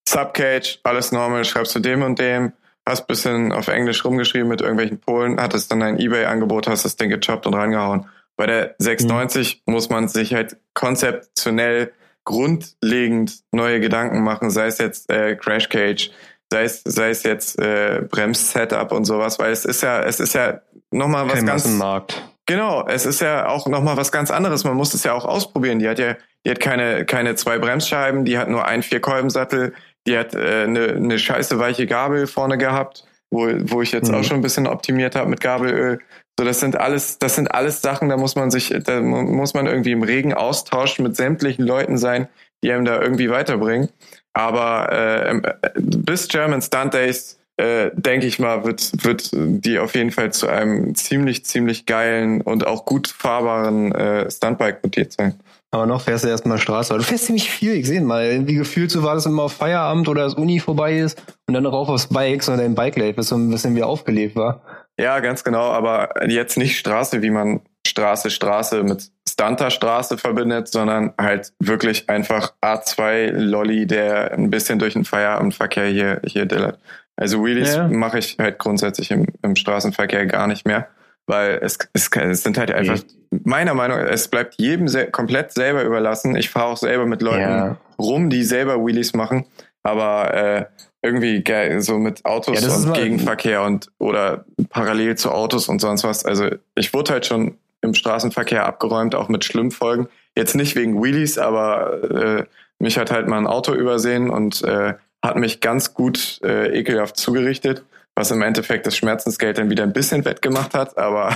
Subcage, 0.09 0.79
alles 0.85 1.11
normal, 1.13 1.45
schreibst 1.45 1.75
du 1.75 1.81
dem 1.81 2.03
und 2.03 2.19
dem, 2.21 2.53
hast 2.87 3.07
bisschen 3.07 3.53
auf 3.53 3.69
Englisch 3.69 4.05
rumgeschrieben 4.05 4.49
mit 4.49 4.61
irgendwelchen 4.61 5.01
Polen, 5.01 5.41
hattest 5.41 5.71
dann 5.71 5.83
ein 5.83 5.99
Ebay-Angebot, 5.99 6.67
hast 6.67 6.85
das 6.85 6.97
Ding 6.97 7.11
gechoppt 7.11 7.47
und 7.47 7.55
rangehauen. 7.55 8.07
Bei 8.37 8.47
der 8.47 8.75
690 8.79 9.63
muss 9.67 9.91
man 9.91 10.09
sich 10.09 10.35
halt 10.35 10.57
konzeptionell 10.75 11.93
grundlegend 12.25 13.41
neue 13.53 13.81
Gedanken 13.81 14.23
machen, 14.23 14.51
sei 14.51 14.67
es 14.67 14.79
jetzt 14.79 15.11
äh, 15.11 15.37
Crash 15.37 15.69
Cage, 15.69 16.11
sei 16.51 16.65
es, 16.65 16.83
sei 16.85 17.11
es 17.11 17.23
jetzt 17.23 17.59
äh, 17.59 18.03
Brems-Setup 18.09 18.93
und 18.93 19.05
sowas, 19.05 19.39
weil 19.39 19.53
es 19.53 19.65
ist 19.65 19.83
ja, 19.83 20.03
es 20.03 20.21
ist 20.21 20.35
ja 20.35 20.61
nochmal 20.91 21.27
was 21.27 21.35
Kein 21.35 21.47
ganz 21.47 21.65
Massenmarkt. 21.65 22.23
Genau, 22.47 22.85
es 22.89 23.07
ist 23.07 23.21
ja 23.21 23.49
auch 23.49 23.69
nochmal 23.69 23.97
was 23.97 24.11
ganz 24.11 24.31
anderes. 24.31 24.65
Man 24.65 24.75
muss 24.75 24.93
es 24.93 25.05
ja 25.05 25.13
auch 25.13 25.25
ausprobieren. 25.25 25.79
Die 25.79 25.89
hat 25.89 26.01
ja, 26.01 26.17
die 26.45 26.51
hat 26.51 26.59
keine, 26.59 27.05
keine 27.05 27.37
zwei 27.37 27.59
Bremsscheiben, 27.59 28.25
die 28.25 28.39
hat 28.39 28.49
nur 28.49 28.65
einen 28.65 28.83
Vierkolbensattel, 28.83 29.73
die 30.07 30.17
hat 30.17 30.35
äh, 30.35 30.65
eine, 30.65 30.89
eine 30.89 31.19
scheiße 31.19 31.59
weiche 31.59 31.87
Gabel 31.87 32.27
vorne 32.27 32.59
gehabt. 32.59 33.05
wo, 33.31 33.47
wo 33.47 33.83
ich 33.83 33.93
jetzt 33.93 34.11
mhm. 34.11 34.17
auch 34.17 34.25
schon 34.25 34.39
ein 34.39 34.43
bisschen 34.43 34.67
optimiert 34.67 35.15
habe 35.15 35.31
mit 35.31 35.41
Gabelöl. 35.41 36.01
So, 36.39 36.45
das 36.45 36.61
sind 36.61 36.77
alles, 36.77 37.19
das 37.19 37.37
sind 37.37 37.55
alles 37.55 37.83
Sachen, 37.83 38.09
da 38.09 38.17
muss 38.17 38.35
man 38.35 38.51
sich, 38.51 38.75
da 38.85 39.01
muss 39.01 39.55
man 39.55 39.67
irgendwie 39.67 39.93
im 39.93 40.03
regen 40.03 40.35
Austausch 40.35 40.99
mit 40.99 41.17
sämtlichen 41.17 41.67
Leuten 41.67 41.99
sein, 41.99 42.29
die 42.63 42.73
einem 42.73 42.85
da 42.85 43.01
irgendwie 43.01 43.31
weiterbringen. 43.31 43.89
Aber 44.33 44.91
äh, 44.93 45.41
bis 45.77 46.29
German 46.29 46.63
Stunt 46.63 46.95
Days 46.95 47.39
äh, 47.57 47.91
denke 47.95 48.27
ich 48.27 48.39
mal, 48.39 48.65
wird, 48.65 49.05
wird 49.05 49.31
die 49.33 49.79
auf 49.79 49.95
jeden 49.95 50.13
Fall 50.13 50.33
zu 50.33 50.49
einem 50.49 50.95
ziemlich, 50.95 51.45
ziemlich 51.45 51.85
geilen 51.85 52.41
und 52.41 52.67
auch 52.67 52.85
gut 52.85 53.09
fahrbaren 53.09 53.93
äh, 53.93 54.31
Stuntbike 54.31 54.83
mutiert 54.83 55.13
sein. 55.13 55.35
Aber 55.73 55.87
noch 55.87 56.01
fährst 56.01 56.25
du 56.25 56.29
erstmal 56.29 56.59
Straße. 56.59 56.95
Du 56.95 57.03
fährst 57.03 57.27
ziemlich 57.27 57.49
viel, 57.49 57.75
ich 57.75 57.87
sehe 57.87 58.01
mal. 58.01 58.25
Irgendwie 58.25 58.55
gefühlt 58.55 58.91
so 58.91 59.05
war 59.05 59.15
das 59.15 59.27
immer 59.27 59.45
auf 59.45 59.53
Feierabend 59.53 60.09
oder 60.09 60.25
das 60.25 60.35
Uni 60.35 60.59
vorbei 60.59 60.99
ist 60.99 61.23
und 61.47 61.55
dann 61.55 61.65
rauf 61.65 61.89
aufs 61.89 62.09
Bike, 62.09 62.43
sondern 62.43 62.67
dein 62.67 62.75
Bike 62.75 62.97
lädt, 62.97 63.17
bis 63.17 63.29
so 63.29 63.37
ein 63.37 63.51
bisschen 63.51 63.77
wie 63.77 63.85
aufgelebt 63.85 64.35
war. 64.35 64.63
Ja, 64.99 65.21
ganz 65.21 65.45
genau, 65.45 65.71
aber 65.71 66.29
jetzt 66.29 66.59
nicht 66.59 66.77
Straße, 66.77 67.23
wie 67.23 67.31
man 67.31 67.61
Straße, 67.87 68.31
Straße 68.31 68.83
mit 68.83 69.11
Stunter-Straße 69.29 70.19
verbindet, 70.19 70.69
sondern 70.69 71.15
halt 71.19 71.53
wirklich 71.59 72.11
einfach 72.11 72.53
A2-Lolly, 72.63 73.87
der 73.87 74.33
ein 74.33 74.51
bisschen 74.51 74.79
durch 74.79 74.95
den 74.95 75.05
Feierabendverkehr 75.05 75.87
hier, 75.87 76.21
hier 76.27 76.47
dillert. 76.47 76.79
Also 77.17 77.45
Wheelies 77.45 77.77
ja. 77.77 77.89
mache 77.89 78.19
ich 78.19 78.37
halt 78.39 78.59
grundsätzlich 78.59 79.11
im, 79.11 79.27
im 79.43 79.57
Straßenverkehr 79.57 80.27
gar 80.27 80.47
nicht 80.47 80.67
mehr, 80.67 80.89
weil 81.31 81.61
es, 81.63 81.79
es, 81.93 82.11
es 82.13 82.43
sind 82.43 82.59
halt 82.59 82.73
einfach, 82.73 82.99
meiner 83.31 83.75
Meinung 83.75 83.99
nach, 83.99 84.11
es 84.11 84.27
bleibt 84.29 84.57
jedem 84.59 84.89
se 84.89 85.07
komplett 85.07 85.53
selber 85.53 85.85
überlassen. 85.85 86.35
Ich 86.37 86.51
fahre 86.51 86.67
auch 86.67 86.77
selber 86.77 87.07
mit 87.07 87.23
Leuten 87.23 87.41
ja. 87.41 87.77
rum, 87.99 88.31
die 88.31 88.43
selber 88.43 88.85
Wheelies 88.85 89.15
machen, 89.15 89.47
aber 89.85 90.35
äh, 90.35 90.65
irgendwie 91.03 91.43
geil, 91.43 91.81
so 91.81 91.99
mit 91.99 92.25
Autos 92.25 92.61
ja, 92.61 92.75
und 92.75 92.93
Gegenverkehr 92.95 93.63
und 93.63 93.91
oder 93.99 94.45
parallel 94.69 95.17
zu 95.17 95.31
Autos 95.31 95.69
und 95.69 95.81
sonst 95.81 96.05
was. 96.05 96.25
Also 96.25 96.49
ich 96.75 96.93
wurde 96.93 97.13
halt 97.13 97.27
schon 97.27 97.57
im 97.81 97.95
Straßenverkehr 97.95 98.67
abgeräumt, 98.67 99.15
auch 99.15 99.29
mit 99.29 99.45
Schlimmfolgen. 99.45 100.09
Jetzt 100.37 100.55
nicht 100.55 100.77
wegen 100.77 101.03
Wheelies, 101.03 101.39
aber 101.39 102.03
äh, 102.03 102.45
mich 102.79 102.99
hat 102.99 103.11
halt 103.11 103.29
mal 103.29 103.39
ein 103.39 103.47
Auto 103.47 103.73
übersehen 103.73 104.31
und 104.31 104.63
äh, 104.65 104.95
hat 105.23 105.37
mich 105.37 105.61
ganz 105.61 105.95
gut 105.95 106.41
äh, 106.43 106.79
ekelhaft 106.79 107.17
zugerichtet, 107.17 107.85
was 108.21 108.31
im 108.31 108.43
Endeffekt 108.43 108.87
das 108.87 108.97
Schmerzensgeld 108.97 109.57
dann 109.57 109.71
wieder 109.71 109.83
ein 109.83 109.95
bisschen 109.95 110.27
wettgemacht 110.27 110.75
hat, 110.75 110.99
aber 110.99 111.35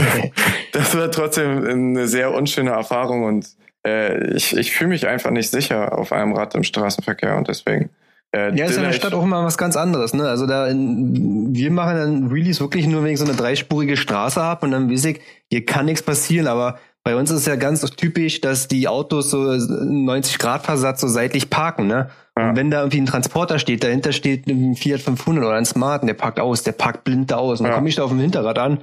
das 0.72 0.96
war 0.96 1.10
trotzdem 1.10 1.64
eine 1.66 2.08
sehr 2.08 2.32
unschöne 2.32 2.70
Erfahrung 2.70 3.24
und 3.24 3.46
äh, 3.86 4.34
ich, 4.34 4.56
ich 4.56 4.72
fühle 4.72 4.88
mich 4.88 5.06
einfach 5.06 5.30
nicht 5.30 5.50
sicher 5.50 5.96
auf 5.96 6.12
einem 6.12 6.32
Rad 6.32 6.54
im 6.54 6.64
Straßenverkehr 6.64 7.36
und 7.36 7.48
deswegen 7.48 7.90
äh, 8.34 8.56
ja, 8.56 8.64
ist 8.64 8.78
in 8.78 8.82
der 8.82 8.92
Stadt 8.92 9.12
auch 9.12 9.22
immer 9.22 9.44
was 9.44 9.58
ganz 9.58 9.76
anderes, 9.76 10.14
ne? 10.14 10.26
Also 10.26 10.46
da, 10.46 10.66
in, 10.66 11.54
wir 11.54 11.70
machen 11.70 11.96
dann 11.96 12.26
Release 12.28 12.60
wirklich 12.60 12.86
nur, 12.86 13.04
wenn 13.04 13.12
ich 13.12 13.18
so 13.18 13.26
eine 13.26 13.36
dreispurige 13.36 13.98
Straße 13.98 14.42
habe 14.42 14.64
und 14.64 14.72
dann 14.72 14.90
weiß 14.90 15.04
ich, 15.04 15.20
hier 15.50 15.66
kann 15.66 15.84
nichts 15.84 16.02
passieren, 16.02 16.46
aber 16.46 16.78
bei 17.06 17.14
uns 17.14 17.30
ist 17.30 17.46
ja 17.46 17.54
ganz 17.54 17.88
typisch, 17.92 18.40
dass 18.40 18.66
die 18.66 18.88
Autos 18.88 19.30
so 19.30 19.44
90 19.44 20.38
Grad 20.38 20.64
Versatz 20.64 21.00
so 21.00 21.06
seitlich 21.06 21.50
parken, 21.50 21.86
ne? 21.86 22.10
Ja. 22.36 22.48
Und 22.48 22.56
wenn 22.56 22.68
da 22.68 22.80
irgendwie 22.80 23.00
ein 23.00 23.06
Transporter 23.06 23.60
steht, 23.60 23.84
dahinter 23.84 24.10
steht 24.10 24.48
ein 24.48 24.74
Fiat 24.74 25.02
500 25.02 25.44
oder 25.44 25.54
ein 25.54 25.64
Smart 25.64 26.02
und 26.02 26.08
der 26.08 26.14
parkt 26.14 26.40
aus, 26.40 26.64
der 26.64 26.72
parkt 26.72 27.04
blind 27.04 27.32
aus. 27.32 27.60
Und 27.60 27.66
dann 27.66 27.74
ja. 27.74 27.76
komme 27.76 27.88
ich 27.88 27.94
da 27.94 28.02
auf 28.02 28.10
dem 28.10 28.18
Hinterrad 28.18 28.58
an. 28.58 28.82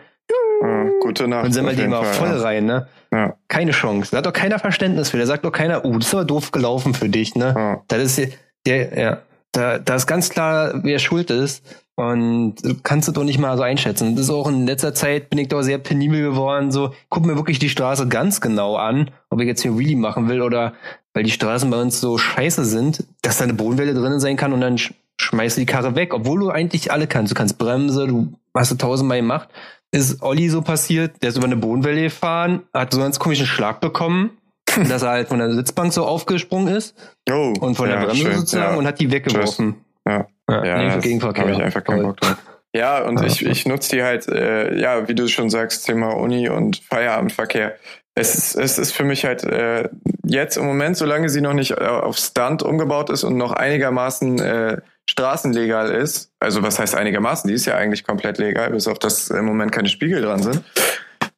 Ja, 0.61 0.89
gute 1.01 1.28
Nacht. 1.28 1.43
Und 1.43 1.51
sind 1.51 1.65
wir 1.65 1.74
den 1.74 1.89
mal 1.89 2.05
voll 2.05 2.30
ja. 2.30 2.41
rein, 2.41 2.63
ne? 2.65 2.88
Ja. 3.11 3.36
Keine 3.49 3.71
Chance. 3.71 4.11
Da 4.11 4.19
hat 4.19 4.26
doch 4.26 4.32
keiner 4.32 4.57
Verständnis 4.57 5.09
für. 5.09 5.17
Da 5.17 5.26
sagt 5.26 5.43
doch 5.43 5.51
keiner, 5.51 5.84
uh, 5.84 5.97
das 5.97 6.07
ist 6.07 6.13
aber 6.13 6.24
doof 6.24 6.51
gelaufen 6.51 6.93
für 6.93 7.09
dich, 7.09 7.36
ne? 7.36 7.53
Ja. 7.57 7.82
Das 7.89 8.17
ist 8.17 8.38
der, 8.65 8.97
ja. 8.97 9.17
Da, 9.51 9.80
da 9.80 9.95
ist 9.95 10.07
ganz 10.07 10.30
klar, 10.30 10.80
wer 10.82 10.99
schuld 10.99 11.30
ist. 11.30 11.61
Und 11.96 12.56
kannst 12.84 13.08
du 13.08 13.12
doch 13.12 13.24
nicht 13.24 13.38
mal 13.38 13.56
so 13.56 13.64
einschätzen. 13.64 14.16
Das 14.16 14.26
ist 14.26 14.32
auch 14.32 14.48
in 14.48 14.66
letzter 14.66 14.96
Zeit 14.96 15.30
bin 15.30 15.38
ich 15.38 15.50
doch 15.50 15.62
sehr 15.62 15.78
penibel 15.78 16.22
geworden. 16.22 16.72
So, 16.72 16.91
guck 17.10 17.26
mir 17.26 17.36
wirklich 17.36 17.60
die 17.60 17.70
Straße 17.70 18.08
ganz 18.08 18.41
genau 18.41 18.76
an, 18.78 19.12
ob 19.30 19.39
ich 19.41 19.48
jetzt 19.48 19.62
hier 19.62 19.78
Wheelie 19.78 19.96
machen 19.96 20.28
will 20.28 20.41
oder 20.41 20.74
weil 21.14 21.24
die 21.24 21.32
Straßen 21.32 21.70
bei 21.70 21.80
uns 21.80 22.02
so 22.02 22.18
scheiße 22.18 22.66
sind, 22.66 23.06
dass 23.22 23.38
da 23.38 23.44
eine 23.44 23.54
Bodenwelle 23.54 23.94
drinnen 23.94 24.20
sein 24.20 24.38
kann 24.38 24.54
und 24.54 24.62
dann 24.62 24.80
schmeißt 25.20 25.58
du 25.58 25.62
die 25.62 25.68
Karre 25.68 25.96
weg, 25.96 26.16
obwohl 26.16 26.39
du 26.39 26.50
eigentlich 26.50 26.91
alle 26.91 27.06
kannst. 27.06 27.32
Du 27.32 27.36
kannst 27.36 27.60
Bremse, 27.60 28.08
du 28.08 28.34
hast 28.56 28.72
du 28.72 28.76
tausendmal 28.76 29.20
gemacht. 29.20 29.50
Ist 29.91 30.24
Olli 30.24 30.50
so 30.50 30.64
passiert, 30.64 31.22
der 31.22 31.30
ist 31.30 31.38
über 31.38 31.46
eine 31.46 31.56
Bodenwelle 31.56 32.02
gefahren, 32.02 32.64
hat 32.74 32.91
so 32.91 32.98
einen 32.98 33.06
ganz 33.06 33.20
komischen 33.20 33.46
Schlag 33.46 33.80
bekommen, 33.80 34.32
dass 34.89 35.04
er 35.04 35.10
halt 35.10 35.28
von 35.28 35.38
der 35.38 35.54
Sitzbank 35.54 35.94
so 35.94 36.06
aufgesprungen 36.06 36.74
ist 36.74 36.96
oh, 37.30 37.54
und 37.60 37.76
von 37.76 37.88
ja, 37.88 38.00
der 38.00 38.06
Bremse 38.08 38.24
schön, 38.24 38.36
sozusagen 38.36 38.74
ja. 38.74 38.80
und 38.80 38.88
hat 38.88 39.00
die 39.00 39.12
weggeworfen. 39.12 39.76
Ja, 40.08 40.26
ja, 40.50 40.66
ja 40.66 40.78
nee, 40.78 40.89
habe 40.91 41.08
ich 41.08 41.62
einfach 41.62 41.84
keinen 41.84 42.04
Bock 42.04 42.18
drauf. 42.18 42.38
Ja, 42.76 43.04
und 43.04 43.20
ja. 43.20 43.28
ich, 43.28 43.46
ich 43.46 43.66
nutze 43.68 43.96
die 43.96 44.04
halt, 44.04 44.28
äh, 44.28 44.76
ja, 44.76 45.08
wie 45.08 45.14
du 45.14 45.28
schon 45.28 45.50
sagst, 45.50 45.86
Thema 45.86 46.16
Uni 46.16 46.50
und 46.50 46.78
Feierabendverkehr. 46.78 47.76
Es 48.16 48.36
ist, 48.36 48.56
es 48.56 48.78
ist 48.78 48.91
für 48.91 49.04
mich 49.04 49.26
halt 49.26 49.44
äh, 49.44 49.89
jetzt 50.26 50.58
im 50.58 50.66
Moment, 50.66 50.98
solange 50.98 51.30
sie 51.30 51.41
noch 51.41 51.54
nicht 51.54 51.72
äh, 51.72 51.86
auf 51.86 52.18
Stunt 52.18 52.64
umgebaut 52.64 53.10
ist 53.10 53.24
und 53.24 53.38
noch 53.38 53.52
einigermaßen 53.52 54.39
äh, 54.39 54.82
straßenlegal 55.10 55.91
ist, 55.91 56.32
also 56.39 56.64
was 56.64 56.80
heißt 56.80 56.96
einigermaßen, 56.96 57.48
die 57.48 57.54
ist 57.54 57.66
ja 57.66 57.76
eigentlich 57.76 58.04
komplett 58.04 58.38
legal, 58.38 58.70
bis 58.72 58.88
auf 58.88 59.00
dass 59.00 59.30
im 59.30 59.46
Moment 59.46 59.72
keine 59.72 59.89
Spiegel 59.89 60.22
dran 60.22 60.41
sind, 60.41 60.64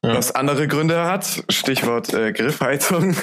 ja. 0.02 0.16
was 0.16 0.34
andere 0.34 0.68
Gründe 0.68 1.04
hat, 1.04 1.44
Stichwort 1.48 2.12
äh, 2.14 2.32
Griffheizung. 2.32 3.16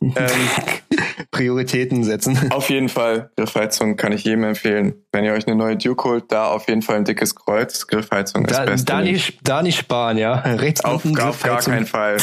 Ähm, 0.00 0.14
Prioritäten 1.30 2.04
setzen. 2.04 2.52
Auf 2.52 2.70
jeden 2.70 2.88
Fall, 2.88 3.30
Griffheizung 3.36 3.96
kann 3.96 4.12
ich 4.12 4.24
jedem 4.24 4.44
empfehlen. 4.44 4.94
Wenn 5.12 5.24
ihr 5.24 5.32
euch 5.32 5.46
eine 5.46 5.56
neue 5.56 5.76
Duke 5.76 6.04
holt, 6.04 6.32
da 6.32 6.46
auf 6.48 6.68
jeden 6.68 6.82
Fall 6.82 6.96
ein 6.96 7.04
dickes 7.04 7.34
Kreuz. 7.34 7.86
Griffheizung 7.86 8.46
da, 8.46 8.62
ist 8.62 8.70
best. 8.70 8.88
Da 8.88 9.00
nicht, 9.00 9.38
da 9.42 9.62
nicht 9.62 9.78
sparen, 9.78 10.18
ja. 10.18 10.34
Rechts 10.34 10.84
auf, 10.84 11.04
auf 11.04 11.42
gar 11.42 11.60
keinen 11.60 11.86
Fall. 11.86 12.16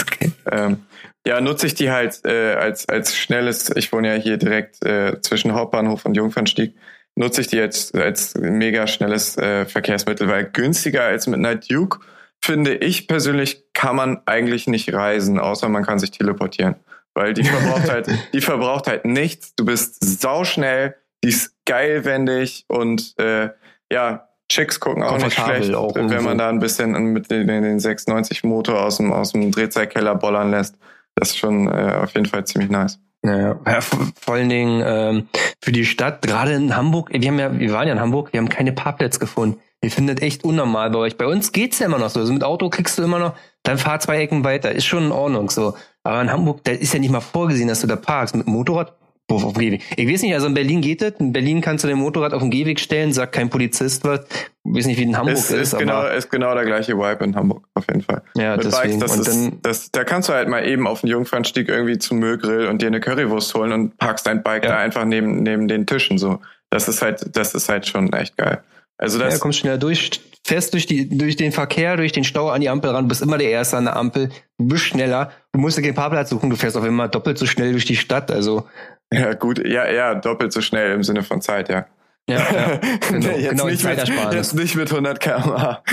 ähm, 0.51 0.77
ja, 1.25 1.39
nutze 1.39 1.67
ich 1.67 1.75
die 1.75 1.91
halt 1.91 2.21
äh, 2.25 2.53
als, 2.53 2.89
als 2.89 3.15
schnelles, 3.15 3.71
ich 3.75 3.91
wohne 3.93 4.15
ja 4.15 4.21
hier 4.21 4.37
direkt 4.37 4.83
äh, 4.85 5.21
zwischen 5.21 5.53
Hauptbahnhof 5.53 6.05
und 6.05 6.15
Jungfernstieg, 6.15 6.75
nutze 7.15 7.41
ich 7.41 7.47
die 7.47 7.57
jetzt 7.57 7.95
als 7.95 8.35
mega 8.35 8.87
schnelles 8.87 9.37
äh, 9.37 9.65
Verkehrsmittel, 9.65 10.27
weil 10.27 10.45
günstiger 10.45 11.03
als 11.03 11.27
mit 11.27 11.37
einer 11.37 11.55
Duke, 11.55 11.99
finde 12.43 12.75
ich 12.75 13.07
persönlich, 13.07 13.65
kann 13.73 13.95
man 13.95 14.21
eigentlich 14.25 14.65
nicht 14.67 14.93
reisen, 14.93 15.39
außer 15.39 15.69
man 15.69 15.85
kann 15.85 15.99
sich 15.99 16.11
teleportieren. 16.11 16.75
Weil 17.13 17.33
die 17.33 17.43
verbraucht 17.43 17.89
halt, 17.89 18.07
die 18.33 18.41
verbraucht 18.41 18.87
halt 18.87 19.05
nichts. 19.05 19.55
Du 19.55 19.65
bist 19.65 20.21
sauschnell, 20.21 20.95
die 21.23 21.29
ist 21.29 21.55
geilwendig 21.65 22.65
und 22.67 23.13
äh, 23.19 23.49
ja, 23.91 24.27
Chicks 24.49 24.79
gucken 24.79 25.03
auch 25.03 25.17
nicht 25.17 25.33
schlecht, 25.39 25.73
auch 25.73 25.95
wenn 25.95 26.23
man 26.23 26.37
da 26.37 26.49
ein 26.49 26.59
bisschen 26.59 26.91
mit 27.13 27.31
den, 27.31 27.47
den 27.47 27.79
690 27.79 28.43
Motor 28.43 28.83
aus 28.83 28.97
dem, 28.97 29.13
aus 29.13 29.31
dem 29.31 29.51
Drehzahlkeller 29.51 30.15
bollern 30.15 30.51
lässt. 30.51 30.75
Das 31.15 31.29
ist 31.29 31.37
schon 31.37 31.67
äh, 31.67 31.99
auf 32.01 32.13
jeden 32.13 32.25
Fall 32.25 32.45
ziemlich 32.45 32.69
nice. 32.69 32.99
Ja, 33.23 33.59
ja 33.65 33.81
vor 33.81 34.33
allen 34.33 34.49
Dingen 34.49 34.83
ähm, 34.85 35.27
für 35.61 35.71
die 35.71 35.85
Stadt, 35.85 36.21
gerade 36.21 36.53
in 36.53 36.75
Hamburg, 36.75 37.11
wir 37.11 37.27
haben 37.27 37.39
ja, 37.39 37.57
wir 37.57 37.71
waren 37.71 37.87
ja 37.87 37.93
in 37.93 37.99
Hamburg, 37.99 38.33
wir 38.33 38.39
haben 38.39 38.49
keine 38.49 38.73
Parkplätze 38.73 39.19
gefunden. 39.19 39.59
Wir 39.79 39.89
finden 39.89 40.15
das 40.15 40.23
echt 40.23 40.43
unnormal 40.43 40.91
bei 40.91 40.99
euch. 40.99 41.17
Bei 41.17 41.25
uns 41.25 41.51
geht's 41.51 41.79
ja 41.79 41.87
immer 41.87 41.97
noch 41.97 42.09
so. 42.09 42.19
Also 42.19 42.33
mit 42.33 42.43
Auto 42.43 42.69
kriegst 42.69 42.97
du 42.97 43.03
immer 43.03 43.19
noch, 43.19 43.35
dann 43.63 43.77
fahr 43.77 43.99
zwei 43.99 44.19
Ecken 44.19 44.43
weiter, 44.43 44.71
ist 44.71 44.85
schon 44.85 45.05
in 45.05 45.11
Ordnung 45.11 45.49
so. 45.49 45.75
Aber 46.03 46.21
in 46.21 46.31
Hamburg, 46.31 46.63
da 46.63 46.71
ist 46.71 46.93
ja 46.93 46.99
nicht 46.99 47.11
mal 47.11 47.21
vorgesehen, 47.21 47.67
dass 47.67 47.81
du 47.81 47.87
da 47.87 47.95
parkst. 47.95 48.35
Mit 48.35 48.47
dem 48.47 48.53
Motorrad 48.53 48.95
auf 49.31 49.53
dem 49.53 49.61
Gehweg. 49.61 49.83
Ich 49.95 50.07
weiß 50.07 50.21
nicht, 50.23 50.33
also 50.33 50.47
in 50.47 50.53
Berlin 50.53 50.81
geht 50.81 51.01
das. 51.01 51.13
In 51.19 51.31
Berlin 51.31 51.61
kannst 51.61 51.83
du 51.83 51.87
dein 51.87 51.97
Motorrad 51.97 52.33
auf 52.33 52.41
den 52.41 52.51
Gehweg 52.51 52.79
stellen, 52.79 53.13
sagt 53.13 53.33
kein 53.33 53.49
Polizist 53.49 54.03
was. 54.03 54.21
Ich 54.63 54.75
weiß 54.75 54.85
nicht, 54.85 54.99
wie 54.99 55.03
in 55.03 55.17
Hamburg 55.17 55.35
ist. 55.35 55.51
Ist, 55.51 55.73
ist 55.73 55.79
genau, 55.79 56.05
ist 56.05 56.29
genau 56.29 56.53
der 56.53 56.65
gleiche 56.65 56.97
Vibe 56.97 57.23
in 57.23 57.35
Hamburg, 57.35 57.67
auf 57.73 57.85
jeden 57.87 58.01
Fall. 58.01 58.21
Ja, 58.35 58.55
Mit 58.55 58.65
deswegen. 58.65 58.99
Bikes, 58.99 59.17
das 59.17 59.27
und 59.27 59.53
ist, 59.53 59.53
das, 59.61 59.91
da 59.91 60.03
kannst 60.03 60.29
du 60.29 60.33
halt 60.33 60.49
mal 60.49 60.67
eben 60.67 60.87
auf 60.87 61.01
den 61.01 61.09
Jungfernstieg 61.09 61.69
irgendwie 61.69 61.97
zum 61.97 62.19
Müllgrill 62.19 62.67
und 62.67 62.81
dir 62.81 62.87
eine 62.87 62.99
Currywurst 62.99 63.53
holen 63.55 63.71
und 63.71 63.97
parkst 63.97 64.27
dein 64.27 64.43
Bike 64.43 64.65
ja. 64.65 64.71
da 64.71 64.77
einfach 64.77 65.05
neben, 65.05 65.43
neben 65.43 65.67
den 65.67 65.85
Tischen 65.85 66.17
so. 66.17 66.39
Das 66.69 66.87
ist 66.87 67.01
halt, 67.01 67.35
das 67.35 67.55
ist 67.55 67.69
halt 67.69 67.87
schon 67.87 68.11
echt 68.13 68.37
geil. 68.37 68.61
Also 68.97 69.17
das. 69.17 69.33
Ja, 69.33 69.39
kommst 69.39 69.59
schneller 69.59 69.77
durch, 69.77 70.21
fährst 70.45 70.73
durch 70.73 70.85
die, 70.85 71.09
durch 71.09 71.35
den 71.35 71.51
Verkehr, 71.51 71.97
durch 71.97 72.11
den 72.11 72.23
Stau 72.23 72.49
an 72.49 72.61
die 72.61 72.69
Ampel 72.69 72.91
ran, 72.91 73.07
bist 73.07 73.21
immer 73.21 73.37
der 73.37 73.49
Erste 73.49 73.77
an 73.77 73.85
der 73.85 73.95
Ampel, 73.95 74.29
du 74.57 74.67
bist 74.67 74.83
schneller, 74.83 75.31
du 75.51 75.59
musst 75.59 75.77
dir 75.77 75.81
keinen 75.81 75.95
Parkplatz 75.95 76.29
suchen, 76.29 76.49
du 76.49 76.55
fährst 76.55 76.77
auf 76.77 76.85
immer 76.85 77.07
doppelt 77.07 77.37
so 77.37 77.45
schnell 77.45 77.71
durch 77.71 77.85
die 77.85 77.95
Stadt, 77.95 78.31
also 78.31 78.65
ja, 79.13 79.33
gut, 79.33 79.65
ja, 79.65 79.91
ja, 79.91 80.15
doppelt 80.15 80.53
so 80.53 80.61
schnell 80.61 80.93
im 80.93 81.03
Sinne 81.03 81.23
von 81.23 81.41
Zeit, 81.41 81.69
ja. 81.69 81.85
Ja, 82.29 82.37
ja 82.37 82.79
genau, 83.09 83.27
jetzt, 83.29 83.49
genau 83.49 83.65
nicht 83.67 83.83
mit, 83.83 84.33
jetzt 84.33 84.55
nicht 84.55 84.75
mit 84.75 84.89
100 84.89 85.19
km/h 85.19 85.83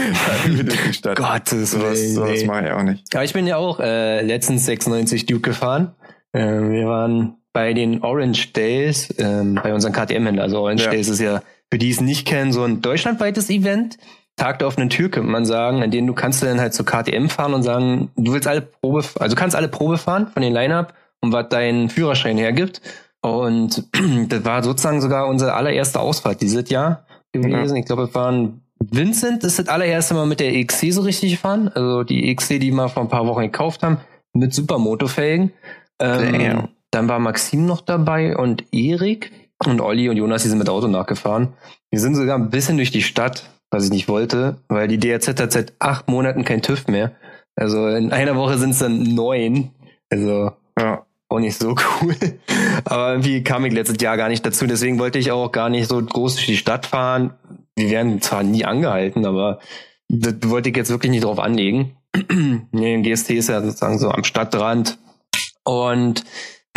durch 0.47 0.87
die 0.87 0.93
Stadt. 0.93 1.17
Gottes. 1.17 1.73
Sowas, 1.73 2.01
sowas 2.15 2.45
mache 2.45 2.67
ich 2.67 2.71
auch 2.71 2.83
nicht. 2.83 3.15
Aber 3.15 3.25
ich 3.25 3.33
bin 3.33 3.47
ja 3.47 3.57
auch 3.57 3.81
äh, 3.81 4.23
letztens 4.23 4.67
96 4.67 5.27
Duke 5.27 5.51
gefahren. 5.51 5.95
Äh, 6.33 6.41
wir 6.41 6.87
waren 6.87 7.39
bei 7.53 7.73
den 7.73 8.03
Orange 8.03 8.53
Days, 8.53 9.11
äh, 9.19 9.43
bei 9.43 9.75
unseren 9.75 9.93
KTM-Händlern. 9.93 10.41
Also 10.41 10.61
Orange 10.61 10.85
ja. 10.85 10.91
Days 10.91 11.09
ist 11.09 11.21
ja, 11.21 11.43
für 11.73 11.79
die 11.79 11.91
es 11.91 12.01
nicht 12.01 12.27
kennen, 12.27 12.53
so 12.53 12.63
ein 12.63 12.83
deutschlandweites 12.83 13.51
Event. 13.51 13.99
Tag 14.39 14.59
der 14.61 14.69
offenen 14.69 14.89
Tür, 14.89 15.11
könnte 15.11 15.31
man 15.31 15.45
sagen, 15.45 15.83
in 15.83 15.91
denen 15.91 16.07
du 16.07 16.15
kannst 16.15 16.41
du 16.41 16.47
dann 16.47 16.61
halt 16.61 16.73
zur 16.73 16.87
KTM 16.87 17.29
fahren 17.29 17.55
und 17.55 17.63
sagen, 17.63 18.11
du 18.17 18.33
willst 18.33 18.49
alle 18.49 18.63
Probe, 18.63 19.05
also 19.19 19.37
kannst 19.37 19.55
alle 19.55 19.69
Probe 19.69 19.99
fahren 19.99 20.29
von 20.29 20.43
den 20.43 20.53
Line-Up 20.53 20.95
und 21.21 21.33
was 21.33 21.49
dein 21.51 21.91
Führerschein 21.91 22.39
hergibt. 22.39 22.81
Und 23.21 23.85
das 24.29 24.45
war 24.45 24.63
sozusagen 24.63 25.01
sogar 25.01 25.27
unsere 25.27 25.55
allererste 25.55 26.01
Ausfahrt 26.01 26.41
dieses 26.41 26.71
Jahr 26.71 27.05
gewesen. 27.33 27.75
Mhm. 27.75 27.81
Ich 27.81 27.87
glaube, 27.87 28.05
es 28.05 28.15
waren 28.15 28.63
Vincent 28.81 29.43
ist 29.43 29.59
das 29.59 29.69
allererste 29.69 30.15
Mal 30.15 30.27
mit 30.27 30.41
der 30.41 30.65
XC 30.65 30.93
so 30.93 31.03
richtig 31.03 31.33
gefahren. 31.33 31.69
Also 31.69 32.05
die 32.05 32.35
XC, 32.35 32.61
die 32.61 32.71
wir 32.71 32.89
vor 32.89 33.03
ein 33.03 33.09
paar 33.09 33.27
Wochen 33.27 33.43
gekauft 33.43 33.83
haben, 33.83 33.99
mit 34.33 34.55
Supermotofelgen. 34.55 35.53
Ähm, 36.01 36.69
dann 36.91 37.09
war 37.09 37.19
Maxim 37.19 37.67
noch 37.67 37.81
dabei 37.81 38.37
und 38.37 38.65
Erik 38.73 39.33
und 39.67 39.81
Olli 39.81 40.09
und 40.09 40.17
Jonas, 40.17 40.43
die 40.43 40.49
sind 40.49 40.59
mit 40.59 40.69
Auto 40.69 40.87
nachgefahren. 40.87 41.49
Wir 41.91 42.01
sind 42.01 42.15
sogar 42.15 42.39
ein 42.39 42.51
bisschen 42.51 42.77
durch 42.77 42.91
die 42.91 43.03
Stadt, 43.03 43.51
was 43.71 43.85
ich 43.85 43.91
nicht 43.91 44.09
wollte, 44.09 44.59
weil 44.69 44.89
die 44.89 44.99
DRZ 44.99 45.41
hat 45.41 45.53
seit 45.53 45.75
acht 45.79 46.09
Monaten 46.09 46.45
kein 46.45 46.63
TÜV 46.63 46.89
mehr. 46.89 47.13
Also 47.55 47.89
in 47.89 48.13
einer 48.13 48.37
Woche 48.37 48.59
sind 48.59 48.71
es 48.71 48.79
dann 48.79 49.03
neun. 49.03 49.71
Also 50.11 50.53
ja. 50.79 51.05
auch 51.29 51.41
nicht 51.41 51.59
so 51.59 51.75
cool. 52.03 52.17
Aber 52.85 53.11
irgendwie 53.11 53.43
kam 53.43 53.65
ich 53.65 53.73
letztes 53.73 54.01
Jahr 54.01 54.17
gar 54.17 54.29
nicht 54.29 54.47
dazu. 54.47 54.67
Deswegen 54.67 54.99
wollte 54.99 55.19
ich 55.19 55.33
auch 55.33 55.53
gar 55.53 55.69
nicht 55.69 55.89
so 55.89 56.03
groß 56.03 56.37
durch 56.37 56.47
die 56.47 56.57
Stadt 56.57 56.87
fahren. 56.87 57.35
Wir 57.77 57.91
werden 57.91 58.21
zwar 58.23 58.43
nie 58.43 58.65
angehalten, 58.65 59.27
aber 59.27 59.61
das 60.09 60.35
wollte 60.45 60.71
ich 60.71 60.77
jetzt 60.77 60.91
wirklich 60.91 61.11
nicht 61.11 61.25
drauf 61.25 61.39
anlegen. 61.39 61.97
nee, 62.73 63.03
GST 63.03 63.31
ist 63.31 63.49
ja 63.49 63.61
sozusagen 63.61 63.99
so 63.99 64.11
am 64.11 64.25
Stadtrand. 64.25 64.99
Und 65.65 66.25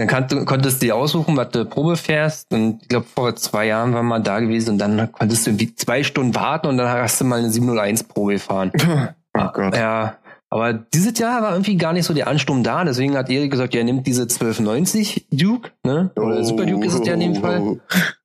dann 0.01 0.27
kann, 0.27 0.45
konntest 0.45 0.81
du 0.81 0.87
dir 0.87 0.95
aussuchen, 0.95 1.37
was 1.37 1.49
du 1.49 1.65
Probe 1.65 1.95
fährst. 1.95 2.51
Und 2.51 2.81
ich 2.81 2.87
glaube, 2.87 3.05
vor 3.13 3.35
zwei 3.35 3.67
Jahren 3.67 3.93
waren 3.93 4.07
wir 4.07 4.19
da 4.19 4.39
gewesen 4.39 4.71
und 4.71 4.77
dann 4.79 5.11
konntest 5.11 5.45
du 5.45 5.51
irgendwie 5.51 5.75
zwei 5.75 6.03
Stunden 6.03 6.33
warten 6.33 6.67
und 6.67 6.77
dann 6.77 6.87
hast 6.87 7.21
du 7.21 7.25
mal 7.25 7.39
eine 7.39 7.49
701 7.49 8.03
Probe 8.05 8.33
gefahren. 8.33 8.71
Oh 9.33 9.47
Gott. 9.53 9.77
Ja, 9.77 10.17
aber 10.49 10.73
dieses 10.73 11.17
Jahr 11.17 11.41
war 11.41 11.53
irgendwie 11.53 11.77
gar 11.77 11.93
nicht 11.93 12.03
so 12.03 12.13
der 12.13 12.27
Ansturm 12.27 12.63
da, 12.63 12.83
deswegen 12.83 13.15
hat 13.15 13.29
Erik 13.29 13.49
gesagt, 13.49 13.73
ja, 13.73 13.81
nimmt 13.81 14.05
diese 14.05 14.23
1290 14.23 15.27
Duke, 15.31 15.71
ne? 15.85 16.11
Oder 16.17 16.41
oh, 16.41 16.43
Super 16.43 16.65
Duke 16.65 16.85
ist 16.85 16.95
es 16.95 17.07
ja 17.07 17.13
in 17.13 17.21
dem 17.21 17.35
Fall. 17.35 17.61
Okay. 17.61 17.79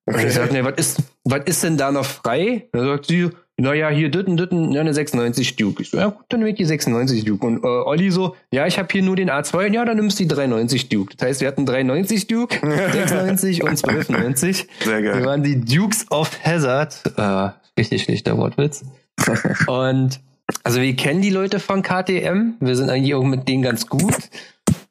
Und 0.06 0.26
ich 0.26 0.34
sagte, 0.34 0.54
ne, 0.54 0.64
was 0.64 0.74
ist, 0.78 0.98
was 1.22 1.42
ist 1.44 1.62
denn 1.62 1.76
da 1.76 1.92
noch 1.92 2.04
frei? 2.04 2.68
Da 2.72 2.84
sagt 2.84 3.06
sie, 3.06 3.30
naja, 3.58 3.88
hier 3.88 4.10
ditten, 4.10 4.36
ditten, 4.36 4.72
ja, 4.72 4.82
eine 4.82 4.92
96 4.92 5.56
Duke. 5.56 5.82
Ich 5.82 5.90
so, 5.90 5.96
ja 5.96 6.08
gut, 6.08 6.24
dann 6.28 6.40
nehme 6.40 6.50
ich 6.50 6.56
die 6.56 6.64
96 6.64 7.24
Duke. 7.24 7.46
Und 7.46 7.64
äh, 7.64 7.66
Olli 7.66 8.10
so, 8.10 8.36
ja, 8.50 8.66
ich 8.66 8.78
habe 8.78 8.88
hier 8.90 9.02
nur 9.02 9.16
den 9.16 9.30
A2, 9.30 9.72
ja, 9.72 9.84
dann 9.84 9.96
nimmst 9.96 10.18
du 10.18 10.24
die 10.24 10.28
390 10.28 10.88
Duke. 10.88 11.14
Das 11.16 11.28
heißt, 11.28 11.40
wir 11.40 11.48
hatten 11.48 11.64
390 11.64 12.26
Duke, 12.26 12.58
96 12.62 13.62
und 13.62 13.70
1290. 13.70 14.66
Sehr 14.80 15.02
geil. 15.02 15.18
Wir 15.18 15.24
waren 15.24 15.42
die 15.42 15.60
Dukes 15.60 16.06
of 16.10 16.38
Hazard. 16.44 17.00
Äh, 17.16 17.50
richtig 17.78 18.02
schlechter 18.02 18.36
Wortwitz. 18.36 18.84
und 19.66 20.20
also 20.62 20.80
wir 20.80 20.94
kennen 20.94 21.22
die 21.22 21.30
Leute 21.30 21.58
von 21.58 21.82
KTM. 21.82 22.54
Wir 22.60 22.76
sind 22.76 22.90
eigentlich 22.90 23.14
auch 23.14 23.24
mit 23.24 23.48
denen 23.48 23.62
ganz 23.62 23.88
gut. 23.88 24.14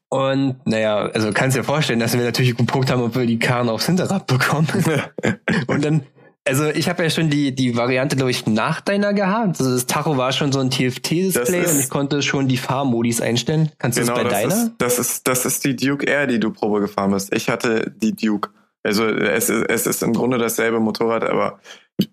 Und 0.09 0.55
naja, 0.65 1.09
also 1.13 1.31
kannst 1.33 1.57
dir 1.57 1.63
vorstellen, 1.63 1.99
dass 1.99 2.17
wir 2.17 2.23
natürlich 2.23 2.55
geguckt 2.55 2.89
haben, 2.89 3.01
ob 3.01 3.15
wir 3.15 3.25
die 3.25 3.39
Karren 3.39 3.69
aufs 3.69 3.85
Hinterrad 3.85 4.27
bekommen. 4.27 4.67
und 5.67 5.83
dann, 5.83 6.03
also 6.47 6.65
ich 6.67 6.87
habe 6.87 7.03
ja 7.03 7.09
schon 7.09 7.29
die, 7.29 7.53
die 7.53 7.75
Variante, 7.75 8.15
glaube 8.15 8.31
ich, 8.31 8.45
nach 8.45 8.79
deiner 8.79 9.13
gehabt. 9.13 9.59
Also 9.59 9.73
das 9.73 9.87
Tacho 9.87 10.15
war 10.17 10.31
schon 10.31 10.51
so 10.51 10.59
ein 10.59 10.69
TFT-Display 10.69 11.65
und 11.65 11.79
ich 11.79 11.89
konnte 11.89 12.21
schon 12.21 12.47
die 12.47 12.57
Fahrmodis 12.57 13.19
einstellen. 13.19 13.71
Kannst 13.79 13.97
genau, 13.97 14.15
du 14.15 14.23
das 14.23 14.33
bei 14.33 14.43
das 14.43 14.53
deiner? 14.53 14.63
Ist, 14.65 14.73
das 14.77 14.99
ist, 14.99 15.27
das 15.27 15.45
ist 15.45 15.65
die 15.65 15.75
Duke 15.75 16.05
Air, 16.05 16.27
die 16.27 16.39
du 16.39 16.51
Probe 16.51 16.81
gefahren 16.81 17.11
bist. 17.11 17.33
Ich 17.33 17.49
hatte 17.49 17.91
die 17.97 18.15
Duke. 18.15 18.49
Also 18.83 19.07
es 19.07 19.49
ist, 19.49 19.65
es 19.67 19.87
ist 19.87 20.03
im 20.03 20.13
Grunde 20.13 20.37
dasselbe 20.37 20.79
Motorrad, 20.79 21.23
aber 21.23 21.59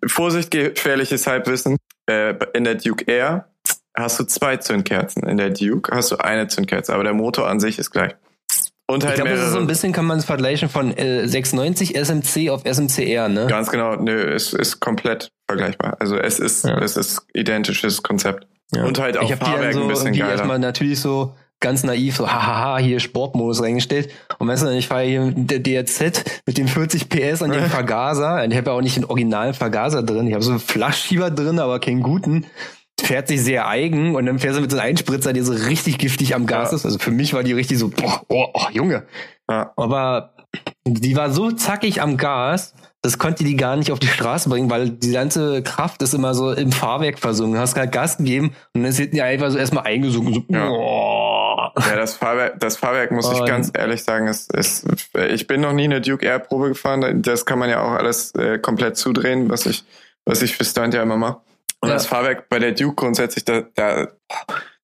Vorsicht, 0.07 0.51
gefährliches 0.51 1.27
Halbwissen. 1.27 1.77
Äh, 2.07 2.35
in 2.55 2.65
der 2.65 2.77
Duke 2.77 3.05
Air 3.07 3.49
hast 3.95 4.19
du 4.19 4.25
zwei 4.25 4.57
Zündkerzen. 4.57 5.25
In 5.25 5.37
der 5.37 5.51
Duke 5.51 5.95
hast 5.95 6.11
du 6.11 6.17
eine 6.17 6.49
Zündkerze, 6.49 6.95
aber 6.95 7.05
der 7.05 7.13
Motor 7.13 7.49
an 7.49 7.61
sich 7.61 7.79
ist 7.79 7.91
gleich. 7.91 8.15
Und 8.87 9.05
halt 9.05 9.19
ich 9.19 9.25
glaube, 9.25 9.39
so 9.39 9.59
ein 9.59 9.67
bisschen, 9.67 9.93
kann 9.93 10.05
man 10.05 10.19
es 10.19 10.25
vergleichen 10.25 10.69
von 10.69 10.97
äh, 10.97 11.27
690 11.27 11.97
SMC 11.97 12.51
auf 12.51 12.63
SMCR, 12.65 13.29
ne? 13.29 13.47
Ganz 13.47 13.71
genau, 13.71 13.97
nö, 13.97 14.35
es 14.35 14.53
ist 14.53 14.81
komplett 14.81 15.31
vergleichbar. 15.47 15.97
Also 16.01 16.17
es 16.17 16.39
ist, 16.39 16.65
ja. 16.65 16.79
es 16.79 16.97
ist 16.97 17.27
identisches 17.33 18.03
Konzept. 18.03 18.47
Ja. 18.75 18.85
Und 18.85 18.99
halt 18.99 19.17
auch 19.17 19.31
ich 19.31 19.37
Fahrwerk 19.37 19.75
so 19.75 19.83
ein 19.83 19.89
bisschen 19.89 20.13
geiler. 20.13 20.33
erstmal 20.33 20.59
natürlich 20.59 21.01
so 21.01 21.35
ganz 21.61 21.85
naiv 21.85 22.17
so, 22.17 22.31
hahaha, 22.31 22.79
hier 22.79 23.01
Sportmodus 23.01 23.63
reingestellt. 23.63 24.11
Und 24.39 24.49
weißt 24.49 24.65
du, 24.65 24.69
ich 24.77 24.89
fahre 24.89 25.05
hier 25.05 25.21
mit 25.23 25.51
der 25.51 25.61
DRZ 25.61 26.43
mit 26.45 26.59
den 26.59 26.69
40 26.69 27.09
PS 27.09 27.41
und 27.43 27.55
dem 27.55 27.65
Vergaser. 27.65 28.45
Ich 28.45 28.57
habe 28.57 28.71
ja 28.71 28.77
auch 28.77 28.83
nicht 28.83 28.97
den 28.97 29.07
originalen 29.07 29.55
Vergaser 29.55 30.03
drin. 30.03 30.27
Ich 30.27 30.35
habe 30.35 30.43
so 30.43 30.51
einen 30.51 30.61
Flaschschieber 30.61 31.31
drin, 31.31 31.59
aber 31.59 31.81
keinen 31.81 32.03
guten. 32.03 32.47
Fährt 33.01 33.29
sich 33.29 33.43
sehr 33.43 33.67
eigen 33.67 34.15
und 34.15 34.27
dann 34.27 34.39
fährt 34.39 34.55
sie 34.55 34.61
mit 34.61 34.71
so 34.71 34.79
einem 34.79 34.91
Einspritzer, 34.91 35.33
der 35.33 35.45
so 35.45 35.53
richtig 35.53 35.99
giftig 35.99 36.35
am 36.35 36.47
Gas 36.47 36.71
ja. 36.71 36.77
ist. 36.77 36.85
Also 36.85 36.99
für 36.99 37.11
mich 37.11 37.35
war 37.35 37.43
die 37.43 37.53
richtig 37.53 37.79
so, 37.79 37.89
boah, 37.89 38.23
oh, 38.29 38.47
oh 38.55 38.67
Junge. 38.73 39.05
Ja. 39.51 39.73
Aber 39.77 40.35
die 40.85 41.17
war 41.17 41.31
so 41.31 41.51
zackig 41.51 42.01
am 42.01 42.17
Gas, 42.17 42.75
das 43.03 43.19
konnte 43.19 43.43
die 43.43 43.57
gar 43.57 43.75
nicht 43.75 43.91
auf 43.91 43.99
die 43.99 44.07
Straße 44.07 44.49
bringen, 44.49 44.71
weil 44.71 44.91
die 44.91 45.11
ganze 45.11 45.63
Kraft 45.63 46.03
ist 46.03 46.15
immer 46.15 46.35
so 46.35 46.53
im 46.53 46.71
Fahrwerk 46.71 47.19
versunken. 47.19 47.55
Du 47.55 47.61
hast 47.61 47.75
gerade 47.75 47.91
Gas 47.91 48.17
gegeben 48.17 48.55
und 48.75 48.83
dann 48.83 48.91
ist 48.93 48.99
die 48.99 49.23
einfach 49.23 49.51
so 49.51 49.59
erstmal 49.59 49.85
eingesunken. 49.85 50.35
So, 50.35 50.45
ja. 50.49 50.69
oh. 50.71 51.69
Ja, 51.79 51.97
das 51.97 52.15
Fahrwerk, 52.15 52.61
das 52.61 52.77
Fahrwerk 52.77 53.11
muss 53.11 53.31
ich 53.33 53.45
ganz 53.45 53.73
ehrlich 53.75 54.05
sagen, 54.05 54.29
ist, 54.29 54.55
ist, 54.55 54.87
ich 55.31 55.47
bin 55.47 55.61
noch 55.61 55.73
nie 55.73 55.85
eine 55.85 56.01
Duke 56.01 56.25
Air 56.25 56.39
Probe 56.39 56.69
gefahren. 56.69 57.23
Das 57.23 57.45
kann 57.45 57.59
man 57.59 57.71
ja 57.71 57.83
auch 57.83 57.93
alles 57.93 58.35
äh, 58.35 58.59
komplett 58.59 58.97
zudrehen, 58.97 59.51
was 59.51 59.67
ich, 59.67 59.85
was 60.25 60.43
ich 60.43 60.57
für 60.57 60.65
Stunt 60.65 60.95
ja 60.95 61.03
immer 61.03 61.17
mache. 61.17 61.41
Und 61.83 61.89
ja. 61.89 61.97
das 61.97 62.07
Fahrwerk 62.07 62.49
bei 62.49 62.59
der 62.61 62.73
Duke 62.73 62.95
grundsätzlich, 62.95 63.45
da, 63.45 63.63
da, 63.75 64.09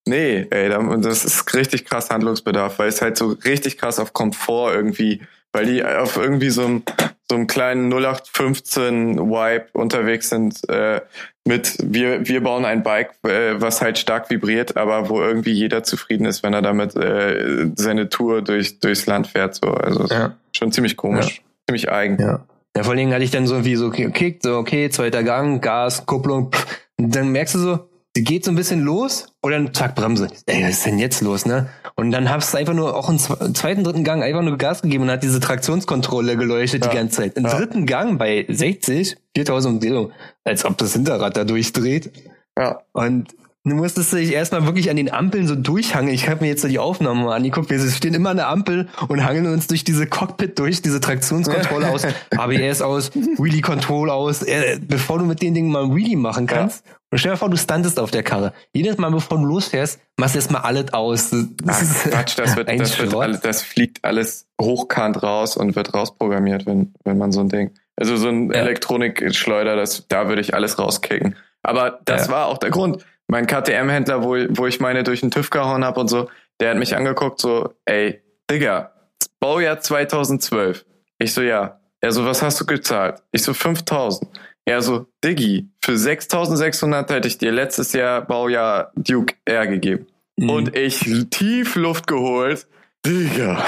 nee, 0.05 0.45
ey, 0.49 0.69
das 1.01 1.23
ist 1.23 1.53
richtig 1.55 1.85
krass 1.85 2.09
Handlungsbedarf, 2.09 2.77
weil 2.77 2.89
es 2.89 3.01
halt 3.01 3.17
so 3.17 3.37
richtig 3.45 3.77
krass 3.77 3.99
auf 3.99 4.11
Komfort 4.11 4.73
irgendwie, 4.73 5.21
weil 5.53 5.65
die 5.65 5.83
auf 5.83 6.17
irgendwie 6.17 6.49
so 6.49 6.65
einem, 6.65 6.83
so 7.29 7.35
einem 7.35 7.47
kleinen 7.47 7.89
0815 7.89 9.17
Vibe 9.17 9.67
unterwegs 9.73 10.29
sind, 10.29 10.67
äh, 10.69 10.99
mit 11.47 11.77
wir, 11.81 12.27
wir 12.27 12.43
bauen 12.43 12.65
ein 12.65 12.83
Bike, 12.83 13.11
äh, 13.23 13.59
was 13.61 13.81
halt 13.81 13.97
stark 13.97 14.29
vibriert, 14.29 14.75
aber 14.75 15.09
wo 15.09 15.21
irgendwie 15.21 15.51
jeder 15.51 15.83
zufrieden 15.83 16.25
ist, 16.25 16.43
wenn 16.43 16.53
er 16.53 16.61
damit 16.61 16.95
äh, 16.97 17.71
seine 17.75 18.09
Tour 18.09 18.41
durch, 18.41 18.79
durchs 18.81 19.05
Land 19.05 19.27
fährt. 19.27 19.55
So. 19.55 19.71
Also 19.71 20.05
ja. 20.13 20.35
schon 20.55 20.71
ziemlich 20.73 20.97
komisch, 20.97 21.37
ja. 21.37 21.43
ziemlich 21.67 21.89
eigen. 21.89 22.21
Ja. 22.21 22.41
Ja, 22.75 22.83
vor 22.83 22.91
allen 22.91 22.99
Dingen 22.99 23.13
hatte 23.13 23.23
ich 23.23 23.31
dann 23.31 23.47
so 23.47 23.65
wie 23.65 23.75
so 23.75 23.89
gekickt, 23.89 24.43
so 24.43 24.57
okay, 24.57 24.89
zweiter 24.89 25.23
Gang, 25.23 25.59
Gas, 25.61 26.05
Kupplung, 26.05 26.51
pff, 26.51 26.67
und 26.99 27.15
dann 27.15 27.29
merkst 27.29 27.55
du 27.55 27.59
so, 27.59 27.89
sie 28.13 28.23
geht 28.23 28.43
so 28.43 28.51
ein 28.51 28.55
bisschen 28.55 28.81
los 28.81 29.27
und 29.41 29.51
dann 29.51 29.73
zack, 29.73 29.95
Bremse. 29.95 30.27
Ey, 30.45 30.63
was 30.63 30.71
ist 30.71 30.85
denn 30.85 30.99
jetzt 30.99 31.21
los, 31.21 31.45
ne? 31.45 31.69
Und 31.95 32.11
dann 32.11 32.29
hast 32.29 32.53
du 32.53 32.57
einfach 32.57 32.73
nur 32.73 32.95
auch 32.95 33.09
im 33.09 33.17
zweiten, 33.17 33.83
dritten 33.83 34.03
Gang 34.03 34.21
einfach 34.21 34.41
nur 34.41 34.57
Gas 34.57 34.81
gegeben 34.81 35.03
und 35.03 35.11
hat 35.11 35.23
diese 35.23 35.39
Traktionskontrolle 35.39 36.35
geleuchtet 36.35 36.83
ja. 36.83 36.91
die 36.91 36.97
ganze 36.97 37.21
Zeit. 37.21 37.37
Im 37.37 37.45
ja. 37.45 37.57
dritten 37.57 37.85
Gang 37.85 38.19
bei 38.19 38.45
60, 38.47 39.15
4000 39.33 39.75
Umdrehungen, 39.75 40.11
als 40.43 40.65
ob 40.65 40.77
das 40.77 40.93
Hinterrad 40.93 41.37
da 41.37 41.45
durchdreht. 41.45 42.11
Ja. 42.57 42.81
Und 42.91 43.33
Du 43.69 43.75
musstest 43.75 44.13
dich 44.13 44.33
erstmal 44.33 44.65
wirklich 44.65 44.89
an 44.89 44.95
den 44.95 45.11
Ampeln 45.11 45.47
so 45.47 45.55
durchhangeln. 45.55 46.13
Ich 46.13 46.27
habe 46.27 46.41
mir 46.41 46.47
jetzt 46.47 46.61
so 46.61 46.67
die 46.67 46.79
Aufnahmen 46.79 47.23
mal 47.23 47.35
angeguckt. 47.35 47.69
Wir 47.69 47.79
stehen 47.89 48.13
immer 48.13 48.31
an 48.31 48.37
der 48.37 48.49
Ampel 48.49 48.87
und 49.07 49.23
hangeln 49.23 49.47
uns 49.47 49.67
durch 49.67 49.83
diese 49.83 50.07
Cockpit 50.07 50.57
durch, 50.59 50.81
diese 50.81 50.99
Traktionskontrolle 50.99 51.89
aus, 51.89 52.05
ABS 52.37 52.81
aus, 52.81 53.11
Wheelie 53.13 53.61
Control 53.61 54.09
aus, 54.09 54.43
äh, 54.43 54.79
bevor 54.81 55.19
du 55.19 55.25
mit 55.25 55.41
den 55.41 55.53
Dingen 55.53 55.71
mal 55.71 55.83
ein 55.83 55.95
Wheelie 55.95 56.17
machen 56.17 56.47
kannst. 56.47 56.85
Ja. 56.85 56.93
Und 57.11 57.17
stell 57.17 57.31
dir 57.31 57.37
vor, 57.37 57.49
du 57.49 57.57
standest 57.57 57.99
auf 57.99 58.11
der 58.11 58.23
Karre. 58.23 58.53
Jedes 58.73 58.97
Mal, 58.97 59.09
bevor 59.09 59.37
du 59.37 59.45
losfährst, 59.45 59.99
machst 60.17 60.35
du 60.35 60.39
erstmal 60.39 60.61
alles 60.61 60.93
aus. 60.93 61.31
Das, 61.31 61.47
Ach, 61.67 61.81
ist 61.81 62.11
Quatsch, 62.11 62.37
das, 62.37 62.55
wird, 62.55 62.69
das, 62.69 62.99
wird 62.99 63.15
alles, 63.15 63.41
das 63.41 63.61
fliegt 63.61 64.03
alles 64.03 64.47
hochkant 64.61 65.21
raus 65.23 65.57
und 65.57 65.75
wird 65.75 65.93
rausprogrammiert, 65.93 66.65
wenn, 66.65 66.93
wenn 67.03 67.17
man 67.17 67.31
so 67.31 67.39
ein 67.39 67.49
Ding. 67.49 67.71
Also 67.95 68.15
so 68.15 68.29
ein 68.29 68.51
ja. 68.51 68.59
Elektronikschleuder, 68.59 69.75
das, 69.75 70.07
da 70.07 70.27
würde 70.27 70.41
ich 70.41 70.53
alles 70.53 70.77
rauskicken. 70.79 71.35
Aber 71.63 71.99
das 72.05 72.27
ja. 72.27 72.33
war 72.33 72.45
auch 72.47 72.57
der 72.57 72.69
Grund 72.69 73.03
mein 73.29 73.45
KTM-Händler, 73.45 74.23
wo, 74.23 74.35
wo 74.49 74.67
ich 74.67 74.79
meine 74.79 75.03
durch 75.03 75.21
den 75.21 75.31
TÜV 75.31 75.49
gehauen 75.51 75.85
habe 75.85 75.99
und 75.99 76.07
so, 76.07 76.29
der 76.59 76.71
hat 76.71 76.77
mich 76.77 76.95
angeguckt, 76.95 77.39
so, 77.39 77.73
ey, 77.85 78.21
Digga, 78.49 78.91
Baujahr 79.39 79.79
2012. 79.79 80.85
Ich 81.19 81.33
so, 81.33 81.41
ja. 81.41 81.79
Er 82.01 82.11
so, 82.11 82.25
was 82.25 82.41
hast 82.41 82.59
du 82.59 82.65
gezahlt? 82.65 83.21
Ich 83.31 83.43
so, 83.43 83.53
5000. 83.53 84.29
Er 84.65 84.81
so, 84.81 85.05
Diggi, 85.23 85.69
für 85.83 85.97
6600 85.97 87.09
hätte 87.11 87.27
ich 87.27 87.37
dir 87.37 87.51
letztes 87.51 87.93
Jahr 87.93 88.21
Baujahr 88.21 88.91
Duke 88.95 89.35
R 89.45 89.67
gegeben. 89.67 90.07
Mhm. 90.37 90.49
Und 90.49 90.75
ich 90.75 91.05
tief 91.29 91.75
Luft 91.75 92.07
geholt. 92.07 92.67
Digga, 93.05 93.63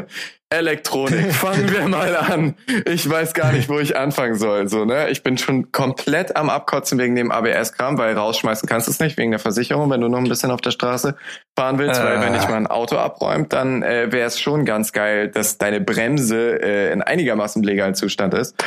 Elektronik. 0.52 1.32
Fangen 1.32 1.72
wir 1.72 1.88
mal 1.88 2.14
an. 2.14 2.54
Ich 2.86 3.08
weiß 3.08 3.32
gar 3.32 3.52
nicht, 3.52 3.68
wo 3.68 3.78
ich 3.78 3.96
anfangen 3.96 4.36
soll. 4.36 4.68
So, 4.68 4.84
ne? 4.84 5.08
Ich 5.08 5.22
bin 5.22 5.38
schon 5.38 5.72
komplett 5.72 6.36
am 6.36 6.50
Abkotzen 6.50 6.98
wegen 6.98 7.16
dem 7.16 7.32
ABS-Kram, 7.32 7.96
weil 7.96 8.14
rausschmeißen 8.16 8.68
kannst 8.68 8.86
du 8.86 8.92
es 8.92 9.00
nicht 9.00 9.16
wegen 9.16 9.30
der 9.30 9.40
Versicherung, 9.40 9.90
wenn 9.90 10.00
du 10.00 10.08
noch 10.08 10.18
ein 10.18 10.28
bisschen 10.28 10.50
auf 10.50 10.60
der 10.60 10.70
Straße 10.70 11.16
fahren 11.56 11.78
willst, 11.78 12.00
äh. 12.00 12.04
weil 12.04 12.20
wenn 12.20 12.34
ich 12.34 12.46
mal 12.48 12.56
ein 12.56 12.66
Auto 12.66 12.96
abräumt, 12.96 13.52
dann 13.52 13.82
äh, 13.82 14.12
wäre 14.12 14.26
es 14.26 14.38
schon 14.38 14.64
ganz 14.64 14.92
geil, 14.92 15.28
dass 15.28 15.58
deine 15.58 15.80
Bremse 15.80 16.62
äh, 16.62 16.92
in 16.92 17.02
einigermaßen 17.02 17.62
legalen 17.62 17.94
Zustand 17.94 18.34
ist. 18.34 18.62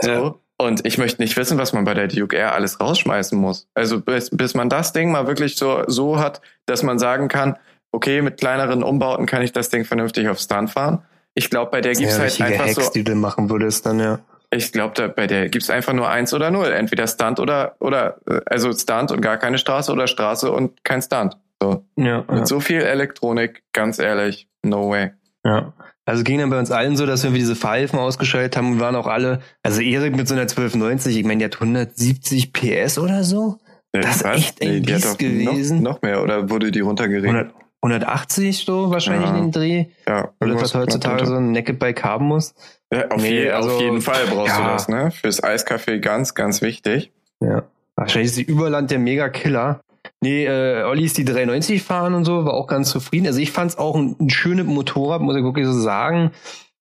So. 0.00 0.10
Ja. 0.10 0.34
Und 0.58 0.86
ich 0.86 0.96
möchte 0.96 1.20
nicht 1.20 1.36
wissen, 1.36 1.58
was 1.58 1.74
man 1.74 1.84
bei 1.84 1.92
der 1.92 2.08
Duke 2.08 2.34
Air 2.34 2.54
alles 2.54 2.80
rausschmeißen 2.80 3.38
muss. 3.38 3.68
Also 3.74 4.00
bis, 4.00 4.30
bis 4.30 4.54
man 4.54 4.70
das 4.70 4.94
Ding 4.94 5.10
mal 5.10 5.26
wirklich 5.26 5.56
so, 5.56 5.82
so 5.86 6.18
hat, 6.18 6.40
dass 6.64 6.82
man 6.82 6.98
sagen 6.98 7.28
kann, 7.28 7.58
okay, 7.92 8.22
mit 8.22 8.38
kleineren 8.38 8.82
Umbauten 8.82 9.26
kann 9.26 9.42
ich 9.42 9.52
das 9.52 9.68
Ding 9.68 9.84
vernünftig 9.84 10.28
auf 10.28 10.38
Stunt 10.38 10.70
fahren 10.70 11.02
ich 11.36 11.50
glaube, 11.50 11.70
bei 11.70 11.82
der 11.82 11.92
gibt's 11.92 12.16
ja, 12.16 12.22
halt 12.22 12.40
einfach 12.40 12.66
Hacks, 12.66 12.86
so. 12.86 12.90
die 12.92 13.04
du 13.04 13.14
machen 13.14 13.50
würdest 13.50 13.84
dann, 13.84 14.00
ja. 14.00 14.18
Ich 14.50 14.72
glaube, 14.72 15.08
bei 15.10 15.26
der 15.26 15.50
gibt's 15.50 15.68
einfach 15.68 15.92
nur 15.92 16.08
eins 16.08 16.32
oder 16.32 16.50
null. 16.50 16.72
Entweder 16.72 17.06
Stunt 17.06 17.38
oder, 17.40 17.76
oder, 17.78 18.16
äh, 18.26 18.40
also 18.46 18.72
Stunt 18.72 19.12
und 19.12 19.20
gar 19.20 19.36
keine 19.36 19.58
Straße 19.58 19.92
oder 19.92 20.06
Straße 20.06 20.50
und 20.50 20.82
kein 20.82 21.02
Stunt. 21.02 21.36
So. 21.62 21.84
Ja, 21.96 22.24
Mit 22.28 22.38
ja. 22.38 22.46
so 22.46 22.60
viel 22.60 22.80
Elektronik, 22.80 23.62
ganz 23.72 23.98
ehrlich, 23.98 24.48
no 24.62 24.90
way. 24.90 25.12
ja. 25.44 25.72
Also 26.08 26.22
ging 26.22 26.38
dann 26.38 26.50
bei 26.50 26.58
uns 26.58 26.70
allen 26.70 26.96
so, 26.96 27.04
dass 27.04 27.24
wir 27.24 27.32
diese 27.32 27.56
Pfeifen 27.56 27.98
ausgeschaltet 27.98 28.56
haben 28.56 28.72
und 28.72 28.80
waren 28.80 28.94
auch 28.94 29.08
alle, 29.08 29.40
also 29.64 29.80
Erik 29.80 30.14
mit 30.14 30.28
so 30.28 30.34
einer 30.34 30.42
1290, 30.42 31.16
ich 31.16 31.24
meine, 31.24 31.38
der 31.38 31.46
hat 31.46 31.60
170 31.60 32.52
PS 32.52 32.98
oder 32.98 33.24
so. 33.24 33.58
Das 33.90 34.16
ist 34.16 34.24
echt 34.24 34.62
ein 34.62 34.84
die 34.84 34.94
hat 34.94 35.02
Biest 35.02 35.18
gewesen. 35.18 35.82
Noch, 35.82 35.94
noch 35.94 36.02
mehr, 36.02 36.22
oder 36.22 36.48
wurde 36.48 36.70
die 36.70 36.78
runtergeregelt? 36.78 37.52
100, 37.82 38.02
180 38.02 38.64
so 38.64 38.90
wahrscheinlich 38.90 39.28
Ja. 39.30 39.36
in 39.36 39.42
den 39.44 39.52
Dreh. 39.52 39.84
Ja, 40.08 40.30
Oder 40.40 40.60
was 40.60 40.74
heutzutage 40.74 41.26
so 41.26 41.34
ein 41.36 41.52
Naked 41.52 41.78
Bike 41.78 42.02
haben 42.04 42.26
muss. 42.26 42.54
Ja, 42.92 43.08
auf, 43.08 43.20
Nee, 43.22 43.42
je, 43.44 43.50
also- 43.50 43.70
auf 43.70 43.80
jeden 43.80 44.00
Fall 44.00 44.26
brauchst 44.28 44.56
Ja. 44.56 44.64
du 44.64 44.72
das, 44.72 44.88
ne? 44.88 45.10
Fürs 45.10 45.42
Eiskaffee 45.42 45.98
ganz, 46.00 46.34
ganz 46.34 46.62
wichtig. 46.62 47.12
Ja. 47.40 47.64
Wahrscheinlich 47.96 48.30
ist 48.30 48.38
die 48.38 48.42
Überland 48.44 48.90
der 48.90 48.98
Mega-Killer. 48.98 49.80
Nee, 50.20 50.44
äh, 50.46 50.84
Olli 50.84 51.04
ist 51.04 51.18
die 51.18 51.24
390 51.24 51.82
fahren 51.82 52.14
und 52.14 52.24
so, 52.24 52.44
war 52.44 52.54
auch 52.54 52.66
ganz 52.68 52.90
zufrieden. 52.90 53.26
Also 53.26 53.40
ich 53.40 53.50
fand 53.50 53.72
es 53.72 53.78
auch 53.78 53.96
ein, 53.96 54.16
ein 54.20 54.30
schönes 54.30 54.64
Motorrad, 54.66 55.20
muss 55.20 55.36
ich 55.36 55.42
wirklich 55.42 55.66
so 55.66 55.72
sagen. 55.72 56.30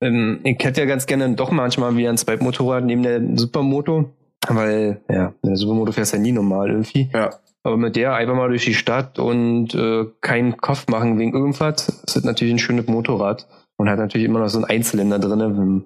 Ähm, 0.01 0.39
ich 0.43 0.63
hätte 0.63 0.81
ja 0.81 0.87
ganz 0.87 1.05
gerne 1.07 1.33
doch 1.35 1.51
manchmal 1.51 1.95
wieder 1.97 2.09
ein 2.09 2.17
Zweitmotorrad 2.17 2.83
neben 2.83 3.01
der 3.03 3.21
Supermoto, 3.35 4.11
weil, 4.47 5.01
ja, 5.09 5.33
der 5.43 5.55
Supermoto 5.55 5.91
fährst 5.91 6.13
ja 6.13 6.19
nie 6.19 6.31
normal 6.33 6.69
irgendwie. 6.69 7.09
Ja. 7.13 7.31
Aber 7.65 7.77
mit 7.77 7.95
der 7.95 8.13
einfach 8.13 8.35
mal 8.35 8.49
durch 8.49 8.63
die 8.63 8.75
Stadt 8.75 9.17
und 9.17 9.73
äh, 9.73 10.05
keinen 10.21 10.55
Kopf 10.57 10.87
machen 10.87 11.17
wegen 11.17 11.33
irgendwas, 11.33 11.89
ist 12.05 12.23
natürlich 12.23 12.53
ein 12.53 12.59
schönes 12.59 12.85
Motorrad. 12.85 13.47
Und 13.77 13.89
hat 13.89 13.97
natürlich 13.97 14.27
immer 14.27 14.39
noch 14.39 14.49
so 14.49 14.59
einen 14.59 14.65
Einzylinder 14.65 15.17
drin. 15.17 15.39
Wenn, 15.39 15.83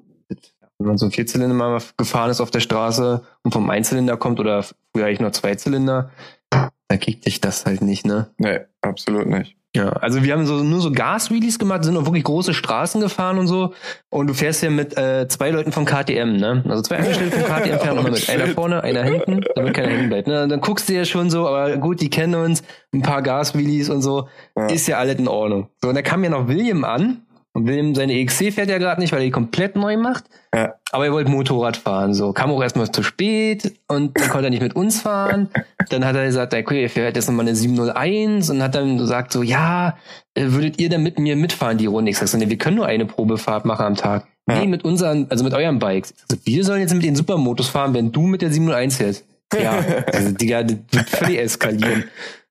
wenn 0.77 0.87
man 0.87 0.97
so 0.97 1.05
ein 1.05 1.11
Vierzylinder 1.13 1.55
mal 1.55 1.81
gefahren 1.95 2.31
ist 2.31 2.41
auf 2.41 2.51
der 2.51 2.59
Straße 2.59 3.23
und 3.43 3.53
vom 3.53 3.69
Einzylinder 3.69 4.17
kommt 4.17 4.41
oder 4.41 4.61
früher 4.61 5.05
eigentlich 5.05 5.21
nur 5.21 5.31
Zweizylinder, 5.31 6.11
da 6.49 6.97
kriegt 6.97 7.25
dich 7.25 7.39
das 7.39 7.65
halt 7.65 7.81
nicht, 7.81 8.05
ne? 8.05 8.29
Nee, 8.37 8.59
absolut 8.81 9.27
nicht. 9.27 9.55
Ja, 9.75 9.89
also 9.89 10.23
wir 10.23 10.33
haben 10.33 10.47
so, 10.47 10.63
nur 10.63 10.81
so 10.81 10.91
Gas-Wheelies 10.91 11.59
gemacht, 11.59 11.83
sind 11.83 11.95
auch 11.95 12.05
wirklich 12.05 12.23
große 12.23 12.55
Straßen 12.55 13.01
gefahren 13.01 13.37
und 13.37 13.45
so. 13.45 13.73
Und 14.09 14.25
du 14.25 14.33
fährst 14.33 14.63
ja 14.63 14.71
mit 14.71 14.97
äh, 14.97 15.27
zwei 15.27 15.51
Leuten 15.51 15.71
von 15.71 15.85
KTM, 15.85 16.37
ne? 16.37 16.63
Also 16.67 16.81
zwei 16.81 16.97
Angestellte 16.97 17.37
von 17.37 17.45
KTM 17.55 17.77
fahren 17.77 17.97
Oh, 17.97 18.01
immer 18.01 18.09
mit. 18.09 18.29
Einer 18.29 18.45
shit. 18.47 18.55
vorne, 18.55 18.83
einer 18.83 19.03
hinten, 19.03 19.41
damit 19.53 19.75
keiner 19.75 19.89
hängen 19.89 20.09
bleibt. 20.09 20.27
Ne? 20.27 20.47
Dann 20.47 20.59
guckst 20.61 20.89
du 20.89 20.93
ja 20.93 21.05
schon 21.05 21.29
so, 21.29 21.47
aber 21.47 21.77
gut, 21.77 22.01
die 22.01 22.09
kennen 22.09 22.33
uns, 22.33 22.63
ein 22.93 23.03
paar 23.03 23.21
Gas-Wheelies 23.21 23.91
und 23.91 24.01
so, 24.01 24.27
Ja. 24.57 24.65
ist 24.67 24.87
ja 24.87 24.97
alles 24.97 25.15
in 25.19 25.27
Ordnung. 25.27 25.69
So, 25.83 25.89
und 25.89 25.95
da 25.95 26.01
kam 26.01 26.23
ja 26.23 26.31
noch 26.31 26.47
William 26.47 26.83
an. 26.83 27.21
Und 27.53 27.67
William, 27.67 27.95
seine 27.95 28.13
EXC 28.13 28.53
fährt 28.53 28.69
ja 28.69 28.77
gerade 28.77 29.01
nicht, 29.01 29.11
weil 29.11 29.19
er 29.19 29.25
die 29.25 29.31
komplett 29.31 29.75
neu 29.75 29.97
macht. 29.97 30.25
Ja. 30.53 30.75
Aber 30.91 31.05
er 31.05 31.11
wollte 31.11 31.31
Motorrad 31.31 31.77
fahren, 31.77 32.13
so. 32.13 32.31
Kam 32.31 32.51
auch 32.51 32.61
erstmal 32.61 32.91
zu 32.91 33.01
spät 33.01 33.73
und 33.87 34.19
dann 34.19 34.29
konnte 34.29 34.47
er 34.47 34.49
nicht 34.51 34.61
mit 34.61 34.75
uns 34.75 35.01
fahren. 35.01 35.49
Dann 35.89 36.05
hat 36.05 36.15
er 36.15 36.25
gesagt, 36.25 36.53
okay, 36.53 36.83
er 36.83 36.89
fährt 36.89 37.15
jetzt 37.15 37.27
nochmal 37.27 37.47
eine 37.47 37.55
701 37.55 38.51
und 38.51 38.61
hat 38.61 38.75
dann 38.75 38.97
gesagt 38.99 39.33
so, 39.33 39.41
ja, 39.41 39.97
äh, 40.35 40.45
würdet 40.47 40.79
ihr 40.79 40.89
denn 40.89 41.01
mit 41.01 41.17
mir 41.17 41.35
mitfahren, 41.35 41.79
die 41.79 41.87
Runde? 41.87 42.11
Ich 42.11 42.19
sag 42.19 42.27
so, 42.27 42.37
nee, 42.37 42.49
wir 42.49 42.57
können 42.57 42.77
nur 42.77 42.85
eine 42.85 43.05
Probefahrt 43.05 43.65
machen 43.65 43.85
am 43.85 43.95
Tag. 43.95 44.27
Ja. 44.47 44.59
Nee, 44.59 44.67
mit 44.67 44.83
unseren, 44.83 45.27
also 45.29 45.43
mit 45.43 45.53
euren 45.53 45.79
Bikes. 45.79 46.11
Ich 46.11 46.17
sag 46.27 46.37
so, 46.37 46.45
wir 46.45 46.63
sollen 46.63 46.81
jetzt 46.81 46.93
mit 46.93 47.03
den 47.03 47.15
Supermotos 47.15 47.67
fahren, 47.67 47.95
wenn 47.95 48.11
du 48.11 48.21
mit 48.21 48.43
der 48.43 48.51
701 48.51 48.97
fährst. 48.97 49.25
Ja, 49.59 49.83
also, 50.13 50.31
Digga, 50.31 50.63
das 50.63 50.77
wird 50.91 51.09
völlig 51.09 51.39
eskalieren. 51.39 52.05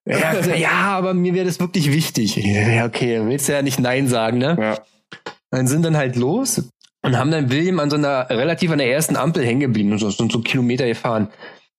Ja, 0.49 0.55
ja, 0.55 0.71
aber 0.71 1.13
mir 1.15 1.35
wäre 1.35 1.47
das 1.47 1.61
wirklich 1.61 1.93
wichtig. 1.93 2.37
Ja, 2.37 2.87
okay, 2.87 3.21
willst 3.25 3.49
du 3.49 3.53
ja 3.53 3.63
nicht 3.63 3.79
Nein 3.79 4.09
sagen, 4.09 4.39
ne? 4.39 4.57
Ja. 4.59 5.59
Und 5.59 5.67
sind 5.67 5.85
dann 5.85 5.97
halt 5.97 6.17
los 6.17 6.71
und 7.03 7.17
haben 7.19 7.31
dann 7.31 7.51
William 7.51 7.79
an 7.79 7.91
so 7.91 7.97
einer 7.97 8.29
relativ 8.31 8.71
an 8.71 8.79
der 8.79 8.91
ersten 8.91 9.17
Ampel 9.17 9.45
hängen 9.45 9.61
geblieben 9.61 9.93
und 9.93 9.99
so, 9.99 10.11
sind 10.11 10.33
so 10.33 10.41
Kilometer 10.41 10.87
gefahren. 10.87 11.29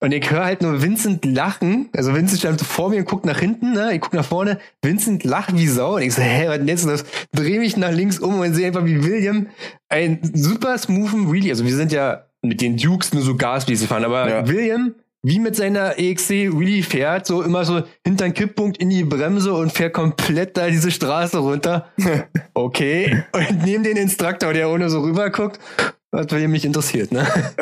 Und 0.01 0.13
ich 0.13 0.31
höre 0.31 0.45
halt 0.45 0.61
nur 0.61 0.81
Vincent 0.81 1.25
lachen. 1.25 1.89
Also 1.93 2.13
Vincent 2.15 2.39
stand 2.39 2.59
so 2.59 2.65
vor 2.65 2.89
mir 2.89 2.99
und 2.99 3.05
guckt 3.05 3.25
nach 3.25 3.39
hinten, 3.39 3.73
ne? 3.73 3.93
Ich 3.93 3.99
guck 3.99 4.13
nach 4.13 4.23
vorne. 4.23 4.57
Vincent 4.81 5.25
lacht 5.25 5.53
wie 5.57 5.67
Sau. 5.67 5.95
Und 5.95 6.03
ich 6.03 6.13
so, 6.13 6.21
hä, 6.21 6.47
was 6.47 6.57
denn 6.59 6.67
jetzt 6.69 6.85
los? 6.85 7.03
Dreh 7.33 7.59
mich 7.59 7.75
nach 7.75 7.91
links 7.91 8.17
um 8.17 8.39
und 8.39 8.53
sehe 8.53 8.67
einfach, 8.67 8.85
wie 8.85 9.03
William 9.03 9.47
einen 9.89 10.19
super 10.33 10.77
smoothen 10.77 11.31
Wheelie, 11.31 11.51
also 11.51 11.65
wir 11.65 11.75
sind 11.75 11.91
ja 11.91 12.23
mit 12.41 12.61
den 12.61 12.77
Dukes 12.77 13.13
nur 13.13 13.23
so 13.23 13.35
Gas, 13.35 13.67
wie 13.67 13.75
sie 13.75 13.87
fahren, 13.87 14.05
aber 14.05 14.29
Ja. 14.29 14.47
William, 14.47 14.95
wie 15.21 15.39
mit 15.39 15.55
seiner 15.55 15.99
EXC 15.99 16.29
Wheelie 16.29 16.83
fährt, 16.83 17.25
so 17.25 17.41
immer 17.41 17.65
so 17.65 17.83
hinter 18.05 18.25
den 18.25 18.33
Kipppunkt 18.33 18.77
in 18.77 18.89
die 18.89 19.03
Bremse 19.03 19.53
und 19.53 19.71
fährt 19.71 19.93
komplett 19.93 20.55
da 20.55 20.67
diese 20.67 20.91
Straße 20.91 21.39
runter. 21.39 21.89
Okay. 22.53 23.23
Und 23.31 23.63
neben 23.63 23.83
den 23.83 23.95
Instruktor, 23.95 24.51
der 24.51 24.69
ohne 24.69 24.89
so 24.89 24.99
rüber 24.99 25.29
guckt, 25.29 25.59
was 26.11 26.29
mich 26.31 26.65
interessiert, 26.65 27.11
ne? 27.11 27.25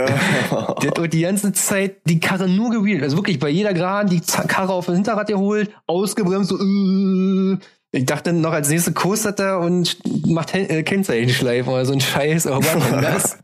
Der 0.81 1.03
hat 1.03 1.13
die 1.13 1.21
ganze 1.21 1.53
Zeit 1.53 1.97
die 2.05 2.19
Karre 2.19 2.47
nur 2.47 2.71
gewheelt. 2.71 3.03
Also 3.03 3.15
wirklich 3.15 3.37
bei 3.37 3.49
jeder 3.49 3.73
Geraden 3.73 4.09
die 4.09 4.21
Karre 4.21 4.73
auf 4.73 4.87
das 4.87 4.95
Hinterrad 4.95 5.27
geholt, 5.27 5.69
ausgebremst, 5.85 6.49
so, 6.49 6.57
äh. 6.57 7.57
Ich 7.91 8.05
dachte 8.05 8.33
noch 8.33 8.51
als 8.51 8.69
nächstes 8.69 8.93
coastert 8.93 9.39
er 9.39 9.59
und 9.59 9.97
macht 10.27 10.53
äh, 10.55 10.83
Kennzeichenschleifen 10.83 11.71
oder 11.71 11.85
so 11.85 11.93
ein 11.93 12.01
Scheiß, 12.01 12.47
aber 12.47 12.65
was 12.65 12.89
denn 12.89 13.01
das? 13.01 13.37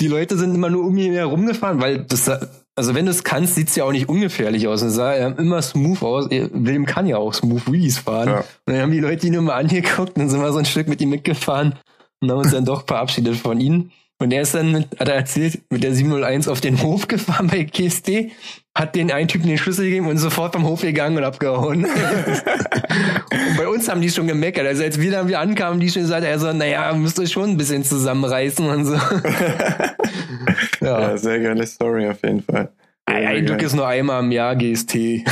Die 0.00 0.08
Leute 0.08 0.36
sind 0.36 0.54
immer 0.54 0.70
nur 0.70 0.84
um 0.86 0.96
ihn 0.96 1.12
herumgefahren, 1.12 1.80
weil 1.80 2.04
das, 2.04 2.30
also 2.74 2.94
wenn 2.94 3.04
du 3.04 3.10
es 3.10 3.24
kannst, 3.24 3.54
sieht's 3.54 3.76
ja 3.76 3.84
auch 3.84 3.92
nicht 3.92 4.08
ungefährlich 4.08 4.66
aus. 4.66 4.82
Es 4.82 4.94
sah 4.94 5.14
ja 5.14 5.28
immer 5.28 5.60
smooth 5.60 6.02
aus. 6.02 6.30
William 6.30 6.86
kann 6.86 7.06
ja 7.06 7.18
auch 7.18 7.34
smooth 7.34 7.70
Wheelies 7.70 7.98
fahren. 7.98 8.28
Ja. 8.28 8.38
Und 8.38 8.46
dann 8.66 8.80
haben 8.80 8.92
die 8.92 9.00
Leute 9.00 9.26
ihn 9.26 9.34
immer 9.34 9.54
angeguckt, 9.54 10.16
dann 10.16 10.30
sind 10.30 10.40
wir 10.40 10.52
so 10.52 10.58
ein 10.58 10.64
Stück 10.64 10.88
mit 10.88 11.00
ihm 11.00 11.10
mitgefahren 11.10 11.78
und 12.20 12.30
haben 12.30 12.38
uns 12.38 12.52
dann 12.52 12.64
doch 12.64 12.86
verabschiedet 12.86 13.36
von 13.36 13.60
ihm. 13.60 13.90
Und 14.18 14.32
er 14.32 14.42
ist 14.42 14.54
dann, 14.54 14.70
mit, 14.70 15.00
hat 15.00 15.08
er 15.08 15.16
erzählt, 15.16 15.62
mit 15.70 15.82
der 15.82 15.94
701 15.94 16.48
auf 16.48 16.60
den 16.60 16.80
Hof 16.82 17.08
gefahren 17.08 17.48
bei 17.48 17.64
KSD, 17.64 18.30
hat 18.74 18.94
den 18.94 19.10
einen 19.12 19.28
Typen 19.28 19.46
den 19.48 19.58
Schlüssel 19.58 19.84
gegeben 19.84 20.06
und 20.06 20.16
sofort 20.18 20.54
vom 20.54 20.64
Hof 20.66 20.80
gegangen 20.80 21.16
und 21.18 21.24
abgehauen. 21.24 21.84
und 21.84 23.56
bei 23.56 23.68
uns 23.68 23.88
haben 23.88 24.00
die 24.00 24.10
schon 24.10 24.26
gemeckert. 24.26 24.66
Also 24.66 24.82
als 24.82 24.98
wir 24.98 25.10
dann 25.10 25.28
wieder 25.28 25.40
ankamen, 25.40 25.78
die 25.78 25.90
schon 25.90 26.02
gesagt, 26.02 26.24
er 26.24 26.38
so, 26.38 26.52
naja, 26.52 26.92
müsst 26.94 27.18
ihr 27.18 27.26
schon 27.26 27.50
ein 27.50 27.56
bisschen 27.56 27.84
zusammenreißen 27.84 28.66
und 28.66 28.84
so. 28.86 28.94
ja. 30.80 31.00
ja, 31.00 31.16
sehr 31.18 31.40
geile 31.40 31.66
Story 31.66 32.08
auf 32.08 32.22
jeden 32.22 32.42
Fall. 32.42 32.70
Ein 33.04 33.26
Eindruck 33.26 33.62
ist 33.62 33.74
nur 33.74 33.86
einmal 33.86 34.22
im 34.22 34.32
Jahr 34.32 34.56
GST. 34.56 34.94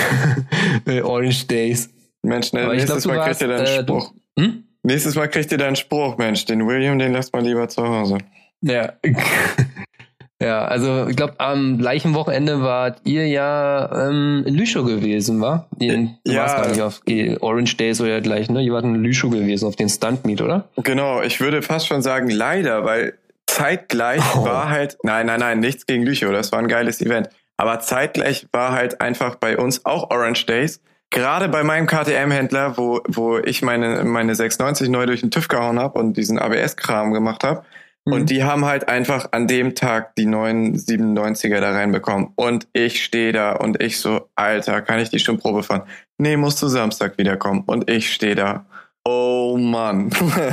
Äh, 0.87 1.03
Orange 1.03 1.47
Days. 1.47 1.91
Mensch, 2.23 2.53
ne, 2.53 2.67
nächstes 2.69 3.03
glaub, 3.05 3.15
du 3.15 3.19
Mal 3.21 3.25
kriegt 3.27 3.41
ihr 3.43 3.49
warst, 3.49 3.67
deinen 3.69 3.81
äh, 3.81 3.85
du- 3.85 4.01
Spruch. 4.01 4.15
Hm? 4.39 4.65
Nächstes 4.83 5.15
Mal 5.15 5.29
kriegt 5.29 5.53
ihr 5.53 5.59
deinen 5.59 5.77
Spruch, 5.77 6.17
Mensch. 6.19 6.45
Den 6.47 6.67
William, 6.67 6.99
den 6.99 7.13
lasst 7.13 7.33
mal 7.33 7.43
lieber 7.43 7.69
zu 7.69 7.83
Hause. 7.87 8.19
Ja. 8.63 8.93
Ja, 10.41 10.65
also 10.65 11.07
ich 11.09 11.17
glaube, 11.17 11.35
am 11.39 11.79
gleichen 11.79 12.15
Wochenende 12.15 12.63
wart 12.63 13.01
ihr 13.05 13.27
ja 13.29 14.09
ähm, 14.09 14.43
in 14.47 14.55
Lüchow 14.55 14.85
gewesen, 14.87 15.41
war? 15.41 15.69
In, 15.79 16.17
du 16.25 16.33
Ja. 16.33 16.43
warst 16.43 16.57
gar 16.57 16.69
nicht 16.69 16.81
auf 16.83 17.01
Orange 17.43 17.77
Days 17.77 18.01
oder 18.01 18.21
gleich, 18.21 18.49
ne? 18.51 18.63
Ihr 18.63 18.73
wart 18.73 18.85
in 18.85 18.95
Lüchow 18.97 19.31
gewesen, 19.31 19.67
auf 19.69 19.77
den 19.77 19.89
Stunt 19.89 20.25
Meet, 20.25 20.41
oder? 20.43 20.69
Genau, 20.83 21.21
ich 21.23 21.41
würde 21.41 21.63
fast 21.63 21.87
schon 21.87 22.03
sagen, 22.03 22.31
leider, 22.31 22.85
weil 22.85 23.15
zeitgleich 23.47 24.23
Oh. 24.37 24.45
war 24.45 24.71
halt, 24.71 24.97
nein, 25.03 25.27
nein, 25.27 25.41
nein, 25.41 25.61
nichts 25.61 25.87
gegen 25.87 26.05
Lüchow, 26.05 26.33
das 26.33 26.53
war 26.53 26.59
ein 26.59 26.69
geiles 26.69 27.01
Event. 27.01 27.29
Aber 27.57 27.81
zeitgleich 27.81 28.47
war 28.53 28.73
halt 28.73 29.01
einfach 29.03 29.35
bei 29.35 29.59
uns 29.59 29.85
auch 29.85 30.11
Orange 30.11 30.47
Days. 30.47 30.81
Gerade 31.11 31.49
bei 31.49 31.65
meinem 31.65 31.87
KTM-Händler, 31.87 32.79
wo, 32.79 33.01
wo 33.09 33.39
ich 33.39 33.63
meine, 33.63 34.05
meine 34.05 34.35
690 34.35 34.89
neu 34.89 35.05
durch 35.07 35.21
den 35.21 35.31
TÜV 35.31 35.49
gehauen 35.49 35.79
habe 35.79 35.99
und 35.99 36.17
diesen 36.17 36.39
ABS-Kram 36.39 37.13
gemacht 37.13 37.43
habe. 37.45 37.65
Mhm. 38.07 38.13
Und 38.13 38.31
die 38.31 38.43
haben 38.45 38.65
halt 38.65 38.89
einfach 38.89 39.29
an 39.33 39.47
dem 39.47 39.75
Tag 39.75 40.15
die 40.17 40.27
neuen 40.27 40.77
97er 40.77 41.61
da 41.61 41.73
reinbekommen. 41.73 42.29
Und 42.37 42.67
ich 42.73 43.05
stehe 43.05 43.33
da 43.33 43.53
und 43.53 43.83
ich 43.83 43.99
so, 43.99 44.29
Alter, 44.37 44.81
kann 44.83 45.01
ich 45.01 45.11
die 45.11 45.19
schon 45.19 45.39
Probe 45.39 45.63
fahren? 45.63 45.83
Nee, 46.19 46.37
musst 46.37 46.63
du 46.63 46.69
Samstag 46.69 47.19
wiederkommen. 47.19 47.63
Und 47.67 47.91
ich 47.91 48.13
stehe 48.13 48.35
da. 48.35 48.67
Oh 49.05 49.57
Mann. 49.59 50.11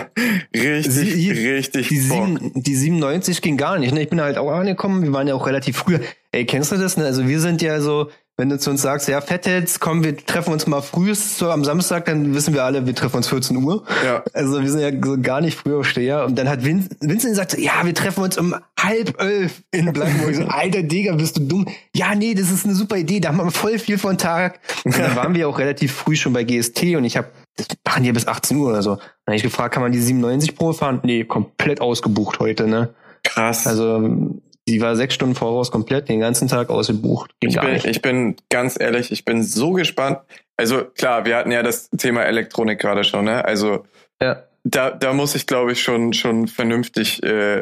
richtig, 0.56 0.92
Sie- 0.94 1.32
richtig 1.32 1.90
Die, 1.90 2.00
sieben, 2.00 2.52
die 2.56 2.76
97 2.76 3.42
ging 3.42 3.58
gar 3.58 3.78
nicht. 3.78 3.94
Ne? 3.94 4.02
Ich 4.04 4.10
bin 4.10 4.22
halt 4.22 4.38
auch 4.38 4.52
angekommen. 4.52 5.04
Wir 5.04 5.12
waren 5.14 5.28
ja 5.28 5.36
auch 5.36 5.46
relativ 5.48 5.78
früh. 5.78 6.00
Ey, 6.32 6.46
kennst 6.46 6.72
du 6.72 6.78
das? 6.78 6.98
Ne? 6.98 7.06
Also 7.06 7.28
wir 7.28 7.40
sind 7.40 7.62
ja 7.62 7.80
so, 7.82 8.10
wenn 8.38 8.50
du 8.50 8.60
zu 8.60 8.70
uns 8.70 8.84
sagst, 8.84 9.08
ja, 9.08 9.20
Fettheads, 9.20 9.80
komm, 9.80 10.04
wir 10.04 10.16
treffen 10.16 10.54
uns 10.54 10.68
mal 10.68 10.82
frühest 10.82 11.40
so 11.40 11.50
am 11.50 11.66
Samstag, 11.66 12.06
dann 12.06 12.36
wissen 12.36 12.54
wir 12.54 12.64
alle, 12.64 12.86
wir 12.86 12.94
treffen 12.94 13.18
uns 13.18 13.28
14 13.28 13.58
Uhr. 13.58 13.84
Ja. 14.06 14.24
Also 14.34 14.62
wir 14.62 14.70
sind 14.70 14.80
ja 14.80 14.92
so 15.04 15.20
gar 15.20 15.42
nicht 15.42 15.58
Frühaufsteher. 15.58 16.24
Und 16.24 16.38
dann 16.38 16.48
hat 16.48 16.64
Vin 16.64 16.88
Vincent 17.00 17.32
gesagt, 17.32 17.58
ja, 17.58 17.84
wir 17.84 17.96
treffen 17.96 18.24
uns 18.24 18.38
um 18.38 18.56
halb 18.80 19.20
elf 19.20 19.64
in 19.72 19.92
Blankenburg. 19.92 20.36
So, 20.36 20.44
alter 20.44 20.84
Digga, 20.84 21.16
bist 21.16 21.38
du 21.38 21.42
dumm? 21.42 21.68
Ja, 21.96 22.14
nee, 22.14 22.36
das 22.36 22.52
ist 22.52 22.66
eine 22.66 22.76
super 22.76 22.98
Idee. 22.98 23.20
Da 23.20 23.30
haben 23.30 23.38
wir 23.38 23.50
voll 23.50 23.80
viel 23.80 23.98
von 23.98 24.20
Tag. 24.20 24.60
Und 24.86 24.98
dann 24.98 25.16
waren 25.16 25.34
wir 25.34 25.50
auch 25.50 25.58
relativ 25.58 25.92
früh 25.92 26.16
schon 26.16 26.34
bei 26.34 26.44
GST 26.44 26.96
und 26.96 27.06
ich 27.06 27.18
habe 27.18 27.30
das 27.58 27.68
machen 27.84 28.04
die 28.04 28.12
bis 28.12 28.28
18 28.28 28.56
Uhr 28.56 28.70
oder 28.70 28.84
so. 28.84 28.98
Dann 28.98 29.04
habe 29.28 29.38
ich 29.38 29.42
gefragt, 29.42 29.74
kann 29.74 29.82
man 29.82 29.92
die 29.92 30.00
97 30.00 30.56
Pro 30.56 30.74
fahren? 30.74 31.00
Nee, 31.04 31.24
komplett 31.24 31.82
ausgebucht 31.82 32.40
heute, 32.40 32.68
ne? 32.68 32.94
Krass. 33.24 33.66
Also 33.66 34.40
die 34.68 34.82
war 34.82 34.96
sechs 34.96 35.16
Stunden 35.16 35.36
voraus 35.36 35.72
komplett, 35.72 36.10
den 36.10 36.20
ganzen 36.20 36.48
Tag 36.48 36.70
ausgebucht. 36.70 37.32
Ging 37.40 37.50
ich 37.50 37.60
bin, 37.60 37.74
nicht. 37.74 37.86
ich 37.86 38.02
bin 38.02 38.36
ganz 38.50 38.80
ehrlich, 38.80 39.12
ich 39.12 39.24
bin 39.24 39.44
so 39.44 39.72
gespannt. 39.72 40.20
Also 40.58 40.84
klar, 40.84 41.26
wir 41.26 41.38
hatten 41.38 41.52
ja 41.52 41.64
das 41.64 41.90
Thema 41.92 42.24
Elektronik 42.24 42.80
gerade 42.80 43.04
schon, 43.04 43.26
ne? 43.26 43.46
Also 43.46 43.86
ja. 44.22 44.44
da, 44.64 44.92
da 44.92 45.14
muss 45.14 45.36
ich, 45.36 45.48
glaube 45.48 45.72
ich, 45.72 45.82
schon, 45.82 46.14
schon 46.14 46.48
vernünftig 46.48 47.24
äh, 47.24 47.60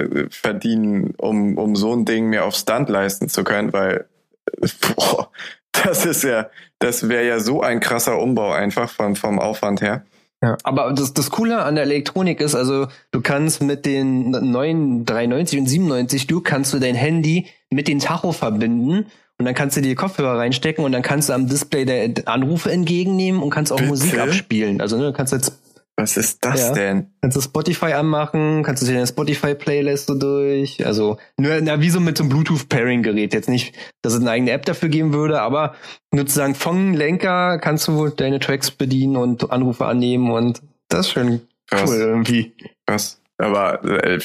äh, 0.00 0.26
verdienen, 0.30 1.14
um, 1.18 1.56
um 1.58 1.76
so 1.76 1.94
ein 1.94 2.04
Ding 2.04 2.26
mir 2.26 2.44
auf 2.44 2.54
Stunt 2.54 2.88
leisten 2.88 3.28
zu 3.28 3.44
können, 3.44 3.72
weil 3.72 4.06
boah, 4.96 5.30
das 5.72 6.06
ist 6.06 6.24
ja, 6.24 6.50
das 6.78 7.08
wäre 7.08 7.26
ja 7.26 7.38
so 7.38 7.60
ein 7.60 7.80
krasser 7.80 8.18
Umbau 8.18 8.52
einfach 8.52 8.90
vom, 8.90 9.14
vom 9.14 9.38
Aufwand 9.38 9.80
her. 9.80 10.04
Ja, 10.42 10.56
aber 10.62 10.92
das, 10.92 11.14
das 11.14 11.30
Coole 11.30 11.62
an 11.62 11.74
der 11.74 11.84
Elektronik 11.84 12.40
ist, 12.40 12.54
also 12.54 12.86
du 13.10 13.20
kannst 13.20 13.60
mit 13.60 13.84
den 13.84 14.30
neuen 14.30 15.04
93 15.04 15.58
und 15.58 15.66
97, 15.66 16.26
du 16.28 16.40
kannst 16.40 16.72
du 16.72 16.78
dein 16.78 16.94
Handy 16.94 17.48
mit 17.70 17.88
dem 17.88 17.98
Tacho 17.98 18.30
verbinden 18.30 19.06
und 19.38 19.44
dann 19.44 19.54
kannst 19.54 19.76
du 19.76 19.80
die 19.80 19.96
Kopfhörer 19.96 20.38
reinstecken 20.38 20.84
und 20.84 20.92
dann 20.92 21.02
kannst 21.02 21.28
du 21.28 21.32
am 21.32 21.48
Display 21.48 21.84
der 21.84 22.28
Anrufe 22.28 22.70
entgegennehmen 22.70 23.42
und 23.42 23.50
kannst 23.50 23.72
auch 23.72 23.78
Bitte? 23.78 23.88
Musik 23.88 24.18
abspielen. 24.18 24.80
Also 24.80 24.96
ne, 24.96 25.06
du 25.06 25.12
kannst 25.12 25.32
jetzt 25.32 25.58
Was 26.00 26.16
ist 26.16 26.44
das 26.44 26.60
Ja. 26.60 26.72
denn? 26.74 27.08
kannst 27.20 27.36
du 27.36 27.40
Spotify 27.40 27.86
anmachen, 27.92 28.62
kannst 28.62 28.82
du 28.82 28.86
dir 28.86 28.92
deine 28.94 29.06
Spotify 29.08 29.54
Playlist 29.56 30.06
so 30.06 30.14
durch. 30.14 30.86
Also 30.86 31.18
nur 31.36 31.60
na, 31.60 31.80
wie 31.80 31.90
so 31.90 31.98
mit 31.98 32.16
so 32.16 32.22
einem 32.22 32.30
Bluetooth 32.30 32.68
Pairing 32.68 33.02
Gerät. 33.02 33.34
Jetzt 33.34 33.48
nicht, 33.48 33.74
dass 34.02 34.14
es 34.14 34.20
eine 34.20 34.30
eigene 34.30 34.52
App 34.52 34.64
dafür 34.64 34.88
geben 34.90 35.12
würde, 35.12 35.40
aber 35.40 35.74
sozusagen 36.14 36.54
vom 36.54 36.94
Lenker 36.94 37.58
kannst 37.58 37.88
du 37.88 38.08
deine 38.10 38.38
Tracks 38.38 38.70
bedienen 38.70 39.16
und 39.16 39.50
Anrufe 39.50 39.86
annehmen 39.86 40.30
und 40.30 40.62
das 40.88 41.06
ist 41.08 41.12
schon 41.14 41.40
Krass. 41.68 41.90
cool 41.90 41.96
irgendwie. 41.96 42.52
Was? 42.86 43.20
Aber 43.38 43.82
äh, 43.84 44.18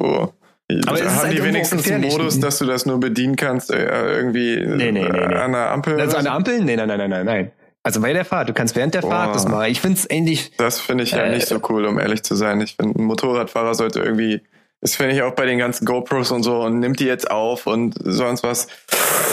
oh. 0.00 0.28
Aber 0.86 0.98
haben 0.98 1.16
halt 1.22 1.32
die 1.38 1.42
wenigstens 1.44 1.86
einen 1.86 2.00
gefährlich. 2.02 2.12
Modus, 2.18 2.40
dass 2.40 2.58
du 2.58 2.64
das 2.66 2.84
nur 2.86 3.00
bedienen 3.00 3.36
kannst, 3.36 3.70
äh, 3.70 4.16
irgendwie 4.16 4.56
Nee, 4.66 4.92
nee, 4.92 5.08
nee, 5.08 5.20
an 5.34 5.52
der 5.52 5.70
Ampel? 5.70 6.00
Also 6.00 6.16
an 6.16 6.24
der 6.24 6.32
Ampel? 6.34 6.62
Nee, 6.64 6.76
nein, 6.76 6.88
nein, 6.88 6.98
nein, 6.98 7.10
nein, 7.10 7.24
nein. 7.26 7.52
Also 7.88 8.02
bei 8.02 8.12
der 8.12 8.26
Fahrt, 8.26 8.50
du 8.50 8.52
kannst 8.52 8.76
während 8.76 8.92
der 8.92 9.00
Fahrt 9.00 9.28
Boah. 9.28 9.32
das 9.32 9.48
machen. 9.48 9.64
Ich 9.70 9.80
find's 9.80 10.06
ähnlich. 10.10 10.52
Das 10.58 10.78
finde 10.78 11.04
ich 11.04 11.12
ja 11.12 11.22
Äh, 11.22 11.34
nicht 11.34 11.48
so 11.48 11.58
cool, 11.70 11.86
um 11.86 11.98
ehrlich 11.98 12.22
zu 12.22 12.34
sein. 12.34 12.60
Ich 12.60 12.76
finde, 12.76 13.00
ein 13.00 13.04
Motorradfahrer 13.04 13.74
sollte 13.74 14.00
irgendwie, 14.00 14.42
das 14.82 14.94
finde 14.94 15.14
ich 15.14 15.22
auch 15.22 15.32
bei 15.32 15.46
den 15.46 15.58
ganzen 15.58 15.86
GoPros 15.86 16.30
und 16.30 16.42
so, 16.42 16.60
und 16.60 16.80
nimmt 16.80 17.00
die 17.00 17.06
jetzt 17.06 17.30
auf 17.30 17.66
und 17.66 17.94
sonst 17.98 18.42
was. 18.42 18.66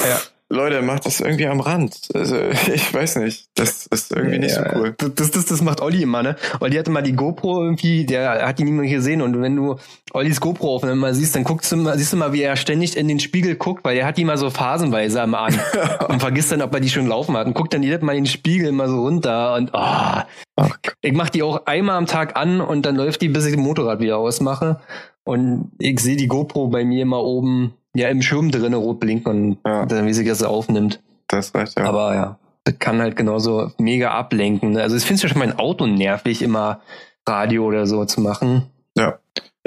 Ja. 0.08 0.22
Leute, 0.48 0.84
macht 0.84 1.08
das 1.08 1.22
irgendwie 1.22 1.48
am 1.48 1.60
Rand. 1.60 1.98
Also, 2.14 2.38
ich 2.74 2.93
weiß 2.93 3.18
nicht. 3.18 3.48
Das 3.56 3.88
ist 3.88 4.12
irgendwie 4.12 4.38
nicht 4.39 4.54
so 4.54 4.62
Ja, 4.62 4.76
cool. 4.76 4.96
Das, 4.98 5.32
das, 5.32 5.46
das 5.46 5.62
macht 5.62 5.82
Olli 5.82 6.04
immer, 6.04 6.22
ne? 6.22 6.36
Olli 6.60 6.78
hatte 6.78 6.91
mal 6.91 7.02
die 7.02 7.14
GoPro 7.14 7.64
irgendwie, 7.64 8.06
der 8.06 8.46
hat 8.48 8.60
die 8.60 8.64
niemand 8.64 8.89
gesehen. 8.89 9.22
Und 9.22 9.41
wenn 9.41 9.56
du 9.56 9.78
Ollis 10.14 10.39
GoPro 10.39 10.76
aufnehmen 10.76 11.00
mal 11.00 11.16
siehst, 11.16 11.36
dann 11.36 11.43
guckst 11.43 11.72
du 11.72 11.78
mal, 11.78 11.98
siehst 11.98 12.14
du 12.14 12.18
mal, 12.18 12.32
wie 12.32 12.43
er 12.43 12.56
ständig 12.58 12.96
in 12.96 13.08
den 13.08 13.20
Spiegel 13.20 13.56
guckt, 13.56 13.84
weil 13.84 13.98
er 13.98 14.06
hat 14.06 14.18
die 14.18 14.26
mal 14.26 14.38
so 14.38 14.50
phasenweise 14.52 15.22
am 15.22 15.34
an 15.34 15.60
und 16.10 16.20
vergisst 16.20 16.52
dann, 16.52 16.62
ob 16.62 16.74
er 16.74 16.80
die 16.80 16.89
schon 16.89 17.08
laufen 17.08 17.36
hat. 17.36 17.48
Und 17.48 17.56
guckt 17.56 17.74
dann 17.74 17.82
jedes 17.82 18.02
Mal 18.02 18.16
in 18.16 18.26
den 18.26 18.30
Spiegel 18.30 18.72
mal 18.72 18.88
so 18.88 19.02
runter. 19.02 19.56
Und 19.56 19.74
ah, 19.74 20.28
Ach, 20.56 20.78
ich 21.02 21.14
mach 21.14 21.30
die 21.30 21.43
auch 21.43 21.66
einmal 21.66 21.98
am 21.98 22.06
Tag 22.06 22.38
an 22.38 22.62
und 22.62 22.86
dann 22.86 22.96
läuft 22.96 23.22
die, 23.22 23.30
bis 23.30 23.46
ich 23.46 23.56
das 23.56 23.62
Motorrad 23.62 24.00
wieder 24.00 24.18
ausmache. 24.18 24.80
Und 25.26 25.72
ich 25.80 26.00
sehe 26.00 26.16
die 26.16 26.28
GoPro 26.28 26.68
bei 26.68 26.86
mir 26.86 27.02
immer 27.02 27.22
oben 27.24 27.74
ja 27.96 28.10
im 28.10 28.22
Schirm 28.22 28.52
drinne 28.52 28.76
rot 28.78 29.00
blinken 29.00 29.32
und 29.32 29.58
Ja. 29.66 29.86
dann 29.86 30.06
wie 30.06 30.14
sich 30.14 30.28
das 30.28 30.43
aufnimmt. 30.43 31.02
das 31.28 31.54
reicht 31.56 31.78
ja. 31.80 31.86
Aber 31.86 32.14
ja, 32.14 32.39
das 32.66 32.78
kann 32.80 33.02
halt 33.02 33.16
genauso 33.16 33.72
mega 33.80 34.12
ablenken. 34.12 34.72
ne? 34.74 34.82
Also 34.84 34.96
ich 34.96 35.04
finde 35.04 35.16
es 35.16 35.24
ja 35.24 35.30
schon 35.30 35.39
mein 35.39 35.58
Auto 35.58 35.88
nervig, 35.88 36.41
immer 36.41 36.82
Radio 37.28 37.66
oder 37.66 37.88
so 37.88 38.06
zu 38.06 38.22
machen. 38.22 38.64
Ja. 38.98 39.18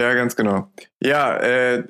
Ja, 0.00 0.14
ganz 0.14 0.36
genau. 0.36 0.68
Ja, 1.02 1.36
äh, 1.38 1.82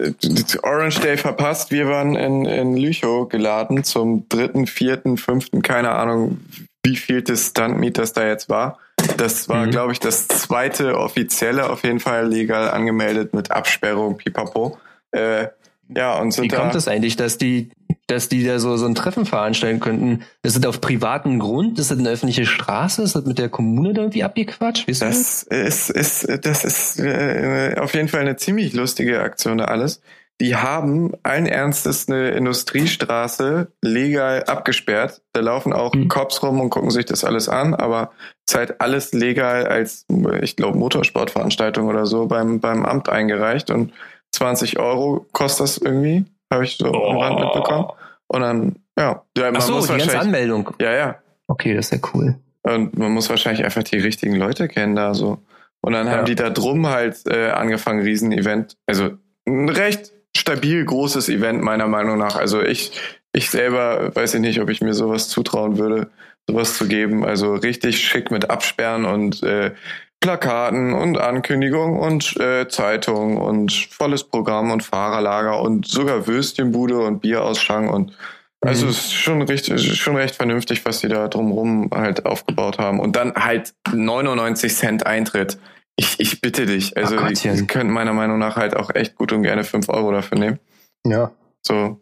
Orange 0.62 1.01
Day 1.01 1.18
verpasst. 1.18 1.70
Wir 1.70 1.89
waren 1.89 2.16
in, 2.16 2.47
in 2.47 2.74
Lüchow 2.76 3.28
geladen 3.28 3.84
zum 3.84 4.26
dritten, 4.30 4.66
vierten, 4.66 5.18
fünften, 5.18 5.61
keine 5.61 5.91
Ahnung, 5.91 6.39
wie 6.82 6.97
viel 6.97 7.20
das 7.20 7.49
Stunt-Meet 7.49 7.99
das 7.99 8.14
da 8.14 8.26
jetzt 8.26 8.49
war. 8.49 8.78
Das 9.18 9.51
war, 9.51 9.66
Mhm. 9.66 9.70
glaube 9.72 9.93
ich, 9.93 10.01
das 10.01 10.26
zweite 10.26 10.97
offizielle, 10.99 11.68
auf 11.68 11.84
jeden 11.84 12.01
Fall 12.01 12.26
legal 12.28 12.70
angemeldet 12.70 13.34
mit 13.34 13.51
Absperrung, 13.51 14.16
pipapo. 14.16 14.78
Äh, 15.12 15.49
ja, 15.95 16.18
und 16.18 16.32
sind 16.32 16.45
Wie 16.45 16.49
da. 16.49 16.59
kommt 16.59 16.74
es 16.74 16.89
eigentlich, 16.89 17.16
dass 17.16 17.39
die, 17.39 17.70
dass 18.07 18.28
die 18.28 18.45
da 18.45 18.59
so, 18.59 18.76
so 18.76 18.86
ein 18.86 18.95
Treffen 18.95 19.26
veranstalten 19.26 19.80
könnten? 19.80 20.22
Ist 20.43 20.57
das 20.57 20.66
auf 20.66 20.80
privaten 20.80 21.39
Grund? 21.39 21.78
Ist 21.78 21.91
das 21.91 21.99
eine 21.99 22.09
öffentliche 22.11 22.47
Straße? 22.47 23.03
Ist 23.03 23.14
das 23.16 23.24
mit 23.24 23.39
der 23.39 23.49
Kommune 23.49 23.93
da 23.95 24.03
irgendwie 24.03 24.24
abgequatscht? 24.24 24.89
Weißt 24.89 25.03
du 25.03 25.07
Das 25.07 25.43
ist, 25.45 25.91
ist, 25.91 26.28
das 26.47 26.64
ist 26.64 26.99
äh, 27.01 27.76
auf 27.78 27.95
jeden 27.95 28.09
Fall 28.09 28.20
eine 28.20 28.36
ziemlich 28.36 28.72
lustige 28.74 29.20
Aktion 29.20 29.59
da 29.59 29.64
alles. 29.66 30.01
Die 30.41 30.55
haben 30.55 31.12
allen 31.24 31.47
Ernstes 31.47 32.09
eine 32.09 32.30
Industriestraße 32.30 33.72
legal 33.82 34.45
abgesperrt. 34.45 35.20
Da 35.32 35.41
laufen 35.41 35.72
auch 35.72 35.93
Hm. 35.93 36.09
Cops 36.09 36.43
rum 36.43 36.61
und 36.61 36.70
gucken 36.70 36.91
sich 36.91 37.07
das 37.07 37.24
alles 37.24 37.49
an, 37.49 37.74
aber 37.74 38.12
es 38.47 38.53
ist 38.55 38.59
halt 38.59 38.80
alles 38.80 39.12
legal 39.12 39.66
als, 39.66 40.07
ich 40.41 40.55
glaube, 40.57 40.78
Motorsportveranstaltung 40.78 41.86
oder 41.89 42.07
so 42.07 42.26
beim, 42.26 42.61
beim 42.61 42.84
Amt 42.86 43.09
eingereicht 43.09 43.70
und 43.70 43.93
20 44.34 44.78
Euro 44.78 45.26
kostet 45.32 45.64
das 45.64 45.78
irgendwie, 45.78 46.24
habe 46.52 46.64
ich 46.64 46.76
so 46.76 46.86
am 46.92 47.16
Rand 47.18 47.40
mitbekommen. 47.40 47.86
Und 48.28 48.40
dann, 48.42 48.76
ja, 48.98 49.22
ja 49.36 49.44
man 49.50 49.56
Ach 49.56 49.60
so, 49.62 49.72
muss 49.74 49.86
die 49.86 49.92
ganze 49.92 50.06
wahrscheinlich, 50.06 50.26
Anmeldung. 50.26 50.70
ja, 50.80 50.92
ja, 50.92 51.16
Okay, 51.46 51.74
das 51.74 51.86
ist 51.90 51.92
ja 52.02 52.10
cool. 52.14 52.34
und 52.62 52.98
man 52.98 53.12
muss 53.12 53.30
wahrscheinlich 53.30 53.64
einfach 53.64 53.82
die 53.82 53.98
richtigen 53.98 54.36
Leute 54.36 54.68
kennen 54.68 54.94
da 54.96 55.14
so. 55.14 55.38
Und 55.80 55.92
dann 55.94 56.06
Ja. 56.06 56.12
haben 56.14 56.24
die 56.26 56.34
da 56.34 56.50
drum 56.50 56.86
halt 56.88 57.26
äh, 57.26 57.50
angefangen, 57.50 58.00
Riesen-Event. 58.02 58.76
Also 58.86 59.12
ein 59.46 59.68
recht 59.70 60.12
stabil 60.36 60.84
großes 60.84 61.28
Event, 61.30 61.62
meiner 61.62 61.86
Meinung 61.88 62.18
nach. 62.18 62.36
Also 62.36 62.60
ich, 62.62 62.92
ich 63.32 63.48
selber 63.48 64.14
weiß 64.14 64.34
ich 64.34 64.40
nicht, 64.40 64.60
ob 64.60 64.68
ich 64.68 64.80
mir 64.82 64.92
sowas 64.92 65.28
zutrauen 65.28 65.78
würde, 65.78 66.10
sowas 66.46 66.76
zu 66.76 66.86
geben. 66.86 67.24
Also 67.24 67.54
richtig 67.54 68.04
schick 68.04 68.30
mit 68.30 68.50
Absperren 68.50 69.06
und 69.06 69.42
äh, 69.42 69.72
Plakaten 70.20 70.92
und 70.94 71.18
Ankündigung 71.18 71.98
und 71.98 72.36
äh, 72.40 72.68
Zeitung 72.68 73.36
und 73.36 73.72
volles 73.72 74.24
Programm 74.24 74.70
und 74.70 74.82
Fahrerlager 74.82 75.60
und 75.60 75.86
sogar 75.86 76.26
Würstchenbude 76.26 76.98
und 76.98 77.20
Bierausschank 77.20 77.92
und 77.92 78.12
also 78.60 78.86
Mhm. 78.86 78.90
es 78.90 78.98
ist 78.98 79.12
schon 79.12 79.42
recht, 79.42 79.80
schon 79.80 80.16
recht 80.16 80.34
vernünftig, 80.34 80.84
was 80.84 80.98
die 80.98 81.06
da 81.06 81.28
drumrum 81.28 81.90
halt 81.94 82.26
aufgebaut 82.26 82.78
haben. 82.78 82.98
Und 82.98 83.14
dann 83.14 83.32
halt 83.36 83.72
99 83.92 84.74
Cent 84.74 85.06
Eintritt. 85.06 85.58
Ich, 85.94 86.18
ich 86.18 86.40
bitte 86.40 86.66
dich. 86.66 86.96
Also 86.96 87.16
Ach 87.20 87.28
die, 87.28 87.34
die 87.50 87.66
könnten 87.68 87.92
meiner 87.92 88.12
Meinung 88.14 88.38
nach 88.40 88.56
halt 88.56 88.74
auch 88.74 88.90
echt 88.92 89.14
gut 89.14 89.32
und 89.32 89.44
gerne 89.44 89.62
5 89.62 89.88
Euro 89.88 90.10
dafür 90.10 90.38
nehmen. 90.38 90.58
Ja. 91.06 91.30
So, 91.64 92.00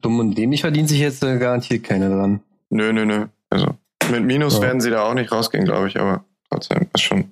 Dumm 0.00 0.18
und 0.20 0.34
dämlich 0.38 0.62
verdient 0.62 0.88
sich 0.88 1.00
jetzt 1.00 1.22
äh, 1.22 1.36
garantiert 1.38 1.84
keiner 1.84 2.08
dran. 2.08 2.40
nö, 2.70 2.90
nö, 2.94 3.04
nö. 3.04 3.26
Also 3.50 3.74
mit 4.10 4.24
Minus 4.24 4.56
Ja. 4.56 4.62
werden 4.62 4.80
sie 4.80 4.88
da 4.90 5.02
auch 5.02 5.14
nicht 5.14 5.30
rausgehen, 5.30 5.66
glaube 5.66 5.88
ich, 5.88 6.00
aber 6.00 6.24
trotzdem 6.50 6.86
ist 6.94 7.02
schon, 7.02 7.24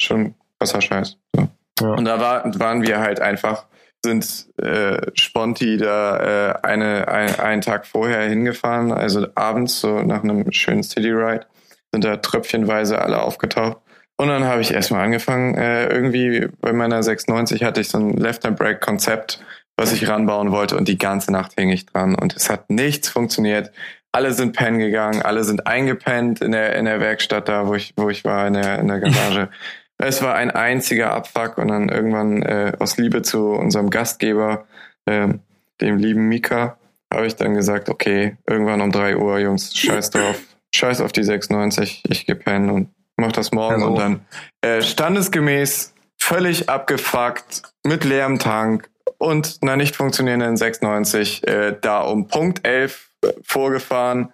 schon 0.00 0.34
krasser 0.58 0.80
Scheiß. 0.80 1.16
So. 1.34 1.48
Ja. 1.80 1.88
Und 1.94 2.04
da 2.04 2.20
war, 2.20 2.58
waren 2.58 2.82
wir 2.82 3.00
halt 3.00 3.20
einfach, 3.20 3.66
sind 4.04 4.46
äh, 4.58 5.10
Sponti 5.14 5.76
da 5.76 6.52
äh, 6.52 6.54
eine, 6.62 7.08
ein, 7.08 7.38
einen 7.38 7.60
Tag 7.60 7.86
vorher 7.86 8.22
hingefahren, 8.28 8.92
also 8.92 9.26
abends 9.34 9.80
so 9.80 10.02
nach 10.02 10.22
einem 10.22 10.50
schönen 10.52 10.82
City 10.82 11.10
Ride, 11.10 11.46
sind 11.92 12.04
da 12.04 12.16
tröpfchenweise 12.16 13.00
alle 13.00 13.22
aufgetaucht. 13.22 13.78
Und 14.16 14.28
dann 14.28 14.44
habe 14.44 14.60
ich 14.60 14.72
erstmal 14.72 15.04
angefangen, 15.04 15.54
äh, 15.54 15.88
irgendwie 15.88 16.48
bei 16.60 16.72
meiner 16.72 17.02
690 17.02 17.64
hatte 17.64 17.80
ich 17.80 17.88
so 17.88 17.98
ein 17.98 18.16
Left-Hand-Brake-Konzept, 18.16 19.42
was 19.76 19.92
ich 19.92 20.08
ranbauen 20.08 20.52
wollte 20.52 20.76
und 20.76 20.88
die 20.88 20.98
ganze 20.98 21.32
Nacht 21.32 21.54
hing 21.56 21.70
ich 21.70 21.86
dran 21.86 22.14
und 22.14 22.36
es 22.36 22.50
hat 22.50 22.68
nichts 22.68 23.08
funktioniert. 23.08 23.70
Alle 24.12 24.32
sind 24.32 24.54
pennen 24.54 24.78
gegangen, 24.78 25.22
alle 25.22 25.44
sind 25.44 25.66
eingepennt 25.66 26.42
in 26.42 26.52
der, 26.52 26.76
in 26.76 26.84
der 26.84 27.00
Werkstatt 27.00 27.48
da, 27.48 27.66
wo 27.66 27.74
ich, 27.74 27.94
wo 27.96 28.10
ich 28.10 28.24
war, 28.24 28.46
in 28.46 28.54
der, 28.54 28.78
in 28.78 28.88
der 28.88 29.00
Garage. 29.00 29.48
Es 30.02 30.22
war 30.22 30.34
ein 30.34 30.50
einziger 30.50 31.12
Abfuck 31.12 31.58
und 31.58 31.68
dann 31.68 31.88
irgendwann 31.88 32.42
äh, 32.42 32.72
aus 32.78 32.96
Liebe 32.96 33.22
zu 33.22 33.50
unserem 33.50 33.90
Gastgeber, 33.90 34.66
ähm, 35.06 35.40
dem 35.80 35.98
lieben 35.98 36.28
Mika, 36.28 36.78
habe 37.12 37.26
ich 37.26 37.36
dann 37.36 37.54
gesagt, 37.54 37.88
okay, 37.88 38.36
irgendwann 38.48 38.80
um 38.80 38.92
drei 38.92 39.16
Uhr, 39.16 39.38
Jungs, 39.38 39.76
scheiß 39.76 40.10
drauf, 40.10 40.40
scheiß 40.74 41.00
auf 41.00 41.12
die 41.12 41.24
690, 41.24 42.04
ich 42.08 42.26
geh 42.26 42.34
pennen 42.34 42.70
und 42.70 42.88
mach 43.16 43.32
das 43.32 43.52
morgen 43.52 43.74
Also. 43.74 43.86
und 43.88 43.98
dann 43.98 44.20
äh, 44.62 44.82
standesgemäß, 44.82 45.94
völlig 46.18 46.68
abgefuckt, 46.68 47.62
mit 47.84 48.04
leerem 48.04 48.38
Tank 48.38 48.88
und 49.18 49.58
einer 49.60 49.76
nicht 49.76 49.96
funktionierenden 49.96 50.56
690 50.56 51.46
äh, 51.46 51.76
da 51.78 52.00
um 52.00 52.28
Punkt 52.28 52.66
11 52.66 53.10
äh, 53.22 53.32
vorgefahren, 53.42 54.32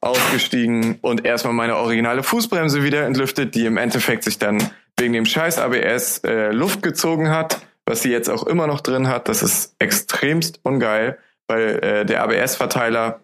ausgestiegen 0.00 0.98
und 1.00 1.24
erstmal 1.24 1.52
meine 1.52 1.76
originale 1.76 2.22
Fußbremse 2.22 2.82
wieder 2.82 3.06
entlüftet, 3.06 3.54
die 3.54 3.66
im 3.66 3.76
Endeffekt 3.76 4.24
sich 4.24 4.38
dann 4.38 4.58
wegen 4.98 5.12
dem 5.12 5.26
scheiß 5.26 5.58
ABS 5.58 6.18
äh, 6.24 6.50
Luft 6.52 6.82
gezogen 6.82 7.30
hat, 7.30 7.58
was 7.84 8.02
sie 8.02 8.10
jetzt 8.10 8.28
auch 8.30 8.44
immer 8.46 8.66
noch 8.66 8.80
drin 8.80 9.08
hat. 9.08 9.28
Das 9.28 9.42
ist 9.42 9.74
extremst 9.78 10.60
ungeil, 10.62 11.18
weil 11.48 11.78
äh, 11.82 12.04
der 12.06 12.22
ABS-Verteiler 12.22 13.20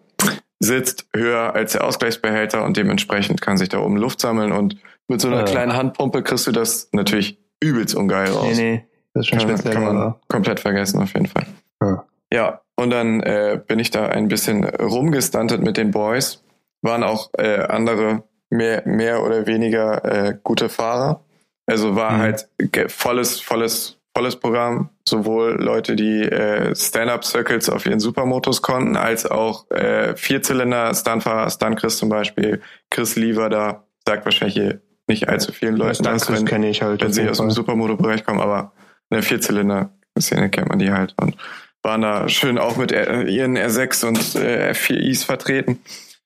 sitzt 0.59 1.07
höher 1.13 1.53
als 1.55 1.73
der 1.73 1.83
Ausgleichsbehälter 1.83 2.63
und 2.63 2.77
dementsprechend 2.77 3.41
kann 3.41 3.57
sich 3.57 3.69
da 3.69 3.79
oben 3.79 3.97
Luft 3.97 4.21
sammeln 4.21 4.51
und 4.53 4.77
mit 5.09 5.19
so 5.19 5.27
einer 5.27 5.41
Äh. 5.41 5.45
kleinen 5.45 5.73
Handpumpe 5.75 6.23
kriegst 6.23 6.47
du 6.47 6.51
das 6.51 6.87
natürlich 6.93 7.37
übelst 7.61 7.95
ungeil 7.95 8.29
raus. 8.31 8.55
Nee, 8.55 8.71
nee. 8.75 8.85
Das 9.13 9.25
ist 9.27 9.29
schon 9.29 9.39
Kann, 9.55 9.63
kann 9.73 9.83
man 9.83 9.97
aber- 9.97 10.19
komplett 10.29 10.59
vergessen, 10.59 11.01
auf 11.01 11.13
jeden 11.13 11.27
Fall. 11.27 11.45
Ja. 11.81 12.05
Ja, 12.31 12.61
und 12.75 12.89
dann 12.89 13.21
äh, 13.21 13.59
bin 13.67 13.77
ich 13.77 13.91
da 13.91 14.07
ein 14.07 14.27
bisschen 14.27 14.63
rumgestuntet 14.63 15.61
mit 15.61 15.77
den 15.77 15.91
Boys. 15.91 16.41
Waren 16.81 17.03
auch 17.03 17.29
äh, 17.37 17.59
andere 17.59 18.23
mehr, 18.49 18.81
mehr 18.85 19.21
oder 19.23 19.45
weniger 19.45 20.03
äh, 20.05 20.37
gute 20.43 20.69
Fahrer. 20.69 21.23
Also 21.65 21.95
war 21.95 22.11
Mhm. 22.13 22.17
halt 22.19 22.47
volles, 22.91 23.39
volles, 23.39 23.97
volles 24.15 24.35
Programm. 24.35 24.89
Sowohl 25.07 25.61
Leute, 25.61 25.95
die 25.95 26.21
äh, 26.23 26.75
Stand-Up-Circles 26.75 27.69
auf 27.69 27.85
ihren 27.85 27.99
Supermotos 27.99 28.61
konnten, 28.61 28.95
als 28.95 29.25
auch 29.25 29.69
äh, 29.71 30.15
Vierzylinder, 30.15 30.93
Stuntfahrer, 30.93 31.49
Stunt 31.49 31.79
Chris 31.79 31.97
zum 31.97 32.09
Beispiel. 32.09 32.61
Chris 32.89 33.15
Lieber 33.15 33.49
da, 33.49 33.85
sagt 34.07 34.25
wahrscheinlich 34.25 34.75
nicht 35.07 35.27
allzu 35.29 35.51
vielen 35.51 35.75
Leuten 35.75 36.03
das 36.03 36.31
wenn, 36.31 36.45
kenne 36.45 36.69
ich 36.69 36.81
halt. 36.81 37.01
wenn 37.01 37.11
sie 37.11 37.27
aus 37.27 37.37
dem. 37.37 37.49
Supermoto-Bereich 37.51 38.23
kommen, 38.25 38.39
aber 38.39 38.71
in 39.09 39.15
der 39.15 39.23
Vierzylinder-Szene 39.23 40.49
kennt 40.49 40.69
man 40.69 40.79
die 40.79 40.91
halt 40.91 41.13
und 41.21 41.35
waren 41.81 42.01
da 42.01 42.29
schön 42.29 42.57
auch 42.57 42.77
mit 42.77 42.93
äh, 42.93 43.23
ihren 43.23 43.57
R6 43.57 44.05
und 44.05 44.35
äh, 44.35 44.71
F4Is 44.71 45.25
vertreten. 45.25 45.79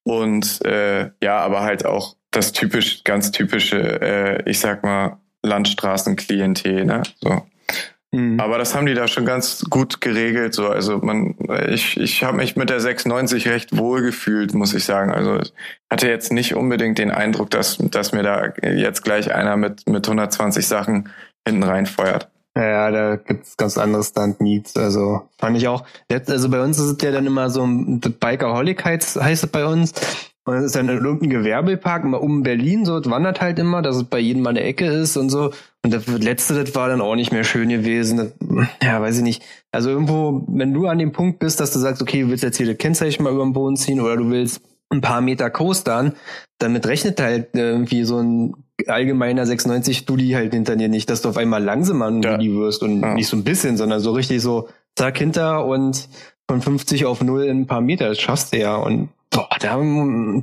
Und 0.03 0.63
äh, 0.65 1.09
ja, 1.21 1.39
aber 1.39 1.61
halt 1.61 1.85
auch 1.85 2.15
das 2.29 2.51
typisch, 2.51 3.03
ganz 3.03 3.31
typische, 3.31 3.99
äh, 4.01 4.49
ich 4.49 4.59
sag 4.59 4.83
mal, 4.83 5.17
Landstraßenklientel, 5.47 6.85
ne? 6.85 7.03
So. 7.21 7.41
Mhm. 8.11 8.39
Aber 8.39 8.57
das 8.57 8.73
haben 8.73 8.85
die 8.85 8.93
da 8.93 9.07
schon 9.07 9.25
ganz 9.25 9.65
gut 9.69 9.99
geregelt. 9.99 10.53
So, 10.53 10.69
also 10.69 10.99
man, 10.99 11.35
ich, 11.69 11.97
ich 11.97 12.23
habe 12.23 12.37
mich 12.37 12.55
mit 12.55 12.69
der 12.69 12.79
690 12.79 13.49
recht 13.49 13.77
wohl 13.77 14.01
gefühlt, 14.01 14.53
muss 14.53 14.73
ich 14.73 14.85
sagen. 14.85 15.11
Also 15.11 15.39
ich 15.39 15.53
hatte 15.91 16.07
jetzt 16.07 16.31
nicht 16.31 16.55
unbedingt 16.55 16.97
den 16.97 17.11
Eindruck, 17.11 17.49
dass, 17.49 17.77
dass 17.77 18.13
mir 18.13 18.23
da 18.23 18.53
jetzt 18.63 19.03
gleich 19.03 19.33
einer 19.33 19.57
mit, 19.57 19.87
mit 19.89 20.07
120 20.07 20.65
Sachen 20.65 21.09
hinten 21.45 21.63
reinfeuert. 21.63 22.29
Ja, 22.55 22.67
ja, 22.67 22.91
da 22.91 23.15
gibt's 23.17 23.55
ganz 23.55 23.77
andere 23.77 24.03
Stunt-Needs. 24.03 24.77
Also 24.77 25.29
fand 25.37 25.57
ich 25.57 25.67
auch. 25.67 25.85
Also 26.09 26.49
bei 26.49 26.63
uns 26.63 26.79
ist 26.79 26.85
es 26.85 26.97
ja 27.03 27.11
dann 27.11 27.27
immer 27.27 27.51
so 27.51 27.63
ein 27.63 27.99
Bikerholic 27.99 28.83
heißt, 28.83 29.21
heißt 29.21 29.43
es 29.43 29.49
bei 29.51 29.65
uns. 29.65 29.93
Und 30.47 30.55
es 30.55 30.63
ist 30.63 30.75
dann 30.77 30.87
in 30.87 31.03
irgendeinem 31.03 31.29
Gewerbepark 31.29 32.05
immer 32.05 32.21
um 32.23 32.41
Berlin, 32.41 32.85
so 32.85 32.97
es 32.97 33.09
wandert 33.09 33.41
halt 33.41 33.59
immer, 33.59 33.81
dass 33.81 33.97
es 33.97 34.05
bei 34.05 34.19
jedem 34.19 34.43
mal 34.43 34.51
eine 34.51 34.61
Ecke 34.63 34.85
ist 34.85 35.17
und 35.17 35.29
so. 35.29 35.51
Und 35.83 35.93
das 35.93 36.07
letzte, 36.07 36.53
das 36.63 36.73
war 36.73 36.87
dann 36.87 37.01
auch 37.01 37.15
nicht 37.15 37.33
mehr 37.33 37.43
schön 37.43 37.67
gewesen. 37.67 38.17
Das, 38.17 38.33
ja, 38.81 39.01
weiß 39.01 39.17
ich 39.17 39.23
nicht. 39.23 39.43
Also 39.73 39.89
irgendwo, 39.89 40.45
wenn 40.47 40.73
du 40.73 40.87
an 40.87 40.99
dem 40.99 41.11
Punkt 41.11 41.39
bist, 41.39 41.59
dass 41.59 41.73
du 41.73 41.79
sagst, 41.79 42.01
okay, 42.01 42.21
du 42.21 42.29
willst 42.29 42.45
jetzt 42.45 42.55
hier 42.55 42.65
das 42.65 42.77
Kennzeichen 42.77 43.23
mal 43.23 43.33
über 43.33 43.43
den 43.43 43.51
Boden 43.51 43.75
ziehen 43.75 43.99
oder 43.99 44.15
du 44.15 44.29
willst 44.29 44.61
ein 44.89 45.01
paar 45.01 45.19
Meter 45.19 45.49
coastern, 45.49 46.13
damit 46.59 46.87
rechnet 46.87 47.19
halt 47.19 47.49
irgendwie 47.53 48.05
so 48.05 48.19
ein 48.19 48.53
allgemeiner 48.87 49.45
96 49.45 49.97
Studi 49.97 50.29
halt 50.29 50.53
hinter 50.53 50.77
dir 50.77 50.87
nicht, 50.87 51.09
dass 51.09 51.21
du 51.21 51.27
auf 51.27 51.35
einmal 51.35 51.61
langsamer 51.61 52.07
ein 52.07 52.21
Ja. 52.21 52.39
Wirst 52.39 52.83
und 52.83 53.01
Ja. 53.01 53.15
nicht 53.15 53.27
so 53.27 53.35
ein 53.35 53.43
bisschen, 53.43 53.75
sondern 53.75 53.99
so 53.99 54.13
richtig 54.13 54.41
so 54.41 54.69
zack 54.95 55.17
hinter 55.17 55.65
und 55.65 56.07
von 56.49 56.61
50 56.61 57.05
auf 57.05 57.21
0 57.21 57.43
in 57.43 57.61
ein 57.61 57.67
paar 57.67 57.81
Meter, 57.81 58.07
das 58.07 58.21
schaffst 58.21 58.53
du 58.53 58.59
ja 58.59 58.77
und 58.77 59.09
boah, 59.29 59.49
da, 59.59 59.81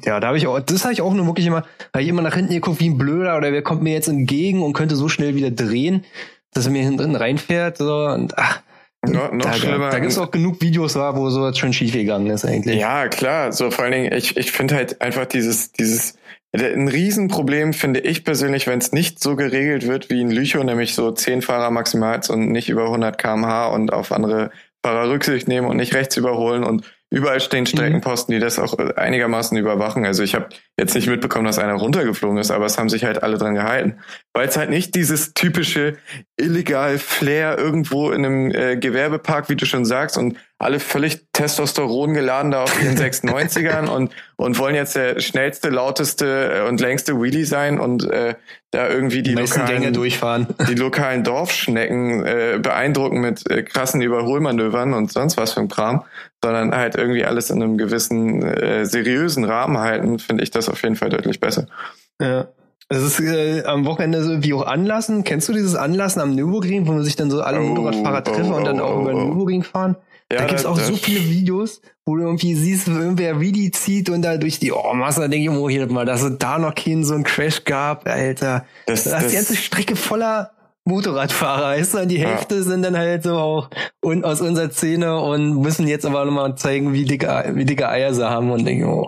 ja, 0.05 0.20
da 0.20 0.26
habe 0.26 0.39
ich 0.39 0.47
auch, 0.47 0.61
das 0.61 0.85
habe 0.85 0.93
ich 0.93 1.03
auch 1.03 1.14
nur 1.14 1.26
wirklich 1.26 1.47
immer, 1.47 1.64
habe 1.93 2.03
ich 2.03 2.09
immer 2.09 2.22
nach 2.22 2.35
hinten 2.35 2.53
geguckt 2.53 2.80
wie 2.80 2.91
ein 2.91 2.99
Blöder 2.99 3.37
oder 3.37 3.53
wer 3.53 3.62
kommt 3.62 3.82
mir 3.82 3.93
jetzt 3.93 4.09
entgegen 4.09 4.62
und 4.62 4.72
könnte 4.72 4.97
so 4.97 5.09
schnell 5.09 5.35
wieder 5.35 5.51
drehen, 5.51 6.05
dass 6.53 6.66
er 6.66 6.72
mir 6.72 6.82
hinten 6.82 7.16
reinfährt 7.16 7.78
so 7.78 8.07
und 8.07 8.39
ach, 8.39 8.62
No, 9.07 9.28
noch 9.32 9.45
da, 9.45 9.53
schlimmer. 9.53 9.91
da 9.91 9.99
gibt 9.99 10.12
es 10.12 10.18
auch 10.18 10.30
genug 10.30 10.61
Videos, 10.62 10.97
wo 10.97 11.28
sowas 11.28 11.59
schon 11.59 11.72
schief 11.72 11.93
gegangen 11.93 12.28
ist 12.28 12.45
eigentlich. 12.45 12.80
Ja, 12.80 13.09
klar. 13.09 13.53
So 13.53 13.70
vor 13.70 13.85
allen 13.85 13.93
Dingen, 13.93 14.12
ich, 14.12 14.37
ich 14.37 14.53
finde 14.53 14.76
halt 14.76 15.01
einfach 15.03 15.26
dieses, 15.26 15.72
dieses, 15.72 16.16
ein 16.55 16.89
Riesenproblem 16.89 17.72
finde 17.72 18.01
ich 18.01 18.24
persönlich, 18.24 18.66
wenn 18.66 18.78
es 18.78 18.93
nicht 18.93 19.20
so 19.22 19.37
geregelt 19.37 19.87
wird 19.87 20.11
wie 20.11 20.20
in 20.20 20.30
Lüchow, 20.30 20.62
nämlich 20.62 20.95
so 20.95 21.11
10 21.11 21.43
Fahrer 21.43 21.70
maximal 21.70 22.20
und 22.28 22.51
nicht 22.53 22.68
über 22.68 22.85
100 22.85 23.18
kmh 23.18 23.66
und 23.66 23.93
auf 23.93 24.12
andere 24.12 24.51
Fahrer 24.85 25.11
Rücksicht 25.11 25.49
nehmen 25.49 25.66
und 25.66 25.76
nicht 25.76 25.95
rechts 25.95 26.16
überholen 26.16 26.62
und 26.62 26.85
überall 27.14 27.40
stehen 27.40 27.64
Streckenposten, 27.64 28.32
die 28.34 28.40
das 28.40 28.58
auch 28.58 28.76
einigermaßen 28.78 29.56
überwachen. 29.56 30.04
Also 30.04 30.22
ich 30.22 30.34
habe 30.34 30.48
jetzt 30.76 30.94
nicht 30.94 31.06
mitbekommen, 31.06 31.46
dass 31.46 31.58
einer 31.58 31.74
runtergeflogen 31.74 32.38
ist, 32.38 32.50
aber 32.50 32.66
es 32.66 32.76
haben 32.76 32.88
sich 32.88 33.04
halt 33.04 33.22
alle 33.22 33.38
dran 33.38 33.54
gehalten. 33.54 33.98
Weil 34.32 34.48
es 34.48 34.56
halt 34.56 34.70
nicht 34.70 34.94
dieses 34.94 35.32
typische 35.32 35.96
illegal 36.36 36.98
Flair 36.98 37.56
irgendwo 37.56 38.10
in 38.10 38.24
einem 38.24 38.50
äh, 38.50 38.76
Gewerbepark, 38.76 39.48
wie 39.48 39.56
du 39.56 39.64
schon 39.64 39.84
sagst, 39.84 40.18
und 40.18 40.36
alle 40.59 40.78
völlig 40.78 41.26
Testosteron 41.32 42.14
geladen 42.14 42.52
da 42.52 42.62
auf 42.62 42.82
ihren 42.82 42.96
690ern 42.96 43.88
und, 43.94 44.12
und 44.36 44.59
wollen 44.59 44.74
jetzt 44.74 44.96
der 44.96 45.20
schnellste, 45.20 45.68
lauteste 45.68 46.61
äh, 46.64 46.68
und 46.68 46.80
längste 46.80 47.20
Wheelie 47.20 47.44
sein 47.44 47.80
und 47.80 48.09
äh, 48.09 48.34
da 48.70 48.88
irgendwie 48.88 49.22
die 49.22 49.30
die 49.30 49.34
meisten 49.34 49.61
Gänge 49.66 49.86
lokalen, 49.86 49.94
durchfahren. 49.94 50.46
die 50.68 50.74
lokalen 50.74 51.24
Dorfschnecken 51.24 52.24
äh, 52.24 52.59
beeindrucken 52.62 53.20
mit 53.20 53.48
äh, 53.50 53.62
krassen 53.62 54.00
Überholmanövern 54.00 54.94
und 54.94 55.12
sonst 55.12 55.36
was 55.36 55.52
für 55.52 55.61
ein 55.61 55.68
Kram, 55.68 56.05
sondern 56.42 56.74
halt 56.74 56.94
irgendwie 56.94 57.24
alles 57.24 57.50
in 57.50 57.62
einem 57.62 57.76
gewissen 57.76 58.42
äh, 58.42 58.86
seriösen 58.86 59.44
Rahmen 59.44 59.78
halten, 59.78 60.18
finde 60.18 60.44
ich 60.44 60.50
das 60.50 60.68
auf 60.68 60.82
jeden 60.82 60.96
Fall 60.96 61.11
deutlich 61.11 61.40
besser. 61.40 61.66
Ja. 62.20 62.48
Es 62.90 63.02
ist 63.02 63.20
äh, 63.20 63.64
am 63.64 63.86
Wochenende 63.86 64.22
so 64.22 64.42
wie 64.42 64.52
auch 64.52 64.66
Anlassen. 64.66 65.24
Kennst 65.24 65.48
du 65.48 65.52
dieses 65.55 65.74
Anlassen 65.74 66.20
am 66.20 66.34
Nürburgring, 66.34 66.86
wo 66.86 66.92
man 66.92 67.02
sich 67.02 67.16
dann 67.16 67.30
so 67.30 67.40
alle 67.40 67.61
Oh, 67.61 67.62
Motorradfahrer 67.62 68.22
oh, 68.26 68.30
treffen 68.30 68.52
und 68.52 68.64
dann 68.64 68.80
oh, 68.80 68.84
auch 68.84 68.96
oh, 68.96 69.00
über 69.00 69.11
den 69.12 69.20
oh. 69.20 69.24
Nürburgring 69.24 69.62
fahren? 69.62 69.96
Ja, 70.32 70.38
da 70.38 70.44
gibt's 70.46 70.62
da- 70.62 70.70
auch 70.70 70.78
so 70.78 70.96
viele 70.96 71.20
Videos, 71.28 71.80
wo 72.06 72.16
du 72.16 72.22
irgendwie 72.22 72.54
siehst, 72.54 72.88
wie 72.90 72.98
irgendwer 72.98 73.40
Vidi 73.40 73.70
zieht 73.70 74.08
und 74.10 74.22
da 74.22 74.36
durch 74.36 74.58
die 74.58 74.72
oh, 74.72 74.92
Masse, 74.94 75.20
da 75.20 75.28
denke 75.28 75.50
ich, 75.50 75.56
oh, 75.56 75.68
hier 75.68 75.86
mal, 75.86 76.06
dass 76.06 76.22
es 76.22 76.38
da 76.38 76.58
noch 76.58 76.74
keinen 76.74 77.04
so 77.04 77.14
einen 77.14 77.24
Crash 77.24 77.64
gab, 77.64 78.08
Alter. 78.08 78.64
Das, 78.86 79.04
Da 79.04 79.18
ist 79.18 79.30
die 79.30 79.36
ganze 79.36 79.56
Strecke 79.56 79.96
voller 79.96 80.50
Motorradfahrer, 80.86 81.68
weißt 81.76 81.94
du? 81.94 81.98
Und 82.00 82.08
die 82.08 82.18
Ja. 82.18 82.28
Hälfte 82.28 82.62
sind 82.62 82.82
dann 82.82 82.96
halt 82.96 83.22
so 83.22 83.36
auch 83.38 83.70
und 84.02 84.24
aus 84.24 84.40
unserer 84.42 84.70
Szene 84.70 85.18
und 85.18 85.62
müssen 85.62 85.86
jetzt 85.88 86.04
aber 86.04 86.24
nochmal 86.26 86.56
zeigen, 86.56 86.92
wie 86.92 87.04
dicke, 87.06 87.52
wie 87.54 87.64
dicke 87.64 87.88
Eier 87.88 88.12
sie 88.12 88.28
haben 88.28 88.50
und 88.50 88.64
denke, 88.66 88.86
oh, 88.86 89.06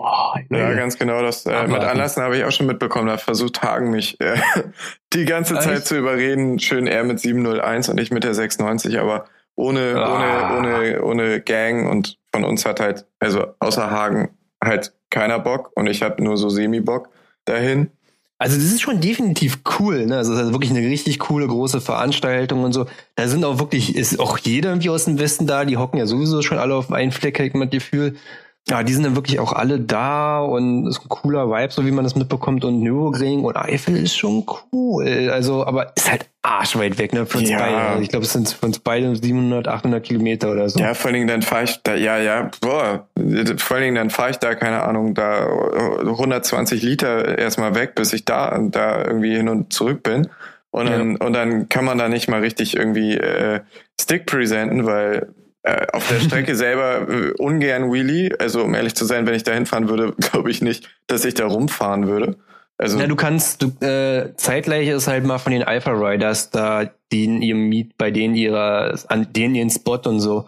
Ja, 0.49 0.57
Leute. 0.69 0.75
ganz 0.75 0.97
genau. 0.97 1.21
Das 1.21 1.45
äh, 1.45 1.67
mit 1.67 1.81
Anlassen 1.81 2.23
habe 2.23 2.35
ich 2.37 2.43
auch 2.45 2.51
schon 2.51 2.65
mitbekommen. 2.65 3.07
Da 3.07 3.17
versucht 3.17 3.61
Hagen 3.61 3.91
mich 3.91 4.19
äh, 4.21 4.37
die 5.13 5.25
ganze 5.25 5.53
Echt? 5.55 5.63
Zeit 5.63 5.85
zu 5.85 5.97
überreden. 5.97 6.57
Schön 6.59 6.87
er 6.87 7.03
mit 7.03 7.19
701 7.19 7.89
und 7.89 7.99
ich 7.99 8.09
mit 8.11 8.23
der 8.23 8.33
690, 8.33 8.99
aber 8.99 9.25
ohne, 9.57 9.95
Ah. 9.97 10.57
ohne, 10.57 11.01
ohne, 11.01 11.03
ohne 11.03 11.41
Gang 11.41 11.89
und 11.89 12.17
von 12.31 12.45
uns 12.45 12.65
hat 12.65 12.79
halt, 12.79 13.05
also 13.19 13.47
außer 13.59 13.91
Hagen, 13.91 14.29
halt 14.63 14.93
keiner 15.09 15.39
Bock 15.39 15.71
und 15.75 15.87
ich 15.87 16.01
habe 16.01 16.23
nur 16.23 16.37
so 16.37 16.47
Semi-Bock 16.49 17.09
dahin. 17.45 17.89
Also 18.39 18.55
das 18.55 18.65
ist 18.65 18.81
schon 18.81 19.01
definitiv 19.01 19.59
cool, 19.79 20.05
ne? 20.05 20.17
Also 20.17 20.35
das 20.35 20.45
ist 20.47 20.51
wirklich 20.53 20.69
eine 20.69 20.87
richtig 20.87 21.17
coole 21.17 21.47
große 21.47 21.81
Veranstaltung 21.81 22.63
und 22.63 22.71
so. 22.71 22.85
Da 23.15 23.27
sind 23.27 23.43
auch 23.43 23.57
wirklich, 23.57 23.95
ist 23.95 24.19
auch 24.19 24.37
jeder 24.37 24.69
irgendwie 24.69 24.91
aus 24.91 25.05
dem 25.05 25.17
Westen 25.17 25.47
da, 25.47 25.65
die 25.65 25.77
hocken 25.77 25.97
ja 25.97 26.05
sowieso 26.05 26.43
schon 26.43 26.59
alle 26.59 26.75
auf 26.75 26.91
einen 26.91 27.11
Fleck, 27.11 27.39
hab 27.39 27.47
ich 27.47 27.53
mal 27.55 27.65
das 27.65 27.71
Gefühl. 27.71 28.15
Ja, 28.69 28.83
die 28.83 28.93
sind 28.93 29.03
dann 29.03 29.15
wirklich 29.15 29.39
auch 29.39 29.53
alle 29.53 29.79
da 29.79 30.39
und 30.41 30.87
ist 30.87 30.99
ein 31.01 31.07
cooler 31.07 31.49
Vibe, 31.49 31.71
so 31.71 31.85
wie 31.85 31.91
man 31.91 32.03
das 32.03 32.15
mitbekommt. 32.15 32.65
Und 32.65 32.81
Nürburgring 32.81 33.45
und 33.45 33.55
Eifel 33.55 33.95
ist 33.95 34.17
schon 34.17 34.45
cool. 34.73 35.29
Also, 35.31 35.65
aber 35.65 35.93
ist 35.95 36.11
halt 36.11 36.25
arschweit 36.41 36.97
weg, 36.97 37.13
ne? 37.13 37.25
Für 37.25 37.37
uns 37.37 37.49
Ja. 37.49 37.59
beide. 37.59 37.77
Also 37.77 38.01
ich 38.01 38.09
glaube, 38.09 38.25
es 38.25 38.33
sind 38.33 38.49
für 38.49 38.65
uns 38.65 38.79
beide 38.79 39.15
700, 39.15 39.69
800 39.69 40.03
Kilometer 40.03 40.51
oder 40.51 40.67
so. 40.67 40.79
Ja, 40.79 40.93
vor 40.93 41.05
allen 41.07 41.13
Dingen 41.13 41.27
dann 41.27 41.41
fahre 41.43 41.63
ich 41.63 41.81
da, 41.83 41.95
ja, 41.95 42.17
ja, 42.17 42.51
boah, 42.59 43.07
vor 43.57 43.77
allen 43.77 43.83
Dingen 43.83 43.95
dann 43.95 44.09
fahre 44.09 44.31
ich 44.31 44.37
da, 44.37 44.53
keine 44.55 44.83
Ahnung, 44.83 45.13
da 45.13 45.47
120 46.01 46.81
Liter 46.83 47.37
erstmal 47.37 47.73
weg, 47.75 47.95
bis 47.95 48.11
ich 48.11 48.25
da, 48.25 48.57
da 48.69 49.03
irgendwie 49.05 49.35
hin 49.35 49.47
und 49.49 49.71
zurück 49.71 50.03
bin. 50.03 50.27
Und 50.71 50.87
dann, 50.89 51.15
und 51.15 51.33
dann 51.33 51.69
kann 51.69 51.85
man 51.85 51.97
da 51.97 52.07
nicht 52.09 52.27
mal 52.27 52.41
richtig 52.41 52.75
irgendwie 52.75 53.13
äh, 53.15 53.61
Stick 53.99 54.25
presenten, 54.25 54.85
weil 54.85 55.29
äh, 55.67 55.85
auf 55.91 56.07
der 56.07 56.19
Strecke 56.21 56.55
selber 56.55 57.07
äh, 57.09 57.31
ungern 57.37 57.91
Wheelie. 57.91 58.31
Also 58.39 58.63
um 58.63 58.73
ehrlich 58.73 58.95
zu 58.95 59.05
sein, 59.05 59.25
wenn 59.27 59.33
ich 59.33 59.43
da 59.43 59.53
hinfahren 59.53 59.89
würde, 59.89 60.13
glaube 60.31 60.49
ich 60.49 60.61
nicht, 60.61 60.89
dass 61.07 61.25
ich 61.25 61.33
da 61.33 61.45
rumfahren 61.45 62.07
würde. 62.07 62.37
Also 62.77 62.99
Ja, 62.99 63.07
du 63.07 63.15
kannst, 63.15 63.63
du, 63.63 63.85
äh, 63.85 64.33
zeitgleich 64.35 64.87
ist 64.87 65.07
halt 65.07 65.25
mal 65.25 65.39
von 65.39 65.51
den 65.51 65.63
Alpha 65.63 65.91
Riders 65.91 66.51
da, 66.51 66.89
den 67.11 67.41
ihr 67.41 67.55
Miet, 67.55 67.97
bei 67.97 68.11
denen 68.11 68.35
ihrer, 68.35 68.97
an 69.09 69.33
denen 69.33 69.55
ihren 69.55 69.69
Spot 69.69 69.99
und 70.05 70.19
so. 70.19 70.47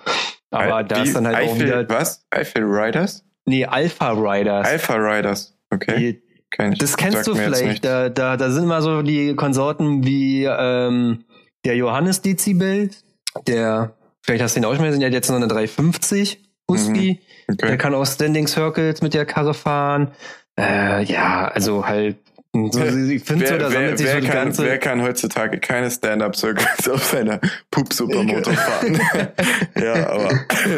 Aber 0.51 0.84
da 0.84 1.03
ist 1.03 1.15
dann 1.15 1.28
halt 1.28 1.38
auch 1.38 1.53
Eifel, 1.53 1.65
wieder, 1.65 1.89
was? 1.89 2.26
Eifel 2.30 2.63
Riders? 2.63 3.26
nee, 3.45 3.65
Alpha 3.65 4.11
Riders. 4.11 4.67
Alpha 4.67 4.95
Riders. 4.95 5.57
Okay. 5.72 5.97
Die, 5.97 6.72
ich. 6.72 6.78
das 6.78 6.95
kennst 6.97 7.28
du 7.28 7.36
vielleicht. 7.36 7.84
Da, 7.84 8.09
da, 8.09 8.38
da 8.38 8.51
sind 8.51 8.67
mal 8.67 8.82
so 8.82 9.01
die 9.01 9.36
Konsorten 9.36 10.05
wie 10.05 10.45
ähm, 10.45 11.26
der 11.65 11.76
Johannes 11.76 12.22
Dezibel, 12.22 12.91
der, 13.47 13.95
vielleicht 14.30 14.44
hast 14.44 14.56
du 14.56 14.60
ihn 14.60 14.66
auch 14.66 14.74
schon 14.74 14.82
mal 14.82 14.88
gesehen, 14.88 15.00
der 15.00 15.10
hat 15.10 15.14
jetzt 15.14 15.30
noch 15.30 15.38
eine 15.38 15.48
350 15.48 16.40
Husky. 16.70 17.20
Mhm. 17.48 17.54
Okay. 17.54 17.68
Der 17.68 17.78
kann 17.78 17.96
auch 17.96 18.06
Standing 18.06 18.46
Circles 18.48 19.02
mit 19.02 19.16
der 19.16 19.26
Karre 19.26 19.56
fahren. 19.56 20.12
Äh, 20.60 21.04
ja, 21.06 21.48
also 21.48 21.88
halt, 21.88 22.18
so, 22.52 22.84
ich 22.84 23.24
finde 23.24 23.48
so, 23.48 23.58
da 23.58 23.70
sammelt 23.70 23.98
sich 24.00 24.08
so 24.08 24.14
wer, 24.14 24.22
die 24.22 24.28
kann, 24.28 24.46
ganze. 24.46 24.66
wer 24.66 24.78
kann 24.80 25.02
heutzutage 25.04 25.60
keine 25.60 25.90
Stand-Up-Circles 25.90 26.90
auf 26.90 27.04
seiner 27.04 27.40
Pup-Supermoto 27.72 28.52
fahren? 28.52 29.00
ja, 29.82 30.10
aber 30.10 30.32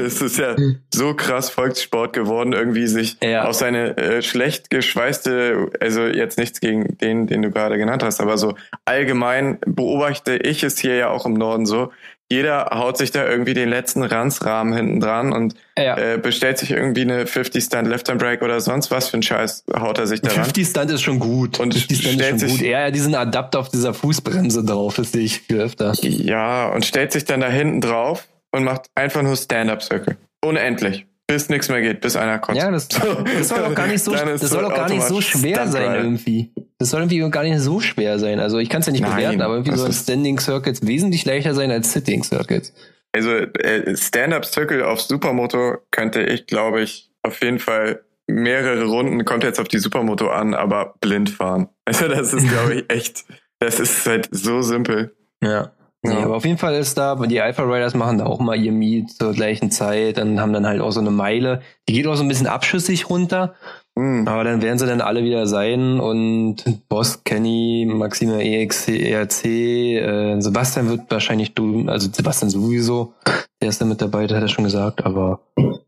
es 0.06 0.22
ist 0.22 0.38
ja 0.38 0.56
so 0.94 1.14
krass 1.14 1.50
Volkssport 1.50 2.14
geworden, 2.14 2.54
irgendwie 2.54 2.88
sich 2.88 3.18
Ja. 3.24 3.46
auf 3.46 3.56
seine 3.56 3.98
äh, 3.98 4.22
schlecht 4.22 4.70
geschweißte, 4.70 5.72
also 5.80 6.08
jetzt 6.08 6.38
nichts 6.38 6.60
gegen 6.60 6.98
den, 6.98 7.28
den 7.28 7.42
du 7.42 7.52
gerade 7.52 7.78
genannt 7.78 8.04
hast, 8.04 8.20
aber 8.22 8.38
so 8.38 8.56
allgemein 8.86 9.58
beobachte 9.66 10.38
ich 10.38 10.64
es 10.64 10.78
hier 10.78 10.96
ja 10.96 11.10
auch 11.10 11.26
im 11.26 11.34
Norden 11.34 11.66
so, 11.66 11.92
jeder 12.32 12.70
haut 12.74 12.98
sich 12.98 13.12
da 13.12 13.28
irgendwie 13.28 13.54
den 13.54 13.70
letzten 13.70 14.02
Ranzrahmen 14.04 14.74
hinten 14.74 15.00
dran 15.00 15.32
und 15.34 15.54
Ja. 15.78 15.98
äh, 15.98 16.18
bestellt 16.18 16.58
sich 16.58 16.72
irgendwie 16.72 17.02
eine 17.02 17.28
50 17.28 17.64
Stunt 17.64 17.88
Left 17.88 18.10
Hand 18.10 18.20
Break 18.20 18.42
oder 18.42 18.60
sonst 18.62 18.90
was 18.90 19.10
für 19.10 19.18
ein 19.18 19.24
Scheiß, 19.24 19.66
haut 19.78 20.00
er 20.00 20.08
sich 20.08 20.22
da 20.22 20.30
ran. 20.32 20.44
50 20.46 20.68
Stunt 20.68 20.90
ist 20.92 21.02
schon 21.02 21.20
gut. 21.20 21.60
Und 21.60 21.74
50 21.74 21.98
Stunt 22.00 22.14
ist 22.16 22.20
stellt 22.26 22.40
schon 22.40 22.50
sich- 22.50 22.58
gut. 22.60 22.62
Ja, 22.68 22.80
ja, 22.82 22.92
diesen 22.92 23.14
Adapter 23.14 23.60
auf 23.60 23.70
dieser 23.70 23.94
Fußbremse 23.94 24.64
drauf, 24.64 24.96
das 24.96 25.12
sehe 25.12 25.22
ich 25.24 25.42
viel 25.42 25.60
öfter. 25.60 25.94
Ja, 26.02 26.70
und 26.70 26.86
stellt 26.86 27.12
sich 27.12 27.26
dann 27.26 27.42
da 27.42 27.50
hinten 27.50 27.82
drauf 27.82 28.28
und 28.52 28.64
macht 28.64 28.88
einfach 28.96 29.22
nur 29.22 29.36
Stand-Up-Circle. 29.36 30.18
Unendlich. 30.44 31.06
Bis 31.32 31.48
nichts 31.48 31.70
mehr 31.70 31.82
geht, 31.82 32.02
bis 32.02 32.18
einer 32.18 32.40
kotzt. 32.40 32.58
Ja, 32.58 32.70
das, 32.70 32.90
das 32.90 33.48
soll 33.48 33.64
auch 33.64 33.74
gar 33.74 33.88
nicht 33.88 34.04
so, 34.04 34.12
das 34.12 34.42
soll 34.42 34.66
auch 34.66 34.76
gar 34.76 34.90
nicht 34.90 35.04
so 35.04 35.22
schwer 35.22 35.66
sein 35.66 35.96
irgendwie. 35.96 36.52
Das 36.78 36.90
soll 36.90 37.00
irgendwie 37.00 37.30
gar 37.30 37.44
nicht 37.44 37.60
so 37.60 37.80
schwer 37.80 38.20
sein. 38.20 38.42
Also 38.42 38.58
ich 38.60 38.68
kann 38.68 38.82
es 38.82 38.88
ja 38.88 38.92
nicht 38.92 39.02
Nein, 39.04 39.16
bewerten, 39.16 39.42
aber 39.42 39.54
irgendwie 39.54 39.78
sollen 39.78 39.94
Standing 39.94 40.40
Circuits 40.40 40.86
wesentlich 40.86 41.24
leichter 41.24 41.56
sein 41.56 41.72
als 41.72 41.94
Sitting 41.94 42.22
Circuits. 42.24 42.74
Also 43.14 43.32
äh, 43.32 43.96
Stand-Up-Circle 43.96 44.84
auf 44.84 45.00
Supermoto 45.00 45.78
könnte 45.92 46.22
ich, 46.22 46.48
glaube 46.48 46.82
ich, 46.82 47.10
auf 47.24 47.42
jeden 47.42 47.60
Fall 47.60 48.02
mehrere 48.28 48.84
Runden, 48.84 49.24
kommt 49.24 49.46
jetzt 49.46 49.60
auf 49.62 49.70
die 49.70 49.80
Supermoto 49.80 50.30
an, 50.30 50.54
aber 50.54 50.96
blind 51.00 51.30
fahren. 51.30 51.70
Also 51.86 52.10
das 52.10 52.34
ist, 52.34 52.50
glaube 52.50 52.74
ich, 52.74 52.90
echt, 52.90 53.24
das 53.60 53.80
ist 53.80 54.06
halt 54.06 54.28
so 54.32 54.62
simpel. 54.62 55.16
Ja. 55.42 55.72
Nee, 56.04 56.14
Ja. 56.14 56.24
aber 56.24 56.36
auf 56.38 56.46
jeden 56.46 56.58
Fall 56.58 56.74
ist 56.76 56.98
da, 56.98 57.16
die 57.16 57.42
Alpha 57.42 57.62
Riders 57.64 57.94
machen 57.94 58.18
da 58.18 58.26
auch 58.26 58.40
mal 58.40 58.56
ihr 58.56 58.72
Meet 58.72 59.12
zur 59.12 59.34
gleichen 59.34 59.70
Zeit 59.70 60.18
und 60.20 60.42
haben 60.42 60.52
dann 60.54 60.66
halt 60.66 60.82
auch 60.82 60.92
so 60.92 61.00
eine 61.00 61.12
Meile. 61.12 61.62
Die 61.88 61.94
geht 61.94 62.08
auch 62.08 62.16
so 62.16 62.24
ein 62.24 62.28
bisschen 62.28 62.48
abschüssig 62.48 63.10
runter, 63.10 63.54
Hm. 64.00 64.28
aber 64.28 64.44
dann 64.44 64.62
werden 64.64 64.80
sie 64.80 64.88
dann 64.88 65.02
alle 65.02 65.24
wieder 65.24 65.46
sein 65.46 66.00
und 66.00 66.64
Boss, 66.90 67.24
Kenny, 67.24 67.86
Maxima 67.88 68.40
EXC, 68.40 68.88
ERC, 69.12 69.46
äh, 69.46 70.42
Sebastian 70.42 70.90
wird 70.90 71.02
wahrscheinlich 71.10 71.54
du, 71.54 71.88
also 71.88 72.10
Sebastian 72.12 72.50
sowieso, 72.50 73.14
der 73.62 73.70
ist 73.70 73.80
da 73.82 73.86
mit 73.86 74.02
dabei, 74.02 74.26
das 74.28 74.38
hat 74.38 74.44
er 74.44 74.48
schon 74.50 74.64
gesagt, 74.64 75.06
aber 75.06 75.42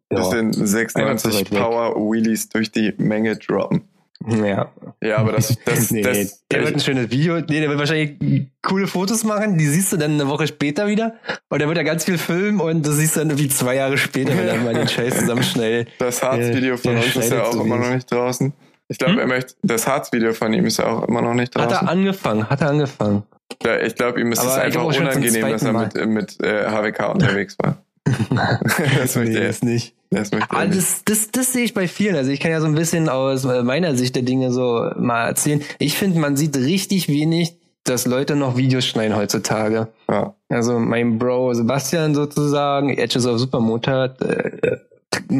Das 0.09 0.31
ja, 0.31 0.37
sind 0.37 0.47
Einfach 0.47 0.59
zu 0.59 0.67
96 0.67 1.33
weit 1.33 1.51
weg. 1.51 1.59
Power 1.59 1.95
Wheelies 1.95 2.49
durch 2.49 2.71
die 2.71 2.93
Menge 2.97 3.35
droppen. 3.37 3.81
Ja. 4.27 4.71
Ja, 5.01 5.17
aber 5.17 5.31
das, 5.33 5.57
das, 5.65 5.91
nee, 5.91 6.01
das, 6.01 6.45
der 6.51 6.63
wird 6.63 6.75
ein 6.75 6.79
schönes 6.79 7.11
Video, 7.11 7.39
nee, 7.39 7.59
der 7.59 7.69
wird 7.69 7.79
wahrscheinlich 7.79 8.47
coole 8.61 8.87
Fotos 8.87 9.23
machen, 9.23 9.57
die 9.57 9.67
siehst 9.67 9.91
du 9.93 9.97
dann 9.97 10.13
eine 10.13 10.27
Woche 10.27 10.47
später 10.47 10.87
wieder 10.87 11.15
und 11.49 11.59
der 11.59 11.67
wird 11.67 11.77
ja 11.77 11.83
ganz 11.83 12.05
viel 12.05 12.17
filmen 12.17 12.59
und 12.61 12.85
du 12.85 12.91
siehst 12.91 13.17
dann 13.17 13.29
irgendwie 13.29 13.49
zwei 13.49 13.75
Jahre 13.75 13.97
später, 13.97 14.37
wenn 14.37 14.47
er 14.47 14.55
mal 14.57 14.73
den 14.73 14.87
Scheiß 14.87 15.19
zusammenschneidet. 15.19 15.89
Das 15.99 16.21
Harz-Video 16.23 16.77
von 16.77 16.95
uns 16.95 17.15
ist 17.15 17.31
ja 17.31 17.43
auch 17.43 17.55
immer 17.59 17.77
noch 17.77 17.89
nicht 17.93 18.11
draußen. 18.11 18.53
Ich 18.89 18.97
glaube, 18.97 19.13
Hm? 19.13 19.19
er 19.19 19.27
möchte, 19.27 19.53
das 19.63 19.87
Harz-Video 19.87 20.33
von 20.33 20.53
ihm 20.53 20.65
ist 20.65 20.77
ja 20.77 20.87
auch 20.87 21.07
immer 21.07 21.21
noch 21.21 21.33
nicht 21.33 21.55
Hat 21.55 21.63
er 21.63 21.67
draußen. 21.69 21.87
angefangen, 21.87 22.49
hat 22.49 22.61
er 22.61 22.69
angefangen. 22.69 23.23
Ja, 23.63 23.79
ich 23.79 23.95
glaube, 23.95 24.19
ihm 24.21 24.31
ist 24.31 24.43
es 24.43 24.51
einfach 24.53 24.83
unangenehm, 24.83 25.49
dass 25.51 25.63
er 25.63 25.73
mit, 25.73 26.07
mit 26.07 26.43
äh, 26.43 26.65
HWK 26.69 27.09
unterwegs 27.11 27.55
war. 27.61 27.82
Das 28.05 29.15
möchte 29.15 29.39
er, 29.39 29.49
ist 29.49 29.63
nicht. 29.63 29.95
das 30.09 30.31
möchte 30.31 30.55
er 30.55 30.65
nicht. 30.65 30.77
das, 30.77 31.03
das, 31.05 31.31
das 31.31 31.53
sehe 31.53 31.63
ich 31.63 31.73
bei 31.73 31.87
vielen. 31.87 32.15
Also 32.15 32.31
ich 32.31 32.39
kann 32.39 32.51
ja 32.51 32.59
so 32.59 32.67
ein 32.67 32.75
bisschen 32.75 33.09
aus 33.09 33.43
meiner 33.43 33.95
Sicht 33.95 34.15
der 34.15 34.23
Dinge 34.23 34.51
so 34.51 34.89
mal 34.97 35.27
erzählen. 35.27 35.61
Ich 35.79 35.97
finde, 35.97 36.19
man 36.19 36.35
sieht 36.35 36.57
richtig 36.57 37.07
wenig, 37.07 37.57
dass 37.83 38.05
Leute 38.05 38.35
noch 38.35 38.57
Videos 38.57 38.85
schneiden 38.85 39.15
heutzutage. 39.15 39.89
Ja. 40.09 40.35
Also 40.49 40.79
mein 40.79 41.17
Bro 41.17 41.53
Sebastian 41.53 42.15
sozusagen, 42.15 42.89
Edges 42.97 43.25
of 43.25 43.39
Supermotard, 43.39 44.21
äh, 44.21 44.77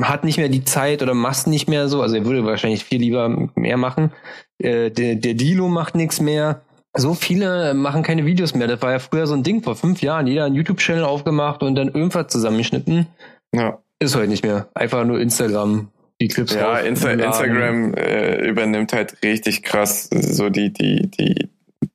hat 0.02 0.24
nicht 0.24 0.38
mehr 0.38 0.50
die 0.50 0.64
Zeit 0.64 1.02
oder 1.02 1.14
macht 1.14 1.48
nicht 1.48 1.68
mehr 1.68 1.88
so. 1.88 2.02
Also 2.02 2.16
er 2.16 2.26
würde 2.26 2.46
wahrscheinlich 2.46 2.84
viel 2.84 3.00
lieber 3.00 3.50
mehr 3.56 3.78
machen. 3.78 4.12
Äh, 4.58 4.92
der, 4.92 5.16
der 5.16 5.34
Dilo 5.34 5.68
macht 5.68 5.96
nichts 5.96 6.20
mehr. 6.20 6.62
So 6.96 7.14
viele 7.16 7.74
machen 7.74 8.04
keine 8.04 8.26
Videos 8.26 8.54
mehr. 8.54 8.68
Das 8.68 8.82
war 8.82 8.92
ja 8.92 9.00
früher 9.00 9.26
so 9.26 9.34
ein 9.34 9.44
Ding 9.44 9.64
vor 9.64 9.76
fünf 9.76 10.02
Jahren. 10.02 10.28
Jeder 10.28 10.46
einen 10.46 10.56
YouTube-Channel 10.56 11.04
aufgemacht 11.04 11.64
und 11.64 11.76
dann 11.76 11.88
irgendwas 11.88 12.28
zusammengeschnitten. 12.28 13.08
ja. 13.54 13.80
Ist 14.00 14.16
heute 14.18 14.28
nicht 14.28 14.44
mehr. 14.44 14.68
Einfach 14.74 15.06
nur 15.06 15.22
Instagram. 15.22 15.90
Die 16.20 16.28
Clips 16.28 16.54
Ja, 16.54 16.80
Insta. 16.80 17.12
Instagram 17.12 17.94
äh, 17.94 18.46
übernimmt 18.46 18.92
halt 18.92 19.16
richtig 19.24 19.64
krass 19.64 20.10
so 20.12 20.50
die, 20.50 20.74
die, 20.74 21.10
die, 21.10 21.50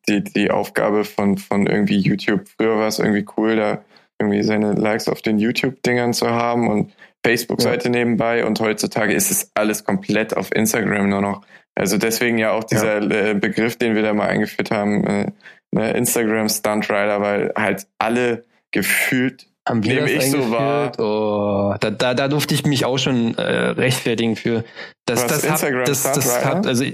die, 0.09 0.24
die 0.24 0.51
Aufgabe 0.51 1.05
von, 1.05 1.36
von 1.36 1.66
irgendwie 1.66 1.99
YouTube. 1.99 2.49
Früher 2.57 2.78
war 2.78 2.88
es 2.88 2.99
irgendwie 2.99 3.26
cool, 3.36 3.57
da 3.57 3.84
irgendwie 4.18 4.42
seine 4.42 4.72
Likes 4.72 5.09
auf 5.09 5.20
den 5.22 5.38
YouTube-Dingern 5.38 6.14
zu 6.14 6.30
haben 6.30 6.68
und 6.68 6.92
Facebook-Seite 7.24 7.90
nebenbei 7.90 8.46
und 8.46 8.59
heutzutage 8.61 9.12
ist 9.12 9.30
es 9.30 9.51
alles 9.55 9.84
komplett 9.84 10.36
auf 10.36 10.55
Instagram 10.55 11.09
nur 11.09 11.20
noch. 11.20 11.42
Also 11.79 11.97
deswegen 11.97 12.39
ja 12.39 12.51
auch 12.51 12.64
dieser 12.64 13.01
äh, 13.01 13.35
Begriff, 13.35 13.76
den 13.76 13.95
wir 13.95 14.03
da 14.03 14.12
mal 14.12 14.29
eingeführt 14.29 14.72
haben, 14.72 15.05
äh, 15.05 15.26
ne, 15.70 15.93
Instagram 15.93 16.49
Stunt 16.49 16.91
Rider, 16.91 17.20
weil 17.20 17.53
halt 17.57 17.87
alle 17.99 18.45
gefühlt 18.72 19.47
Haben 19.66 19.85
wir 19.85 19.95
Nehme 19.95 20.11
ich 20.11 20.31
so 20.31 20.39
eingeführt? 20.39 20.99
Oh, 20.99 21.74
da, 21.79 21.91
da, 21.91 22.14
da 22.14 22.29
durfte 22.29 22.55
ich 22.55 22.66
mich 22.66 22.85
auch 22.85 22.99
schon 22.99 23.37
äh, 23.39 23.43
rechtfertigen 23.43 24.35
für. 24.35 24.64
Das, 25.07 25.22
Was, 25.22 25.29
das 25.29 25.45
Instagram 25.45 25.81
hat, 25.81 25.89
das, 25.89 26.03
das 26.03 26.45
hat, 26.45 26.66
also, 26.66 26.85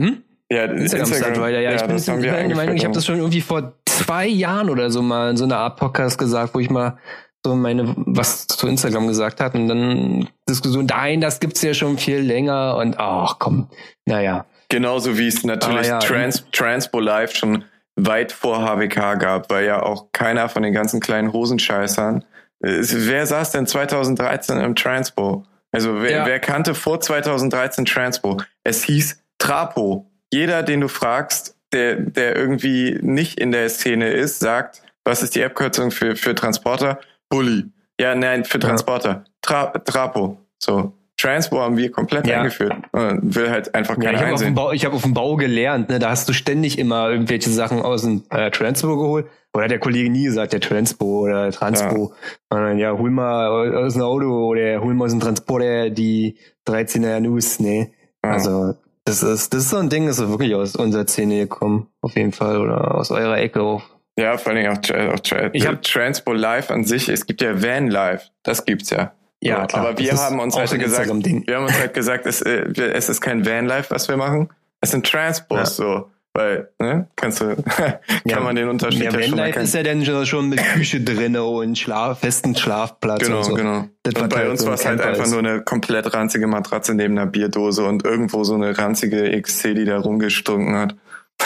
hm? 0.00 0.22
ja, 0.50 0.64
Instagram, 0.66 1.06
Stunt 1.06 1.38
Rider, 1.38 1.60
ja. 1.60 1.74
ich 1.74 1.82
bin, 1.82 1.96
jetzt- 1.96 2.06
der 2.06 2.56
Meinung, 2.56 2.76
ich 2.76 2.84
habe 2.84 2.92
ja. 2.92 2.96
das 2.96 3.06
schon 3.06 3.18
irgendwie 3.18 3.40
vor 3.40 3.72
zwei 3.86 4.26
Jahren 4.26 4.70
oder 4.70 4.90
so 4.92 5.02
mal 5.02 5.30
in 5.30 5.36
so 5.36 5.44
einer 5.44 5.58
Art 5.58 5.78
Podcast 5.78 6.16
gesagt, 6.16 6.54
wo 6.54 6.60
ich 6.60 6.70
mal 6.70 6.98
so 7.44 7.54
meine, 7.54 7.94
was 7.96 8.46
zu 8.46 8.66
Instagram 8.66 9.06
gesagt 9.06 9.40
hat 9.40 9.54
und 9.54 9.68
dann 9.68 10.28
Diskussion, 10.48 10.86
nein, 10.86 11.20
das 11.20 11.40
gibt's 11.40 11.62
ja 11.62 11.74
schon 11.74 11.98
viel 11.98 12.18
länger 12.18 12.76
und 12.76 12.98
ach 12.98 13.36
komm, 13.38 13.68
naja. 14.06 14.46
Genauso 14.68 15.16
wie 15.16 15.28
es 15.28 15.44
natürlich 15.44 15.78
Aber 15.78 15.86
ja, 15.86 15.98
Trans, 15.98 16.44
Transpo 16.52 17.00
Live 17.00 17.34
schon 17.34 17.64
weit 17.96 18.32
vor 18.32 18.58
HWK 18.60 19.18
gab, 19.18 19.50
weil 19.50 19.66
ja 19.66 19.82
auch 19.82 20.12
keiner 20.12 20.48
von 20.48 20.62
den 20.62 20.72
ganzen 20.72 21.00
kleinen 21.00 21.32
Hosenscheißern. 21.32 22.24
Es, 22.60 23.08
wer 23.08 23.26
saß 23.26 23.52
denn 23.52 23.66
2013 23.66 24.58
im 24.58 24.74
Transpo? 24.74 25.44
Also 25.72 26.02
wer, 26.02 26.10
Ja. 26.10 26.26
wer 26.26 26.40
kannte 26.40 26.74
vor 26.74 27.00
2013 27.00 27.84
Transpo? 27.86 28.38
Es 28.64 28.84
hieß 28.84 29.22
Trapo. 29.38 30.10
Jeder, 30.32 30.62
den 30.62 30.80
du 30.80 30.88
fragst, 30.88 31.56
der, 31.72 31.96
der 31.96 32.36
irgendwie 32.36 32.98
nicht 33.02 33.38
in 33.38 33.52
der 33.52 33.68
Szene 33.68 34.10
ist, 34.10 34.40
sagt, 34.40 34.82
was 35.04 35.22
ist 35.22 35.34
die 35.34 35.44
Abkürzung 35.44 35.90
für, 35.90 36.16
für 36.16 36.34
Transporter? 36.34 36.98
Bulli. 37.28 37.64
Ja, 38.00 38.14
nein, 38.14 38.44
für 38.44 38.58
Ja. 38.58 38.68
Transporter. 38.68 39.24
Tra, 39.42 39.66
Trapo. 39.78 40.38
So. 40.58 40.92
Transpo 41.16 41.58
haben 41.60 41.76
wir 41.76 41.90
komplett 41.90 42.28
Ja. 42.28 42.38
eingeführt. 42.38 42.74
Will 42.92 43.50
halt 43.50 43.74
einfach 43.74 43.96
Ja, 43.96 44.04
keiner 44.04 44.12
ich 44.18 44.22
habe 44.24 44.34
auf, 44.34 44.38
dem 44.40 44.46
einsehen. 44.48 44.54
Bau- 44.54 44.70
ich 44.72 44.84
hab 44.84 44.92
auf 44.94 45.02
dem 45.02 45.14
Bau 45.14 45.34
gelernt, 45.34 45.88
ne? 45.88 45.98
da 45.98 46.10
hast 46.10 46.28
du 46.28 46.32
ständig 46.32 46.78
immer 46.78 47.10
irgendwelche 47.10 47.50
Sachen 47.50 47.82
aus 47.82 48.02
dem 48.02 48.22
äh, 48.30 48.50
Transpo 48.52 48.96
geholt. 48.96 49.26
Oder 49.52 49.64
hat 49.64 49.70
der 49.72 49.80
Kollege 49.80 50.10
nie 50.10 50.24
gesagt, 50.24 50.52
der 50.52 50.60
Transpo 50.60 51.24
oder 51.24 51.50
Transpo. 51.50 52.12
Und 52.50 52.56
dann, 52.60 52.78
ja, 52.78 52.96
hol 52.96 53.10
mal 53.10 53.74
aus 53.74 53.94
dem 53.94 54.02
Auto 54.02 54.48
oder 54.50 54.80
hol 54.80 54.94
mal 54.94 55.06
aus 55.06 55.10
dem 55.10 55.18
Transporter 55.20 55.90
die 55.90 56.36
13er 56.68 57.18
News, 57.18 57.58
ne? 57.58 57.90
Ja. 58.24 58.30
Also, 58.32 58.74
das 59.04 59.22
ist, 59.24 59.52
das 59.54 59.62
ist 59.64 59.70
so 59.70 59.78
ein 59.78 59.88
Ding, 59.88 60.06
das 60.06 60.18
ist 60.20 60.28
wirklich 60.28 60.54
aus 60.54 60.76
unserer 60.76 61.06
Szene 61.08 61.38
gekommen, 61.38 61.88
auf 62.02 62.14
jeden 62.14 62.32
Fall, 62.32 62.58
oder 62.60 62.94
aus 62.94 63.10
eurer 63.10 63.38
Ecke 63.38 63.62
auch. 63.62 63.82
Ja, 64.18 64.36
vor 64.36 64.52
Dingen 64.52 64.72
auch, 64.72 64.78
Tra- 64.80 65.14
auch 65.14 65.20
Tra 65.20 65.50
Ich 65.52 65.66
hab- 65.66 65.80
Transpo 65.82 66.32
Live 66.32 66.70
an 66.70 66.82
sich. 66.84 67.08
Es 67.08 67.24
gibt 67.26 67.40
ja 67.40 67.62
Van 67.62 67.88
Live. 67.88 68.30
Das 68.42 68.64
gibt's 68.64 68.90
ja. 68.90 69.12
Ja, 69.40 69.66
klar, 69.66 69.86
Aber 69.86 69.98
wir 69.98 70.12
haben 70.12 70.40
uns 70.40 70.56
halt 70.56 70.70
gesagt, 70.80 71.08
wir 71.08 71.56
haben 71.56 71.64
uns 71.66 71.78
halt 71.78 71.94
gesagt, 71.94 72.26
es, 72.26 72.42
äh, 72.42 72.62
es 72.92 73.08
ist 73.08 73.20
kein 73.20 73.46
Van 73.46 73.66
Live, 73.66 73.90
was 73.92 74.08
wir 74.08 74.16
machen. 74.16 74.48
Es 74.80 74.90
sind 74.90 75.06
Transpos, 75.06 75.58
Ja. 75.58 75.66
so. 75.66 76.10
Weil, 76.34 76.68
ne, 76.78 77.08
kannst 77.16 77.40
du, 77.40 77.56
kann 77.66 77.98
Ja. 78.24 78.40
man 78.40 78.54
den 78.56 78.68
Unterschied 78.68 79.04
Ja, 79.04 79.10
ja, 79.12 79.22
schon 79.28 79.38
erkennen. 79.38 79.64
ist 79.64 79.74
ja 79.74 79.82
dann 79.84 80.04
schon- 80.26 80.48
mit 80.48 80.62
Küche 80.62 81.00
drinne 81.00 81.42
und 81.44 81.78
Schlaf, 81.78 82.20
festen 82.20 82.54
Schlafplatz 82.56 83.20
Genau, 83.24 83.38
und 83.38 83.44
so. 83.44 83.54
genau. 83.54 83.86
Das 84.02 84.14
und 84.20 84.28
bei 84.28 84.36
halt 84.38 84.48
uns 84.50 84.60
so 84.60 84.66
war 84.66 84.74
es 84.74 84.84
halt 84.84 85.00
einfach 85.00 85.26
nur 85.28 85.38
eine 85.38 85.62
komplett 85.62 86.12
ranzige 86.12 86.46
Matratze 86.48 86.94
neben 86.94 87.16
einer 87.16 87.26
Bierdose 87.30 87.84
und 87.84 88.04
irgendwo 88.04 88.42
so 88.44 88.54
eine 88.54 88.76
ranzige 88.76 89.40
XC, 89.40 89.74
die 89.74 89.84
da 89.84 89.98
rumgestunken 89.98 90.76
hat. 90.76 90.96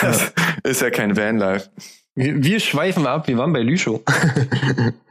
Das 0.00 0.32
ist 0.64 0.80
ja 0.82 0.90
kein 0.90 1.16
Vanlife. 1.16 1.68
Wir, 2.14 2.42
wir 2.42 2.60
schweifen 2.60 3.06
ab, 3.06 3.26
wir 3.28 3.38
waren 3.38 3.52
bei 3.52 3.60
Lüschow. 3.60 4.00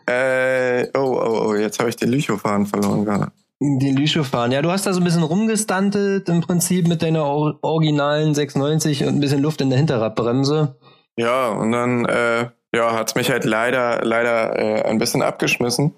Äh, 0.07 0.87
oh, 0.95 1.21
oh, 1.23 1.45
oh, 1.45 1.55
jetzt 1.55 1.79
habe 1.79 1.87
ich 1.87 1.95
den 1.95 2.09
Lüchow-Faden 2.09 2.65
verloren 2.65 3.05
gerade. 3.05 3.31
Den 3.61 3.95
Lüschow 3.95 4.27
fahren. 4.27 4.51
Ja, 4.51 4.61
du 4.61 4.69
hast 4.69 4.85
da 4.85 4.93
so 4.93 4.99
ein 4.99 5.03
bisschen 5.03 5.23
rumgestuntet 5.23 6.27
im 6.27 6.41
Prinzip 6.41 6.87
mit 6.87 7.01
deiner 7.01 7.23
or 7.23 7.59
originalen 7.61 8.33
690 8.33 9.03
und 9.03 9.09
ein 9.09 9.19
bisschen 9.19 9.41
Luft 9.41 9.61
in 9.61 9.69
der 9.69 9.77
Hinterradbremse. 9.77 10.75
Ja, 11.15 11.49
und 11.49 11.71
dann 11.71 12.05
äh, 12.05 12.47
ja, 12.73 12.93
hat's 12.93 13.15
mich 13.15 13.29
halt 13.29 13.45
leider, 13.45 14.03
leider 14.03 14.57
äh, 14.57 14.81
ein 14.83 14.97
bisschen 14.97 15.21
abgeschmissen. 15.21 15.93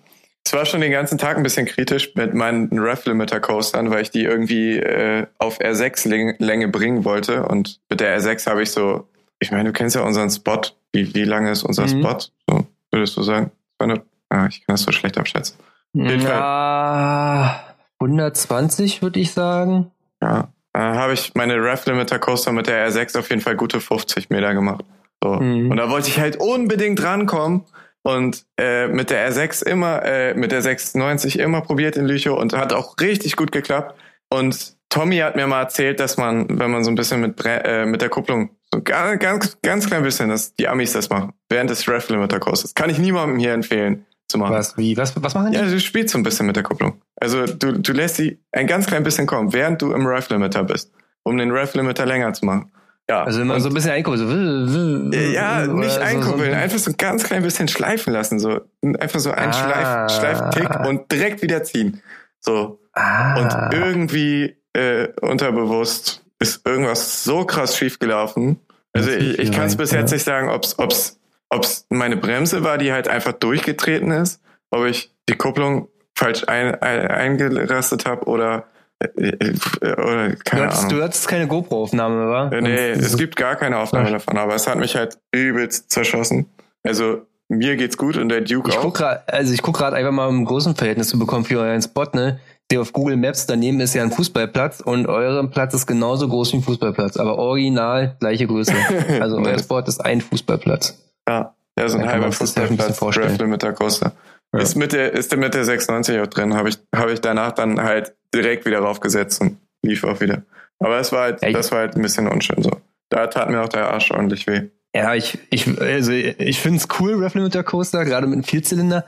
Es 0.46 0.52
war 0.52 0.66
schon 0.66 0.82
den 0.82 0.92
ganzen 0.92 1.18
Tag 1.18 1.38
ein 1.38 1.44
bisschen 1.44 1.66
kritisch 1.66 2.14
mit 2.16 2.34
meinen 2.34 2.78
Ref-Limiter-Coastern, 2.78 3.90
weil 3.90 4.02
ich 4.02 4.12
die 4.12 4.24
irgendwie 4.24 4.78
äh, 4.78 5.26
auf 5.38 5.60
R6-Länge 5.60 6.68
bringen 6.68 7.06
wollte. 7.06 7.48
Und 7.48 7.80
mit 7.90 8.02
der 8.02 8.20
R6 8.20 8.48
habe 8.50 8.62
ich 8.62 8.72
so, 8.72 9.08
ich 9.44 9.52
meine, 9.52 9.66
du 9.66 9.74
kennst 9.74 9.96
ja 9.96 10.02
unseren 10.02 10.30
Spot. 10.30 10.62
Wie, 10.92 11.14
wie 11.14 11.24
lange 11.24 11.52
ist 11.52 11.64
unser 11.64 11.84
Mhm. 11.84 12.02
Spot? 12.02 12.18
So, 12.50 12.68
würdest 12.92 13.18
du 13.18 13.24
sagen? 13.24 13.52
200? 13.78 14.04
Ah, 14.30 14.48
ich 14.48 14.66
kann 14.66 14.74
das 14.74 14.82
so 14.84 14.92
schlecht 14.92 15.18
abschätzen. 15.18 15.58
Ja, 15.94 17.64
120 18.00 19.02
würde 19.02 19.20
ich 19.20 19.32
sagen. 19.32 19.92
Ja. 20.22 20.50
Äh, 20.74 20.80
habe 20.80 21.14
ich 21.14 21.36
meine 21.36 21.56
Ref-Limiter-Coaster 21.56 22.52
mit 22.52 22.68
der 22.68 22.90
R6 22.90 23.20
auf 23.20 23.30
jeden 23.30 23.42
Fall 23.42 23.56
gute 23.56 23.80
50 23.80 24.32
Meter 24.32 24.54
gemacht. 24.56 24.84
So. 25.24 25.34
Mhm. 25.36 25.70
Und 25.70 25.78
da 25.78 25.90
wollte 25.90 26.10
ich 26.10 26.20
halt 26.20 26.38
unbedingt 26.38 27.04
rankommen, 27.04 27.66
und 28.06 28.46
äh, 28.58 28.88
mit 28.88 29.10
der 29.10 29.32
R6 29.32 29.66
immer, 29.66 30.04
äh, 30.04 30.34
mit 30.34 30.52
der 30.52 30.62
690 30.62 31.40
immer 31.40 31.62
probiert 31.62 31.96
in 31.96 32.06
Lüchow 32.06 32.38
und 32.38 32.52
hat 32.54 32.74
auch 32.74 33.00
richtig 33.00 33.38
gut 33.38 33.54
geklappt. 33.54 33.96
Und 34.30 34.76
Tommy 34.94 35.18
hat 35.18 35.36
mir 35.36 35.48
mal 35.48 35.62
erzählt, 35.62 36.00
dass 36.00 36.18
man, 36.18 36.46
wenn 36.60 36.70
man 36.70 36.84
so 36.84 36.92
ein 36.92 36.96
bisschen 36.96 37.20
mit, 37.20 37.36
Bre 37.36 37.64
äh, 37.64 37.86
mit 37.88 38.04
der 38.04 38.10
Kupplung, 38.10 38.52
so 38.72 38.80
ganz, 38.80 39.20
ganz, 39.20 39.58
ganz 39.64 39.88
klein 39.88 40.04
bisschen, 40.04 40.30
dass 40.30 40.54
die 40.54 40.68
Amis 40.68 40.94
das 40.94 41.10
machen, 41.10 41.34
während 41.50 41.72
des 41.72 41.88
Ref 41.90 42.10
Limiter 42.10 42.40
Kurses. 42.40 42.76
Kann 42.76 42.92
ich 42.92 43.00
niemandem 43.00 43.40
hier 43.40 43.54
empfehlen 43.54 44.06
zu 44.28 44.38
machen. 44.38 44.54
Was, 44.54 44.78
wie, 44.78 44.96
was, 44.96 45.20
was 45.22 45.34
machen 45.34 45.52
die? 45.52 45.58
Ja, 45.58 45.66
du 45.66 45.80
spielst 45.80 46.14
so 46.14 46.20
ein 46.20 46.24
bisschen 46.24 46.46
mit 46.46 46.58
der 46.58 46.62
Kupplung. 46.62 47.02
Also 47.16 47.48
du, 47.48 47.74
du 47.74 47.92
lässt 47.92 48.18
sie 48.18 48.38
ein 48.52 48.68
ganz 48.68 48.86
klein 48.86 49.02
bisschen 49.02 49.26
kommen, 49.26 49.52
während 49.52 49.82
du 49.82 49.94
im 49.94 50.06
Ref 50.06 50.30
Limiter 50.30 50.64
bist, 50.64 50.92
um 51.24 51.38
den 51.38 51.50
Ref 51.50 51.74
Limiter 51.74 52.06
länger 52.06 52.32
zu 52.34 52.46
machen. 52.46 52.72
Ja. 53.10 53.24
Also 53.24 53.42
immer 53.42 53.60
so 53.60 53.70
ein 53.70 53.74
bisschen 53.74 53.92
einkuppeln. 53.92 55.10
So, 55.10 55.18
ja, 55.18 55.66
nicht 55.66 55.92
so, 55.92 56.02
einkuppeln, 56.02 56.52
so, 56.52 56.56
einfach 56.56 56.78
so 56.78 56.92
ein 56.92 56.98
ganz 56.98 57.24
klein 57.24 57.42
bisschen 57.42 57.68
schleifen 57.68 58.14
lassen. 58.14 58.38
So 58.38 58.62
einfach 59.00 59.20
so 59.20 59.32
ein 59.32 59.50
Ah. 59.50 60.08
Schleif, 60.08 60.20
Schleiftick 60.20 60.88
und 60.88 61.12
direkt 61.12 61.42
wieder 61.42 61.64
ziehen. 61.64 62.00
So. 62.40 62.80
Ah. 62.94 63.40
Und 63.40 63.74
irgendwie 63.74 64.63
äh, 64.74 65.08
unterbewusst 65.22 66.24
ist 66.40 66.66
irgendwas 66.68 67.24
so 67.24 67.46
krass 67.46 67.78
schief 67.78 68.00
gelaufen. 68.00 68.60
Also 68.94 69.10
ich, 69.12 69.40
ich 69.40 69.52
kann 69.52 69.66
es 69.68 69.76
bis 69.76 69.92
ja. 69.92 70.00
jetzt 70.00 70.12
nicht 70.12 70.24
sagen, 70.24 70.50
ob's 70.50 70.78
ob's 70.78 71.20
ob's 71.50 71.86
meine 71.90 72.18
Bremse 72.18 72.64
war, 72.64 72.78
die 72.78 72.92
halt 72.92 73.08
einfach 73.08 73.34
durchgetreten 73.34 74.12
ist, 74.12 74.42
ob 74.72 74.86
ich 74.86 75.12
die 75.30 75.36
Kupplung 75.36 75.88
falsch 76.16 76.44
ein, 76.48 76.76
ein, 76.82 77.08
eingerastet 77.08 78.06
habe 78.06 78.26
oder 78.26 78.66
äh, 79.00 79.08
äh, 79.30 79.54
oder 79.82 80.30
du, 80.30 80.38
keine 80.44 80.66
hattest, 80.66 80.84
Ahnung. 80.86 80.98
du 80.98 81.04
hattest 81.04 81.28
keine 81.28 81.48
GoPro-Aufnahme? 81.48 82.50
Äh, 82.52 82.62
Nee, 82.62 82.94
Und- 82.94 83.00
es 83.00 83.18
gibt 83.18 83.36
gar 83.36 83.56
keine 83.56 83.78
Aufnahme 83.80 84.08
Ach. 84.10 84.14
davon, 84.14 84.38
aber 84.38 84.56
es 84.56 84.68
hat 84.68 84.78
mich 84.78 84.96
halt 84.96 85.18
übelst 85.32 85.92
zerschossen. 85.92 86.48
Also 86.84 87.26
mir 87.50 87.76
geht's 87.76 87.98
gut 87.98 88.18
und 88.18 88.30
der 88.30 88.42
Duke 88.42 88.70
Ich 88.70 88.78
auch. 88.78 88.82
guck 88.84 88.96
grad, 88.96 89.32
also 89.32 89.54
ich 89.54 89.62
guck 89.62 89.76
gerade 89.78 89.96
einfach 89.96 90.12
mal 90.12 90.30
im 90.30 90.46
großen 90.46 90.76
Verhältnis 90.76 91.10
zu 91.10 91.20
bekommen 91.20 91.46
für 91.46 91.60
euren 91.60 91.82
Spot, 91.82 92.06
ne? 92.14 92.40
Der 92.72 92.82
auf 92.82 92.94
Google 92.94 93.18
Maps 93.18 93.46
daneben 93.46 93.80
ist 93.82 93.94
ja 93.94 94.04
ein 94.04 94.12
Fußballplatz 94.12 94.80
und 94.82 95.08
euer 95.08 95.48
Platz 95.50 95.74
ist 95.74 95.86
genauso 95.86 96.28
groß 96.28 96.54
wie 96.54 96.58
ein 96.58 96.64
Fußballplatz, 96.64 97.18
aber 97.18 97.38
original 97.38 98.16
gleiche 98.20 98.48
Größe. 98.48 98.74
Also 99.22 99.38
euer. 99.38 99.60
Spot 99.60 99.80
ist 99.80 100.04
ein 100.04 100.22
Fußballplatz. 100.22 100.98
Ja, 101.28 101.54
ja 101.78 101.90
so 101.90 101.98
ein 101.98 102.08
halber 102.08 102.28
das 102.28 102.38
Fußballplatz. 102.38 103.00
Draft 103.00 103.42
Limiter 103.42 103.74
Coaster. 103.74 104.14
Ja. 104.54 104.60
Ist 104.60 104.76
mit 104.76 104.94
der, 104.94 105.14
ist 105.14 105.32
der 105.32 105.40
mit 105.40 105.54
der 105.54 105.66
690 105.66 106.20
auch 106.20 106.28
drin, 106.28 106.54
habe 106.54 106.70
ich, 106.70 106.78
habe 106.96 107.12
ich 107.12 107.22
danach 107.22 107.52
dann 107.54 107.82
halt 107.82 108.16
direkt 108.34 108.66
wieder 108.66 108.80
raufgesetzt 108.80 109.42
und 109.42 109.58
lief 109.82 110.04
auch 110.04 110.20
wieder. 110.22 110.44
Aber 110.80 111.00
es 111.00 111.12
war 111.12 111.22
halt, 111.22 111.42
Ja, 111.42 111.52
das 111.52 111.72
war 111.72 111.80
halt 111.80 111.96
ein 111.96 112.02
bisschen 112.02 112.28
unschön 112.28 112.62
so. 112.62 112.72
Da 113.10 113.28
tat 113.28 113.50
mir 113.50 113.62
auch 113.62 113.70
der 113.70 113.90
Arsch 113.90 114.12
ordentlich 114.12 114.48
weh. 114.48 114.70
Ja, 114.96 115.16
ich, 115.16 115.40
ich, 115.50 115.80
also 115.82 116.12
ich 116.12 116.60
finde 116.60 116.78
es 116.78 116.88
cool, 117.00 117.16
Ref 117.16 117.34
Limiter 117.34 117.64
Coaster, 117.64 118.06
gerade 118.06 118.28
mit 118.28 118.34
einem 118.34 118.44
Vierzylinder. 118.44 119.06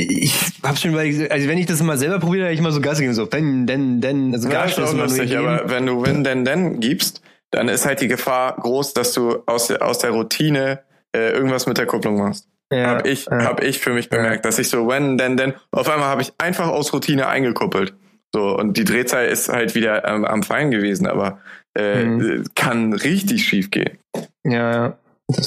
Ich 0.00 0.32
habe 0.62 0.76
schon 0.76 0.92
überlegt, 0.92 1.30
also 1.30 1.48
wenn 1.48 1.58
ich 1.58 1.66
das 1.66 1.82
mal 1.82 1.98
selber 1.98 2.20
probiere, 2.20 2.44
hätte 2.44 2.54
ich 2.54 2.60
mal 2.60 2.70
so 2.70 2.80
Gas 2.80 2.98
gegeben, 2.98 3.14
so 3.14 3.26
wenn, 3.32 3.66
denn, 3.66 4.00
denn, 4.00 4.32
also 4.32 4.48
Ja, 4.48 4.62
Gas 4.62 4.72
ist 4.72 4.78
auch 4.78 4.94
lustig, 4.94 5.36
aber 5.36 5.68
wenn 5.68 5.86
du 5.86 6.02
wenn 6.02 6.22
denn 6.22 6.44
denn 6.44 6.78
gibst, 6.78 7.20
dann 7.50 7.68
ist 7.68 7.84
halt 7.84 8.00
die 8.00 8.06
Gefahr 8.08 8.54
groß, 8.56 8.94
dass 8.94 9.12
du 9.12 9.42
aus 9.46 9.66
der, 9.66 9.82
aus 9.82 9.98
der 9.98 10.10
Routine 10.10 10.80
äh, 11.16 11.30
irgendwas 11.32 11.66
mit 11.66 11.78
der 11.78 11.86
Kupplung 11.86 12.16
machst. 12.18 12.46
ja, 12.72 12.86
hab 12.90 13.06
ich, 13.06 13.26
ja. 13.26 13.42
hab 13.44 13.60
ich 13.62 13.80
für 13.80 13.92
mich 13.92 14.08
bemerkt, 14.08 14.44
dass 14.44 14.58
ich 14.60 14.68
so, 14.68 14.86
wenn, 14.86 15.18
denn, 15.18 15.36
denn, 15.36 15.54
auf 15.72 15.88
einmal 15.88 16.08
habe 16.08 16.22
ich 16.22 16.32
einfach 16.38 16.68
aus 16.68 16.92
Routine 16.92 17.26
eingekuppelt. 17.26 17.92
So, 18.32 18.56
und 18.56 18.76
die 18.76 18.84
Drehzahl 18.84 19.26
ist 19.26 19.48
halt 19.48 19.74
wieder 19.74 20.06
ähm, 20.06 20.24
am 20.26 20.42
Fallen 20.44 20.70
gewesen, 20.70 21.06
aber 21.08 21.38
äh, 21.76 22.04
Mhm. 22.04 22.44
kann 22.54 22.92
richtig 22.92 23.44
schief 23.48 23.70
gehen. 23.70 23.98
Ja, 24.44 24.72
ja. 24.72 24.98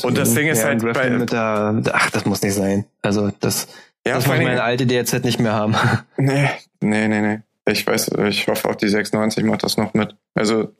Und 0.04 0.18
das 0.18 0.34
Ding 0.34 0.48
ist 0.48 0.60
ja, 0.62 0.66
halt 0.70 0.82
bei- 0.94 1.10
Limiter, 1.10 1.82
ach, 1.94 2.10
das 2.12 2.26
muss 2.26 2.42
nicht 2.42 2.54
sein. 2.56 2.86
Also 3.02 3.32
das, 3.40 3.68
Ja, 4.08 4.16
das 4.16 4.30
allen 4.30 4.44
meine 4.44 4.64
alte 4.64 4.88
DRZ 4.88 5.24
nicht 5.24 5.40
mehr 5.40 5.54
haben. 5.54 5.76
nee, 6.18 6.50
nee, 6.82 7.08
nee, 7.08 7.22
nee. 7.22 7.40
Ich 7.70 7.86
weiß, 7.86 8.12
ich 8.28 8.48
hoffe 8.48 8.70
auch 8.70 8.76
die 8.76 8.88
690 8.88 9.44
macht 9.44 9.64
das 9.64 9.78
noch 9.78 9.94
mit. 9.94 10.16
Also, 10.34 10.74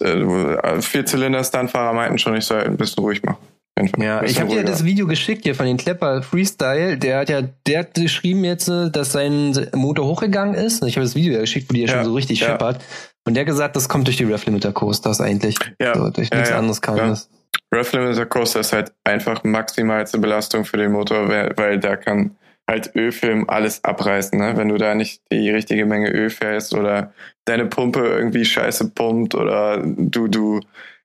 äh, 0.00 0.80
Vierzylinder-Stuntfahrer 0.80 1.92
meinten 1.92 2.18
schon, 2.18 2.34
ich 2.36 2.44
soll 2.46 2.62
ein 2.62 2.76
bisschen 2.76 3.04
ruhig 3.04 3.22
machen. 3.22 3.38
Fall. 3.78 4.04
Ja, 4.04 4.22
ich 4.22 4.40
habe 4.40 4.50
dir 4.50 4.64
das 4.64 4.84
Video 4.84 5.06
geschickt 5.06 5.44
hier 5.44 5.54
von 5.54 5.66
den 5.66 5.76
Klepper 5.76 6.22
Freestyle. 6.22 6.98
Der 6.98 7.20
hat 7.20 7.28
ja, 7.28 7.42
der 7.66 7.80
hat 7.80 7.94
geschrieben 7.94 8.44
jetzt, 8.44 8.68
äh, 8.68 8.90
dass 8.90 9.12
sein 9.12 9.68
Motor 9.74 10.06
hochgegangen 10.06 10.54
ist. 10.54 10.84
Ich 10.84 10.96
habe 10.96 11.04
das 11.04 11.14
Video 11.14 11.34
ja 11.34 11.40
geschickt, 11.40 11.70
wo 11.70 11.74
die 11.74 11.80
ja, 11.80 11.86
Ja, 11.86 11.94
schon 11.94 12.04
so 12.04 12.14
richtig 12.14 12.40
ja. 12.40 12.48
scheppert. 12.48 12.82
Und 13.24 13.34
der 13.34 13.42
hat 13.42 13.46
gesagt, 13.46 13.76
das 13.76 13.88
kommt 13.88 14.06
durch 14.06 14.16
die 14.16 14.24
Ref 14.24 14.44
Limiter 14.46 14.72
Coasters 14.72 15.20
eigentlich. 15.20 15.56
Ja, 15.80 15.96
so, 15.96 16.10
durch 16.10 16.28
ja, 16.30 16.38
nichts 16.38 16.52
anderes 16.52 16.80
klar. 16.82 16.96
das. 16.96 17.30
Rough 17.74 17.92
Limiter 17.92 18.26
Coaster 18.26 18.60
ist 18.60 18.72
halt 18.72 18.92
einfach 19.04 19.42
maximalste 19.44 20.18
Belastung 20.18 20.64
für 20.64 20.76
den 20.76 20.92
Motor, 20.92 21.28
weil, 21.28 21.52
weil 21.56 21.78
da 21.78 21.96
kann 21.96 22.36
halt 22.68 22.94
Ölfilm 22.94 23.48
alles 23.48 23.82
abreißen, 23.84 24.38
ne? 24.38 24.56
Wenn 24.56 24.68
du 24.68 24.76
da 24.78 24.94
nicht 24.94 25.22
die 25.32 25.50
richtige 25.50 25.84
Menge 25.84 26.10
Öl 26.10 26.30
fährst 26.30 26.74
oder 26.74 27.12
deine 27.44 27.66
Pumpe 27.66 28.00
irgendwie 28.00 28.44
scheiße 28.44 28.90
pumpt 28.90 29.34
oder 29.34 29.82
du, 29.84 30.28
du 30.28 30.60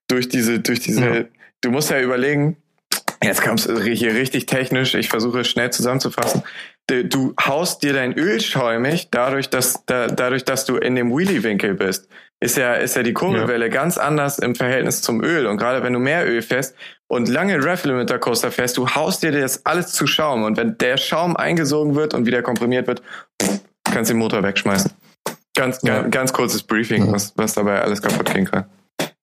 durch 0.08 0.28
diese, 0.28 0.60
durch 0.60 0.80
diese, 0.80 1.04
Ja. 1.04 1.24
du 1.60 1.70
musst 1.70 1.90
ja 1.90 2.00
überlegen, 2.00 2.56
jetzt 3.22 3.42
kommst 3.42 3.68
du 3.68 3.80
hier 3.80 4.14
richtig 4.14 4.46
technisch, 4.46 4.94
ich 4.94 5.08
versuche 5.08 5.40
es 5.40 5.48
schnell 5.48 5.70
zusammenzufassen. 5.70 6.42
Du, 7.04 7.34
haust 7.38 7.82
dir 7.82 7.92
dein 7.92 8.14
Öl 8.16 8.40
schäumig 8.40 9.08
dadurch, 9.10 9.50
dass, 9.50 9.84
da, 9.84 10.06
dadurch, 10.06 10.44
dass 10.44 10.64
du 10.64 10.76
in 10.76 10.94
dem 10.94 11.10
Wheelie-Winkel 11.10 11.74
bist. 11.74 12.08
Ist 12.40 12.56
ja, 12.56 12.74
ist 12.74 12.96
ja 12.96 13.02
die 13.02 13.12
Kurbelwelle 13.12 13.68
ganz 13.68 13.98
anders 13.98 14.38
im 14.38 14.54
Verhältnis 14.54 15.02
zum 15.02 15.22
Öl. 15.22 15.46
Und 15.46 15.58
gerade 15.58 15.82
wenn 15.82 15.92
du 15.92 15.98
mehr 15.98 16.26
Öl 16.26 16.40
fährst 16.40 16.74
und 17.08 17.28
lange 17.28 17.62
Ref 17.64 17.84
Limiter 17.84 18.18
Coaster 18.18 18.50
fährst, 18.52 18.76
du 18.76 18.88
haust 18.88 19.22
dir 19.22 19.32
das 19.32 19.64
alles 19.66 19.92
zu 19.92 20.06
Schaum. 20.06 20.44
Und 20.44 20.56
wenn 20.56 20.76
der 20.78 20.96
Schaum 20.96 21.36
eingesogen 21.36 21.94
wird 21.94 22.14
und 22.14 22.26
wieder 22.26 22.42
komprimiert 22.42 22.86
wird, 22.86 23.02
kannst 23.84 24.10
du 24.10 24.14
den 24.14 24.18
Motor 24.18 24.42
wegschmeißen. 24.42 24.90
Ganz, 25.56 25.80
Ja. 25.82 26.02
ganz, 26.02 26.10
ganz 26.14 26.32
kurzes 26.32 26.62
Briefing, 26.62 27.06
Ja. 27.06 27.12
was, 27.12 27.32
was 27.36 27.54
dabei 27.54 27.80
alles 27.82 28.00
kaputt 28.02 28.32
gehen 28.32 28.44
kann. 28.44 28.66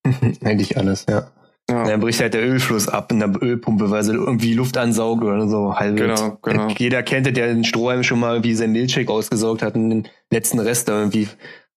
Eigentlich 0.44 0.76
alles, 0.76 1.06
ja. 1.08 1.30
Ja. 1.68 1.84
Dann 1.84 1.98
bricht 2.00 2.20
halt 2.20 2.32
der 2.34 2.44
Ölfluss 2.48 2.88
ab 2.88 3.10
in 3.10 3.18
der 3.18 3.30
Ölpumpe, 3.42 3.90
weil 3.90 4.04
sie 4.04 4.12
irgendwie 4.12 4.54
Luft 4.54 4.76
ansaugt 4.76 5.24
oder 5.24 5.48
so 5.48 5.74
halb. 5.74 5.96
Genau, 5.96 6.38
genau. 6.40 6.68
Jeder 6.68 7.02
kennt 7.02 7.26
es, 7.26 7.32
der 7.32 7.48
den 7.48 7.64
Strohhalm 7.64 8.04
schon 8.04 8.20
mal 8.20 8.44
wie 8.44 8.54
sein 8.54 8.70
Milchshake 8.70 9.10
ausgesaugt 9.10 9.62
hat 9.62 9.74
und 9.74 9.90
den 9.90 10.08
letzten 10.30 10.60
Rest 10.60 10.88
da 10.88 10.98
irgendwie 10.98 11.28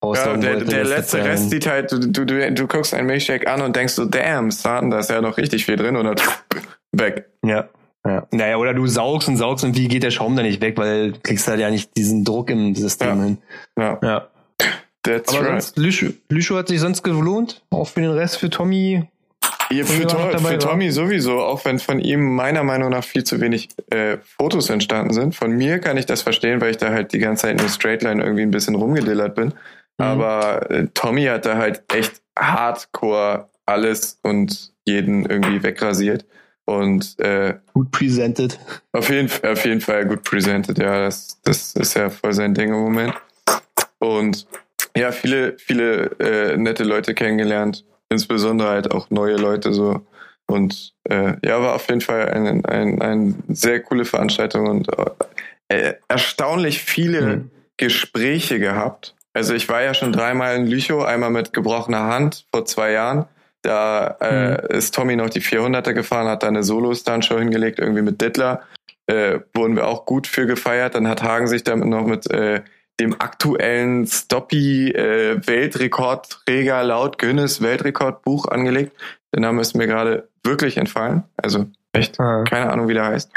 Ja, 0.03 0.37
der, 0.37 0.55
der 0.61 0.83
letzte 0.85 1.17
dann- 1.17 1.27
Rest 1.27 1.49
sieht 1.49 1.67
halt, 1.67 1.91
du, 1.91 1.99
du, 1.99 2.25
du, 2.25 2.51
du 2.53 2.67
guckst 2.67 2.93
einen 2.93 3.07
Milchshake 3.07 3.47
an 3.47 3.61
und 3.61 3.75
denkst 3.75 3.93
so, 3.93 4.05
damn, 4.05 4.49
Son, 4.51 4.89
da 4.89 4.99
ist 4.99 5.09
ja 5.09 5.19
noch 5.21 5.37
richtig 5.37 5.65
viel 5.65 5.75
drin 5.75 5.95
und 5.97 6.05
dann 6.05 6.15
weg. 6.93 7.25
Ja. 7.43 7.67
Ja. 8.05 8.25
Naja, 8.31 8.55
oder 8.55 8.73
du 8.73 8.87
saugst 8.87 9.27
und 9.27 9.35
saugst 9.35 9.65
und 9.65 9.75
wie 9.77 9.89
geht 9.89 10.03
der 10.03 10.11
Schaum 10.11 10.35
da 10.37 10.41
nicht 10.41 10.61
weg, 10.61 10.77
weil 10.77 11.11
du 11.11 11.19
kriegst 11.19 11.47
halt 11.49 11.59
ja 11.59 11.69
nicht 11.69 11.95
diesen 11.97 12.23
Druck 12.23 12.49
im 12.49 12.73
System 12.73 13.07
Ja. 13.17 13.23
hin. 13.25 13.37
Ja, 13.77 13.99
Ja. 14.01 14.27
that's 15.03 15.33
Aber 15.35 15.41
right. 15.49 15.61
sonst, 15.61 15.77
Lüscho, 15.77 16.07
Lüscho 16.29 16.55
hat 16.55 16.69
sich 16.69 16.79
sonst 16.79 17.03
gelohnt, 17.03 17.61
auch 17.71 17.89
für 17.89 17.99
den 17.99 18.11
Rest 18.11 18.37
für 18.37 18.49
Tommy. 18.49 19.03
Ja, 19.71 19.83
für, 19.83 20.07
Tommy 20.07 20.13
war 20.13 20.13
noch 20.13 20.31
To- 20.31 20.37
dabei, 20.37 20.49
für? 20.53 20.57
Tommy 20.59 20.91
sowieso, 20.91 21.39
auch 21.41 21.63
wenn 21.65 21.77
von 21.77 21.99
ihm 21.99 22.35
meiner 22.35 22.63
Meinung 22.63 22.89
nach 22.89 23.03
viel 23.03 23.25
zu 23.25 23.39
wenig 23.41 23.67
äh, 23.91 24.17
Fotos 24.37 24.69
entstanden 24.69 25.13
sind. 25.13 25.35
Von 25.35 25.51
mir 25.51 25.79
kann 25.79 25.97
ich 25.97 26.05
das 26.05 26.21
verstehen, 26.21 26.61
weil 26.61 26.71
ich 26.71 26.77
da 26.77 26.89
halt 26.91 27.11
die 27.13 27.19
ganze 27.19 27.43
Zeit 27.43 27.57
nur 27.59 27.67
Straightline 27.69 28.23
irgendwie 28.23 28.43
ein 28.43 28.51
bisschen 28.51 28.75
rumgedillert 28.75 29.35
bin. 29.35 29.53
Mhm. 29.99 30.05
Aber 30.05 30.71
äh, 30.71 30.87
Tommy 30.93 31.25
hat 31.25 31.45
da 31.45 31.57
halt 31.57 31.83
echt 31.93 32.21
hardcore 32.37 33.49
alles 33.65 34.19
und 34.23 34.73
jeden 34.85 35.25
irgendwie 35.25 35.61
wegrasiert. 35.61 36.25
Und 36.65 37.19
äh, 37.19 37.55
Gut 37.73 37.91
presented. 37.91 38.59
auf, 38.91 39.09
jeden, 39.09 39.29
auf 39.45 39.65
jeden 39.65 39.81
Fall 39.81 40.05
gut 40.05 40.23
presented, 40.23 40.77
ja. 40.77 40.99
Das, 41.05 41.39
das 41.43 41.73
ist 41.75 41.95
ja 41.95 42.09
voll 42.09 42.33
sein 42.33 42.53
Ding 42.53 42.69
im 42.69 42.79
Moment. 42.79 43.13
Und 43.99 44.47
ja, 44.95 45.11
viele, 45.11 45.57
viele 45.57 46.11
äh, 46.19 46.57
nette 46.57 46.83
Leute 46.83 47.13
kennengelernt, 47.13 47.85
insbesondere 48.09 48.69
halt 48.69 48.91
auch 48.91 49.09
neue 49.09 49.35
Leute 49.35 49.73
so. 49.73 50.05
Und 50.47 50.93
äh, 51.09 51.33
ja, 51.43 51.61
war 51.61 51.75
auf 51.75 51.87
jeden 51.89 52.01
Fall 52.01 52.29
eine 52.29 52.61
ein, 52.67 53.01
ein 53.01 53.43
sehr 53.49 53.81
coole 53.81 54.05
Veranstaltung 54.05 54.67
und 54.67 54.87
äh, 55.69 55.93
erstaunlich 56.07 56.81
viele 56.81 57.21
Mhm. 57.21 57.51
Gespräche 57.77 58.59
gehabt. 58.59 59.15
Also 59.33 59.53
ich 59.53 59.69
war 59.69 59.81
ja 59.81 59.93
schon 59.93 60.11
dreimal 60.11 60.55
in 60.55 60.67
Lüchow, 60.67 61.05
einmal 61.05 61.29
mit 61.29 61.53
gebrochener 61.53 62.05
Hand 62.05 62.45
vor 62.51 62.65
zwei 62.65 62.91
Jahren. 62.91 63.25
Da 63.61 64.17
äh, 64.21 64.77
ist 64.77 64.95
Tommy 64.95 65.15
noch 65.15 65.29
die 65.29 65.41
400er 65.41 65.93
gefahren, 65.93 66.27
hat 66.27 66.43
da 66.43 66.47
eine 66.47 66.63
Solo-Stunt-Show 66.63 67.37
hingelegt, 67.37 67.79
irgendwie 67.79 68.01
mit 68.01 68.21
Dittler. 68.21 68.61
Äh, 69.07 69.39
wurden 69.53 69.75
wir 69.75 69.87
auch 69.87 70.05
gut 70.05 70.27
für 70.27 70.45
gefeiert. 70.45 70.95
Dann 70.95 71.07
hat 71.07 71.23
Hagen 71.23 71.47
sich 71.47 71.63
damit 71.63 71.87
noch 71.87 72.05
mit 72.05 72.29
äh, 72.31 72.61
dem 72.99 73.19
aktuellen 73.19 74.05
Stoppy-Weltrekordträger 74.05 76.83
laut 76.83 77.17
Guinness 77.17 77.61
Weltrekordbuch 77.61 78.47
angelegt. 78.47 78.93
Der 79.33 79.41
Name 79.41 79.61
ist 79.61 79.75
mir 79.75 79.87
gerade 79.87 80.29
wirklich 80.43 80.77
entfallen. 80.77 81.23
Also 81.37 81.65
echt 81.93 82.19
Ah. 82.19 82.43
keine 82.43 82.71
Ahnung, 82.71 82.87
wie 82.87 82.93
der 82.93 83.05
heißt. 83.05 83.31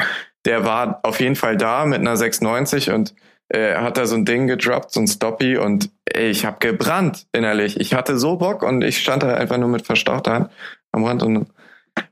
Der 0.45 0.65
war 0.65 1.01
auf 1.05 1.21
jeden 1.21 1.37
Fall 1.37 1.57
da 1.57 1.85
mit 1.85 2.01
einer 2.01 2.17
690 2.17 2.91
und 2.91 3.15
äh, 3.53 3.77
hat 3.77 3.97
da 3.97 4.07
so 4.07 4.17
ein 4.17 4.25
Ding 4.25 4.47
gedroppt, 4.47 4.93
so 4.93 5.01
ein 5.01 5.07
Stoppy 5.07 5.57
und 5.57 5.91
ey, 6.07 6.31
ich 6.31 6.45
habe 6.45 6.57
gebrannt 6.61 7.27
innerlich. 7.33 7.79
Ich 7.79 7.95
hatte 7.95 8.19
so 8.19 8.37
Bock 8.37 8.63
und 8.63 8.83
ich 8.83 8.99
stand 8.99 9.23
da 9.23 9.35
einfach 9.35 9.59
nur 9.59 9.69
mit 9.69 9.85
verstauchter 9.85 10.33
Hand 10.33 10.51
am 10.93 11.05
Rand 11.05 11.23
und 11.23 11.47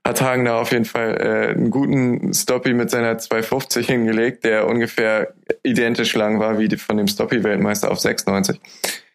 hat 0.05 0.21
Hagen 0.21 0.45
da 0.45 0.59
auf 0.61 0.73
jeden 0.73 0.85
Fall 0.85 1.17
äh, 1.21 1.51
einen 1.55 1.71
guten 1.71 2.35
Stoppie 2.35 2.75
mit 2.75 2.91
seiner 2.91 3.17
250 3.17 3.87
hingelegt, 3.87 4.45
der 4.45 4.67
ungefähr 4.67 5.33
identisch 5.63 6.15
lang 6.15 6.39
war 6.39 6.59
wie 6.59 6.69
die 6.69 6.77
von 6.77 6.97
dem 6.97 7.09
Stoppie-Weltmeister 7.09 7.91
auf 7.91 8.01
96. 8.01 8.61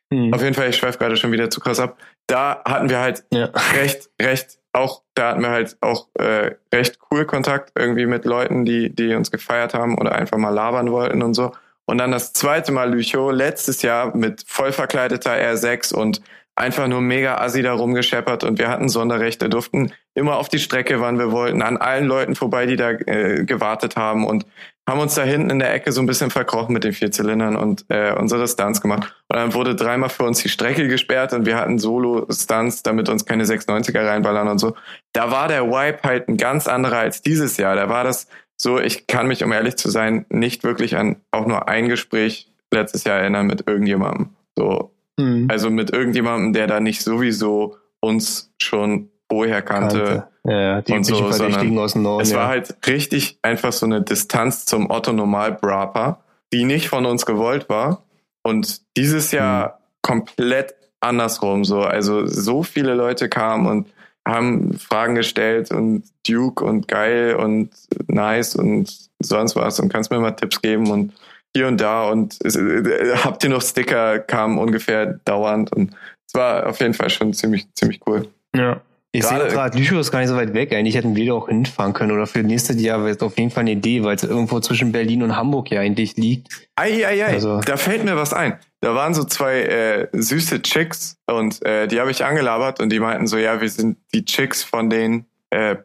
Mhm. 0.09 0.33
Auf 0.33 0.41
jeden 0.41 0.55
Fall, 0.55 0.69
ich 0.69 0.77
schweife 0.77 0.97
gerade 0.97 1.17
schon 1.17 1.31
wieder 1.31 1.49
zu 1.49 1.59
krass 1.59 1.79
ab. 1.79 1.97
Da 2.27 2.61
hatten 2.65 2.89
wir 2.89 2.99
halt 2.99 3.23
ja. 3.31 3.51
recht, 3.75 4.09
recht, 4.19 4.57
auch, 4.73 5.03
da 5.13 5.31
hatten 5.31 5.41
wir 5.41 5.51
halt 5.51 5.77
auch 5.81 6.07
äh, 6.15 6.55
recht 6.73 6.97
cool 7.11 7.25
Kontakt 7.25 7.71
irgendwie 7.75 8.07
mit 8.07 8.25
Leuten, 8.25 8.65
die, 8.65 8.93
die 8.93 9.13
uns 9.13 9.31
gefeiert 9.31 9.73
haben 9.73 9.97
oder 9.97 10.13
einfach 10.13 10.37
mal 10.37 10.49
labern 10.49 10.91
wollten 10.91 11.21
und 11.21 11.33
so. 11.33 11.51
Und 11.85 11.99
dann 11.99 12.11
das 12.11 12.33
zweite 12.33 12.71
Mal 12.71 12.91
Lüchow, 12.91 13.31
letztes 13.31 13.81
Jahr 13.81 14.15
mit 14.15 14.43
voll 14.47 14.71
verkleideter 14.71 15.31
R6 15.31 15.93
und 15.93 16.21
einfach 16.55 16.87
nur 16.87 17.01
mega 17.01 17.37
assi 17.37 17.61
da 17.61 17.73
rumgescheppert 17.73 18.43
und 18.43 18.57
wir 18.59 18.69
hatten 18.69 18.87
Sonderrechte, 18.87 19.49
durften 19.49 19.91
immer 20.13 20.37
auf 20.37 20.47
die 20.47 20.59
Strecke, 20.59 21.01
wann 21.01 21.19
wir 21.19 21.31
wollten, 21.31 21.61
an 21.61 21.77
allen 21.77 22.05
Leuten 22.05 22.35
vorbei, 22.35 22.65
die 22.65 22.77
da 22.77 22.91
äh, 22.91 23.43
gewartet 23.43 23.97
haben 23.97 24.25
und 24.25 24.45
haben 24.87 24.99
uns 24.99 25.15
da 25.15 25.23
hinten 25.23 25.49
in 25.49 25.59
der 25.59 25.73
Ecke 25.73 25.91
so 25.91 25.99
ein 25.99 26.05
bisschen 26.05 26.29
verkrochen 26.29 26.71
mit 26.71 26.83
den 26.83 26.93
vier 26.93 27.11
Zylindern 27.11 27.55
und 27.55 27.85
äh, 27.89 28.13
unsere 28.13 28.47
Stunts 28.47 28.81
gemacht. 28.81 29.15
Und 29.27 29.35
dann 29.37 29.53
wurde 29.53 29.75
dreimal 29.75 30.09
für 30.09 30.23
uns 30.23 30.43
die 30.43 30.49
Strecke 30.49 30.87
gesperrt 30.87 31.33
und 31.33 31.45
wir 31.45 31.57
hatten 31.57 31.79
Solo-Stunts, 31.79 32.83
damit 32.83 33.09
uns 33.09 33.25
keine 33.25 33.45
690er 33.45 34.05
reinballern 34.05 34.47
und 34.47 34.59
so. 34.59 34.75
Da 35.11 35.31
war 35.31 35.47
der 35.47 35.67
Wipe 35.67 36.03
halt 36.03 36.29
ein 36.29 36.37
ganz 36.37 36.67
anderer 36.67 36.99
als 36.99 37.21
dieses 37.21 37.57
Jahr. 37.57 37.75
Da 37.75 37.89
war 37.89 38.03
das 38.03 38.27
so, 38.57 38.79
ich 38.79 39.07
kann 39.07 39.27
mich, 39.27 39.43
um 39.43 39.51
ehrlich 39.51 39.75
zu 39.75 39.89
sein, 39.89 40.25
nicht 40.29 40.63
wirklich 40.63 40.95
an 40.97 41.17
auch 41.31 41.45
nur 41.45 41.67
ein 41.67 41.89
Gespräch 41.89 42.51
letztes 42.71 43.03
Jahr 43.03 43.19
erinnern 43.19 43.47
mit 43.47 43.67
irgendjemandem. 43.67 44.29
So, 44.55 44.91
mhm. 45.17 45.47
also 45.49 45.69
mit 45.69 45.91
irgendjemandem, 45.91 46.53
der 46.53 46.67
da 46.67 46.79
nicht 46.79 47.01
sowieso 47.01 47.77
uns 47.99 48.53
schon 48.61 49.09
vorher 49.29 49.61
kannte. 49.61 50.27
Ja, 50.43 50.81
die 50.81 50.93
und 50.93 51.03
so, 51.03 51.31
Verdächtigen 51.31 51.77
aus 51.79 51.93
dem 51.93 52.03
Norden. 52.03 52.21
Es 52.21 52.31
ja. 52.31 52.37
war 52.37 52.47
halt 52.47 52.75
richtig 52.87 53.39
einfach 53.41 53.73
so 53.73 53.85
eine 53.85 54.01
Distanz 54.01 54.65
zum 54.65 54.89
Otto 54.91 55.11
Normal 55.11 55.53
Brapper, 55.53 56.19
die 56.53 56.65
nicht 56.65 56.87
von 56.87 57.05
uns 57.05 57.25
gewollt 57.25 57.67
war. 57.67 58.03
Und 58.43 58.81
dieses 58.95 59.31
Jahr 59.31 59.67
mhm. 59.67 59.83
komplett 60.01 60.75
andersrum 60.99 61.65
so. 61.65 61.81
Also 61.81 62.25
so 62.27 62.63
viele 62.63 62.93
Leute 62.93 63.29
kamen 63.29 63.67
und 63.67 63.87
haben 64.27 64.73
Fragen 64.77 65.15
gestellt 65.15 65.71
und 65.71 66.03
Duke 66.27 66.63
und 66.63 66.87
geil 66.87 67.35
und 67.35 67.69
nice 68.07 68.55
und 68.55 68.91
sonst 69.19 69.55
was 69.55 69.79
und 69.79 69.89
kannst 69.89 70.11
mir 70.11 70.19
mal 70.19 70.31
Tipps 70.31 70.61
geben 70.61 70.89
und 70.89 71.13
hier 71.55 71.67
und 71.67 71.79
da 71.79 72.09
und 72.09 72.43
äh, 72.43 73.15
habt 73.23 73.43
ihr 73.43 73.49
noch 73.49 73.61
Sticker 73.61 74.19
kam 74.19 74.57
ungefähr 74.57 75.19
dauernd 75.25 75.71
und 75.71 75.91
es 76.27 76.33
war 76.33 76.67
auf 76.67 76.79
jeden 76.79 76.93
Fall 76.93 77.09
schon 77.09 77.33
ziemlich 77.33 77.67
ziemlich 77.75 78.01
cool. 78.07 78.27
Ja. 78.55 78.81
Ich 79.15 79.23
sehe 79.23 79.47
gerade, 79.47 79.77
Lüchow 79.77 79.97
ist 79.97 80.11
gar 80.11 80.19
nicht 80.19 80.27
so 80.27 80.35
weit 80.35 80.53
weg. 80.53 80.73
Eigentlich 80.73 80.95
hätten 80.95 81.15
wir 81.15 81.25
da 81.25 81.33
auch 81.33 81.47
hinfahren 81.47 81.93
können. 81.93 82.11
Oder 82.11 82.27
für 82.27 82.39
nächstes 82.39 82.81
Jahr 82.81 82.99
wäre 82.99 83.11
es 83.11 83.21
auf 83.21 83.37
jeden 83.37 83.49
Fall 83.49 83.61
eine 83.61 83.71
Idee, 83.71 84.03
weil 84.03 84.17
es 84.17 84.23
irgendwo 84.23 84.59
zwischen 84.59 84.91
Berlin 84.91 85.23
und 85.23 85.37
Hamburg 85.37 85.71
ja 85.71 85.79
eigentlich 85.79 86.17
liegt. 86.17 86.67
Ei, 86.75 87.05
ei, 87.07 87.25
ei. 87.25 87.33
Also. 87.35 87.61
Da 87.61 87.77
fällt 87.77 88.03
mir 88.03 88.17
was 88.17 88.33
ein. 88.33 88.59
Da 88.85 88.93
waren 88.93 89.15
so 89.15 89.23
zwei 89.23 89.63
äh, 89.63 90.07
süße 90.11 90.61
Chicks 90.61 91.17
und 91.25 91.65
äh, 91.65 91.87
die 91.87 91.99
habe 91.99 92.11
ich 92.11 92.23
angelabert 92.23 92.79
und 92.79 92.91
die 92.91 92.99
meinten 92.99 93.25
so, 93.25 93.35
ja, 93.35 93.59
wir 93.59 93.67
sind 93.67 93.97
die 94.13 94.23
Chicks 94.23 94.63
von 94.63 94.91
den 94.91 95.25
äh, 95.49 95.77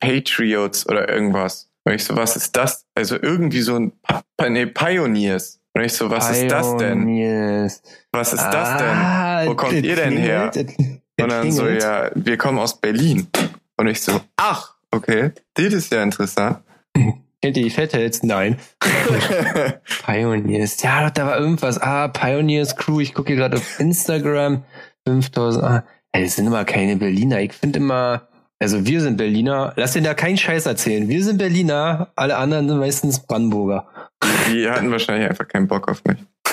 Patriots 0.00 0.88
oder 0.88 1.10
irgendwas. 1.10 1.70
Und 1.84 1.92
ich 1.92 2.04
so, 2.06 2.16
was 2.16 2.36
ist 2.36 2.56
das? 2.56 2.86
Also 2.94 3.16
irgendwie 3.20 3.60
so 3.60 3.74
ein 3.74 3.92
pa 4.00 4.22
nee, 4.48 4.64
Pioneers. 4.64 5.60
Und 5.74 5.84
ich 5.84 5.92
so, 5.92 6.08
was 6.08 6.30
Pioneers. 6.30 6.42
ist 6.42 6.52
das 6.52 6.76
denn? 6.78 7.70
Was 8.12 8.32
ist 8.32 8.40
ah, 8.40 8.50
das 8.50 8.78
denn? 8.78 8.96
Ah, 8.96 9.42
Wo 9.44 9.54
kommt 9.54 9.74
ihr 9.74 9.96
denn 9.96 10.16
her? 10.16 10.50
Und 11.20 11.28
dann 11.28 11.52
so, 11.52 11.68
ja, 11.68 12.10
wir 12.14 12.38
kommen 12.38 12.58
aus 12.58 12.80
Berlin. 12.80 13.28
Und 13.76 13.88
ich 13.88 14.00
so, 14.00 14.22
ach, 14.38 14.74
okay, 14.90 15.32
das 15.52 15.74
ist 15.74 15.92
ja 15.92 16.02
interessant. 16.02 16.60
Kennt 17.42 17.56
ihr 17.56 17.64
die 17.64 17.70
Fatheads? 17.70 18.22
Nein. 18.24 18.56
Pioneers. 20.04 20.82
Ja, 20.82 21.08
da 21.10 21.26
war 21.26 21.38
irgendwas. 21.38 21.78
Ah, 21.78 22.08
Pioneers 22.08 22.76
Crew. 22.76 23.00
Ich 23.00 23.14
gucke 23.14 23.28
hier 23.28 23.36
gerade 23.36 23.56
auf 23.56 23.78
Instagram. 23.78 24.64
5000. 25.06 25.64
Ah, 25.64 25.84
ey, 26.12 26.24
das 26.24 26.34
sind 26.36 26.48
immer 26.48 26.64
keine 26.64 26.96
Berliner. 26.96 27.40
Ich 27.40 27.52
finde 27.52 27.78
immer, 27.78 28.28
also 28.58 28.84
wir 28.86 29.00
sind 29.00 29.16
Berliner. 29.16 29.72
Lass 29.76 29.92
dir 29.92 30.02
da 30.02 30.14
keinen 30.14 30.36
Scheiß 30.36 30.66
erzählen. 30.66 31.08
Wir 31.08 31.22
sind 31.22 31.38
Berliner. 31.38 32.12
Alle 32.16 32.36
anderen 32.36 32.68
sind 32.68 32.78
meistens 32.78 33.20
Brandenburger. 33.24 33.86
Die 34.50 34.68
hatten 34.68 34.90
wahrscheinlich 34.90 35.28
einfach 35.28 35.46
keinen 35.46 35.68
Bock 35.68 35.88
auf 35.88 36.02
mich. 36.04 36.18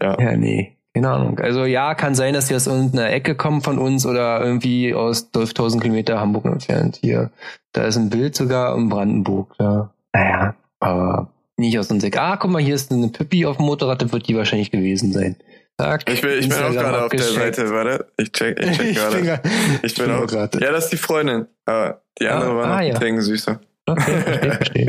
ja. 0.00 0.20
Ja, 0.20 0.36
nee. 0.36 0.76
Keine 0.94 1.08
Ahnung. 1.10 1.38
Also 1.38 1.64
ja, 1.64 1.94
kann 1.94 2.14
sein, 2.14 2.34
dass 2.34 2.48
die 2.48 2.54
aus 2.54 2.66
irgendeiner 2.66 3.10
Ecke 3.10 3.34
kommen 3.34 3.62
von 3.62 3.78
uns 3.78 4.04
oder 4.04 4.44
irgendwie 4.44 4.94
aus 4.94 5.30
12.000 5.32 5.80
Kilometer 5.80 6.20
Hamburg 6.20 6.44
entfernt. 6.44 6.98
Hier, 7.00 7.30
da 7.72 7.84
ist 7.84 7.96
ein 7.96 8.10
Bild 8.10 8.34
sogar 8.34 8.76
in 8.76 8.90
Brandenburg. 8.90 9.54
Da. 9.58 9.90
Naja, 10.12 10.54
aber 10.80 11.30
nicht 11.56 11.78
aus 11.78 11.90
unserer 11.90 12.08
Ecke. 12.08 12.20
Ah, 12.20 12.36
guck 12.36 12.50
mal, 12.50 12.60
hier 12.60 12.74
ist 12.74 12.92
eine 12.92 13.08
Pippi 13.08 13.46
auf 13.46 13.56
dem 13.56 13.66
Motorrad, 13.66 14.02
das 14.02 14.12
wird 14.12 14.28
die 14.28 14.36
wahrscheinlich 14.36 14.70
gewesen 14.70 15.12
sein. 15.12 15.36
Zack, 15.80 16.10
ich 16.10 16.20
bin, 16.20 16.38
ich 16.38 16.48
bin 16.48 16.58
auch 16.58 16.72
gerade 16.72 17.04
auf 17.04 17.10
der 17.10 17.22
Seite, 17.22 17.70
warte. 17.70 18.06
Ich 18.18 18.30
check, 18.32 18.60
ich 18.60 18.76
check 18.76 18.94
gerade. 19.24 19.40
ich 19.82 19.94
bin 19.94 20.10
auch 20.10 20.26
gerade. 20.26 20.60
Ja, 20.60 20.70
das 20.72 20.84
ist 20.84 20.92
die 20.92 20.98
Freundin. 20.98 21.46
Aber 21.64 22.02
die 22.20 22.28
andere 22.28 22.50
ah, 22.50 22.56
war 22.56 22.66
noch 22.66 22.76
ah, 22.76 22.82
ja. 22.82 23.20
süßer. 23.20 23.60
Okay, 23.86 24.20
verstehe, 24.20 24.52
verstehe. 24.52 24.88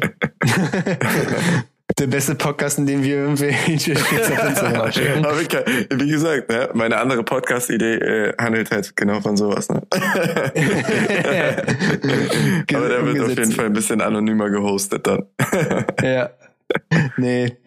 der 2.00 2.08
beste 2.08 2.36
Podcast, 2.36 2.80
in 2.80 2.86
dem 2.86 3.04
wir 3.04 3.16
irgendwelche 3.18 3.94
Aber 3.98 4.90
wie 4.90 6.10
gesagt, 6.10 6.50
ne, 6.50 6.70
meine 6.74 6.98
andere 6.98 7.24
Podcast-Idee 7.24 7.96
äh, 7.96 8.34
handelt 8.38 8.72
halt 8.72 8.96
genau 8.96 9.22
von 9.22 9.38
sowas. 9.38 9.70
Ne? 9.70 9.82
Aber 12.74 12.90
der 12.90 13.06
wird 13.06 13.20
auf 13.20 13.30
jeden 13.30 13.52
Fall 13.52 13.66
ein 13.66 13.74
bisschen 13.74 14.02
anonymer 14.02 14.50
gehostet 14.50 15.06
dann. 15.08 15.26
ja. 16.02 16.30
Nee. 17.18 17.58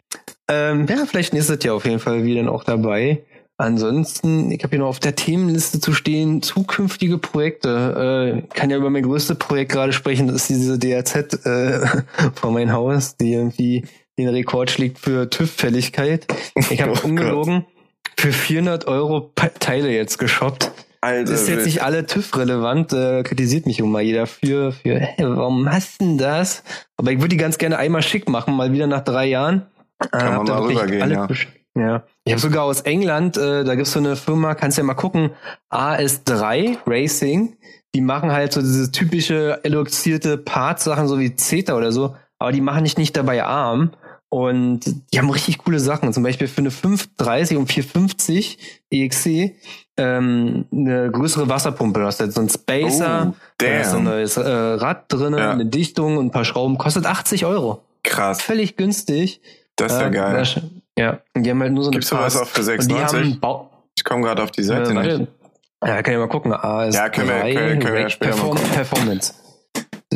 Ähm, 0.49 0.87
ja, 0.89 1.05
vielleicht 1.07 1.33
nächstes 1.33 1.63
Jahr 1.65 1.75
auf 1.75 1.85
jeden 1.85 1.99
Fall 1.99 2.25
wieder 2.25 2.51
auch 2.51 2.65
dabei. 2.65 3.23
Ansonsten, 3.59 4.51
ich 4.51 4.63
habe 4.63 4.71
hier 4.71 4.81
noch 4.81 4.89
auf 4.89 5.01
der 5.01 5.17
Themenliste 5.17 5.81
zu 5.81 5.95
stehen, 5.95 6.43
zukünftige 6.43 7.17
Projekte. 7.17 8.43
Äh, 8.45 8.55
kann 8.55 8.69
ja 8.69 8.77
über 8.77 8.91
mein 8.91 9.03
größtes 9.03 9.39
Projekt 9.39 9.73
gerade 9.73 9.95
sprechen, 9.95 10.27
das 10.29 10.43
ist 10.43 10.51
diese 10.51 10.79
DRZ 10.79 11.47
äh, 11.47 11.87
vor 12.35 12.53
mein 12.53 12.73
Haus, 12.73 13.17
die 13.17 13.33
irgendwie 13.33 13.85
den 14.19 14.29
Rekord 14.29 14.71
schlägt 14.71 14.99
für 14.99 15.29
TÜV-Fälligkeit. 15.29 16.27
Ich 16.71 16.81
habe 16.81 16.93
oh 17.03 17.07
ungelogen 17.07 17.67
für 18.19 18.33
400 18.33 18.87
Euro 18.87 19.33
Teile 19.61 19.91
jetzt 19.91 20.19
geshoppt. 20.19 20.73
Alter, 21.03 21.31
das 21.31 21.43
ist 21.43 21.49
jetzt 21.49 21.67
nicht 21.67 21.83
alle 21.83 22.07
TÜV-relevant, 22.07 22.93
äh, 22.93 23.23
kritisiert 23.23 23.67
mich 23.67 23.79
immer 23.79 24.01
jeder 24.01 24.27
für, 24.27 24.73
für 24.73 24.99
hey, 24.99 25.25
warum 25.29 25.71
hast 25.71 26.01
du 26.01 26.05
denn 26.05 26.19
das? 26.19 26.65
Aber 26.97 27.13
ich 27.13 27.19
würde 27.19 27.29
die 27.29 27.37
ganz 27.37 27.59
gerne 27.59 27.79
einmal 27.79 28.03
schick 28.03 28.29
machen, 28.29 28.55
mal 28.57 28.73
wieder 28.73 28.87
nach 28.87 29.05
drei 29.05 29.27
Jahren. 29.27 29.67
Kann 30.11 30.33
äh, 30.33 30.37
man 30.37 30.47
mal 30.47 30.63
rübergehen, 30.63 31.11
ja. 31.11 31.29
Ja. 31.77 32.05
Ich 32.25 32.33
habe 32.33 32.41
sogar 32.41 32.65
aus 32.65 32.81
England, 32.81 33.37
äh, 33.37 33.63
da 33.63 33.75
gibt's 33.75 33.93
so 33.93 33.99
eine 33.99 34.17
Firma, 34.17 34.55
kannst 34.55 34.79
ja 34.79 34.85
mal 34.85 34.95
gucken, 34.95 35.33
AS3 35.71 36.79
Racing. 36.87 37.57
Die 37.95 38.01
machen 38.01 38.33
halt 38.33 38.53
so 38.53 38.61
diese 38.63 38.91
typische 38.91 39.61
eloxierte 39.63 40.39
Parts-Sachen, 40.39 41.07
so 41.07 41.21
wie 41.21 41.37
CETA 41.37 41.77
oder 41.77 41.93
so, 41.93 42.17
aber 42.39 42.53
die 42.53 42.63
machen 42.63 42.85
dich 42.85 42.97
nicht 42.97 43.17
dabei 43.17 43.45
arm. 43.45 43.93
Und 44.29 44.81
die 45.13 45.19
haben 45.19 45.31
richtig 45.31 45.59
coole 45.59 45.79
Sachen. 45.79 46.13
Zum 46.13 46.23
Beispiel 46.23 46.49
für 46.49 46.59
eine 46.59 46.71
530 46.71 47.57
und 47.57 47.73
450 47.73 48.59
EXC 48.91 49.55
ähm, 49.97 50.67
eine 50.73 51.11
größere 51.11 51.49
Wasserpumpe. 51.49 52.01
Du 52.01 52.07
hast 52.07 52.21
jetzt 52.21 52.35
so 52.35 52.41
ein 52.41 52.49
Spacer, 52.49 53.33
oh, 53.33 53.37
da 53.59 53.81
ist 53.81 53.91
so 53.93 53.99
ein 53.99 54.05
neues 54.05 54.37
äh, 54.37 54.43
Rad 54.43 55.05
drin, 55.09 55.35
ja. 55.35 55.53
eine 55.53 55.67
Dichtung 55.67 56.17
und 56.17 56.27
ein 56.27 56.31
paar 56.31 56.45
Schrauben. 56.45 56.77
Kostet 56.77 57.07
80 57.07 57.47
Euro. 57.47 57.83
Krass. 58.03 58.43
Völlig 58.43 58.77
günstig. 58.77 59.41
Das 59.77 59.93
ist 59.93 60.01
ja 60.01 60.09
äh, 60.09 60.11
geil. 60.11 60.45
Ja, 60.99 61.21
und 61.35 61.43
die 61.43 61.51
haben 61.51 61.61
halt 61.61 61.73
nur 61.73 61.85
so 61.85 61.91
eine 61.91 61.99
Gibt's 61.99 62.09
sowas 62.09 62.37
auch 62.37 62.47
für 62.47 62.63
96? 62.63 63.39
Ich 63.97 64.05
komme 64.05 64.23
gerade 64.23 64.43
auf 64.43 64.51
die 64.51 64.63
Seite 64.63 64.91
äh, 64.91 65.19
nicht. 65.19 65.29
Ja, 65.85 66.03
kann 66.03 66.15
ich 66.15 66.21
mal 66.21 66.29
gucken. 66.29 66.53
AS 66.53 66.95
ja, 66.95 67.09
können 67.11 67.29
wir, 67.29 67.55
können, 67.55 67.81
können 67.81 67.95
wir 67.95 68.01
ja 68.01 68.11
später 68.11 68.33
Perform 68.33 68.55
mal 68.55 68.61
gucken. 68.61 68.75
Performance. 68.75 69.35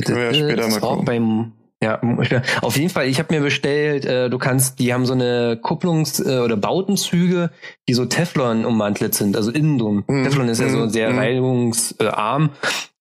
Können 0.05 0.19
wir 0.19 0.25
ja 0.25 0.35
später 0.35 0.69
mal 0.69 0.81
gucken. 0.81 1.05
Beim 1.05 1.53
ja, 1.83 1.99
auf 2.61 2.77
jeden 2.77 2.91
Fall. 2.91 3.07
Ich 3.07 3.19
habe 3.19 3.35
mir 3.35 3.41
bestellt, 3.41 4.05
äh, 4.05 4.29
du 4.29 4.37
kannst, 4.37 4.79
die 4.79 4.93
haben 4.93 5.07
so 5.07 5.15
eine 5.15 5.59
Kupplungs- 5.63 6.23
äh, 6.23 6.41
oder 6.41 6.57
Bautenzüge, 6.57 7.51
die 7.89 7.95
so 7.95 8.05
Teflon 8.05 8.67
ummantelt 8.67 9.15
sind, 9.15 9.35
also 9.35 9.51
innen 9.51 9.79
drum. 9.79 10.05
Mm, 10.07 10.25
Teflon 10.25 10.49
ist 10.49 10.61
mm, 10.61 10.63
ja 10.63 10.69
so 10.69 10.79
mhm. 10.79 10.91
sehr 10.91 11.11
mm. 11.11 11.19
reibungsarm. 11.19 12.51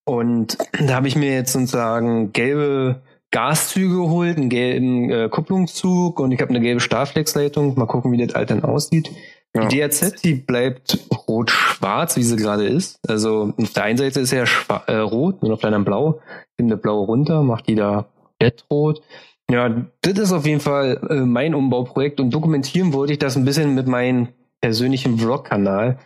Und 0.05 0.57
da 0.79 0.95
habe 0.95 1.07
ich 1.07 1.15
mir 1.17 1.33
jetzt 1.33 1.51
sozusagen 1.51 2.31
gelbe 2.31 3.01
Gaszüge 3.31 3.95
geholt, 3.95 4.37
einen 4.37 4.49
gelben 4.49 5.11
äh, 5.11 5.29
Kupplungszug 5.29 6.19
und 6.19 6.31
ich 6.31 6.41
habe 6.41 6.49
eine 6.49 6.61
gelbe 6.61 6.79
Starflexleitung. 6.79 7.77
Mal 7.77 7.85
gucken, 7.85 8.11
wie 8.11 8.25
das 8.25 8.33
halt 8.33 8.49
dann 8.49 8.63
aussieht. 8.63 9.11
Ja. 9.55 9.65
Die 9.65 9.77
DRZ, 9.77 10.23
die 10.23 10.35
bleibt 10.35 10.99
rot-schwarz, 11.27 12.15
wie 12.15 12.23
sie 12.23 12.37
gerade 12.37 12.65
ist. 12.65 12.99
Also 13.07 13.53
auf 13.57 13.73
der 13.73 13.83
einen 13.83 13.97
Seite 13.97 14.21
ist 14.21 14.31
ja 14.31 14.45
äh, 14.87 14.95
rot 14.97 15.41
und 15.41 15.51
auf 15.51 15.59
der 15.59 15.67
anderen 15.67 15.85
blau. 15.85 16.21
Ich 16.57 16.63
nehme 16.63 16.77
blau 16.77 17.03
runter, 17.03 17.43
macht 17.43 17.67
die 17.67 17.75
da 17.75 18.07
Bettrot. 18.39 19.01
Ja, 19.49 19.85
das 20.01 20.17
ist 20.17 20.31
auf 20.31 20.45
jeden 20.45 20.59
Fall 20.59 20.99
äh, 21.09 21.15
mein 21.15 21.55
Umbauprojekt 21.55 22.19
und 22.19 22.31
dokumentieren 22.31 22.93
wollte 22.93 23.13
ich 23.13 23.19
das 23.19 23.35
ein 23.35 23.45
bisschen 23.45 23.73
mit 23.75 23.87
meinem 23.87 24.29
persönlichen 24.61 25.17
Vlog-Kanal. 25.17 25.97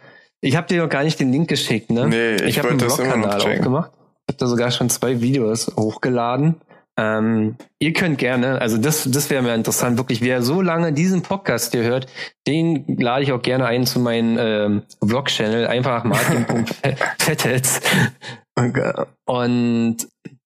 Ich 0.41 0.55
habe 0.55 0.67
dir 0.67 0.81
noch 0.81 0.89
gar 0.89 1.03
nicht 1.03 1.19
den 1.19 1.31
Link 1.31 1.49
geschickt, 1.49 1.89
ne? 1.89 2.07
Nee, 2.07 2.35
ich, 2.35 2.43
ich 2.43 2.59
habe 2.59 2.69
einen 2.69 2.79
Vlog-Kanal 2.79 3.41
aufgemacht. 3.41 3.91
Ich 3.93 4.33
habe 4.33 4.37
da 4.39 4.47
sogar 4.47 4.71
schon 4.71 4.89
zwei 4.89 5.21
Videos 5.21 5.71
hochgeladen. 5.75 6.55
Ähm, 6.95 7.55
ihr 7.79 7.91
könnt 7.93 8.19
gerne, 8.19 8.61
also 8.61 8.77
das, 8.77 9.09
das 9.09 9.29
wäre 9.31 9.41
mir 9.41 9.55
interessant, 9.55 9.97
wirklich, 9.97 10.21
wer 10.21 10.43
so 10.43 10.61
lange 10.61 10.93
diesen 10.93 11.23
Podcast 11.23 11.71
hier 11.71 11.81
hört, 11.81 12.05
den 12.45 12.85
lade 12.99 13.23
ich 13.23 13.31
auch 13.31 13.41
gerne 13.41 13.65
ein 13.65 13.85
zu 13.85 13.99
meinem 13.99 14.37
ähm, 14.39 14.81
Vlog-Channel, 15.03 15.67
einfach 15.67 16.03
martin.fettels. 16.03 17.81
Und 19.25 19.97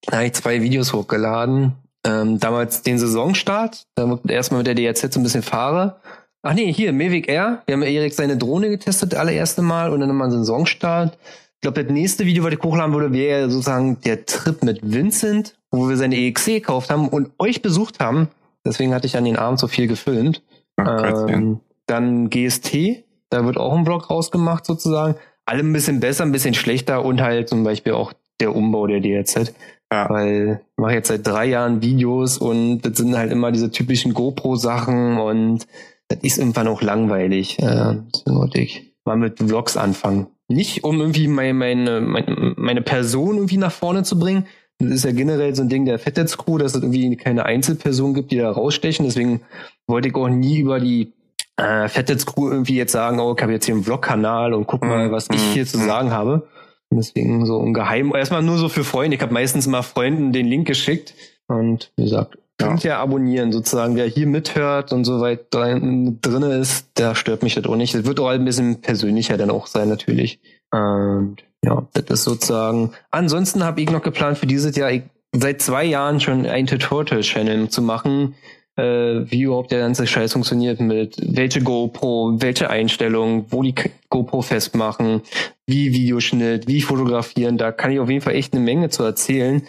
da 0.06 0.16
habe 0.16 0.26
ich 0.26 0.34
zwei 0.34 0.62
Videos 0.62 0.92
hochgeladen. 0.92 1.72
Ähm, 2.04 2.38
damals 2.38 2.82
den 2.82 2.98
Saisonstart, 2.98 3.86
da 3.94 4.18
erstmal 4.28 4.62
mit 4.62 4.66
der 4.66 4.74
DRZ 4.74 5.12
so 5.12 5.20
ein 5.20 5.24
bisschen 5.24 5.42
fahre. 5.42 6.00
Ach 6.42 6.54
nee, 6.54 6.72
hier, 6.72 6.92
Mavic 6.92 7.28
Air. 7.28 7.62
Wir 7.66 7.74
haben 7.74 7.82
Erik 7.82 8.14
seine 8.14 8.36
Drohne 8.36 8.70
getestet, 8.70 9.14
allererste 9.14 9.62
Mal, 9.62 9.92
und 9.92 10.00
dann 10.00 10.08
nochmal 10.08 10.28
einen 10.28 10.38
Saisonstart. 10.38 11.18
Ich 11.56 11.60
glaube, 11.62 11.82
das 11.82 11.92
nächste 11.92 12.24
Video, 12.24 12.44
was 12.44 12.52
ich 12.52 12.62
hochladen 12.62 12.94
würde, 12.94 13.12
wäre 13.12 13.50
sozusagen 13.50 14.00
der 14.02 14.24
Trip 14.24 14.62
mit 14.62 14.80
Vincent, 14.82 15.58
wo 15.72 15.88
wir 15.88 15.96
seine 15.96 16.16
EXC 16.16 16.46
gekauft 16.46 16.90
haben 16.90 17.08
und 17.08 17.32
euch 17.38 17.62
besucht 17.62 17.98
haben. 17.98 18.28
Deswegen 18.64 18.94
hatte 18.94 19.06
ich 19.06 19.16
an 19.16 19.24
den 19.24 19.36
Abend 19.36 19.58
so 19.58 19.66
viel 19.66 19.88
gefilmt. 19.88 20.42
Ach, 20.76 21.26
ähm, 21.28 21.60
dann 21.86 22.30
GST, 22.30 23.04
da 23.30 23.44
wird 23.44 23.56
auch 23.56 23.76
ein 23.76 23.84
Vlog 23.84 24.08
rausgemacht 24.08 24.64
sozusagen. 24.64 25.16
Alle 25.48 25.60
ein 25.60 25.72
bisschen 25.72 25.98
besser, 25.98 26.24
ein 26.24 26.32
bisschen 26.32 26.52
schlechter 26.52 27.02
und 27.02 27.22
halt 27.22 27.48
zum 27.48 27.64
Beispiel 27.64 27.94
auch 27.94 28.12
der 28.38 28.54
Umbau 28.54 28.86
der 28.86 29.00
DRZ. 29.00 29.54
Ja. 29.90 30.10
Weil 30.10 30.60
ich 30.62 30.76
mache 30.76 30.92
jetzt 30.92 31.08
seit 31.08 31.26
drei 31.26 31.46
Jahren 31.46 31.80
Videos 31.80 32.36
und 32.36 32.82
das 32.82 32.98
sind 32.98 33.16
halt 33.16 33.32
immer 33.32 33.50
diese 33.50 33.70
typischen 33.70 34.12
GoPro-Sachen 34.12 35.16
und 35.16 35.66
das 36.08 36.18
ist 36.20 36.36
irgendwann 36.36 36.68
auch 36.68 36.82
langweilig. 36.82 37.58
Äh, 37.60 37.96
deswegen 38.14 38.36
wollte 38.36 38.60
ich 38.60 38.92
mal 39.06 39.16
mit 39.16 39.38
Vlogs 39.38 39.78
anfangen. 39.78 40.26
Nicht, 40.48 40.84
um 40.84 41.00
irgendwie 41.00 41.28
meine, 41.28 41.54
meine, 41.54 42.54
meine, 42.56 42.82
Person 42.82 43.36
irgendwie 43.36 43.56
nach 43.56 43.72
vorne 43.72 44.02
zu 44.02 44.18
bringen. 44.18 44.46
Das 44.78 44.90
ist 44.90 45.04
ja 45.04 45.12
generell 45.12 45.54
so 45.54 45.62
ein 45.62 45.70
Ding 45.70 45.86
der 45.86 45.98
Fettets 45.98 46.36
Crew, 46.36 46.58
dass 46.58 46.74
es 46.74 46.82
irgendwie 46.82 47.16
keine 47.16 47.46
Einzelperson 47.46 48.12
gibt, 48.12 48.32
die 48.32 48.36
da 48.36 48.50
rausstechen. 48.50 49.06
Deswegen 49.06 49.40
wollte 49.86 50.08
ich 50.08 50.14
auch 50.14 50.28
nie 50.28 50.60
über 50.60 50.78
die 50.78 51.12
äh, 51.58 51.88
Fettets 51.88 52.24
Crew 52.24 52.50
irgendwie 52.50 52.76
jetzt 52.76 52.92
sagen, 52.92 53.20
oh, 53.20 53.34
ich 53.36 53.42
habe 53.42 53.52
jetzt 53.52 53.66
hier 53.66 53.74
einen 53.74 53.84
Vlog-Kanal 53.84 54.54
und 54.54 54.66
guck 54.66 54.82
mal, 54.82 55.08
mhm. 55.08 55.12
was 55.12 55.28
ich 55.30 55.42
hier 55.52 55.66
zu 55.66 55.78
mhm. 55.78 55.86
sagen 55.86 56.10
habe. 56.12 56.48
Und 56.88 56.96
deswegen 56.96 57.44
so 57.44 57.60
ein 57.60 57.74
Geheim, 57.74 58.14
erstmal 58.14 58.42
nur 58.42 58.56
so 58.56 58.68
für 58.68 58.84
Freunde. 58.84 59.16
Ich 59.16 59.22
habe 59.22 59.34
meistens 59.34 59.66
mal 59.66 59.82
Freunden 59.82 60.32
den 60.32 60.46
Link 60.46 60.66
geschickt 60.66 61.14
und 61.48 61.92
wie 61.96 62.04
gesagt, 62.04 62.38
könnt 62.58 62.84
ja. 62.84 63.00
abonnieren, 63.00 63.52
sozusagen. 63.52 63.96
Wer 63.96 64.06
hier 64.06 64.26
mithört 64.26 64.92
und 64.92 65.04
so 65.04 65.20
weit 65.20 65.52
drin, 65.52 66.18
drin 66.22 66.42
ist, 66.42 66.98
der 66.98 67.14
stört 67.14 67.42
mich 67.42 67.54
das 67.54 67.66
auch 67.66 67.76
nicht. 67.76 67.94
Es 67.94 68.06
wird 68.06 68.20
auch 68.20 68.28
ein 68.28 68.44
bisschen 68.44 68.80
persönlicher 68.80 69.36
dann 69.36 69.50
auch 69.50 69.66
sein, 69.66 69.88
natürlich. 69.88 70.40
Und 70.70 71.38
ja, 71.64 71.86
das 71.92 72.04
ist 72.08 72.24
sozusagen. 72.24 72.92
Ansonsten 73.10 73.64
habe 73.64 73.80
ich 73.80 73.90
noch 73.90 74.02
geplant 74.02 74.38
für 74.38 74.46
dieses 74.46 74.76
Jahr, 74.76 74.90
ich, 74.90 75.02
seit 75.32 75.60
zwei 75.60 75.84
Jahren 75.84 76.20
schon 76.20 76.46
ein 76.46 76.66
Tutorial-Channel 76.66 77.68
zu 77.68 77.82
machen, 77.82 78.34
wie 78.78 79.42
überhaupt 79.42 79.72
der 79.72 79.80
ganze 79.80 80.06
Scheiß 80.06 80.32
funktioniert 80.32 80.80
mit 80.80 81.16
welche 81.20 81.60
GoPro, 81.60 82.34
welche 82.38 82.70
Einstellung, 82.70 83.46
wo 83.50 83.62
die 83.62 83.74
GoPro 84.08 84.42
festmachen, 84.42 85.22
wie 85.66 85.92
Videoschnitt, 85.92 86.68
wie 86.68 86.80
fotografieren. 86.80 87.58
Da 87.58 87.72
kann 87.72 87.90
ich 87.90 87.98
auf 87.98 88.08
jeden 88.08 88.20
Fall 88.20 88.34
echt 88.34 88.54
eine 88.54 88.62
Menge 88.62 88.88
zu 88.88 89.02
erzählen 89.02 89.62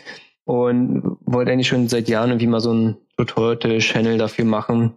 und 0.45 1.18
wollte 1.26 1.52
eigentlich 1.52 1.68
schon 1.68 1.88
seit 1.88 2.07
Jahren 2.07 2.30
irgendwie 2.30 2.48
mal 2.48 2.61
so 2.61 2.72
ein 2.72 2.98
Tutorial-Channel 3.18 4.18
dafür 4.18 4.45
machen, 4.45 4.94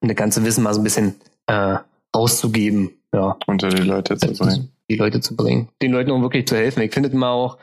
um 0.00 0.08
das 0.08 0.16
ganze 0.16 0.44
Wissen 0.44 0.64
mal 0.64 0.74
so 0.74 0.80
ein 0.80 0.84
bisschen 0.84 1.14
äh, 1.46 1.76
rauszugeben. 2.14 2.90
Ja. 3.12 3.36
Unter 3.46 3.68
die 3.68 3.82
Leute 3.82 4.16
zu 4.16 4.32
bringen. 4.32 4.70
Die 4.88 4.96
Leute 4.96 5.20
zu 5.20 5.36
bringen. 5.36 5.68
Den 5.82 5.92
Leuten 5.92 6.10
auch 6.10 6.22
wirklich 6.22 6.46
zu 6.46 6.56
helfen. 6.56 6.82
Ich 6.82 6.92
finde 6.92 7.14
mal 7.16 7.30
auch, 7.30 7.58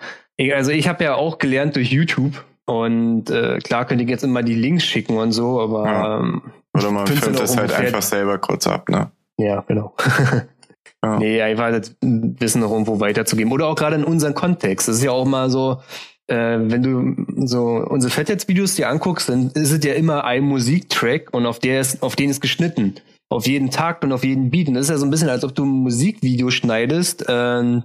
also 0.53 0.71
ich 0.71 0.87
habe 0.87 1.03
ja 1.03 1.15
auch 1.15 1.39
gelernt 1.39 1.75
durch 1.75 1.91
YouTube 1.91 2.43
und 2.67 3.29
äh, 3.29 3.59
klar 3.59 3.85
könnte 3.85 4.03
ich 4.03 4.09
jetzt 4.09 4.23
immer 4.23 4.43
die 4.43 4.55
Links 4.55 4.83
schicken 4.83 5.17
und 5.17 5.31
so, 5.31 5.61
aber 5.61 5.85
ja. 5.85 6.19
ähm, 6.19 6.41
oder 6.73 6.91
man 6.91 7.07
filmt 7.07 7.39
das 7.39 7.57
halt 7.57 7.73
einfach 7.73 8.01
selber 8.01 8.37
kurz 8.37 8.67
ab, 8.67 8.89
ne? 8.89 9.09
Ja, 9.37 9.61
genau. 9.61 9.95
ja. 11.03 11.17
Nee, 11.17 11.41
einfach 11.41 11.71
das 11.71 11.95
Wissen 12.01 12.61
noch 12.61 12.71
irgendwo 12.71 12.99
weiterzugeben. 12.99 13.53
Oder 13.53 13.67
auch 13.67 13.75
gerade 13.75 13.95
in 13.95 14.03
unserem 14.03 14.33
Kontext. 14.33 14.87
Das 14.87 14.97
ist 14.97 15.03
ja 15.03 15.11
auch 15.11 15.25
mal 15.25 15.49
so, 15.49 15.81
äh, 16.27 16.57
wenn 16.59 16.83
du 16.83 17.47
so 17.47 17.85
unsere 17.87 18.11
Fettets-Videos 18.11 18.75
dir 18.75 18.89
anguckst, 18.89 19.29
dann 19.29 19.49
ist 19.51 19.71
es 19.71 19.83
ja 19.85 19.93
immer 19.93 20.25
ein 20.25 20.43
Musiktrack 20.43 21.33
und 21.33 21.45
auf 21.45 21.59
der 21.59 21.79
ist, 21.79 22.03
auf 22.03 22.15
den 22.17 22.29
ist 22.29 22.41
geschnitten. 22.41 22.95
Auf 23.29 23.47
jeden 23.47 23.71
Tag 23.71 24.03
und 24.03 24.11
auf 24.11 24.23
jeden 24.25 24.49
Beat. 24.49 24.67
Und 24.67 24.73
das 24.73 24.85
ist 24.85 24.89
ja 24.89 24.97
so 24.97 25.05
ein 25.05 25.11
bisschen, 25.11 25.29
als 25.29 25.43
ob 25.45 25.55
du 25.55 25.65
ein 25.65 25.69
Musikvideo 25.69 26.49
schneidest. 26.49 27.25
Ähm, 27.29 27.83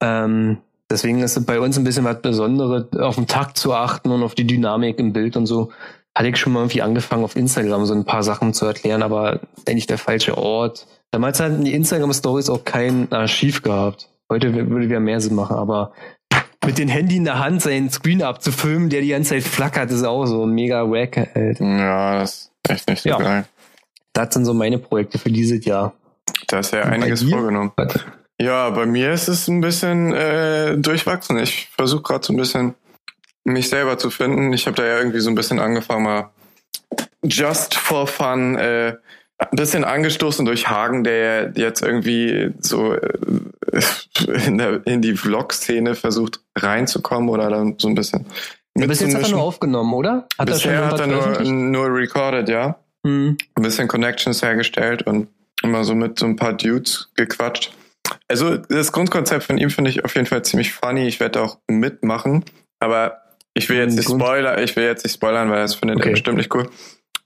ähm, 0.00 0.58
deswegen 0.92 1.20
ist 1.20 1.36
es 1.36 1.44
bei 1.44 1.58
uns 1.58 1.76
ein 1.76 1.84
bisschen 1.84 2.04
was 2.04 2.20
Besonderes, 2.20 2.92
auf 2.98 3.16
den 3.16 3.26
Takt 3.26 3.58
zu 3.58 3.74
achten 3.74 4.10
und 4.10 4.22
auf 4.22 4.34
die 4.34 4.46
Dynamik 4.46 4.98
im 4.98 5.12
Bild 5.12 5.36
und 5.36 5.46
so. 5.46 5.72
Hatte 6.14 6.28
ich 6.28 6.36
schon 6.36 6.52
mal 6.52 6.60
irgendwie 6.60 6.82
angefangen, 6.82 7.24
auf 7.24 7.36
Instagram 7.36 7.86
so 7.86 7.94
ein 7.94 8.04
paar 8.04 8.22
Sachen 8.22 8.52
zu 8.52 8.66
erklären, 8.66 9.02
aber 9.02 9.40
eigentlich 9.66 9.86
der 9.86 9.98
falsche 9.98 10.36
Ort. 10.36 10.86
Damals 11.10 11.40
hatten 11.40 11.64
die 11.64 11.74
Instagram-Stories 11.74 12.50
auch 12.50 12.64
kein 12.64 13.10
Archiv 13.10 13.62
gehabt. 13.62 14.10
Heute 14.30 14.54
würde 14.54 14.88
wir 14.88 15.00
mehr 15.00 15.20
Sinn 15.20 15.34
machen, 15.34 15.56
aber 15.56 15.92
mit 16.64 16.78
dem 16.78 16.88
Handy 16.88 17.16
in 17.16 17.24
der 17.24 17.38
Hand 17.38 17.62
seinen 17.62 17.90
Screen 17.90 18.22
abzufilmen, 18.22 18.88
der 18.88 19.00
die 19.00 19.08
ganze 19.08 19.30
Zeit 19.30 19.42
flackert, 19.42 19.90
ist 19.90 20.04
auch 20.04 20.26
so 20.26 20.46
mega 20.46 20.88
wack. 20.90 21.16
Alter. 21.34 21.64
Ja, 21.64 22.20
das 22.20 22.50
ist 22.62 22.70
echt 22.70 22.88
nicht 22.88 23.02
so 23.02 23.08
ja. 23.08 23.18
geil. 23.18 23.44
Das 24.12 24.34
sind 24.34 24.44
so 24.44 24.54
meine 24.54 24.78
Projekte 24.78 25.18
für 25.18 25.30
dieses 25.30 25.64
Jahr. 25.64 25.94
Da 26.46 26.60
ist 26.60 26.72
ja 26.72 26.84
Und 26.84 26.92
einiges 26.92 27.22
vorgenommen. 27.22 27.72
Ja, 28.42 28.70
bei 28.70 28.86
mir 28.86 29.12
ist 29.12 29.28
es 29.28 29.46
ein 29.46 29.60
bisschen 29.60 30.12
äh, 30.12 30.76
durchwachsen. 30.76 31.38
Ich 31.38 31.68
versuche 31.76 32.02
gerade 32.02 32.26
so 32.26 32.32
ein 32.32 32.36
bisschen 32.36 32.74
mich 33.44 33.68
selber 33.68 33.98
zu 33.98 34.10
finden. 34.10 34.52
Ich 34.52 34.66
habe 34.66 34.76
da 34.76 34.84
ja 34.84 34.98
irgendwie 34.98 35.20
so 35.20 35.30
ein 35.30 35.36
bisschen 35.36 35.60
angefangen, 35.60 36.02
mal 36.02 36.30
just 37.22 37.76
for 37.76 38.08
fun 38.08 38.56
äh, 38.56 38.96
ein 39.38 39.56
bisschen 39.56 39.84
angestoßen 39.84 40.44
durch 40.44 40.68
Hagen, 40.68 41.04
der 41.04 41.52
jetzt 41.54 41.82
irgendwie 41.82 42.52
so 42.58 42.94
äh, 42.94 43.80
in, 44.46 44.58
der, 44.58 44.84
in 44.86 45.02
die 45.02 45.14
Vlog-Szene 45.16 45.94
versucht 45.94 46.40
reinzukommen 46.56 47.28
oder 47.28 47.48
dann 47.48 47.76
so 47.78 47.86
ein 47.86 47.94
bisschen. 47.94 48.26
Du 48.74 48.88
bist 48.88 49.02
jetzt 49.02 49.14
einfach 49.14 49.30
nur 49.30 49.42
aufgenommen, 49.42 49.94
oder? 49.94 50.26
Hat 50.36 50.46
Bisher 50.48 50.72
er 50.72 50.86
hat 50.86 50.98
er 50.98 51.06
nur, 51.06 51.42
nur 51.44 51.94
recorded, 51.94 52.48
ja. 52.48 52.76
Mhm. 53.04 53.36
Ein 53.54 53.62
bisschen 53.62 53.86
Connections 53.86 54.42
hergestellt 54.42 55.02
und 55.02 55.28
immer 55.62 55.84
so 55.84 55.94
mit 55.94 56.18
so 56.18 56.26
ein 56.26 56.34
paar 56.34 56.54
Dudes 56.54 57.08
gequatscht. 57.14 57.72
Also 58.28 58.56
das 58.56 58.92
Grundkonzept 58.92 59.44
von 59.44 59.58
ihm 59.58 59.70
finde 59.70 59.90
ich 59.90 60.04
auf 60.04 60.14
jeden 60.14 60.26
Fall 60.26 60.42
ziemlich 60.42 60.72
funny. 60.72 61.06
Ich 61.06 61.20
werde 61.20 61.42
auch 61.42 61.58
mitmachen, 61.68 62.44
aber 62.80 63.22
ich 63.54 63.68
will 63.68 63.76
jetzt 63.76 63.96
nicht 63.96 64.08
spoilern, 64.08 64.62
ich 64.62 64.74
will 64.76 64.84
jetzt 64.84 65.04
nicht 65.04 65.14
spoilern, 65.14 65.50
weil 65.50 65.60
das 65.60 65.74
findet 65.74 65.98
okay. 65.98 66.08
er 66.08 66.12
bestimmt 66.12 66.38
nicht 66.38 66.54
cool. 66.54 66.68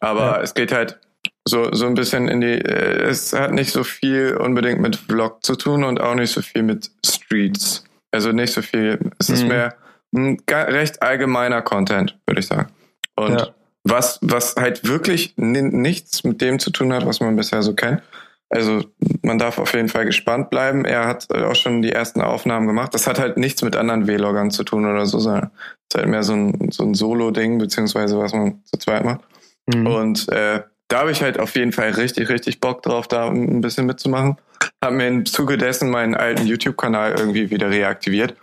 Aber 0.00 0.20
ja. 0.20 0.40
es 0.42 0.54
geht 0.54 0.72
halt 0.72 0.98
so, 1.44 1.72
so 1.72 1.86
ein 1.86 1.94
bisschen 1.94 2.28
in 2.28 2.40
die, 2.40 2.60
äh, 2.60 3.04
es 3.04 3.32
hat 3.32 3.52
nicht 3.52 3.70
so 3.70 3.84
viel 3.84 4.36
unbedingt 4.36 4.80
mit 4.80 4.96
Vlog 4.96 5.44
zu 5.44 5.54
tun 5.54 5.84
und 5.84 6.00
auch 6.00 6.14
nicht 6.14 6.32
so 6.32 6.42
viel 6.42 6.62
mit 6.62 6.90
Streets. 7.04 7.84
Also 8.10 8.32
nicht 8.32 8.52
so 8.52 8.62
viel, 8.62 8.98
es 9.18 9.28
ist 9.30 9.42
mhm. 9.42 9.48
mehr 9.48 9.76
ein 10.14 10.38
recht 10.48 11.02
allgemeiner 11.02 11.62
Content, 11.62 12.16
würde 12.26 12.40
ich 12.40 12.46
sagen. 12.46 12.70
Und 13.14 13.40
ja. 13.40 13.48
was, 13.84 14.18
was 14.22 14.56
halt 14.56 14.86
wirklich 14.86 15.34
nichts 15.36 16.24
mit 16.24 16.40
dem 16.40 16.58
zu 16.58 16.70
tun 16.70 16.92
hat, 16.92 17.06
was 17.06 17.20
man 17.20 17.36
bisher 17.36 17.62
so 17.62 17.74
kennt. 17.74 18.02
Also 18.48 18.84
man 19.22 19.38
darf 19.38 19.58
auf 19.58 19.74
jeden 19.74 19.88
Fall 19.88 20.06
gespannt 20.06 20.50
bleiben. 20.50 20.84
Er 20.84 21.06
hat 21.06 21.32
auch 21.32 21.56
schon 21.56 21.82
die 21.82 21.92
ersten 21.92 22.20
Aufnahmen 22.20 22.66
gemacht. 22.66 22.94
Das 22.94 23.06
hat 23.06 23.18
halt 23.18 23.38
nichts 23.38 23.62
mit 23.62 23.74
anderen 23.74 24.06
Vloggern 24.06 24.50
zu 24.50 24.62
tun 24.62 24.86
oder 24.86 25.06
so, 25.06 25.18
sondern 25.18 25.50
es 25.88 25.94
ist 25.94 25.98
halt 25.98 26.08
mehr 26.08 26.22
so 26.22 26.34
ein, 26.34 26.70
so 26.70 26.84
ein 26.84 26.94
Solo-Ding, 26.94 27.58
beziehungsweise 27.58 28.18
was 28.18 28.32
man 28.32 28.62
zu 28.64 28.78
zweit 28.78 29.04
macht. 29.04 29.22
Mhm. 29.66 29.86
Und 29.86 30.28
äh, 30.28 30.62
da 30.88 31.00
habe 31.00 31.10
ich 31.10 31.22
halt 31.22 31.40
auf 31.40 31.56
jeden 31.56 31.72
Fall 31.72 31.90
richtig, 31.90 32.28
richtig 32.28 32.60
Bock 32.60 32.82
drauf, 32.82 33.08
da 33.08 33.28
ein 33.28 33.60
bisschen 33.60 33.86
mitzumachen. 33.86 34.36
Hab 34.82 34.92
mir 34.92 35.08
im 35.08 35.26
Zuge 35.26 35.58
dessen 35.58 35.90
meinen 35.90 36.14
alten 36.14 36.46
YouTube-Kanal 36.46 37.16
irgendwie 37.18 37.50
wieder 37.50 37.70
reaktiviert. 37.70 38.36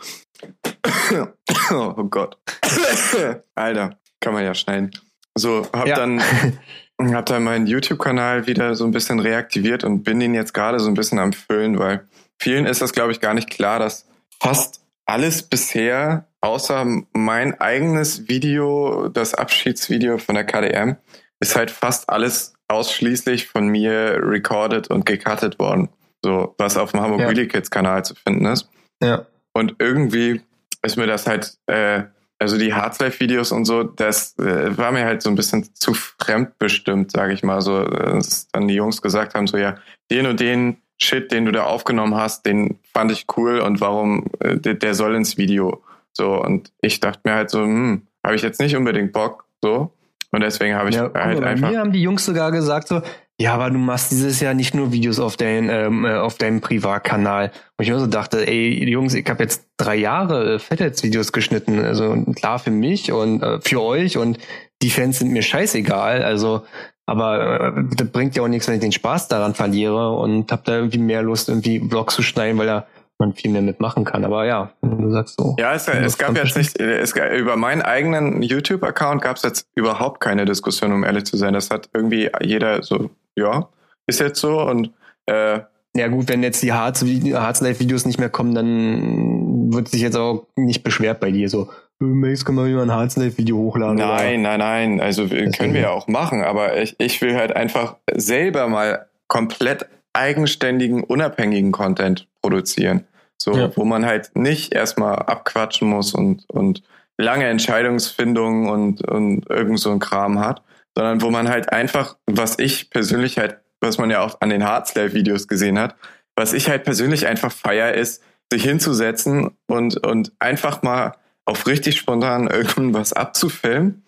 oh 1.71 2.03
Gott. 2.09 2.37
Alter, 3.55 3.97
kann 4.19 4.33
man 4.33 4.43
ja 4.43 4.53
schneiden. 4.53 4.91
So, 5.35 5.65
hab 5.73 5.87
ja. 5.87 5.95
dann 5.95 6.21
hab 6.99 7.25
dann 7.25 7.43
meinen 7.43 7.67
YouTube-Kanal 7.67 8.47
wieder 8.47 8.75
so 8.75 8.85
ein 8.85 8.91
bisschen 8.91 9.19
reaktiviert 9.19 9.83
und 9.83 10.03
bin 10.03 10.21
ihn 10.21 10.33
jetzt 10.33 10.53
gerade 10.53 10.79
so 10.79 10.87
ein 10.87 10.93
bisschen 10.93 11.19
am 11.19 11.33
Füllen, 11.33 11.79
weil 11.79 12.07
vielen 12.39 12.65
ist 12.65 12.81
das, 12.81 12.93
glaube 12.93 13.11
ich, 13.11 13.19
gar 13.19 13.33
nicht 13.33 13.49
klar, 13.49 13.79
dass 13.79 14.07
fast 14.39 14.81
alles 15.05 15.43
bisher, 15.43 16.27
außer 16.41 16.85
mein 17.13 17.59
eigenes 17.59 18.27
Video, 18.29 19.09
das 19.09 19.33
Abschiedsvideo 19.33 20.17
von 20.17 20.35
der 20.35 20.45
KDM, 20.45 20.95
ist 21.39 21.55
halt 21.55 21.71
fast 21.71 22.09
alles 22.09 22.53
ausschließlich 22.67 23.47
von 23.47 23.67
mir 23.67 24.19
recorded 24.21 24.89
und 24.89 25.05
gecuttet 25.05 25.59
worden. 25.59 25.89
So, 26.23 26.55
was 26.57 26.77
auf 26.77 26.91
dem 26.91 27.01
Hamburg 27.01 27.21
ja. 27.21 27.29
Wheelie 27.29 27.47
Kids 27.47 27.69
Kanal 27.69 28.05
zu 28.05 28.15
finden 28.15 28.45
ist. 28.45 28.69
Ja. 29.01 29.25
Und 29.51 29.75
irgendwie 29.79 30.41
ist 30.81 30.95
mir 30.95 31.05
das 31.05 31.27
halt, 31.27 31.57
äh, 31.67 32.03
also 32.43 32.57
die 32.57 32.73
Hardlife-Videos 32.73 33.53
und 33.53 33.63
so, 33.63 33.83
das 33.83 34.37
äh, 34.37 34.77
war 34.77 34.91
mir 34.91 35.05
halt 35.05 35.21
so 35.21 35.29
ein 35.29 35.35
bisschen 35.35 35.73
zu 35.73 35.93
fremdbestimmt, 35.93 37.11
sage 37.11 37.31
ich 37.31 37.41
mal. 37.41 37.61
So, 37.61 37.83
dass 37.85 38.49
dann 38.49 38.67
die 38.67 38.75
Jungs 38.75 39.01
gesagt 39.01 39.33
haben, 39.33 39.47
so 39.47 39.57
ja, 39.57 39.75
den 40.11 40.27
und 40.27 40.39
den 40.39 40.77
Shit, 40.99 41.31
den 41.31 41.45
du 41.45 41.51
da 41.51 41.63
aufgenommen 41.63 42.15
hast, 42.15 42.45
den 42.45 42.79
fand 42.93 43.11
ich 43.11 43.25
cool 43.37 43.59
und 43.59 43.79
warum, 43.79 44.27
äh, 44.39 44.57
der, 44.57 44.73
der 44.73 44.93
soll 44.93 45.15
ins 45.15 45.37
Video. 45.37 45.81
So, 46.11 46.39
und 46.41 46.71
ich 46.81 46.99
dachte 46.99 47.21
mir 47.23 47.33
halt 47.33 47.49
so, 47.49 47.61
hm, 47.61 48.03
habe 48.23 48.35
ich 48.35 48.41
jetzt 48.41 48.59
nicht 48.59 48.75
unbedingt 48.75 49.13
Bock, 49.13 49.45
so. 49.61 49.91
Und 50.31 50.41
deswegen 50.41 50.75
habe 50.75 50.89
ich 50.89 50.95
ja, 50.95 51.11
halt 51.13 51.43
einfach. 51.43 51.69
Mir 51.69 51.79
haben 51.79 51.93
die 51.93 52.01
Jungs 52.01 52.25
sogar 52.25 52.51
gesagt 52.51 52.89
so, 52.89 53.01
ja, 53.39 53.55
aber 53.55 53.71
du 53.71 53.79
machst 53.79 54.11
dieses 54.11 54.39
Jahr 54.39 54.53
nicht 54.53 54.75
nur 54.75 54.91
Videos 54.91 55.19
auf, 55.19 55.37
dein, 55.37 55.67
ähm, 55.69 56.05
äh, 56.05 56.15
auf 56.15 56.37
deinem 56.37 56.61
Privatkanal. 56.61 57.51
Und 57.77 57.83
ich 57.83 57.89
mir 57.89 57.99
so 57.99 58.05
dachte, 58.05 58.47
ey, 58.47 58.87
Jungs, 58.89 59.15
ich 59.15 59.27
habe 59.27 59.41
jetzt 59.41 59.65
drei 59.77 59.95
Jahre 59.95 60.55
äh, 60.55 60.59
Fettheads-Videos 60.59 61.31
geschnitten. 61.31 61.83
Also 61.83 62.15
klar 62.35 62.59
für 62.59 62.71
mich 62.71 63.11
und 63.11 63.41
äh, 63.41 63.59
für 63.61 63.81
euch 63.81 64.17
und 64.17 64.37
die 64.83 64.91
Fans 64.91 65.19
sind 65.19 65.31
mir 65.31 65.41
scheißegal. 65.41 66.23
Also, 66.23 66.63
aber 67.07 67.75
äh, 67.75 67.83
das 67.95 68.09
bringt 68.09 68.35
ja 68.35 68.43
auch 68.43 68.47
nichts, 68.47 68.67
wenn 68.67 68.75
ich 68.75 68.81
den 68.81 68.91
Spaß 68.91 69.29
daran 69.29 69.55
verliere 69.55 70.15
und 70.15 70.51
habe 70.51 70.61
da 70.65 70.75
irgendwie 70.75 70.99
mehr 70.99 71.23
Lust, 71.23 71.49
irgendwie 71.49 71.79
Vlogs 71.79 72.13
zu 72.13 72.21
schneiden, 72.21 72.59
weil 72.59 72.67
da 72.67 72.85
man 73.23 73.33
viel 73.33 73.51
mehr 73.51 73.61
mitmachen 73.61 74.03
kann. 74.03 74.25
Aber 74.25 74.45
ja, 74.45 74.71
du 74.81 75.09
sagst 75.09 75.39
so. 75.39 75.55
Ja, 75.59 75.73
es, 75.73 75.87
es 75.87 76.17
gab 76.17 76.35
jetzt 76.35 76.57
nicht, 76.57 76.79
es, 76.79 77.13
über 77.37 77.55
meinen 77.55 77.81
eigenen 77.81 78.41
YouTube-Account 78.41 79.21
gab 79.21 79.37
es 79.37 79.43
jetzt 79.43 79.67
überhaupt 79.75 80.19
keine 80.19 80.45
Diskussion, 80.45 80.91
um 80.91 81.03
ehrlich 81.03 81.25
zu 81.25 81.37
sein. 81.37 81.53
Das 81.53 81.69
hat 81.69 81.89
irgendwie 81.93 82.29
jeder 82.41 82.83
so, 82.83 83.09
ja, 83.35 83.69
ist 84.07 84.19
jetzt 84.19 84.39
so 84.39 84.61
und 84.61 84.91
äh, 85.25 85.59
ja 85.95 86.07
gut, 86.07 86.27
wenn 86.27 86.41
jetzt 86.41 86.61
die 86.63 86.73
Harz, 86.73 87.03
Harz 87.03 87.61
Live-Videos 87.61 88.05
nicht 88.05 88.19
mehr 88.19 88.29
kommen, 88.29 88.55
dann 88.55 89.71
wird 89.73 89.89
sich 89.89 90.01
jetzt 90.01 90.17
auch 90.17 90.47
nicht 90.55 90.83
beschwert 90.83 91.19
bei 91.19 91.31
dir 91.31 91.49
so. 91.49 91.69
Max, 91.99 92.43
können 92.43 92.57
wir 92.57 92.65
wieder 92.65 92.81
ein 92.81 92.91
Harz 92.91 93.15
Live-Video 93.15 93.55
hochladen? 93.57 93.97
Nein, 93.97 94.41
oder? 94.41 94.57
nein, 94.57 94.59
nein. 94.59 95.01
Also 95.01 95.27
können 95.27 95.73
wir 95.73 95.81
ja 95.81 95.89
auch 95.91 96.07
machen, 96.07 96.43
aber 96.43 96.81
ich, 96.81 96.95
ich 96.97 97.21
will 97.21 97.35
halt 97.35 97.55
einfach 97.55 97.95
selber 98.11 98.67
mal 98.67 99.05
komplett 99.27 99.85
eigenständigen, 100.13 101.03
unabhängigen 101.03 101.71
Content 101.71 102.27
produzieren. 102.41 103.05
So, 103.43 103.57
ja. 103.57 103.75
wo 103.75 103.83
man 103.83 104.05
halt 104.05 104.37
nicht 104.37 104.73
erstmal 104.73 105.17
abquatschen 105.17 105.89
muss 105.89 106.13
und, 106.13 106.49
und 106.49 106.81
lange 107.17 107.45
Entscheidungsfindungen 107.45 108.69
und, 108.69 109.05
und 109.05 109.49
irgend 109.49 109.81
so 109.81 109.91
ein 109.91 109.99
Kram 109.99 110.39
hat, 110.39 110.61
sondern 110.95 111.21
wo 111.21 111.29
man 111.29 111.49
halt 111.49 111.73
einfach, 111.73 112.15
was 112.25 112.57
ich 112.57 112.89
persönlich 112.89 113.37
halt, 113.37 113.57
was 113.81 113.97
man 113.97 114.09
ja 114.09 114.21
auch 114.21 114.39
an 114.39 114.49
den 114.49 114.63
Hardslave-Videos 114.63 115.49
gesehen 115.49 115.77
hat, 115.77 115.97
was 116.37 116.53
ich 116.53 116.69
halt 116.69 116.85
persönlich 116.85 117.27
einfach 117.27 117.51
feier, 117.51 117.93
ist, 117.93 118.23
sich 118.49 118.63
hinzusetzen 118.63 119.51
und, 119.67 119.97
und 120.07 120.31
einfach 120.39 120.81
mal 120.81 121.11
auf 121.43 121.67
richtig 121.67 121.97
spontan 121.97 122.47
irgendwas 122.47 123.11
abzufilmen, 123.11 124.05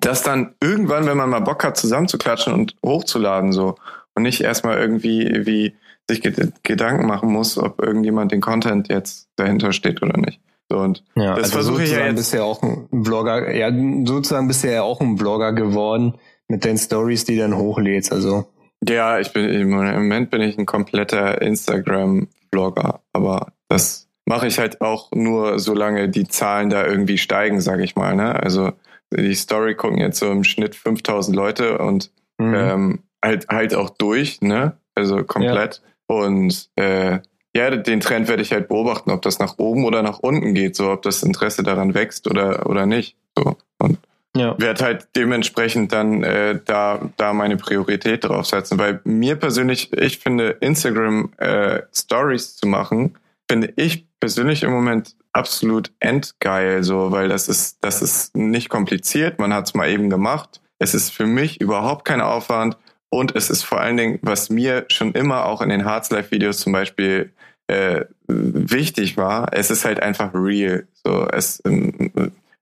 das 0.00 0.24
dann 0.24 0.56
irgendwann, 0.60 1.06
wenn 1.06 1.16
man 1.16 1.30
mal 1.30 1.38
Bock 1.38 1.62
hat, 1.62 1.76
zusammenzuklatschen 1.76 2.52
und 2.52 2.74
hochzuladen, 2.84 3.52
so. 3.52 3.76
Und 4.14 4.24
nicht 4.24 4.40
erstmal 4.40 4.76
irgendwie 4.76 5.46
wie 5.46 5.76
sich 6.10 6.52
Gedanken 6.62 7.06
machen 7.06 7.30
muss, 7.30 7.58
ob 7.58 7.80
irgendjemand 7.82 8.32
den 8.32 8.40
Content 8.40 8.88
jetzt 8.88 9.28
dahinter 9.36 9.72
steht 9.72 10.02
oder 10.02 10.18
nicht. 10.18 10.40
So, 10.70 10.78
und 10.78 11.04
ja, 11.16 11.34
das 11.34 11.44
also 11.44 11.52
versuche 11.52 11.82
ich 11.84 11.92
ja 11.92 12.06
jetzt. 12.06 12.16
Bist 12.16 12.32
ja 12.32 12.42
auch 12.42 12.62
ein 12.62 13.04
Vlogger, 13.04 13.52
ja, 13.54 13.70
sozusagen 14.04 14.46
bist 14.46 14.62
du 14.62 14.72
ja 14.72 14.82
auch 14.82 15.00
ein 15.00 15.18
Vlogger 15.18 15.52
geworden 15.52 16.14
mit 16.48 16.64
den 16.64 16.78
Stories, 16.78 17.24
die 17.24 17.36
dann 17.36 17.56
hochlädst, 17.56 18.12
also. 18.12 18.46
Ja, 18.86 19.18
ich 19.18 19.32
bin, 19.32 19.48
im 19.48 19.70
Moment 19.70 20.30
bin 20.30 20.40
ich 20.40 20.56
ein 20.58 20.66
kompletter 20.66 21.42
Instagram-Vlogger, 21.42 23.00
aber 23.12 23.52
das 23.68 24.08
mache 24.24 24.46
ich 24.46 24.58
halt 24.58 24.80
auch 24.80 25.10
nur, 25.12 25.58
solange 25.58 26.08
die 26.08 26.26
Zahlen 26.26 26.70
da 26.70 26.86
irgendwie 26.86 27.18
steigen, 27.18 27.60
sage 27.60 27.82
ich 27.82 27.96
mal, 27.96 28.14
ne? 28.14 28.40
Also, 28.40 28.72
die 29.12 29.34
Story 29.34 29.74
gucken 29.74 29.98
jetzt 29.98 30.20
so 30.20 30.30
im 30.30 30.44
Schnitt 30.44 30.76
5000 30.76 31.36
Leute 31.36 31.78
und 31.78 32.12
mhm. 32.38 32.54
ähm, 32.54 32.98
halt, 33.22 33.48
halt 33.48 33.74
auch 33.74 33.90
durch, 33.90 34.40
ne? 34.40 34.76
Also 34.94 35.24
komplett. 35.24 35.82
Ja. 35.82 35.89
Und 36.10 36.68
äh, 36.74 37.20
ja, 37.54 37.70
den 37.70 38.00
Trend 38.00 38.26
werde 38.26 38.42
ich 38.42 38.52
halt 38.52 38.66
beobachten, 38.66 39.12
ob 39.12 39.22
das 39.22 39.38
nach 39.38 39.58
oben 39.58 39.84
oder 39.84 40.02
nach 40.02 40.18
unten 40.18 40.54
geht, 40.54 40.74
so 40.74 40.90
ob 40.90 41.02
das 41.02 41.22
Interesse 41.22 41.62
daran 41.62 41.94
wächst 41.94 42.28
oder 42.28 42.68
oder 42.68 42.84
nicht. 42.84 43.16
So 43.38 43.56
und 43.78 43.98
ja. 44.36 44.58
werde 44.58 44.84
halt 44.84 45.08
dementsprechend 45.14 45.92
dann 45.92 46.24
äh, 46.24 46.58
da 46.64 47.00
da 47.16 47.32
meine 47.32 47.56
Priorität 47.56 48.24
drauf 48.24 48.46
setzen. 48.46 48.76
Weil 48.78 49.00
mir 49.04 49.36
persönlich, 49.36 49.92
ich 49.92 50.18
finde 50.18 50.56
Instagram 50.60 51.30
äh, 51.36 51.82
Stories 51.94 52.56
zu 52.56 52.66
machen, 52.66 53.14
finde 53.48 53.72
ich 53.76 54.06
persönlich 54.18 54.64
im 54.64 54.72
Moment 54.72 55.14
absolut 55.32 55.92
endgeil, 56.00 56.82
so 56.82 57.12
weil 57.12 57.28
das 57.28 57.48
ist 57.48 57.84
das 57.84 58.02
ist 58.02 58.36
nicht 58.36 58.68
kompliziert. 58.68 59.38
Man 59.38 59.54
hat 59.54 59.68
es 59.68 59.74
mal 59.74 59.88
eben 59.88 60.10
gemacht. 60.10 60.60
Es 60.80 60.92
ist 60.92 61.10
für 61.10 61.26
mich 61.26 61.60
überhaupt 61.60 62.04
kein 62.04 62.20
Aufwand. 62.20 62.76
Und 63.10 63.34
es 63.34 63.50
ist 63.50 63.62
vor 63.62 63.80
allen 63.80 63.96
Dingen, 63.96 64.18
was 64.22 64.50
mir 64.50 64.86
schon 64.88 65.12
immer 65.12 65.44
auch 65.44 65.60
in 65.60 65.68
den 65.68 65.84
Hearts 65.84 66.10
Live 66.10 66.30
Videos 66.30 66.58
zum 66.58 66.72
Beispiel 66.72 67.32
äh, 67.66 68.04
wichtig 68.26 69.16
war, 69.16 69.52
es 69.52 69.70
ist 69.70 69.84
halt 69.84 70.02
einfach 70.02 70.30
real. 70.32 70.86
So, 71.04 71.26
es, 71.28 71.60
ähm, 71.64 72.10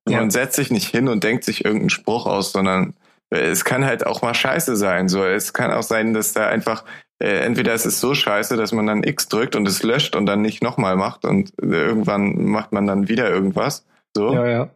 ja. 0.08 0.18
man 0.18 0.30
setzt 0.30 0.56
sich 0.56 0.70
nicht 0.70 0.88
hin 0.88 1.08
und 1.08 1.22
denkt 1.22 1.44
sich 1.44 1.64
irgendeinen 1.64 1.90
Spruch 1.90 2.26
aus, 2.26 2.52
sondern 2.52 2.94
es 3.30 3.64
kann 3.64 3.84
halt 3.84 4.06
auch 4.06 4.22
mal 4.22 4.34
scheiße 4.34 4.76
sein. 4.76 5.08
So, 5.08 5.24
es 5.24 5.52
kann 5.52 5.70
auch 5.70 5.82
sein, 5.82 6.14
dass 6.14 6.32
da 6.32 6.48
einfach 6.48 6.84
äh, 7.18 7.40
entweder 7.40 7.74
es 7.74 7.84
ist 7.84 8.00
so 8.00 8.14
scheiße, 8.14 8.56
dass 8.56 8.72
man 8.72 8.86
dann 8.86 9.02
X 9.02 9.28
drückt 9.28 9.56
und 9.56 9.66
es 9.66 9.82
löscht 9.82 10.14
und 10.14 10.26
dann 10.26 10.40
nicht 10.40 10.62
nochmal 10.62 10.96
macht 10.96 11.24
und 11.24 11.52
irgendwann 11.60 12.44
macht 12.44 12.72
man 12.72 12.86
dann 12.86 13.08
wieder 13.08 13.28
irgendwas. 13.28 13.84
So. 14.16 14.32
Ja, 14.32 14.46
ja. 14.46 14.70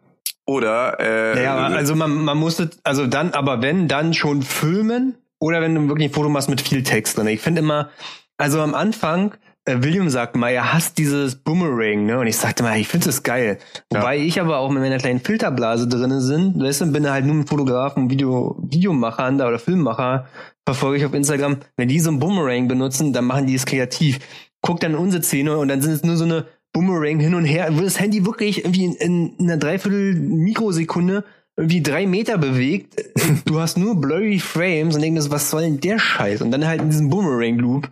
Oder 0.44 0.99
äh, 0.99 1.43
ja, 1.43 1.57
also 1.57 1.94
man, 1.94 2.24
man 2.24 2.36
musste, 2.36 2.70
also 2.82 3.07
dann, 3.07 3.32
aber 3.32 3.62
wenn, 3.62 3.86
dann 3.86 4.12
schon 4.12 4.43
filmen 4.43 5.15
oder 5.43 5.60
wenn 5.60 5.74
du 5.74 5.89
wirklich 5.89 6.09
ein 6.09 6.14
Foto 6.14 6.28
machst 6.28 6.48
mit 6.48 6.60
viel 6.60 6.85
Text 6.85 7.19
drin. 7.19 7.27
Ich 7.27 7.40
finde 7.40 7.62
immer, 7.62 7.90
also 8.36 8.60
am 8.60 8.77
Anfang, 8.77 9.35
äh, 9.64 9.78
William 9.81 10.09
sagt 10.09 10.36
mal, 10.36 10.51
er 10.51 10.73
hasst 10.73 10.98
dieses 10.98 11.35
Boomerang, 11.35 12.06
ne? 12.06 12.20
Und 12.20 12.28
ich 12.28 12.36
sagte 12.36 12.62
mal, 12.62 12.78
ich 12.78 12.86
finde 12.86 13.06
das 13.06 13.24
geil. 13.24 13.59
Ja. 13.93 13.98
Wobei 13.98 14.19
ich 14.19 14.40
aber 14.40 14.59
auch 14.59 14.70
mit 14.70 14.82
meiner 14.82 14.98
kleinen 14.98 15.19
Filterblase 15.19 15.89
drinne 15.89 16.20
sind, 16.20 16.62
weißt 16.62 16.82
du, 16.82 16.93
bin 16.93 17.10
halt 17.10 17.27
nur 17.27 17.35
mit 17.35 17.48
Fotografen, 17.48 18.09
Video, 18.09 18.56
Videomachern 18.62 19.36
da 19.36 19.48
oder 19.48 19.59
Filmmacher, 19.59 20.27
verfolge 20.64 20.98
ich 20.98 21.05
auf 21.05 21.12
Instagram. 21.12 21.56
Wenn 21.77 21.89
die 21.89 21.98
so 21.98 22.12
ein 22.12 22.20
Boomerang 22.20 22.69
benutzen, 22.69 23.12
dann 23.12 23.24
machen 23.24 23.48
die 23.48 23.56
es 23.56 23.66
kreativ. 23.66 24.20
Guck 24.60 24.78
dann 24.78 24.94
unsere 24.94 25.24
Szene 25.24 25.59
und 25.59 25.66
dann 25.66 25.82
sind 25.82 25.90
es 25.90 26.05
nur 26.05 26.16
so 26.16 26.24
eine 26.24 26.47
Boomerang 26.73 27.19
hin 27.19 27.35
und 27.35 27.47
her, 27.47 27.69
wo 27.73 27.81
das 27.81 27.98
Handy 27.98 28.24
wirklich 28.24 28.64
irgendwie 28.64 28.85
in, 28.85 29.35
in 29.39 29.51
einer 29.51 29.56
Dreiviertel 29.56 30.14
Mikrosekunde 30.14 31.24
irgendwie 31.57 31.83
drei 31.83 32.07
Meter 32.07 32.39
bewegt. 32.39 32.97
Du 33.45 33.61
hast 33.61 33.77
nur 33.77 34.01
blurry 34.01 34.39
Frames 34.39 34.95
und 34.95 35.03
denkst, 35.03 35.27
was 35.29 35.51
soll 35.51 35.62
denn 35.62 35.81
der 35.81 35.99
Scheiß? 35.99 36.43
Und 36.43 36.51
dann 36.51 36.66
halt 36.66 36.81
in 36.81 36.91
diesem 36.91 37.11
Boomerang-Loop. 37.11 37.89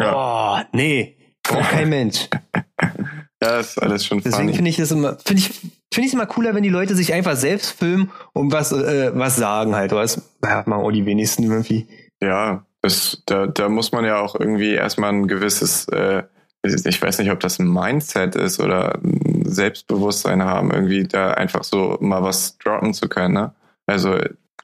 Ja. 0.00 0.62
Oh, 0.62 0.64
nee. 0.72 1.16
Braucht 1.42 1.70
kein 1.70 1.88
Mensch. 1.88 2.28
Ja, 3.42 3.58
ist 3.58 3.82
alles 3.82 4.06
schon 4.06 4.22
Deswegen 4.22 4.54
finde 4.54 4.70
ich 4.70 4.78
es 4.78 4.90
immer, 4.90 5.18
finde 5.22 5.42
ich, 5.42 5.48
finde 5.50 5.72
ich 5.98 6.06
es 6.06 6.14
immer 6.14 6.24
cooler, 6.24 6.54
wenn 6.54 6.62
die 6.62 6.70
Leute 6.70 6.94
sich 6.94 7.12
einfach 7.12 7.36
selbst 7.36 7.72
filmen 7.72 8.10
und 8.32 8.52
was, 8.52 8.72
äh, 8.72 9.10
was 9.14 9.36
sagen 9.36 9.74
halt. 9.74 9.92
Was 9.92 10.22
ja, 10.42 10.62
machen 10.64 10.84
auch 10.84 10.90
die 10.90 11.04
wenigsten 11.04 11.42
irgendwie. 11.42 11.86
Ja, 12.22 12.64
das, 12.80 13.22
da, 13.26 13.46
da 13.46 13.68
muss 13.68 13.92
man 13.92 14.06
ja 14.06 14.18
auch 14.18 14.34
irgendwie 14.34 14.72
erstmal 14.72 15.12
ein 15.12 15.28
gewisses, 15.28 15.86
äh, 15.88 16.22
ich 16.64 17.02
weiß 17.02 17.18
nicht, 17.18 17.30
ob 17.30 17.40
das 17.40 17.58
ein 17.58 17.68
Mindset 17.68 18.36
ist 18.36 18.60
oder 18.60 18.98
ein 19.02 19.44
Selbstbewusstsein 19.44 20.42
haben, 20.42 20.70
irgendwie 20.70 21.04
da 21.04 21.32
einfach 21.32 21.64
so 21.64 21.98
mal 22.00 22.22
was 22.22 22.58
droppen 22.58 22.94
zu 22.94 23.08
können. 23.08 23.34
Ne? 23.34 23.54
Also 23.86 24.18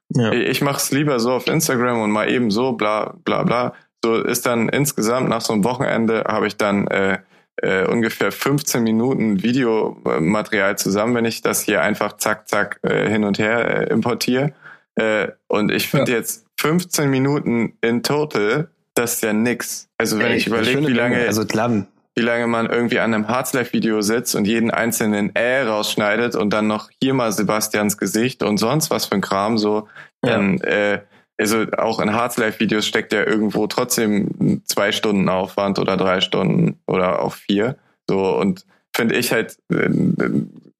ja. 0.09 0.33
ich 0.33 0.63
mache 0.63 0.79
es 0.79 0.91
lieber 0.91 1.21
so 1.21 1.33
auf 1.33 1.47
Instagram 1.47 2.01
und 2.01 2.11
mal 2.11 2.31
eben 2.31 2.51
so, 2.51 2.73
bla 2.73 3.15
bla 3.25 3.43
bla. 3.43 3.75
So 4.03 4.17
ist 4.17 4.47
dann 4.47 4.69
insgesamt 4.69 5.29
nach 5.29 5.43
so 5.43 5.53
einem 5.53 5.65
Wochenende 5.65 6.25
habe 6.27 6.47
ich 6.47 6.57
dann 6.57 6.87
äh, 6.89 7.19
äh, 7.57 7.85
ungefähr 7.87 8.33
15 8.33 8.83
Minuten 8.83 9.43
Videomaterial 9.43 10.79
zusammen, 10.79 11.15
wenn 11.15 11.27
ich 11.27 11.43
das 11.43 11.63
hier 11.63 11.83
einfach 11.83 12.17
zack, 12.17 12.49
zack 12.49 12.81
äh, 12.83 13.09
hin 13.09 13.25
und 13.25 13.39
her 13.39 13.83
äh, 13.83 13.93
importiere. 13.93 14.55
Äh, 14.95 15.29
und 15.49 15.71
ich 15.71 15.89
finde 15.89 16.13
ja. 16.13 16.19
jetzt 16.19 16.47
15 16.59 17.11
Minuten 17.11 17.75
in 17.83 18.03
total 18.03 18.71
das 18.95 19.15
ist 19.15 19.23
ja 19.23 19.33
nix. 19.33 19.89
Also 19.99 20.19
wenn 20.19 20.33
Ey, 20.33 20.37
ich 20.37 20.47
überlege, 20.47 20.87
wie 20.87 20.93
lange, 20.93 21.27
also 21.27 21.45
klar. 21.45 21.87
wie 22.15 22.23
lange 22.23 22.47
man 22.47 22.67
irgendwie 22.67 23.01
an 23.01 23.15
einem 23.15 23.29
Heartslife-Video 23.29 24.03
sitzt 24.03 24.35
und 24.35 24.47
jeden 24.47 24.71
einzelnen 24.71 25.35
Äh 25.35 25.62
rausschneidet 25.62 26.37
und 26.37 26.51
dann 26.51 26.67
noch 26.67 26.91
hier 27.01 27.15
mal 27.15 27.33
Sebastians 27.33 27.97
Gesicht 27.97 28.43
und 28.43 28.59
sonst 28.59 28.91
was 28.91 29.07
für 29.07 29.15
ein 29.15 29.21
Kram, 29.21 29.59
so, 29.59 29.89
ja. 30.25 30.33
dann, 30.33 30.61
äh, 30.61 31.01
also 31.39 31.65
auch 31.79 32.01
in 32.01 32.15
Heartslife-Videos 32.15 32.87
steckt 32.87 33.12
ja 33.12 33.25
irgendwo 33.25 33.67
trotzdem 33.67 34.62
zwei 34.67 34.93
Stunden 34.93 35.29
Aufwand 35.29 35.79
oder 35.79 35.97
drei 35.97 36.21
Stunden 36.21 36.79
oder 36.87 37.23
auch 37.23 37.35
vier. 37.35 37.77
So, 38.09 38.37
und 38.37 38.67
finde 38.95 39.15
ich 39.15 39.33
halt, 39.33 39.57
äh, 39.73 39.89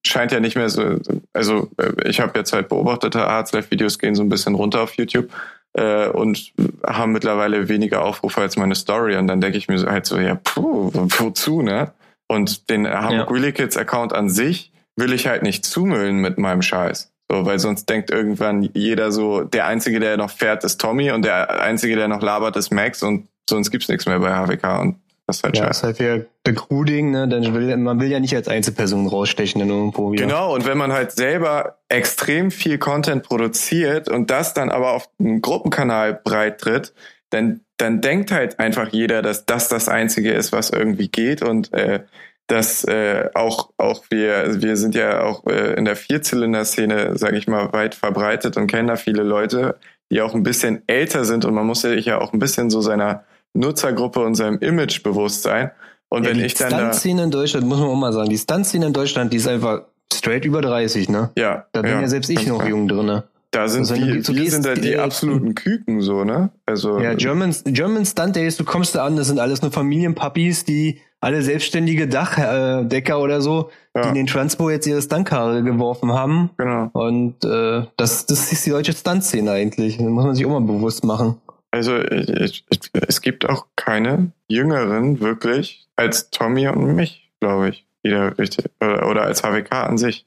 scheint 0.05 0.33
ja 0.33 0.41
nicht 0.41 0.57
mehr 0.57 0.69
so, 0.69 0.99
also 1.33 1.71
äh, 1.79 2.09
ich 2.09 2.21
habe 2.21 2.39
jetzt 2.39 2.53
halt 2.53 2.69
beobachtet, 2.69 3.15
Heartslife-Videos 3.15 3.99
gehen 3.99 4.15
so 4.15 4.23
ein 4.23 4.29
bisschen 4.29 4.55
runter 4.55 4.83
auf 4.83 4.95
YouTube 4.95 5.31
äh, 5.75 6.09
und 6.09 6.53
haben 6.87 7.13
mittlerweile 7.13 7.69
weniger 7.69 8.05
Aufrufe 8.05 8.41
als 8.41 8.57
meine 8.57 8.75
Story. 8.75 9.17
Und 9.17 9.27
dann 9.27 9.41
denke 9.41 9.59
ich 9.59 9.69
mir 9.69 9.79
halt 9.87 10.07
so, 10.07 10.19
ja, 10.19 10.35
puh, 10.35 10.91
wozu, 10.93 11.63
ne? 11.63 11.93
Und 12.29 12.71
den 12.71 12.89
Hamburg 12.89 13.37
ja. 13.43 13.51
Kids 13.51 13.77
Account 13.77 14.13
an 14.13 14.31
sich 14.31 14.73
will 14.97 15.13
ich 15.13 15.27
halt 15.27 15.43
nicht 15.43 15.65
zumüllen 15.65 16.19
mit 16.19 16.39
meinem 16.39 16.63
Scheiß. 16.63 17.13
So, 17.31 17.45
weil 17.45 17.59
sonst 17.59 17.89
denkt 17.89 18.11
irgendwann 18.11 18.63
jeder 18.75 19.13
so, 19.13 19.43
der 19.43 19.67
Einzige, 19.67 20.01
der 20.01 20.17
noch 20.17 20.31
fährt, 20.31 20.65
ist 20.65 20.81
Tommy 20.81 21.13
und 21.13 21.25
der 21.25 21.61
Einzige, 21.61 21.97
der 21.97 22.09
noch 22.09 22.23
labert, 22.23 22.57
ist 22.57 22.73
Max 22.73 23.03
und 23.03 23.29
sonst 23.49 23.71
gibt's 23.71 23.89
nichts 23.89 24.07
mehr 24.07 24.19
bei 24.19 24.33
HWK. 24.33 24.81
Und 24.81 25.00
Das 25.31 25.39
ist 25.39 25.45
halt 25.45 25.57
Ja, 25.57 25.65
scheiße. 25.67 25.79
ist 25.79 25.83
halt 25.85 26.01
wieder 26.01 26.27
Recruiting, 26.47 27.11
ne? 27.13 27.29
Dann 27.29 27.55
will, 27.55 27.77
man 27.77 28.01
will 28.01 28.11
ja 28.11 28.19
nicht 28.19 28.35
als 28.35 28.49
Einzelperson 28.49 29.07
rausstechen 29.07 29.61
dann 29.61 29.69
irgendwo 29.71 30.13
wieder. 30.13 30.25
Genau, 30.27 30.55
und 30.55 30.67
wenn 30.67 30.77
man 30.77 30.93
halt 30.93 31.13
selber 31.13 31.79
extrem 31.89 32.51
viel 32.51 32.79
Content 32.79 33.23
produziert 33.23 34.09
und 34.09 34.31
das 34.31 34.55
dann 34.55 34.71
aber 34.71 34.93
auf 34.93 35.09
einen 35.19 35.41
Gruppenkanal 35.41 36.15
breit 36.23 36.61
tritt, 36.61 36.93
dann, 37.31 37.61
dann 37.77 38.01
denkt 38.01 38.33
halt 38.33 38.59
einfach 38.59 38.89
jeder, 38.89 39.23
dass 39.23 39.47
das 39.47 39.69
das 39.69 39.89
Einzige 39.89 40.33
ist, 40.33 40.53
was 40.53 40.71
irgendwie 40.71 41.09
geht 41.09 41.43
und 41.43 41.73
äh, 41.73 42.01
dass 42.49 42.83
äh, 42.85 43.31
auch, 43.35 43.71
auch 43.77 44.03
wir, 44.11 44.61
wir 44.61 44.77
sind 44.77 44.97
ja 44.97 45.23
auch 45.23 45.47
äh, 45.47 45.75
in 45.75 45.85
der 45.85 45.95
Vierzylinder-Szene, 45.95 47.17
sage 47.17 47.37
ich 47.37 47.47
mal, 47.47 47.73
weit 47.73 47.95
verbreitet 47.95 48.57
und 48.57 48.67
kennen 48.67 48.89
da 48.89 48.97
viele 48.97 49.23
Leute, 49.23 49.77
die 50.11 50.21
auch 50.21 50.35
ein 50.35 50.43
bisschen 50.43 50.83
älter 50.89 51.25
sind 51.25 51.45
und 51.45 51.55
man 51.55 51.67
muss 51.67 51.83
sich 51.83 52.07
ja 52.07 52.21
auch 52.21 52.33
ein 52.33 52.41
bisschen 52.41 52.69
so 52.69 52.81
seiner 52.81 53.25
Nutzergruppe 53.55 54.21
und 54.21 54.35
seinem 54.35 54.59
Image 54.59 55.03
bewusst 55.03 55.43
sein. 55.43 55.71
Und 56.09 56.25
ja, 56.25 56.31
wenn 56.31 56.39
die 56.39 56.45
ich 56.45 56.55
dann 56.55 56.71
da, 56.71 56.79
Stunt-Szene 56.79 57.25
in 57.25 57.31
Deutschland, 57.31 57.67
muss 57.67 57.79
man 57.79 57.89
auch 57.89 57.97
mal 57.97 58.13
sagen, 58.13 58.29
die 58.31 58.39
Stunt-Szene 58.39 58.87
in 58.87 58.93
Deutschland, 58.93 59.33
die 59.33 59.37
ist 59.37 59.47
einfach 59.49 59.83
straight 60.13 60.45
über 60.45 60.61
30, 60.61 61.09
ne? 61.09 61.31
ja, 61.37 61.67
Da 61.73 61.83
bin 61.83 61.91
ja, 61.93 62.09
selbst 62.09 62.29
ich 62.31 62.47
noch 62.47 62.59
klar. 62.59 62.69
jung 62.71 62.89
drinne. 62.89 63.25
Da 63.53 63.67
sind 63.69 63.81
Also 63.83 63.97
wir 63.97 64.21
gehst, 64.21 64.53
sind 64.53 64.65
da 64.65 64.75
die 64.75 64.93
äh, 64.93 64.99
absoluten 64.99 65.57
Küken 65.57 66.01
so, 66.01 66.23
ne? 66.23 66.51
Also 66.67 67.01
Ja, 67.01 67.15
German, 67.15 67.53
German 67.65 68.07
Stunt 68.07 68.37
Days, 68.37 68.57
du 68.57 68.65
kommst 68.65 68.95
da 68.95 69.05
an, 69.05 69.17
das 69.17 69.27
sind 69.27 69.41
alles 69.41 69.61
nur 69.63 69.73
Familienpuppies, 69.73 70.65
die 70.65 71.01
alle 71.21 71.43
selbstständige 71.43 72.07
Dachdecker 72.07 73.15
äh, 73.15 73.21
oder 73.23 73.41
so, 73.41 73.71
die 73.97 74.01
Ja. 74.01 74.09
in 74.11 74.15
den 74.15 74.27
Transpo 74.29 74.71
jetzt 74.71 74.87
ihre 74.87 75.03
Stuntkarre 75.03 75.65
geworfen 75.65 76.13
haben. 76.13 76.51
genau. 76.59 76.91
Und 76.93 77.45
äh, 77.45 77.83
das, 77.97 78.27
das 78.27 78.53
ist 78.53 78.65
die 78.67 78.71
deutsche 78.71 78.93
Stuntszene 78.93 79.51
eigentlich. 79.51 79.99
Da 79.99 80.05
muss 80.05 80.25
man 80.25 80.35
sich 80.37 80.47
auch 80.47 80.51
mal 80.51 80.61
bewusst 80.61 81.03
machen. 81.05 81.37
Also 81.71 81.99
ich, 81.99 82.29
ich, 82.29 82.65
ich, 82.71 82.81
es 83.07 83.21
gibt 83.21 83.49
auch 83.49 83.67
keine 83.77 84.33
Jüngeren 84.49 85.21
wirklich 85.21 85.87
als 85.97 86.31
Tommy 86.31 86.67
und 86.69 86.95
mich, 86.97 87.31
glaube 87.41 87.69
ich, 87.71 87.87
die 88.05 88.11
da 88.11 88.29
richtig 88.29 88.67
oder, 88.81 89.09
oder 89.09 89.23
als 89.23 89.43
HWK 89.43 89.73
an 89.73 89.99
sich, 89.99 90.27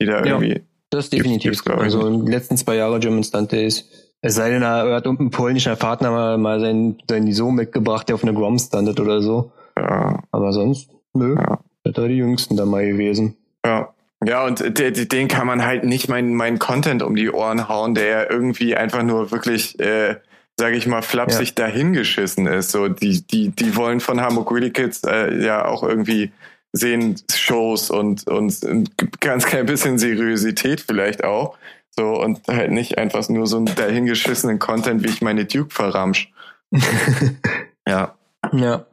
die 0.00 0.06
da 0.06 0.20
Ja. 0.20 0.26
irgendwie. 0.26 0.62
Das 0.90 1.06
ist 1.06 1.10
Gibt's- 1.10 1.24
definitiv. 1.24 1.50
gibt's, 1.64 1.66
ich, 1.66 1.72
also 1.82 2.06
in 2.06 2.24
den 2.24 2.32
letzten 2.32 2.56
zwei 2.56 2.76
Jahren 2.76 3.00
German 3.00 3.24
Stunt 3.24 3.52
Days. 3.52 3.88
Es 4.22 4.34
sei 4.36 4.50
denn, 4.50 4.62
er 4.62 4.94
hat 4.94 5.04
irgendein 5.04 5.30
polnischer 5.30 5.76
Partner 5.76 6.10
mal, 6.10 6.38
mal 6.38 6.58
seinen, 6.60 6.96
seinen 7.08 7.32
Sohn 7.32 7.54
mitgebracht, 7.54 8.08
der 8.08 8.14
auf 8.14 8.22
einer 8.22 8.32
Grom 8.32 8.58
standet 8.58 8.98
oder 8.98 9.20
so. 9.20 9.52
Ja, 9.78 10.22
Aber 10.32 10.52
sonst, 10.52 10.90
nö. 11.12 11.34
Ja. 11.36 11.58
Das 11.84 11.96
war 11.98 12.08
die 12.08 12.16
jüngsten 12.16 12.56
dabei 12.56 12.86
gewesen. 12.86 13.36
ja. 13.64 13.92
Ja, 14.24 14.46
und 14.46 14.60
de, 14.60 14.90
de, 14.92 15.04
den 15.04 15.28
kann 15.28 15.46
man 15.46 15.62
halt 15.66 15.84
nicht 15.84 16.08
meinen 16.08 16.34
mein 16.34 16.58
Content 16.58 17.02
um 17.02 17.14
die 17.16 17.30
Ohren 17.30 17.68
hauen, 17.68 17.94
der 17.94 18.06
ja 18.06 18.30
irgendwie 18.30 18.74
einfach 18.74 19.02
nur 19.02 19.30
wirklich, 19.30 19.78
äh, 19.78 20.16
sage 20.58 20.76
ich 20.76 20.86
mal, 20.86 21.02
flapsig 21.02 21.54
dahingeschissen 21.54 22.46
ist. 22.46 22.70
So, 22.70 22.88
die, 22.88 23.26
die, 23.26 23.50
die 23.50 23.76
wollen 23.76 24.00
von 24.00 24.20
Hamburg 24.20 24.50
Really 24.50 24.70
Kids 24.70 25.02
äh, 25.04 25.42
ja 25.44 25.66
auch 25.66 25.82
irgendwie 25.82 26.32
sehen 26.72 27.16
Shows 27.32 27.90
und, 27.90 28.26
und 28.26 28.60
ganz 29.20 29.46
klein 29.46 29.66
bisschen 29.66 29.98
Seriosität 29.98 30.80
vielleicht 30.80 31.24
auch. 31.24 31.56
So, 31.98 32.20
und 32.20 32.46
halt 32.48 32.72
nicht 32.72 32.98
einfach 32.98 33.26
nur 33.28 33.46
so 33.46 33.56
einen 33.56 33.74
dahingeschissenen 33.74 34.58
Content, 34.58 35.02
wie 35.02 35.08
ich 35.08 35.22
meine 35.22 35.46
Duke 35.46 35.74
verramsch. 35.74 36.30
ja, 37.88 38.14
Ja. 38.52 38.86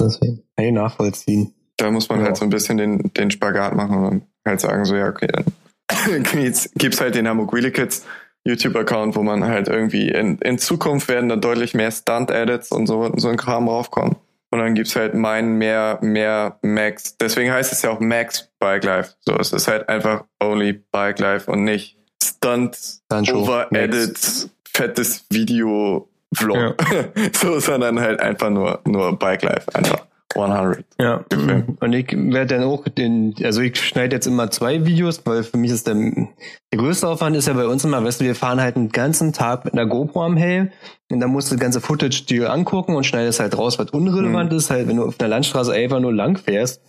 Deswegen. 0.00 0.42
Kann 0.56 0.66
ich 0.66 0.72
nachvollziehen. 0.72 1.54
da 1.76 1.90
muss 1.90 2.08
man 2.08 2.20
Ja. 2.20 2.26
halt 2.26 2.36
so 2.36 2.44
ein 2.44 2.50
bisschen 2.50 2.76
den, 2.78 3.12
den 3.14 3.30
Spagat 3.30 3.74
machen 3.74 4.04
und 4.04 4.22
halt 4.46 4.60
sagen, 4.60 4.84
so, 4.84 4.94
ja, 4.96 5.08
okay, 5.08 5.28
dann 5.28 6.22
gibt's, 6.74 7.00
halt 7.00 7.14
den 7.14 7.28
Hamburg 7.28 7.52
Wheelie 7.52 7.70
Kids 7.70 8.04
YouTube-Account, 8.44 9.16
wo 9.16 9.22
man 9.22 9.44
halt 9.44 9.68
irgendwie 9.68 10.08
in, 10.08 10.38
in 10.38 10.58
Zukunft 10.58 11.08
werden 11.08 11.28
da 11.28 11.36
deutlich 11.36 11.74
mehr 11.74 11.90
Stunt-Edits 11.90 12.72
und 12.72 12.86
so, 12.86 13.12
so 13.16 13.28
ein 13.28 13.36
Kram 13.36 13.68
raufkommen. 13.68 14.16
Und 14.50 14.58
dann 14.58 14.74
gibt's 14.74 14.96
halt 14.96 15.14
meinen 15.14 15.58
mehr, 15.58 15.98
mehr 16.02 16.58
Max. 16.62 17.16
Deswegen 17.16 17.52
heißt 17.52 17.72
es 17.72 17.82
ja 17.82 17.90
auch 17.90 18.00
Max 18.00 18.50
Bike 18.58 18.84
Life. 18.84 19.14
So, 19.20 19.36
es 19.36 19.52
ist 19.52 19.68
halt 19.68 19.88
einfach 19.88 20.24
only 20.42 20.72
Bike 20.72 21.20
Life 21.20 21.50
und 21.50 21.62
nicht 21.64 21.96
Stunt. 22.22 23.00
Over-Edit, 23.10 24.50
fettes 24.64 25.24
Video, 25.30 26.08
Vlog. 26.34 26.76
so, 27.32 27.60
sondern 27.60 28.00
halt 28.00 28.20
einfach 28.20 28.50
nur, 28.50 28.80
nur 28.84 29.16
Bike 29.18 29.42
Life. 29.42 29.72
Einfach 29.74 30.06
100. 30.34 30.84
Ja. 30.98 31.24
Gefilmt. 31.28 31.82
Und 31.82 31.92
ich 31.92 32.06
werde 32.12 32.56
dann 32.56 32.64
auch 32.64 32.84
den, 32.86 33.34
also 33.42 33.60
ich 33.60 33.76
schneide 33.80 34.14
jetzt 34.14 34.26
immer 34.26 34.50
zwei 34.50 34.86
Videos, 34.86 35.22
weil 35.24 35.42
für 35.42 35.56
mich 35.56 35.72
ist 35.72 35.86
der, 35.86 35.94
der 35.94 36.78
größte 36.78 37.08
Aufwand 37.08 37.36
ist 37.36 37.48
ja 37.48 37.54
bei 37.54 37.66
uns 37.66 37.84
immer, 37.84 38.04
weißt 38.04 38.20
du, 38.20 38.24
wir 38.24 38.34
fahren 38.34 38.60
halt 38.60 38.76
einen 38.76 38.90
ganzen 38.90 39.32
Tag 39.32 39.64
mit 39.64 39.74
einer 39.74 39.86
GoPro 39.86 40.22
am 40.22 40.36
Helm 40.36 40.70
und 41.10 41.20
dann 41.20 41.30
musst 41.30 41.50
du 41.50 41.56
das 41.56 41.62
ganze 41.62 41.80
Footage 41.80 42.26
dir 42.26 42.52
angucken 42.52 42.94
und 42.94 43.04
schneidest 43.04 43.40
halt 43.40 43.58
raus, 43.58 43.78
was 43.78 43.90
unrelevant 43.90 44.52
ist, 44.52 44.70
halt, 44.70 44.86
wenn 44.86 44.96
du 44.96 45.04
auf 45.04 45.18
einer 45.18 45.28
Landstraße 45.28 45.72
einfach 45.72 46.00
nur 46.00 46.14
lang 46.14 46.36
fährst, 46.38 46.80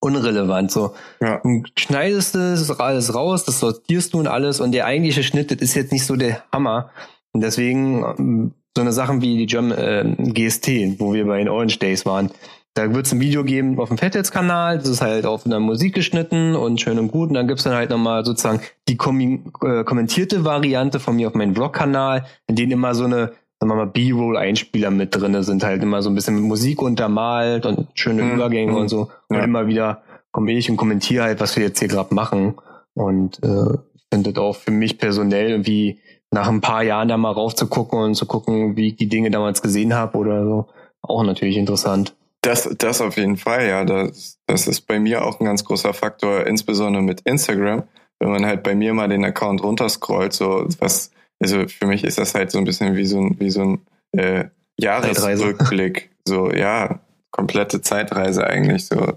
unrelevant, 0.00 0.70
so. 0.70 0.94
Ja. 1.20 1.36
Und 1.36 1.70
schneidest 1.78 2.34
es 2.34 2.70
alles 2.80 3.14
raus, 3.14 3.44
das 3.44 3.60
sortierst 3.60 4.14
du 4.14 4.18
und 4.18 4.26
alles 4.26 4.60
und 4.60 4.72
der 4.72 4.86
eigentliche 4.86 5.22
Schnitt, 5.22 5.50
das 5.50 5.58
ist 5.58 5.74
jetzt 5.74 5.92
nicht 5.92 6.04
so 6.04 6.16
der 6.16 6.42
Hammer. 6.52 6.90
Und 7.32 7.42
deswegen 7.42 8.04
ähm, 8.18 8.54
so 8.76 8.82
eine 8.82 8.92
Sachen 8.92 9.22
wie 9.22 9.36
die 9.36 9.46
German 9.46 9.76
äh, 9.76 10.32
GST, 10.32 11.00
wo 11.00 11.12
wir 11.12 11.26
bei 11.26 11.38
den 11.38 11.48
Orange 11.48 11.78
Days 11.78 12.06
waren. 12.06 12.30
Da 12.78 12.94
wird 12.94 13.06
es 13.06 13.12
ein 13.12 13.20
Video 13.20 13.42
geben 13.42 13.78
auf 13.80 13.88
dem 13.88 13.98
Fetheads-Kanal, 13.98 14.78
das 14.78 14.88
ist 14.88 15.00
halt 15.00 15.26
auf 15.26 15.44
einer 15.44 15.58
Musik 15.58 15.94
geschnitten 15.94 16.54
und 16.54 16.80
schön 16.80 16.98
und 16.98 17.10
gut. 17.10 17.28
Und 17.28 17.34
dann 17.34 17.48
gibt's 17.48 17.64
dann 17.64 17.74
halt 17.74 17.90
nochmal 17.90 18.24
sozusagen 18.24 18.60
die 18.88 18.96
kommi- 18.96 19.40
äh, 19.66 19.82
kommentierte 19.84 20.44
Variante 20.44 21.00
von 21.00 21.16
mir 21.16 21.26
auf 21.26 21.34
meinem 21.34 21.54
Vlog-Kanal, 21.56 22.24
in 22.46 22.54
denen 22.54 22.72
immer 22.72 22.94
so 22.94 23.04
eine 23.04 23.32
sagen 23.60 23.72
wir 23.72 23.74
mal, 23.74 23.86
B-Roll-Einspieler 23.86 24.92
mit 24.92 25.16
drinne 25.16 25.42
sind, 25.42 25.64
halt 25.64 25.82
immer 25.82 26.00
so 26.02 26.08
ein 26.10 26.14
bisschen 26.14 26.36
mit 26.36 26.44
Musik 26.44 26.80
untermalt 26.80 27.66
und 27.66 27.88
schöne 27.94 28.22
Mhm. 28.22 28.34
Übergänge 28.36 28.70
Mhm. 28.70 28.78
und 28.78 28.88
so. 28.88 29.08
Und 29.28 29.36
Ja. 29.36 29.42
immer 29.42 29.66
wieder 29.66 30.02
komme 30.30 30.52
ich 30.52 30.70
und 30.70 30.76
kommentiere 30.76 31.24
halt, 31.24 31.40
was 31.40 31.56
wir 31.56 31.64
jetzt 31.64 31.80
hier 31.80 31.88
gerade 31.88 32.14
machen. 32.14 32.54
Und 32.94 33.42
äh, 33.42 33.74
ich 33.96 34.04
finde 34.14 34.32
das 34.32 34.40
auch 34.40 34.54
für 34.54 34.70
mich 34.70 34.98
personell 34.98 35.50
irgendwie 35.50 35.98
nach 36.30 36.46
ein 36.48 36.60
paar 36.60 36.84
Jahren 36.84 37.08
da 37.08 37.16
mal 37.16 37.32
raufzugucken 37.32 37.98
und 37.98 38.14
zu 38.14 38.26
gucken, 38.26 38.76
wie 38.76 38.90
ich 38.90 38.96
die 38.96 39.08
Dinge 39.08 39.32
damals 39.32 39.60
gesehen 39.62 39.92
habe 39.94 40.16
oder 40.18 40.44
so, 40.44 40.66
auch 41.02 41.24
natürlich 41.24 41.56
interessant. 41.56 42.14
Das, 42.48 42.68
das 42.78 43.00
auf 43.02 43.16
jeden 43.18 43.36
Fall, 43.36 43.68
ja. 43.68 43.84
Das, 43.84 44.38
das 44.46 44.66
ist 44.66 44.82
bei 44.82 44.98
mir 44.98 45.24
auch 45.24 45.38
ein 45.38 45.44
ganz 45.44 45.64
großer 45.64 45.92
Faktor, 45.92 46.46
insbesondere 46.46 47.02
mit 47.02 47.20
Instagram. 47.22 47.82
Wenn 48.20 48.30
man 48.30 48.46
halt 48.46 48.62
bei 48.62 48.74
mir 48.74 48.94
mal 48.94 49.08
den 49.08 49.24
Account 49.24 49.62
runterscrollt, 49.62 50.32
so 50.32 50.66
was, 50.78 51.10
also 51.40 51.68
für 51.68 51.86
mich 51.86 52.04
ist 52.04 52.16
das 52.18 52.34
halt 52.34 52.50
so 52.50 52.58
ein 52.58 52.64
bisschen 52.64 52.96
wie 52.96 53.04
so 53.04 53.20
ein, 53.20 53.36
wie 53.38 53.50
so 53.50 53.60
ein 53.62 53.86
äh, 54.12 54.44
Jahresrückblick. 54.78 56.10
So, 56.26 56.50
ja, 56.50 57.00
komplette 57.30 57.82
Zeitreise 57.82 58.46
eigentlich. 58.46 58.86
So, 58.86 59.12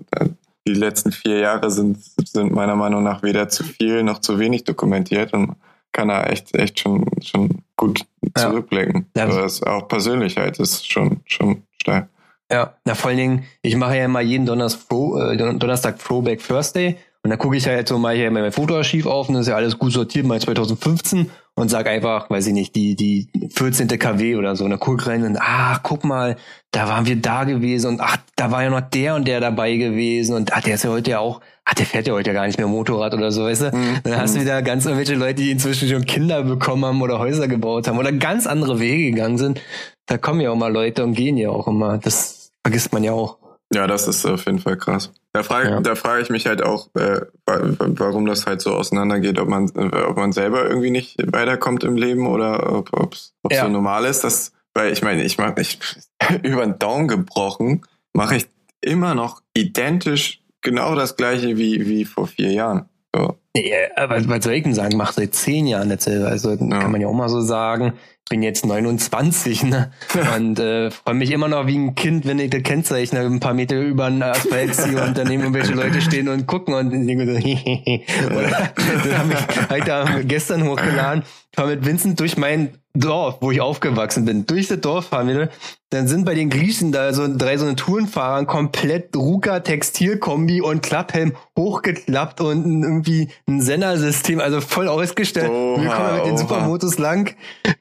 die 0.67 0.73
letzten 0.73 1.11
vier 1.13 1.39
Jahre 1.39 1.71
sind, 1.71 1.99
sind 2.25 2.51
meiner 2.51 2.75
Meinung 2.75 3.01
nach 3.03 3.23
weder 3.23 3.47
zu 3.47 3.63
viel 3.63 4.03
noch 4.03 4.19
zu 4.19 4.39
wenig 4.39 4.65
dokumentiert 4.65 5.33
und 5.33 5.55
kann 5.93 6.09
da 6.09 6.23
echt, 6.23 6.53
echt 6.53 6.79
schon, 6.79 7.05
schon 7.23 7.63
gut 7.77 8.01
Ja. 8.37 8.49
zurückblicken. 8.49 9.07
Ja. 9.15 9.25
Das 9.25 9.53
ist 9.53 9.67
auch 9.67 9.87
Persönlichkeit 9.87 10.59
ist 10.59 10.91
schon, 10.91 11.21
schon 11.25 11.63
stark. 11.81 12.09
Ja, 12.51 12.73
na 12.85 12.95
vor 12.95 13.09
allen 13.09 13.17
Dingen, 13.17 13.43
ich 13.61 13.75
mache 13.75 13.97
ja 13.97 14.05
immer 14.05 14.21
jeden 14.21 14.45
Donnerstag, 14.45 14.91
äh, 14.91 15.37
Don- 15.37 15.57
Donnerstag 15.57 15.97
Throwback 15.99 16.45
Thursday 16.45 16.97
und 17.23 17.29
dann 17.29 17.39
gucke 17.39 17.55
ich 17.55 17.65
halt 17.67 17.87
so 17.87 17.97
mal 17.97 18.15
hier 18.15 18.29
mein 18.31 18.51
Fotoarchiv 18.51 19.05
auf 19.05 19.29
und 19.29 19.35
das 19.35 19.43
ist 19.43 19.47
ja 19.49 19.55
alles 19.55 19.77
gut 19.79 19.93
sortiert, 19.93 20.25
mal 20.25 20.41
2015 20.41 21.29
und 21.55 21.69
sag 21.69 21.87
einfach, 21.87 22.29
weiß 22.29 22.47
ich 22.47 22.53
nicht, 22.53 22.75
die, 22.75 22.95
die 22.95 23.29
14. 23.53 23.87
KW 23.87 24.35
oder 24.35 24.55
so 24.55 24.65
und 24.65 24.71
dann 24.71 24.79
guck 24.79 25.05
rein 25.07 25.23
und 25.23 25.37
ach, 25.39 25.81
guck 25.83 26.03
mal, 26.03 26.35
da 26.71 26.87
waren 26.89 27.05
wir 27.05 27.15
da 27.15 27.43
gewesen 27.43 27.87
und 27.87 28.01
ach, 28.01 28.17
da 28.35 28.51
war 28.51 28.63
ja 28.63 28.69
noch 28.69 28.81
der 28.81 29.15
und 29.15 29.27
der 29.27 29.39
dabei 29.39 29.75
gewesen 29.77 30.35
und 30.35 30.51
ach, 30.51 30.61
der 30.61 30.75
ist 30.75 30.83
ja 30.83 30.89
heute 30.89 31.11
ja 31.11 31.19
auch, 31.19 31.41
ach, 31.63 31.75
der 31.75 31.85
fährt 31.85 32.07
ja 32.07 32.13
heute 32.13 32.31
ja 32.31 32.33
gar 32.33 32.47
nicht 32.47 32.57
mehr 32.57 32.67
Motorrad 32.67 33.13
oder 33.13 33.31
so, 33.31 33.43
weißt 33.43 33.61
du? 33.61 33.65
Mhm. 33.77 33.99
Dann 34.03 34.17
hast 34.17 34.35
du 34.35 34.41
wieder 34.41 34.61
ganz 34.61 34.85
irgendwelche 34.85 35.15
Leute, 35.15 35.35
die 35.35 35.51
inzwischen 35.51 35.87
schon 35.87 36.05
Kinder 36.05 36.43
bekommen 36.43 36.83
haben 36.85 37.01
oder 37.01 37.19
Häuser 37.19 37.47
gebaut 37.47 37.87
haben 37.87 37.97
oder 37.99 38.11
ganz 38.11 38.47
andere 38.47 38.79
Wege 38.79 39.11
gegangen 39.11 39.37
sind. 39.37 39.61
Da 40.07 40.17
kommen 40.17 40.41
ja 40.41 40.49
auch 40.51 40.55
mal 40.55 40.71
Leute 40.73 41.03
und 41.03 41.13
gehen 41.13 41.37
ja 41.37 41.49
auch 41.51 41.67
immer. 41.67 41.97
Das 41.97 42.40
vergisst 42.63 42.93
man 42.93 43.03
ja 43.03 43.11
auch. 43.13 43.38
Ja, 43.73 43.88
das 43.88 44.07
ist 44.07 44.25
auf 44.25 44.45
jeden 44.45 44.59
Fall 44.59 44.75
krass. 44.77 45.11
Da 45.31 45.43
frage 45.43 45.69
Ja. 45.69 45.79
da 45.79 45.95
frage 45.95 46.21
ich 46.21 46.29
mich 46.29 46.45
halt 46.45 46.61
auch, 46.61 46.89
äh, 46.95 47.21
wa- 47.45 47.61
wa- 47.61 47.88
warum 47.91 48.25
das 48.25 48.45
halt 48.45 48.61
so 48.61 48.71
auseinandergeht, 48.73 49.39
ob 49.39 49.47
man, 49.47 49.69
äh, 49.75 50.03
ob 50.03 50.17
man 50.17 50.33
selber 50.33 50.65
irgendwie 50.67 50.91
nicht 50.91 51.15
weiterkommt 51.31 51.83
im 51.85 51.95
Leben 51.95 52.27
oder 52.27 52.73
ob 52.73 52.91
ob's, 52.91 53.33
ob's 53.43 53.55
Ja. 53.55 53.63
so 53.63 53.69
normal 53.69 54.03
ist. 54.05 54.23
Das, 54.25 54.51
weil 54.73 54.91
ich 54.91 55.01
meine, 55.01 55.23
ich 55.23 55.38
mache 55.38 55.61
ich 55.61 55.79
über 56.43 56.65
den 56.65 56.79
Daumen 56.79 57.07
gebrochen, 57.07 57.85
mache 58.13 58.35
ich 58.35 58.47
immer 58.81 59.15
noch 59.15 59.41
identisch 59.53 60.41
genau 60.59 60.93
das 60.95 61.15
gleiche 61.15 61.57
wie, 61.57 61.88
wie 61.88 62.03
vor 62.03 62.27
vier 62.27 62.51
Jahren. 62.51 62.89
So. 63.13 63.38
Ja, 63.55 63.77
aber 63.97 64.25
was 64.29 64.45
soll 64.45 64.53
ich 64.53 64.63
denn 64.63 64.73
sagen? 64.73 64.95
Mach 64.95 65.11
seit 65.11 65.35
zehn 65.35 65.67
Jahren 65.67 65.89
dasselbe. 65.89 66.27
Also 66.27 66.51
ja. 66.51 66.57
kann 66.57 66.91
man 66.91 67.01
ja 67.01 67.07
auch 67.07 67.13
mal 67.13 67.27
so 67.27 67.41
sagen. 67.41 67.93
Ich 68.23 68.29
bin 68.29 68.43
jetzt 68.43 68.65
29, 68.65 69.63
ne? 69.63 69.91
Und 70.38 70.57
äh, 70.59 70.89
freue 70.89 71.15
mich 71.15 71.31
immer 71.31 71.49
noch 71.49 71.67
wie 71.67 71.77
ein 71.77 71.95
Kind, 71.95 72.25
wenn 72.25 72.39
ich 72.39 72.49
das 72.49 72.63
Kennzeichen 72.63 73.17
ein 73.17 73.41
paar 73.41 73.53
Meter 73.53 73.81
über 73.81 74.09
den 74.09 74.23
Asphalt 74.23 74.73
ziehe 74.75 75.03
und 75.03 75.17
daneben 75.17 75.41
irgendwelche 75.43 75.73
Leute 75.73 75.99
stehen 75.99 76.29
und 76.29 76.47
gucken 76.47 76.73
und 76.73 76.91
denke 76.91 77.25
so, 77.25 77.31
Oder 78.27 78.71
dann 79.03 79.17
habe 79.17 79.33
ich 79.33 79.89
halt 79.89 80.29
gestern 80.29 80.69
hochgeladen, 80.69 81.23
fahr 81.53 81.67
mit 81.67 81.85
Vincent 81.85 82.17
durch 82.21 82.38
mein 82.38 82.69
Dorf, 82.93 83.38
wo 83.41 83.51
ich 83.51 83.61
aufgewachsen 83.61 84.26
bin, 84.26 84.45
durch 84.45 84.68
das 84.68 84.81
Dorf 84.81 85.07
fahren 85.07 85.27
wir, 85.27 85.49
dann 85.91 86.07
sind 86.07 86.26
bei 86.26 86.35
den 86.35 86.49
Griechen 86.49 86.91
da 86.91 87.13
so 87.13 87.27
drei 87.30 87.57
so 87.57 87.65
eine 87.65 87.76
Tourenfahrer 87.76 88.45
komplett 88.45 89.15
Ruka 89.15 89.59
Textilkombi 89.59 90.61
und 90.61 90.81
Klapphelm 90.81 91.34
hochgeklappt 91.57 92.41
und 92.41 92.84
irgendwie 92.84 93.30
ein 93.47 93.61
Sendersystem, 93.61 94.39
also 94.39 94.61
voll 94.61 94.88
ausgestellt. 94.88 95.49
Oha, 95.49 95.81
wir 95.81 95.89
kommen 95.89 96.15
mit 96.15 96.26
den 96.26 96.38
Supermotos 96.38 96.97
lang, 96.97 97.34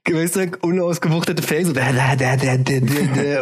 weißt 0.08 0.36
du, 0.36 0.50
unausgewuchtete 0.62 1.42
Felsen 1.42 1.76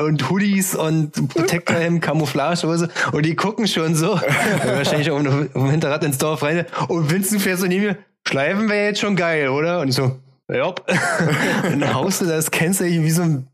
und 0.05 0.31
Hoodies 0.31 0.75
und 0.75 1.29
Protectorhelm, 1.29 2.01
Camouflagehose 2.01 2.89
und 3.13 3.27
die 3.27 3.37
gucken 3.37 3.67
schon 3.67 3.95
so, 3.95 4.21
wahrscheinlich 4.65 5.11
auf 5.11 5.23
dem 5.23 5.71
Hinterrad 5.71 6.05
ins 6.05 6.19
Dorf 6.19 6.43
rein. 6.43 6.67
Und 6.89 7.11
Vincent 7.11 7.43
fährt 7.43 7.59
so 7.59 7.67
neben 7.67 7.85
mir, 7.85 7.97
schleifen 8.27 8.69
wir 8.69 8.85
jetzt 8.85 9.01
schon 9.01 9.17
geil, 9.17 9.49
oder? 9.49 9.81
Und 9.81 9.89
ich 9.89 9.95
so, 9.95 10.19
ja. 10.53 10.67
und 10.67 10.77
dann 11.81 11.95
haust 11.95 12.21
du 12.21 12.27
das 12.27 12.51
Kennzeichen 12.51 13.05
wie 13.05 13.11
so 13.11 13.23
ein. 13.23 13.49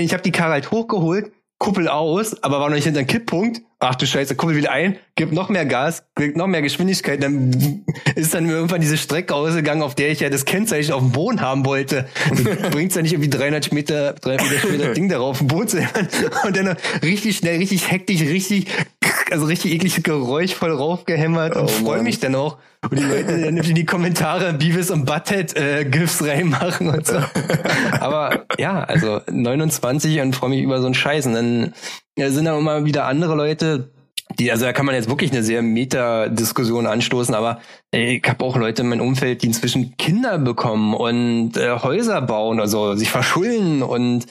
Ich 0.00 0.12
habe 0.12 0.22
die 0.22 0.32
Karre 0.32 0.52
halt 0.52 0.70
hochgeholt, 0.70 1.32
Kuppel 1.58 1.88
aus, 1.88 2.42
aber 2.42 2.60
war 2.60 2.68
noch 2.68 2.76
nicht 2.76 2.84
hinter 2.84 3.02
dem 3.02 3.06
Kipppunkt. 3.06 3.62
Ach 3.78 3.94
du 3.94 4.06
Scheiße, 4.06 4.36
Kuppel 4.36 4.56
wieder 4.56 4.70
ein, 4.70 4.96
gibt 5.16 5.32
noch 5.32 5.48
mehr 5.48 5.64
Gas, 5.66 6.04
gibt 6.16 6.36
noch 6.36 6.46
mehr 6.46 6.62
Geschwindigkeit. 6.62 7.22
Dann 7.22 7.84
ist 8.14 8.34
dann 8.34 8.48
irgendwann 8.48 8.80
diese 8.80 8.96
Strecke 8.96 9.34
ausgegangen, 9.34 9.82
auf 9.82 9.94
der 9.94 10.10
ich 10.10 10.20
ja 10.20 10.28
das 10.28 10.44
Kennzeichen 10.44 10.92
auf 10.92 11.00
dem 11.00 11.12
Boden 11.12 11.40
haben 11.40 11.64
wollte. 11.64 12.06
Du 12.30 12.44
bringst 12.70 12.96
ja 12.96 13.02
nicht 13.02 13.12
irgendwie 13.12 13.30
300 13.30 13.72
Meter, 13.72 14.12
300 14.14 14.48
Meter 14.48 14.60
später 14.60 14.94
Ding 14.94 15.08
darauf, 15.08 15.40
im 15.40 15.48
Boot 15.48 15.74
und 16.44 16.56
dann 16.56 16.76
richtig 17.02 17.36
schnell, 17.36 17.58
richtig 17.58 17.90
hektisch, 17.90 18.22
richtig 18.22 18.66
also 19.32 19.46
richtig 19.46 19.72
ekliges 19.72 20.02
Geräusch 20.02 20.54
voll 20.54 20.72
raufgehämmert 20.72 21.56
und 21.56 21.64
oh, 21.64 21.68
freue 21.68 22.02
mich 22.02 22.20
dann 22.20 22.34
auch. 22.34 22.58
Und 22.90 22.98
die 22.98 23.04
Leute 23.04 23.40
dann 23.40 23.56
in 23.56 23.74
die 23.74 23.86
Kommentare 23.86 24.52
Beavis 24.52 24.90
und 24.90 25.04
Butthead 25.04 25.56
äh, 25.56 25.84
GIFs 25.84 26.22
reinmachen 26.22 26.88
und 26.88 27.06
so. 27.06 27.22
Aber 28.00 28.46
ja, 28.58 28.82
also 28.82 29.20
29 29.30 30.20
und 30.20 30.34
freue 30.34 30.50
mich 30.50 30.62
über 30.62 30.80
so 30.80 30.86
einen 30.86 30.94
Scheiß. 30.94 31.26
Und 31.26 31.34
dann 31.34 31.74
ja, 32.18 32.30
sind 32.30 32.46
da 32.46 32.58
immer 32.58 32.84
wieder 32.84 33.06
andere 33.06 33.36
Leute, 33.36 33.90
die, 34.38 34.50
also 34.50 34.64
da 34.64 34.72
kann 34.72 34.86
man 34.86 34.94
jetzt 34.94 35.08
wirklich 35.08 35.30
eine 35.30 35.42
sehr 35.42 35.62
Meta-Diskussion 35.62 36.86
anstoßen, 36.86 37.34
aber 37.34 37.60
ey, 37.90 38.20
ich 38.22 38.28
habe 38.28 38.44
auch 38.44 38.56
Leute 38.56 38.82
in 38.82 38.88
meinem 38.88 39.06
Umfeld, 39.06 39.42
die 39.42 39.46
inzwischen 39.46 39.96
Kinder 39.96 40.38
bekommen 40.38 40.94
und 40.94 41.56
äh, 41.56 41.78
Häuser 41.78 42.20
bauen, 42.22 42.58
also 42.58 42.94
sich 42.94 43.10
verschulden 43.10 43.82
und 43.82 44.26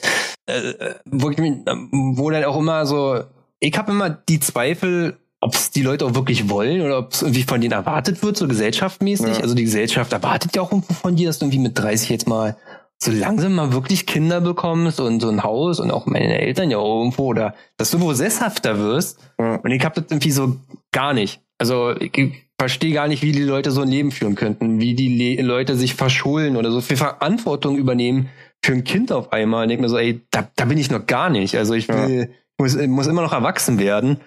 äh, 0.46 0.94
wo, 1.04 1.30
ich, 1.30 1.38
wo 1.38 2.30
dann 2.30 2.44
auch 2.44 2.58
immer 2.58 2.84
so 2.84 3.22
ich 3.62 3.78
habe 3.78 3.92
immer 3.92 4.10
die 4.10 4.40
Zweifel, 4.40 5.18
ob 5.42 5.56
es 5.56 5.72
die 5.72 5.82
Leute 5.82 6.06
auch 6.06 6.14
wirklich 6.14 6.48
wollen 6.48 6.82
oder 6.82 6.98
ob 6.98 7.12
es 7.12 7.22
irgendwie 7.22 7.42
von 7.42 7.60
denen 7.60 7.72
erwartet 7.72 8.22
wird, 8.22 8.36
so 8.36 8.46
gesellschaftmäßig. 8.46 9.38
Ja. 9.38 9.42
Also 9.42 9.56
die 9.56 9.64
Gesellschaft 9.64 10.12
erwartet 10.12 10.54
ja 10.54 10.62
auch 10.62 10.70
irgendwo 10.70 10.94
von 10.94 11.16
dir, 11.16 11.26
dass 11.26 11.40
du 11.40 11.46
irgendwie 11.46 11.58
mit 11.58 11.76
30 11.76 12.10
jetzt 12.10 12.28
mal 12.28 12.56
so 13.02 13.10
langsam 13.10 13.56
mal 13.56 13.72
wirklich 13.72 14.06
Kinder 14.06 14.40
bekommst 14.40 15.00
und 15.00 15.18
so 15.18 15.28
ein 15.28 15.42
Haus 15.42 15.80
und 15.80 15.90
auch 15.90 16.06
meine 16.06 16.40
Eltern 16.40 16.70
ja 16.70 16.78
irgendwo 16.78 17.24
oder 17.24 17.56
dass 17.76 17.90
du 17.90 18.00
wo 18.00 18.12
sesshafter 18.12 18.78
wirst. 18.78 19.18
Ja. 19.40 19.56
Und 19.56 19.72
ich 19.72 19.84
habe 19.84 20.00
das 20.00 20.12
irgendwie 20.12 20.30
so 20.30 20.58
gar 20.92 21.12
nicht. 21.12 21.40
Also 21.58 21.92
ich 21.98 22.12
verstehe 22.56 22.94
gar 22.94 23.08
nicht, 23.08 23.24
wie 23.24 23.32
die 23.32 23.42
Leute 23.42 23.72
so 23.72 23.80
ein 23.80 23.88
Leben 23.88 24.12
führen 24.12 24.36
könnten, 24.36 24.80
wie 24.80 24.94
die 24.94 25.08
Le 25.08 25.42
Leute 25.42 25.74
sich 25.74 25.94
verschulden 25.94 26.56
oder 26.56 26.70
so 26.70 26.80
viel 26.80 26.96
Verantwortung 26.96 27.76
übernehmen 27.78 28.28
für 28.64 28.74
ein 28.74 28.84
Kind 28.84 29.10
auf 29.10 29.32
einmal. 29.32 29.64
Und 29.64 29.70
ich 29.70 29.80
mir 29.80 29.88
so, 29.88 29.98
ey, 29.98 30.20
da, 30.30 30.48
da 30.54 30.66
bin 30.66 30.78
ich 30.78 30.88
noch 30.88 31.04
gar 31.06 31.30
nicht. 31.30 31.56
Also 31.56 31.74
ich 31.74 31.88
will, 31.88 32.28
ja 32.28 32.34
muss, 32.62 32.76
muss 32.76 33.06
immer 33.06 33.22
noch 33.22 33.32
erwachsen 33.32 33.78
werden. 33.78 34.20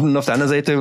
Und 0.00 0.16
auf 0.16 0.24
der 0.24 0.34
anderen 0.34 0.50
Seite 0.50 0.76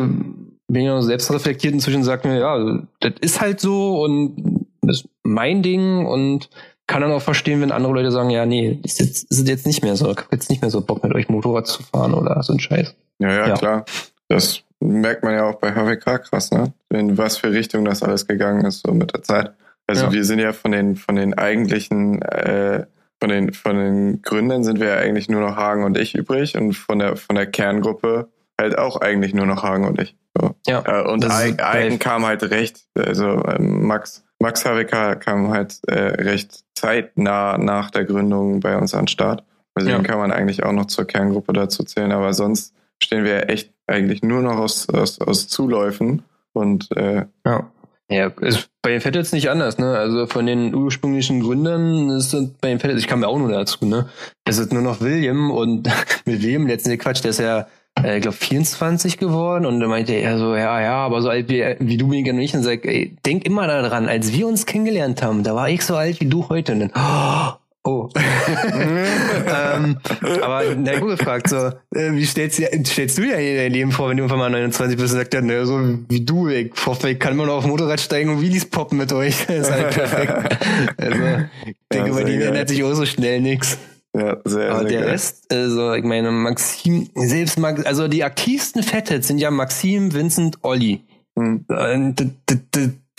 bin 0.68 0.82
ich 0.82 0.88
noch 0.88 1.02
selbst 1.02 1.32
reflektiert 1.32 1.74
inzwischen 1.74 2.04
sage 2.04 2.28
mir, 2.28 2.40
ja, 2.40 2.82
das 3.00 3.14
ist 3.22 3.42
halt 3.42 3.60
so 3.60 4.02
und 4.04 4.68
das 4.82 5.02
ist 5.02 5.10
mein 5.24 5.62
Ding 5.62 6.06
und 6.06 6.50
kann 6.88 7.02
dann 7.02 7.12
auch 7.12 7.22
verstehen, 7.22 7.62
wenn 7.62 7.72
andere 7.72 7.94
Leute 7.94 8.12
sagen, 8.12 8.30
ja, 8.30 8.46
nee, 8.46 8.80
ist 8.84 9.00
jetzt, 9.00 9.32
ist 9.32 9.48
jetzt 9.48 9.66
nicht 9.66 9.84
mehr 9.84 9.96
so, 9.96 10.12
ich 10.12 10.18
hab 10.18 10.32
jetzt 10.32 10.50
nicht 10.50 10.62
mehr 10.62 10.72
so 10.72 10.82
Bock 10.82 11.04
mit 11.04 11.14
euch 11.14 11.30
Motorrad 11.30 11.68
zu 11.68 11.82
fahren 11.84 12.14
oder 12.14 12.42
so 12.44 12.54
ein 12.54 12.60
Scheiß. 12.60 12.96
Ja, 13.20 13.30
ja, 13.30 13.48
ja. 13.48 13.54
klar. 13.54 13.86
Das 14.28 14.62
merkt 14.80 15.24
man 15.24 15.34
ja 15.34 15.50
auch 15.50 15.56
bei 15.56 15.74
HWK 15.74 16.24
krass, 16.24 16.52
ne? 16.52 16.74
In 16.90 17.18
was 17.18 17.38
für 17.38 17.52
Richtung 17.52 17.86
das 17.86 18.04
alles 18.04 18.28
gegangen 18.28 18.66
ist, 18.66 18.86
so 18.86 18.94
mit 18.94 19.14
der 19.14 19.24
Zeit. 19.24 19.54
Also 19.88 20.06
ja. 20.06 20.12
wir 20.12 20.26
sind 20.26 20.40
ja 20.40 20.54
von 20.54 20.72
den, 20.72 20.96
von 20.96 21.16
den 21.16 21.34
eigentlichen 21.34 22.22
äh, 22.22 22.86
von 23.24 23.30
den, 23.30 23.54
von 23.54 23.78
den 23.78 24.22
Gründern 24.22 24.66
sind 24.66 24.82
wir 24.82 24.88
ja 24.88 24.96
eigentlich 24.96 25.30
nur 25.30 25.40
noch 25.40 25.56
Hagen 25.56 25.86
und 25.86 25.98
ich 25.98 26.14
übrig 26.14 26.58
und 26.58 26.74
von 26.74 27.00
der, 27.00 27.16
von 27.16 27.38
der 27.38 27.46
Kerngruppe 27.46 28.28
halt 28.64 28.78
auch 28.78 29.02
eigentlich 29.02 29.34
nur 29.34 29.46
noch 29.46 29.64
Hagen 29.64 29.86
und 29.86 30.02
ich. 30.02 30.16
So. 30.40 30.56
Ja, 30.68 30.84
äh, 30.86 31.08
und 31.08 31.30
Eigen 31.30 32.00
kam 32.00 32.26
halt 32.26 32.44
recht, 32.44 32.86
also 32.98 33.44
ähm, 33.46 33.86
Max, 33.86 34.24
Max 34.40 34.66
HWK 34.66 35.20
kam 35.20 35.50
halt 35.50 35.80
äh, 35.88 36.22
recht 36.22 36.64
zeitnah 36.74 37.58
nach 37.58 37.92
der 37.92 38.06
Gründung 38.06 38.60
bei 38.60 38.78
uns 38.78 38.94
an 38.94 39.02
den 39.02 39.08
Start. 39.08 39.44
Deswegen 39.76 39.98
ja. 39.98 40.04
kann 40.04 40.20
man 40.20 40.32
eigentlich 40.32 40.64
auch 40.64 40.72
noch 40.72 40.86
zur 40.86 41.06
Kerngruppe 41.06 41.54
dazu 41.54 41.84
zählen, 41.84 42.12
aber 42.12 42.34
sonst 42.34 42.74
stehen 43.02 43.24
wir 43.24 43.50
echt 43.50 43.74
eigentlich 43.88 44.22
nur 44.22 44.42
noch 44.42 44.58
aus, 44.58 44.88
aus, 44.90 45.20
aus 45.20 45.48
Zuläufen 45.48 46.24
und 46.54 46.90
äh, 46.96 47.26
ja. 47.46 47.70
Ja, 48.10 48.28
ist 48.42 48.70
bei 48.82 48.92
den 48.92 49.02
Fettels 49.02 49.32
nicht 49.32 49.50
anders, 49.50 49.80
ne? 49.80 49.98
Also 49.98 50.28
von 50.28 50.46
den 50.46 50.76
ursprünglichen 50.76 51.40
Gründern 51.40 52.10
ist 52.12 52.34
es 52.34 52.50
bei 52.62 52.70
den 52.70 52.80
Fettels, 52.80 53.02
ich 53.02 53.08
kam 53.08 53.22
ja 53.22 53.28
auch 53.28 53.40
nur 53.40 53.50
dazu, 53.50 53.86
ne? 53.86 54.10
Es 54.46 54.58
ist 54.58 54.74
nur 54.74 54.84
noch 54.84 55.02
William 55.02 55.52
und 55.52 55.90
mit 56.26 56.44
wem 56.44 56.68
letzten 56.68 56.98
Quatsch, 56.98 57.24
der 57.24 57.32
ist 57.32 57.40
ja, 57.40 57.68
äh, 58.02 58.18
ich 58.18 58.22
glaube 58.22 58.38
24 58.38 59.18
geworden 59.18 59.66
und 59.66 59.80
dann 59.80 59.90
meinte 59.90 60.14
er 60.14 60.38
so, 60.38 60.56
ja, 60.56 60.82
ja, 60.82 60.96
aber 60.96 61.22
so 61.22 61.30
alt 61.30 61.50
wie, 61.50 61.64
wie 61.80 61.98
du 61.98 62.08
bin 62.08 62.20
ich 62.20 62.28
noch 62.28 62.34
nicht 62.34 62.56
und 62.56 62.64
sag, 62.64 62.86
ey, 62.86 63.16
denk 63.26 63.46
immer 63.46 63.68
daran, 63.68 64.08
als 64.08 64.34
wir 64.34 64.48
uns 64.48 64.66
kennengelernt 64.66 65.22
haben, 65.22 65.44
da 65.44 65.56
war 65.56 65.70
ich 65.70 65.84
so 65.84 65.96
alt 65.96 66.20
wie 66.20 66.26
du 66.26 66.50
heute 66.50 66.74
und 66.74 66.80
dann, 66.80 66.92
oh, 66.96 67.58
Oh. 67.86 68.08
ähm, 68.16 69.98
aber 70.42 70.64
na 70.78 71.00
gut 71.00 71.18
gefragt, 71.18 71.50
so, 71.50 71.58
äh, 71.58 72.14
wie 72.14 72.26
stellst, 72.26 72.62
stellst 72.88 73.18
du 73.18 73.24
dir 73.24 73.34
dein 73.34 73.74
Leben 73.74 73.92
vor, 73.92 74.10
wenn 74.10 74.18
du 74.18 74.24
irgendwann 74.24 74.40
mal 74.40 74.50
29 74.50 74.98
bist 74.98 75.14
und 75.14 75.20
sagst, 75.20 75.34
ja, 75.34 75.42
ne, 75.42 75.66
so 75.66 76.00
wie 76.08 76.22
du, 76.22 76.48
ich 76.48 76.72
hoffe, 76.86 77.10
ich 77.10 77.20
kann 77.20 77.34
immer 77.34 77.46
noch 77.46 77.56
auf 77.56 77.66
Motorrad 77.66 78.00
steigen 78.00 78.30
und 78.30 78.42
Wheelies 78.42 78.66
poppen 78.66 78.98
mit 78.98 79.12
euch. 79.12 79.46
das 79.48 79.68
ist 79.68 79.72
halt 79.72 79.90
perfekt. 79.90 80.58
Also, 80.98 81.20
ich 81.66 81.76
denke, 81.92 82.10
ja, 82.10 82.16
bei 82.16 82.24
dem 82.24 82.42
ändert 82.42 82.70
sich 82.70 82.82
auch 82.86 82.94
so 82.94 83.06
schnell 83.06 83.42
nix. 83.42 83.78
Ja, 84.16 84.38
sehr, 84.46 84.72
Aber 84.72 84.82
sehr 84.82 84.90
der 84.90 85.02
geil. 85.02 85.10
Rest, 85.10 85.52
also 85.52 85.94
ich 85.94 86.04
meine, 86.04 86.32
Maxim, 86.32 87.10
selbst 87.16 87.58
Max, 87.58 87.84
also 87.84 88.08
die 88.08 88.24
aktivsten 88.24 88.84
Fettheads 88.84 89.28
sind 89.28 89.40
ja 89.40 89.50
Maxim, 89.50 90.14
Vincent, 90.14 90.60
Olli. 90.62 91.04
Hm. 91.38 91.66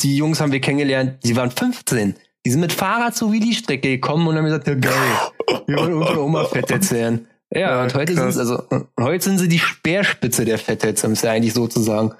Die, 0.02 0.16
Jungs 0.16 0.40
haben 0.40 0.52
wir 0.52 0.60
kennengelernt, 0.60 1.18
die 1.24 1.34
waren 1.34 1.50
15. 1.50 2.14
Die 2.46 2.50
sind 2.50 2.60
mit 2.60 2.72
Fahrrad 2.72 3.16
zur 3.16 3.32
Willi-Strecke 3.32 3.88
gekommen 3.88 4.28
und 4.28 4.36
haben 4.36 4.44
gesagt, 4.44 4.68
ja 4.68 4.74
geil, 4.74 5.62
wir 5.66 5.76
wollen 5.78 5.94
unsere 5.94 6.22
Oma 6.22 6.44
Fettheads 6.44 6.92
werden. 6.92 7.26
Ja, 7.52 7.60
ja, 7.60 7.82
und 7.82 7.94
heute 7.94 8.14
sind 8.14 8.24
also 8.24 8.62
heute 9.00 9.24
sind 9.24 9.38
sie 9.38 9.48
die 9.48 9.58
Speerspitze 9.58 10.44
der 10.44 10.58
Fettheads, 10.58 11.04
um 11.04 11.12
es 11.12 11.22
ja 11.22 11.32
eigentlich 11.32 11.54
so 11.54 11.66
zu 11.66 11.80
sagen. 11.80 12.12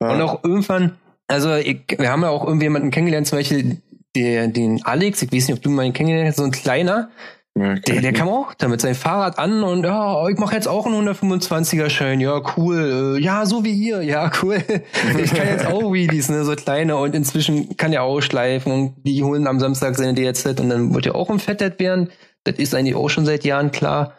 Ja. 0.00 0.12
Und 0.12 0.20
auch 0.22 0.44
irgendwann, 0.44 0.98
also 1.26 1.54
ich, 1.54 1.80
wir 1.98 2.10
haben 2.10 2.22
ja 2.22 2.28
auch 2.28 2.46
irgendwie 2.46 2.66
jemanden 2.66 2.90
kennengelernt, 2.90 3.26
zum 3.26 3.38
Beispiel 3.38 3.82
der, 4.14 4.48
den 4.48 4.84
Alex, 4.84 5.22
ich 5.22 5.32
weiß 5.32 5.48
nicht, 5.48 5.56
ob 5.56 5.62
du 5.62 5.70
mal 5.70 5.84
ihn 5.84 5.92
kennengelernt 5.92 6.28
hast, 6.28 6.36
so 6.36 6.44
ein 6.44 6.50
kleiner, 6.50 7.10
ja, 7.58 7.74
der, 7.74 8.00
der 8.00 8.12
kam 8.14 8.28
auch 8.28 8.54
da 8.54 8.66
mit 8.68 8.80
seinem 8.80 8.94
Fahrrad 8.94 9.38
an 9.38 9.62
und 9.62 9.84
ja, 9.84 10.26
ich 10.28 10.38
mache 10.38 10.54
jetzt 10.54 10.68
auch 10.68 10.86
einen 10.86 11.06
125er 11.06 11.90
Schein. 11.90 12.18
Ja, 12.18 12.40
cool. 12.56 13.16
Äh, 13.18 13.22
ja, 13.22 13.44
so 13.44 13.62
wie 13.62 13.72
ihr. 13.72 14.02
Ja, 14.02 14.30
cool. 14.42 14.62
Ich 15.22 15.34
kann 15.34 15.48
jetzt 15.48 15.66
auch 15.66 15.92
Wheelies, 15.92 16.30
ne, 16.30 16.44
so 16.44 16.54
kleine 16.54 16.96
und 16.96 17.14
inzwischen 17.14 17.76
kann 17.76 17.92
er 17.92 18.04
auch 18.04 18.22
schleifen 18.22 18.72
und 18.72 18.94
die 19.04 19.22
holen 19.22 19.46
am 19.46 19.60
Samstag 19.60 19.96
seine 19.96 20.14
DZ 20.14 20.60
und 20.60 20.70
dann 20.70 20.94
wird 20.94 21.06
er 21.06 21.14
auch 21.14 21.28
im 21.28 21.38
Fettet 21.38 21.78
werden. 21.78 22.10
Das 22.44 22.56
ist 22.56 22.74
eigentlich 22.74 22.94
auch 22.94 23.10
schon 23.10 23.26
seit 23.26 23.44
Jahren 23.44 23.70
klar. 23.70 24.14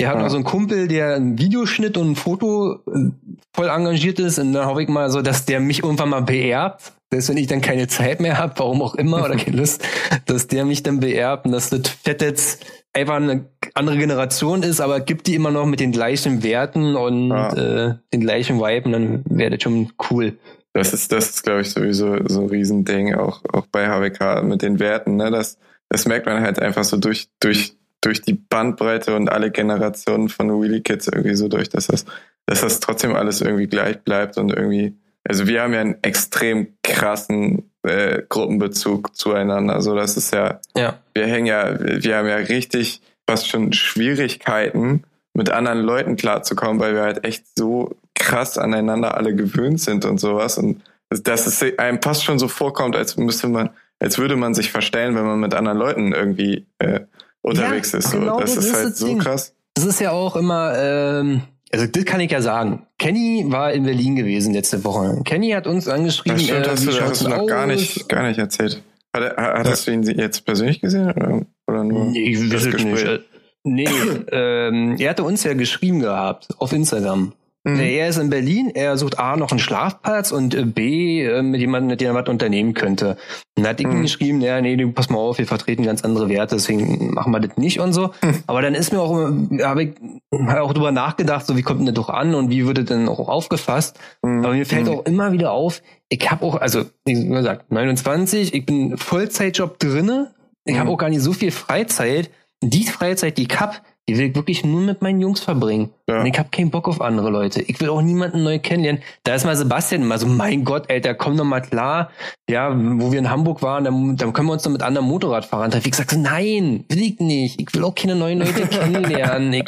Der 0.00 0.08
hat 0.08 0.16
ja. 0.16 0.22
noch 0.22 0.30
so 0.30 0.36
einen 0.36 0.44
Kumpel, 0.44 0.88
der 0.88 1.16
ein 1.16 1.38
Videoschnitt 1.38 1.98
und 1.98 2.12
ein 2.12 2.16
Foto 2.16 2.80
äh, 2.86 3.10
voll 3.52 3.68
engagiert 3.68 4.18
ist 4.18 4.38
und 4.38 4.54
dann 4.54 4.66
hoffe 4.66 4.82
ich 4.82 4.88
mal 4.88 5.10
so, 5.10 5.20
dass 5.20 5.44
der 5.44 5.60
mich 5.60 5.82
irgendwann 5.82 6.08
mal 6.08 6.22
beerbt 6.22 6.94
selbst 7.10 7.28
wenn 7.28 7.36
ich 7.38 7.46
dann 7.46 7.60
keine 7.60 7.88
Zeit 7.88 8.20
mehr 8.20 8.38
habe, 8.38 8.54
warum 8.56 8.82
auch 8.82 8.94
immer, 8.94 9.24
oder 9.24 9.36
keine 9.36 9.56
Lust, 9.56 9.82
dass 10.26 10.46
der 10.46 10.64
mich 10.64 10.82
dann 10.82 11.00
beerbt 11.00 11.46
und 11.46 11.52
dass 11.52 11.70
das 11.70 11.88
Fett 11.88 12.22
jetzt 12.22 12.64
einfach 12.92 13.16
eine 13.16 13.46
andere 13.74 13.96
Generation 13.96 14.62
ist, 14.62 14.80
aber 14.80 15.00
gibt 15.00 15.26
die 15.26 15.34
immer 15.34 15.50
noch 15.50 15.66
mit 15.66 15.80
den 15.80 15.92
gleichen 15.92 16.42
Werten 16.42 16.96
und 16.96 17.30
ja. 17.30 17.52
äh, 17.52 17.94
den 18.12 18.20
gleichen 18.20 18.58
Vibe 18.58 18.86
und 18.86 18.92
dann 18.92 19.24
wäre 19.26 19.50
das 19.50 19.62
schon 19.62 19.92
cool. 20.10 20.38
Das 20.72 20.92
ist, 20.92 21.12
das 21.12 21.30
ist, 21.30 21.42
glaube 21.42 21.62
ich, 21.62 21.70
sowieso 21.70 22.16
so 22.26 22.42
ein 22.42 22.48
Riesending, 22.48 23.14
auch, 23.14 23.42
auch 23.52 23.66
bei 23.66 23.88
HWK 23.88 24.42
mit 24.44 24.62
den 24.62 24.78
Werten, 24.78 25.16
ne? 25.16 25.30
Das, 25.30 25.58
das 25.88 26.06
merkt 26.06 26.26
man 26.26 26.42
halt 26.42 26.58
einfach 26.58 26.84
so 26.84 26.96
durch, 26.98 27.28
durch, 27.40 27.76
durch 28.00 28.20
die 28.20 28.34
Bandbreite 28.34 29.16
und 29.16 29.30
alle 29.30 29.50
Generationen 29.50 30.28
von 30.28 30.48
Wheelie 30.60 30.82
Kids 30.82 31.08
irgendwie 31.08 31.34
so 31.34 31.48
durch, 31.48 31.68
dass 31.68 31.86
das, 31.86 32.04
dass 32.46 32.60
das 32.60 32.80
trotzdem 32.80 33.14
alles 33.14 33.40
irgendwie 33.40 33.66
gleich 33.66 34.00
bleibt 34.00 34.36
und 34.36 34.52
irgendwie 34.52 34.94
also 35.26 35.46
wir 35.46 35.62
haben 35.62 35.72
ja 35.74 35.80
einen 35.80 35.96
extrem 36.02 36.68
krassen 36.82 37.70
äh, 37.82 38.22
Gruppenbezug 38.28 39.16
zueinander. 39.16 39.74
Also 39.74 39.94
das 39.94 40.16
ist 40.16 40.32
ja, 40.32 40.60
Ja. 40.76 40.98
wir 41.14 41.26
hängen 41.26 41.46
ja, 41.46 41.76
wir 41.80 42.16
haben 42.16 42.28
ja 42.28 42.36
richtig 42.36 43.00
fast 43.28 43.48
schon 43.48 43.72
Schwierigkeiten, 43.72 45.04
mit 45.34 45.50
anderen 45.50 45.80
Leuten 45.80 46.16
klarzukommen, 46.16 46.80
weil 46.80 46.94
wir 46.94 47.02
halt 47.02 47.24
echt 47.24 47.44
so 47.56 47.96
krass 48.14 48.58
aneinander 48.58 49.16
alle 49.16 49.34
gewöhnt 49.36 49.80
sind 49.80 50.04
und 50.04 50.18
sowas. 50.18 50.58
Und 50.58 50.82
dass 51.10 51.46
es 51.46 51.62
einem 51.78 52.02
fast 52.02 52.24
schon 52.24 52.38
so 52.38 52.48
vorkommt, 52.48 52.96
als 52.96 53.16
müsste 53.16 53.48
man, 53.48 53.70
als 54.00 54.18
würde 54.18 54.34
man 54.36 54.54
sich 54.54 54.70
verstellen, 54.72 55.14
wenn 55.14 55.24
man 55.24 55.38
mit 55.38 55.54
anderen 55.54 55.78
Leuten 55.78 56.12
irgendwie 56.12 56.66
äh, 56.78 57.00
unterwegs 57.42 57.92
Ja, 57.92 57.98
ist. 57.98 58.10
So. 58.10 58.18
genau 58.18 58.40
das 58.40 58.56
das 58.56 58.64
ist 58.64 58.70
ist 58.70 58.76
halt 58.76 58.86
das 58.86 58.98
so 58.98 59.06
Ding. 59.06 59.18
krass. 59.20 59.54
Das 59.74 59.84
ist 59.84 60.00
ja 60.00 60.10
auch 60.10 60.34
immer, 60.34 60.74
ähm, 60.76 61.42
also 61.72 61.86
das 61.86 62.04
kann 62.04 62.20
ich 62.20 62.30
ja 62.30 62.40
sagen. 62.40 62.86
Kenny 62.98 63.44
war 63.48 63.72
in 63.72 63.84
Berlin 63.84 64.16
gewesen 64.16 64.54
letzte 64.54 64.82
Woche. 64.84 65.20
Kenny 65.24 65.50
hat 65.50 65.66
uns 65.66 65.88
angeschrieben, 65.88 66.36
Das 66.38 66.44
stimmt, 66.46 66.66
äh, 66.66 66.70
hast 66.70 66.86
du, 66.86 67.00
hast 67.00 67.24
du 67.24 67.28
noch 67.28 67.46
gar 67.46 67.66
nicht, 67.66 68.08
gar 68.08 68.26
nicht 68.26 68.38
erzählt. 68.38 68.82
Hat, 69.14 69.22
er- 69.22 69.36
hat, 69.36 69.58
hattest 69.58 69.86
du 69.86 69.92
ihn 69.92 70.02
jetzt 70.02 70.44
persönlich 70.44 70.80
gesehen 70.80 71.10
oder, 71.10 71.42
oder 71.66 71.84
nur 71.84 72.06
Nee, 72.06 72.30
ich 72.30 72.50
das 72.50 72.64
nicht. 72.64 73.04
Äh, 73.04 73.20
Nee, 73.64 73.88
ähm, 74.32 74.96
er 74.98 75.10
hatte 75.10 75.24
uns 75.24 75.44
ja 75.44 75.52
geschrieben 75.54 76.00
gehabt 76.00 76.48
auf 76.58 76.72
Instagram. 76.72 77.32
Mhm. 77.74 77.80
Er 77.80 78.08
ist 78.08 78.18
in 78.18 78.30
Berlin, 78.30 78.70
er 78.74 78.96
sucht 78.96 79.18
A 79.18 79.36
noch 79.36 79.50
einen 79.50 79.58
Schlafplatz 79.58 80.32
und 80.32 80.54
äh, 80.54 80.64
B 80.64 81.22
äh, 81.24 81.42
mit 81.42 81.60
jemandem, 81.60 81.88
mit 81.88 82.00
dem 82.00 82.08
er 82.08 82.14
was 82.22 82.28
unternehmen 82.28 82.74
könnte. 82.74 83.16
Und 83.56 83.64
dann 83.64 83.68
hat 83.68 83.80
ich 83.80 83.86
ihm 83.86 83.98
Mhm. 83.98 84.02
geschrieben, 84.02 84.40
ja, 84.40 84.60
nee, 84.60 84.76
pass 84.86 85.10
mal 85.10 85.18
auf, 85.18 85.38
wir 85.38 85.46
vertreten 85.46 85.82
ganz 85.84 86.02
andere 86.04 86.28
Werte, 86.28 86.56
deswegen 86.56 87.12
machen 87.14 87.32
wir 87.32 87.40
das 87.40 87.56
nicht 87.56 87.80
und 87.80 87.92
so. 87.92 88.10
Mhm. 88.22 88.42
Aber 88.46 88.62
dann 88.62 88.74
ist 88.74 88.92
mir 88.92 89.00
auch, 89.00 89.10
immer- 89.16 89.64
habe 89.64 89.82
ich 89.84 89.90
hab 90.32 90.60
auch 90.60 90.72
drüber 90.74 90.92
nachgedacht, 90.92 91.46
so 91.46 91.56
wie 91.56 91.62
kommt 91.62 91.80
denn 91.80 91.86
das 91.86 91.94
doch 91.94 92.08
an 92.08 92.34
und 92.34 92.50
wie 92.50 92.66
wird 92.66 92.78
das 92.78 92.84
denn 92.86 93.08
auch 93.08 93.28
aufgefasst. 93.28 93.98
Mhm. 94.22 94.44
Aber 94.44 94.54
mir 94.54 94.66
fällt 94.66 94.86
Mhm. 94.86 94.92
auch 94.92 95.04
immer 95.06 95.32
wieder 95.32 95.52
auf, 95.52 95.82
ich 96.08 96.30
habe 96.30 96.44
auch, 96.44 96.54
also 96.60 96.84
wie 97.04 97.28
gesagt, 97.28 97.70
29, 97.72 98.54
ich 98.54 98.64
bin 98.66 98.96
Vollzeitjob 98.96 99.78
drinne, 99.78 100.32
ich 100.64 100.74
Mhm. 100.74 100.78
habe 100.80 100.90
auch 100.90 100.98
gar 100.98 101.10
nicht 101.10 101.22
so 101.22 101.32
viel 101.32 101.50
Freizeit. 101.50 102.30
Die 102.62 102.84
Freizeit, 102.86 103.38
die 103.38 103.42
ich 103.50 103.60
hab, 103.60 103.82
die 104.08 104.16
will 104.18 104.30
ich 104.30 104.34
wirklich 104.34 104.64
nur 104.64 104.80
mit 104.80 105.02
meinen 105.02 105.20
Jungs 105.20 105.40
verbringen. 105.40 105.90
Ja. 106.08 106.20
Und 106.20 106.26
ich 106.26 106.38
habe 106.38 106.48
keinen 106.50 106.70
Bock 106.70 106.88
auf 106.88 107.02
andere 107.02 107.28
Leute. 107.28 107.60
Ich 107.60 107.78
will 107.80 107.90
auch 107.90 108.00
niemanden 108.00 108.42
neu 108.42 108.58
kennenlernen. 108.58 109.02
Da 109.24 109.34
ist 109.34 109.44
mal 109.44 109.54
Sebastian 109.54 110.00
immer 110.02 110.18
so, 110.18 110.26
mein 110.26 110.64
Gott, 110.64 110.90
Alter, 110.90 111.14
komm 111.14 111.36
doch 111.36 111.44
mal 111.44 111.60
klar. 111.60 112.10
Ja, 112.48 112.74
wo 112.74 113.12
wir 113.12 113.18
in 113.18 113.28
Hamburg 113.30 113.60
waren, 113.62 113.84
dann, 113.84 114.16
dann 114.16 114.32
können 114.32 114.48
wir 114.48 114.54
uns 114.54 114.62
doch 114.62 114.70
mit 114.70 114.82
anderen 114.82 115.06
Motorradfahrern 115.06 115.70
treffen. 115.70 115.88
Ich 115.88 115.94
sagte, 115.96 116.18
nein, 116.18 116.84
will 116.88 117.02
ich 117.02 117.18
nicht. 117.20 117.60
Ich 117.60 117.74
will 117.74 117.84
auch 117.84 117.94
keine 117.94 118.14
neuen 118.16 118.38
Leute 118.38 118.66
kennenlernen. 118.68 119.52
Ich 119.52 119.64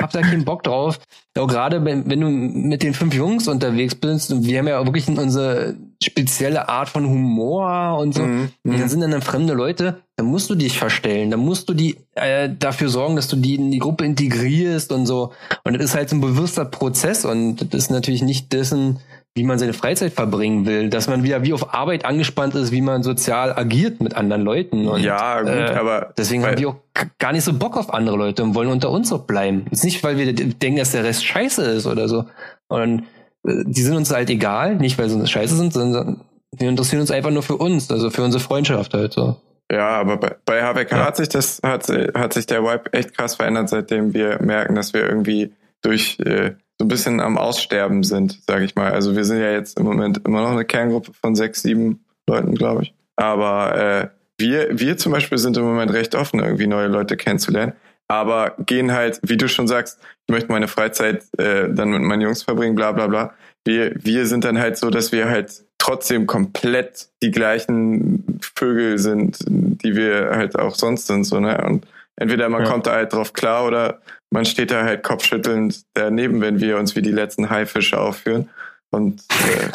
hab 0.00 0.12
da 0.12 0.20
keinen 0.20 0.44
Bock 0.44 0.62
drauf. 0.62 1.00
Auch 1.36 1.48
gerade 1.48 1.84
wenn, 1.84 2.08
wenn 2.08 2.20
du 2.20 2.28
mit 2.28 2.84
den 2.84 2.94
fünf 2.94 3.12
Jungs 3.12 3.48
unterwegs 3.48 3.96
bist, 3.96 4.30
und 4.32 4.44
wir 4.46 4.60
haben 4.60 4.68
ja 4.68 4.78
auch 4.78 4.84
wirklich 4.84 5.08
unsere 5.08 5.74
spezielle 6.00 6.68
Art 6.68 6.88
von 6.88 7.06
Humor 7.08 7.98
und 7.98 8.14
so. 8.14 8.22
Mhm. 8.22 8.50
Und 8.64 8.72
dann 8.72 8.80
Mhm. 8.82 8.88
sind 8.88 9.00
dann 9.00 9.20
fremde 9.22 9.54
Leute, 9.54 10.02
dann 10.16 10.26
musst 10.26 10.48
du 10.50 10.54
dich 10.54 10.78
verstellen, 10.78 11.32
dann 11.32 11.40
musst 11.40 11.68
du 11.68 11.74
die 11.74 11.96
äh, 12.14 12.48
dafür 12.56 12.88
sorgen, 12.88 13.16
dass 13.16 13.26
du 13.26 13.34
die 13.34 13.56
in 13.56 13.72
die 13.72 13.80
Gruppe 13.80 14.04
integrierst 14.04 14.92
und 14.92 15.06
so. 15.06 15.32
Und 15.64 15.74
das 15.74 15.84
ist 15.84 15.94
halt 15.94 16.10
so 16.10 16.16
ein 16.16 16.20
bewusster 16.20 16.66
Prozess 16.66 17.24
und 17.24 17.72
das 17.72 17.84
ist 17.84 17.90
natürlich 17.90 18.22
nicht 18.22 18.52
dessen, 18.52 19.00
wie 19.34 19.42
man 19.42 19.58
seine 19.58 19.72
Freizeit 19.72 20.12
verbringen 20.12 20.64
will, 20.64 20.90
dass 20.90 21.08
man 21.08 21.24
wieder 21.24 21.42
wie 21.42 21.52
auf 21.52 21.74
Arbeit 21.74 22.04
angespannt 22.04 22.54
ist, 22.54 22.70
wie 22.70 22.82
man 22.82 23.02
sozial 23.02 23.52
agiert 23.58 24.00
mit 24.00 24.14
anderen 24.14 24.42
Leuten. 24.42 24.86
Und, 24.86 25.02
ja, 25.02 25.40
gut, 25.40 25.50
äh, 25.50 25.74
aber 25.74 26.12
Deswegen 26.16 26.46
haben 26.46 26.58
wir 26.58 26.68
auch 26.68 26.76
gar 27.18 27.32
nicht 27.32 27.42
so 27.42 27.52
Bock 27.52 27.76
auf 27.76 27.92
andere 27.92 28.16
Leute 28.16 28.44
und 28.44 28.54
wollen 28.54 28.68
unter 28.68 28.90
uns 28.90 29.12
auch 29.12 29.22
bleiben. 29.22 29.66
Ist 29.70 29.84
nicht, 29.84 30.04
weil 30.04 30.18
wir 30.18 30.32
denken, 30.32 30.78
dass 30.78 30.92
der 30.92 31.02
Rest 31.02 31.24
scheiße 31.24 31.62
ist 31.62 31.86
oder 31.86 32.08
so. 32.08 32.26
Und 32.68 33.04
äh, 33.44 33.64
die 33.66 33.82
sind 33.82 33.96
uns 33.96 34.12
halt 34.12 34.30
egal, 34.30 34.76
nicht 34.76 34.98
weil 34.98 35.08
sie 35.08 35.16
uns 35.16 35.30
scheiße 35.30 35.56
sind, 35.56 35.72
sondern 35.72 36.20
wir 36.52 36.68
interessieren 36.68 37.00
uns 37.00 37.10
einfach 37.10 37.30
nur 37.30 37.42
für 37.42 37.56
uns, 37.56 37.90
also 37.90 38.10
für 38.10 38.22
unsere 38.22 38.42
Freundschaft 38.42 38.94
halt 38.94 39.14
so. 39.14 39.36
Ja, 39.72 39.88
aber 39.88 40.18
bei, 40.18 40.36
bei 40.44 40.62
HWK 40.62 40.92
Ja. 40.92 41.06
hat 41.06 41.16
sich 41.16 41.28
das, 41.28 41.60
hat, 41.62 41.88
hat 41.88 42.32
sich 42.32 42.46
der 42.46 42.62
Vibe 42.62 42.92
echt 42.92 43.16
krass 43.16 43.36
verändert, 43.36 43.68
seitdem 43.68 44.12
wir 44.14 44.40
merken, 44.42 44.74
dass 44.74 44.92
wir 44.92 45.02
irgendwie 45.08 45.52
durch 45.82 46.18
äh, 46.20 46.52
so 46.78 46.84
ein 46.84 46.88
bisschen 46.88 47.20
am 47.20 47.38
Aussterben 47.38 48.02
sind, 48.02 48.40
sag 48.46 48.62
ich 48.62 48.74
mal. 48.74 48.92
Also 48.92 49.16
wir 49.16 49.24
sind 49.24 49.40
ja 49.40 49.50
jetzt 49.52 49.78
im 49.78 49.84
Moment 49.86 50.20
immer 50.26 50.42
noch 50.42 50.50
eine 50.50 50.64
Kerngruppe 50.64 51.12
von 51.14 51.34
sechs, 51.34 51.62
sieben 51.62 52.04
Leuten, 52.28 52.54
glaube 52.54 52.82
ich. 52.82 52.94
Aber 53.16 53.76
äh, 53.76 54.08
wir, 54.38 54.78
wir 54.78 54.96
zum 54.96 55.12
Beispiel 55.12 55.38
sind 55.38 55.56
im 55.56 55.64
Moment 55.64 55.92
recht 55.92 56.14
offen, 56.14 56.40
irgendwie 56.40 56.66
neue 56.66 56.88
Leute 56.88 57.16
kennenzulernen. 57.16 57.72
Aber 58.08 58.54
gehen 58.58 58.92
halt, 58.92 59.20
wie 59.22 59.36
du 59.36 59.48
schon 59.48 59.66
sagst, 59.68 59.98
ich 60.26 60.32
möchte 60.32 60.50
meine 60.52 60.68
Freizeit 60.68 61.24
äh, 61.38 61.68
dann 61.70 61.90
mit 61.90 62.02
meinen 62.02 62.22
Jungs 62.22 62.42
verbringen, 62.42 62.74
bla 62.74 62.92
bla 62.92 63.06
bla. 63.06 63.32
Wir, 63.64 63.92
wir 63.96 64.26
sind 64.26 64.44
dann 64.44 64.58
halt 64.58 64.76
so, 64.76 64.90
dass 64.90 65.10
wir 65.12 65.28
halt 65.28 65.64
trotzdem 65.84 66.26
komplett 66.26 67.08
die 67.22 67.30
gleichen 67.30 68.40
Vögel 68.56 68.98
sind, 68.98 69.38
die 69.46 69.94
wir 69.96 70.30
halt 70.30 70.58
auch 70.58 70.74
sonst 70.74 71.06
sind, 71.06 71.24
so, 71.24 71.40
ne? 71.40 71.62
Und 71.66 71.86
entweder 72.16 72.48
man 72.48 72.64
Ja. 72.64 72.70
kommt 72.70 72.86
da 72.86 72.92
halt 72.92 73.12
drauf 73.12 73.32
klar 73.34 73.66
oder 73.66 74.00
man 74.30 74.44
steht 74.44 74.70
da 74.70 74.82
halt 74.84 75.02
kopfschüttelnd 75.02 75.82
daneben, 75.94 76.40
wenn 76.40 76.60
wir 76.60 76.78
uns 76.78 76.96
wie 76.96 77.02
die 77.02 77.12
letzten 77.12 77.50
Haifische 77.50 77.98
aufführen. 78.00 78.48
Und 78.90 79.22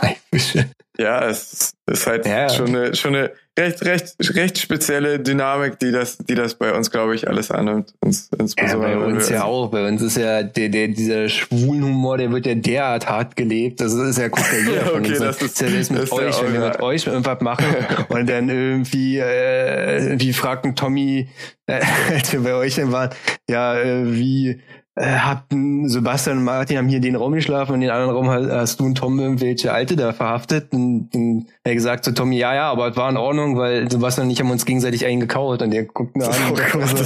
äh, 0.02 0.16
ja, 0.98 1.28
es 1.28 1.74
ist- 1.86 2.08
halt 2.08 2.26
Ja. 2.26 2.50
schon 2.50 2.68
eine, 2.76 2.96
schon 2.96 3.16
eine 3.16 3.32
recht, 3.60 3.86
recht, 3.86 4.16
recht 4.36 4.58
spezielle 4.58 5.20
Dynamik, 5.20 5.78
die 5.80 5.92
das, 5.92 6.18
die 6.18 6.34
das 6.36 6.56
bei 6.56 6.74
uns, 6.74 6.90
glaube 6.90 7.14
ich, 7.16 7.28
alles 7.28 7.52
annimmt. 7.52 7.94
Ins, 8.04 8.30
Ja, 8.32 8.40
insbesondere 8.40 8.96
bei 8.96 9.06
wenn 9.08 9.14
uns 9.16 9.30
ja 9.30 9.44
auch. 9.44 9.70
Bei 9.70 9.88
uns 9.88 10.02
ist 10.02 10.18
ja 10.18 10.42
der, 10.44 10.70
der, 10.70 10.88
dieser 10.88 11.30
schwulen 11.30 11.84
Humor, 11.84 12.18
der 12.18 12.32
wird 12.32 12.46
ja 12.48 12.56
derart 12.56 13.08
hart 13.10 13.36
gelebt. 13.36 13.82
Das 13.82 13.94
ist 13.94 14.18
ja, 14.18 14.30
guckt 14.30 14.48
ja 14.52 14.60
jeder 14.72 14.76
Ja, 14.78 14.86
von 14.88 15.00
okay, 15.02 15.12
uns. 15.12 15.20
das 15.20 15.42
ist- 15.42 15.62
ja 15.62 15.68
selbst 15.70 15.92
mit 15.92 16.02
ist 16.04 16.12
ja 16.12 16.18
euch, 16.18 16.42
wenn 16.44 16.54
wir 16.54 16.62
ja. 16.62 16.68
mit 16.70 16.80
euch 16.82 17.06
irgendwas 17.08 17.42
machen 17.42 17.66
und 18.10 18.30
dann 18.30 18.50
irgendwie, 18.50 19.18
äh, 19.20 20.16
wie 20.20 20.34
fragten 20.34 20.76
Tommy, 20.76 21.28
äh, 21.68 21.82
als 22.14 22.32
wir 22.34 22.40
bei 22.42 22.54
euch 22.56 22.76
dann 22.76 22.92
waren, 22.92 23.10
ja, 23.50 23.78
äh, 23.78 24.14
wie, 24.14 24.60
äh, 25.00 25.06
hatten 25.06 25.88
Sebastian 25.88 26.40
und 26.40 26.44
Martin 26.44 26.78
haben 26.78 26.90
hier 26.90 26.98
in 26.98 27.04
den 27.04 27.16
Raum 27.16 27.32
geschlafen 27.32 27.72
und 27.72 27.76
in 27.76 27.88
den 27.88 27.90
anderen 27.90 28.12
Raum 28.12 28.30
hast, 28.30 28.82
du 28.82 28.86
und 28.86 28.96
Tom 28.96 29.18
irgendwelche 29.18 29.72
Alte 29.72 29.96
da 29.96 30.12
verhaftet. 30.12 30.74
Und 30.74 31.10
hat 31.14 31.52
er 31.64 31.74
gesagt 31.74 32.04
zu 32.04 32.14
Tommy, 32.14 32.38
ja, 32.38 32.54
ja, 32.54 32.70
aber 32.70 32.90
es 32.90 32.98
war 32.98 33.10
in 33.10 33.16
Ordnung, 33.16 33.58
weil 33.58 33.90
Sebastian 33.90 34.28
und 34.28 34.34
ich 34.34 34.42
haben 34.42 34.52
uns 34.52 34.66
gegenseitig 34.66 35.06
eingekaut 35.06 35.62
und 35.62 35.72
der 35.72 35.86
guckt 35.86 36.18
mir 36.18 36.28
an 36.28 36.36
Oh 36.50 36.78
und 36.78 36.88
so, 36.88 37.06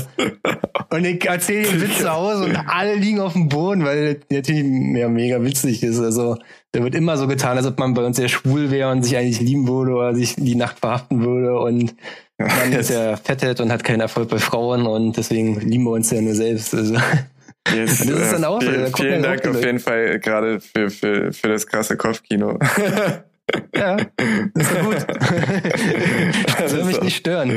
und 0.89 1.05
ich 1.05 1.23
erzähle 1.25 1.67
den 1.67 1.81
Witz 1.81 1.99
zu 1.99 2.11
Hause 2.11 2.45
und 2.45 2.55
alle 2.67 2.95
liegen 2.95 3.19
auf 3.19 3.33
dem 3.33 3.47
Boden, 3.47 3.85
weil 3.85 4.15
das 4.15 4.23
natürlich 4.31 4.63
ja, 4.97 5.07
mega 5.07 5.43
witzig 5.43 5.83
ist. 5.83 5.99
Also, 5.99 6.37
da 6.71 6.83
wird 6.83 6.95
immer 6.95 7.17
so 7.17 7.27
getan, 7.27 7.57
als 7.57 7.67
ob 7.67 7.77
man 7.77 7.93
bei 7.93 8.03
uns 8.03 8.17
sehr 8.17 8.27
schwul 8.27 8.71
wäre 8.71 8.91
und 8.91 9.03
sich 9.03 9.15
eigentlich 9.17 9.39
lieben 9.39 9.67
würde 9.67 9.91
oder 9.91 10.15
sich 10.15 10.35
die 10.35 10.55
Nacht 10.55 10.79
verhaften 10.79 11.23
würde. 11.23 11.59
Und 11.59 11.95
man 12.39 12.73
ist 12.73 12.89
ja 12.89 13.17
fettet 13.17 13.61
und 13.61 13.71
hat 13.71 13.83
keinen 13.83 14.01
Erfolg 14.01 14.29
bei 14.29 14.39
Frauen 14.39 14.87
und 14.87 15.15
deswegen 15.17 15.59
lieben 15.59 15.83
wir 15.83 15.91
uns 15.91 16.09
ja 16.09 16.21
nur 16.21 16.33
selbst. 16.33 16.73
Also, 16.73 16.95
Und 17.71 17.79
das 17.79 18.01
ist 18.01 18.33
dann 18.33 18.43
äh, 18.43 18.45
auch 18.45 18.61
so, 18.61 18.69
da 18.71 18.85
vielen, 18.97 19.21
dann 19.23 19.37
auch 19.37 19.41
Dank 19.41 19.47
auf 19.55 19.63
jeden 19.63 19.79
Fall 19.79 20.19
gerade 20.19 20.59
für, 20.59 20.89
für, 20.89 21.31
für 21.33 21.47
das 21.47 21.65
krasse 21.67 21.95
Kopfkino. 21.97 22.59
ja, 23.75 23.95
ist 23.97 24.71
ja 24.73 24.81
gut. 24.81 25.05
Das 26.59 26.71
soll 26.71 26.83
mich 26.85 27.01
nicht 27.01 27.17
stören. 27.17 27.51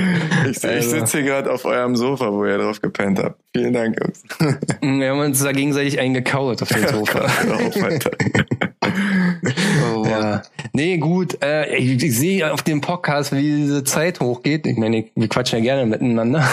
Ich, 0.50 0.56
ich 0.58 0.64
Also. 0.64 0.90
sitze 0.90 1.18
hier 1.18 1.26
gerade 1.26 1.52
auf 1.52 1.64
eurem 1.64 1.94
Sofa, 1.96 2.32
wo 2.32 2.44
ihr 2.44 2.58
drauf 2.58 2.80
gepennt 2.80 3.18
habt. 3.20 3.40
Vielen 3.54 3.72
Dank, 3.72 3.96
Jungs. 4.00 4.22
Wir 4.80 5.10
haben 5.10 5.20
uns 5.20 5.42
da 5.42 5.52
gegenseitig 5.52 5.98
eingekaut 6.00 6.62
auf 6.62 6.68
dem 6.68 6.86
Sofa. 6.88 7.20
Auf, 7.20 7.82
Alter. 7.82 8.10
oh. 9.94 10.04
Ja. 10.08 10.42
Nee, 10.72 10.98
gut. 10.98 11.42
Äh, 11.42 11.76
ich, 11.76 12.02
ich 12.02 12.16
sehe 12.16 12.52
auf 12.52 12.62
dem 12.62 12.80
Podcast, 12.80 13.32
wie 13.32 13.42
diese 13.42 13.84
Zeit 13.84 14.20
hochgeht. 14.20 14.66
Ich 14.66 14.76
meine, 14.76 15.04
wir 15.14 15.28
quatschen 15.28 15.58
ja 15.58 15.64
gerne 15.64 15.86
miteinander. 15.86 16.44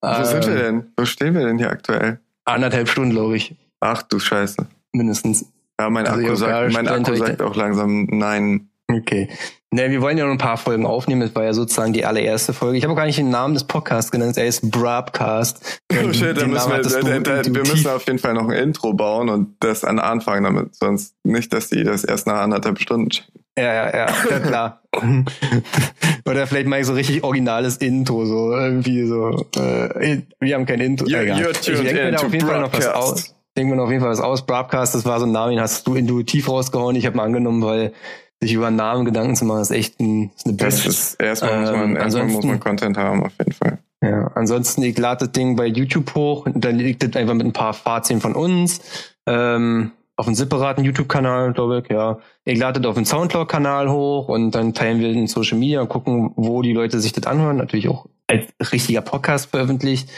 Wo 0.00 0.24
sind 0.24 0.46
wir 0.46 0.52
Ähm, 0.56 0.58
denn? 0.62 0.92
Wo 0.96 1.04
stehen 1.04 1.34
wir 1.34 1.44
denn 1.46 1.58
hier 1.58 1.70
aktuell? 1.70 2.18
Anderthalb 2.44 2.88
Stunden, 2.88 3.10
glaube 3.10 3.36
ich. 3.36 3.54
Ach 3.80 4.02
du 4.02 4.18
Scheiße. 4.18 4.66
Mindestens. 4.92 5.46
Ja, 5.80 5.90
mein 5.90 6.06
Also, 6.06 6.24
Akku, 6.24 6.34
sagt, 6.36 6.72
mein 6.72 6.88
Akku 6.88 7.14
sagt 7.16 7.42
auch 7.42 7.56
langsam 7.56 8.06
nein. 8.10 8.68
Okay. 8.90 9.28
Ne, 9.72 9.90
wir 9.90 10.00
wollen 10.02 10.16
ja 10.16 10.24
noch 10.24 10.30
ein 10.30 10.38
paar 10.38 10.56
Folgen 10.56 10.86
aufnehmen. 10.86 11.22
Das 11.22 11.34
war 11.34 11.42
ja 11.42 11.52
sozusagen 11.52 11.92
die 11.92 12.04
allererste 12.04 12.52
Folge. 12.52 12.78
Ich 12.78 12.84
habe 12.84 12.92
auch 12.92 12.96
gar 12.96 13.06
nicht 13.06 13.18
den 13.18 13.30
Namen 13.30 13.54
des 13.54 13.64
Podcasts 13.64 14.12
genannt. 14.12 14.36
Er 14.36 14.46
ist 14.46 14.70
Brabcast. 14.70 15.80
Oh 16.06 16.12
shit, 16.12 16.36
da 16.36 16.46
müssen 16.46 16.70
wir, 16.70 16.82
da, 16.82 17.00
du 17.00 17.20
da, 17.22 17.44
wir 17.44 17.60
müssen 17.60 17.88
auf 17.88 18.04
jeden 18.06 18.18
Fall 18.18 18.34
noch 18.34 18.48
ein 18.48 18.56
Intro 18.56 18.94
bauen 18.94 19.28
und 19.28 19.54
das 19.60 19.84
an 19.84 20.00
Anfang 20.00 20.42
damit, 20.42 20.74
sonst 20.74 21.14
nicht, 21.22 21.52
dass 21.52 21.68
die 21.68 21.84
das 21.84 22.02
erst 22.02 22.26
nach 22.26 22.40
anderthalb 22.40 22.80
Stunden 22.80 23.10
checken. 23.10 23.40
Ja, 23.56 23.72
ja, 23.72 23.96
ja, 23.96 24.06
ja 24.28 24.40
klar. 24.40 24.82
Oder 26.26 26.46
vielleicht 26.46 26.66
mal 26.66 26.82
so 26.84 26.94
richtig 26.94 27.22
originales 27.22 27.76
Intro, 27.78 28.24
so 28.24 28.52
irgendwie 28.52 29.06
so. 29.06 29.44
Äh, 29.56 30.22
wir 30.40 30.54
haben 30.54 30.64
kein 30.66 30.80
Intro. 30.80 31.06
You're- 31.06 31.22
Egal. 31.22 31.40
you're 31.42 31.50
ich 31.50 31.60
tuned 31.60 31.84
denke 31.86 32.04
mir 32.04 32.10
da 32.12 32.18
auf 32.18 32.32
jeden 32.32 32.46
Fall 32.46 32.60
noch 32.60 32.72
was 32.72 32.86
aus. 32.88 33.24
Ich 33.24 33.34
denke 33.56 33.70
mir 33.70 33.76
noch 33.76 33.84
auf 33.84 33.90
jeden 33.90 34.00
Fall 34.02 34.10
was 34.10 34.20
aus. 34.20 34.44
Broadcast, 34.46 34.94
das 34.94 35.04
war 35.04 35.20
so 35.20 35.26
ein 35.26 35.32
Name, 35.32 35.52
den 35.52 35.60
hast 35.60 35.86
du 35.86 35.94
intuitiv 35.94 36.48
rausgehauen. 36.48 36.96
Ich 36.96 37.06
habe 37.06 37.16
mal 37.16 37.24
angenommen, 37.24 37.62
weil 37.62 37.92
sich 38.40 38.52
über 38.54 38.66
einen 38.68 38.76
Namen 38.76 39.04
Gedanken 39.04 39.36
zu 39.36 39.44
machen, 39.44 39.60
ist 39.62 39.70
echt 39.70 40.00
ein, 40.00 40.30
ist 40.36 40.46
eine 40.46 40.56
Das 40.56 40.76
Bitch. 40.76 40.86
ist, 40.86 41.14
erstmal, 41.20 41.60
muss 41.60 41.70
man, 41.70 41.90
Ähm, 41.90 41.96
erstmal 41.96 42.26
muss 42.26 42.44
man 42.44 42.60
Content 42.60 42.96
haben, 42.96 43.22
auf 43.24 43.32
jeden 43.38 43.52
Fall. 43.52 43.78
Ja, 44.02 44.30
ansonsten, 44.34 44.82
ich 44.82 44.98
lade 44.98 45.24
das 45.26 45.32
Ding 45.32 45.56
bei 45.56 45.66
YouTube 45.66 46.14
hoch, 46.14 46.44
und 46.46 46.62
dann 46.64 46.76
liegt 46.76 47.02
das 47.02 47.14
einfach 47.20 47.34
mit 47.34 47.46
ein 47.46 47.52
paar 47.52 47.72
Fazien 47.74 48.20
von 48.20 48.34
uns. 48.34 48.80
Ähm, 49.26 49.92
auf 50.16 50.26
einen 50.26 50.36
separaten 50.36 50.84
YouTube-Kanal, 50.84 51.52
glaube 51.52 51.82
ich, 51.84 51.90
ja. 51.90 52.18
Ihr 52.44 52.56
ladet 52.56 52.86
auf 52.86 52.94
den 52.94 53.04
Soundcloud-Kanal 53.04 53.90
hoch 53.90 54.28
und 54.28 54.52
dann 54.52 54.74
teilen 54.74 55.00
wir 55.00 55.10
in 55.10 55.26
Social 55.26 55.58
Media 55.58 55.80
und 55.80 55.88
gucken, 55.88 56.32
wo 56.36 56.62
die 56.62 56.72
Leute 56.72 57.00
sich 57.00 57.12
das 57.12 57.26
anhören. 57.26 57.56
Natürlich 57.56 57.88
auch 57.88 58.06
als 58.26 58.46
richtiger 58.72 59.00
Podcast 59.00 59.50
veröffentlicht. 59.50 60.08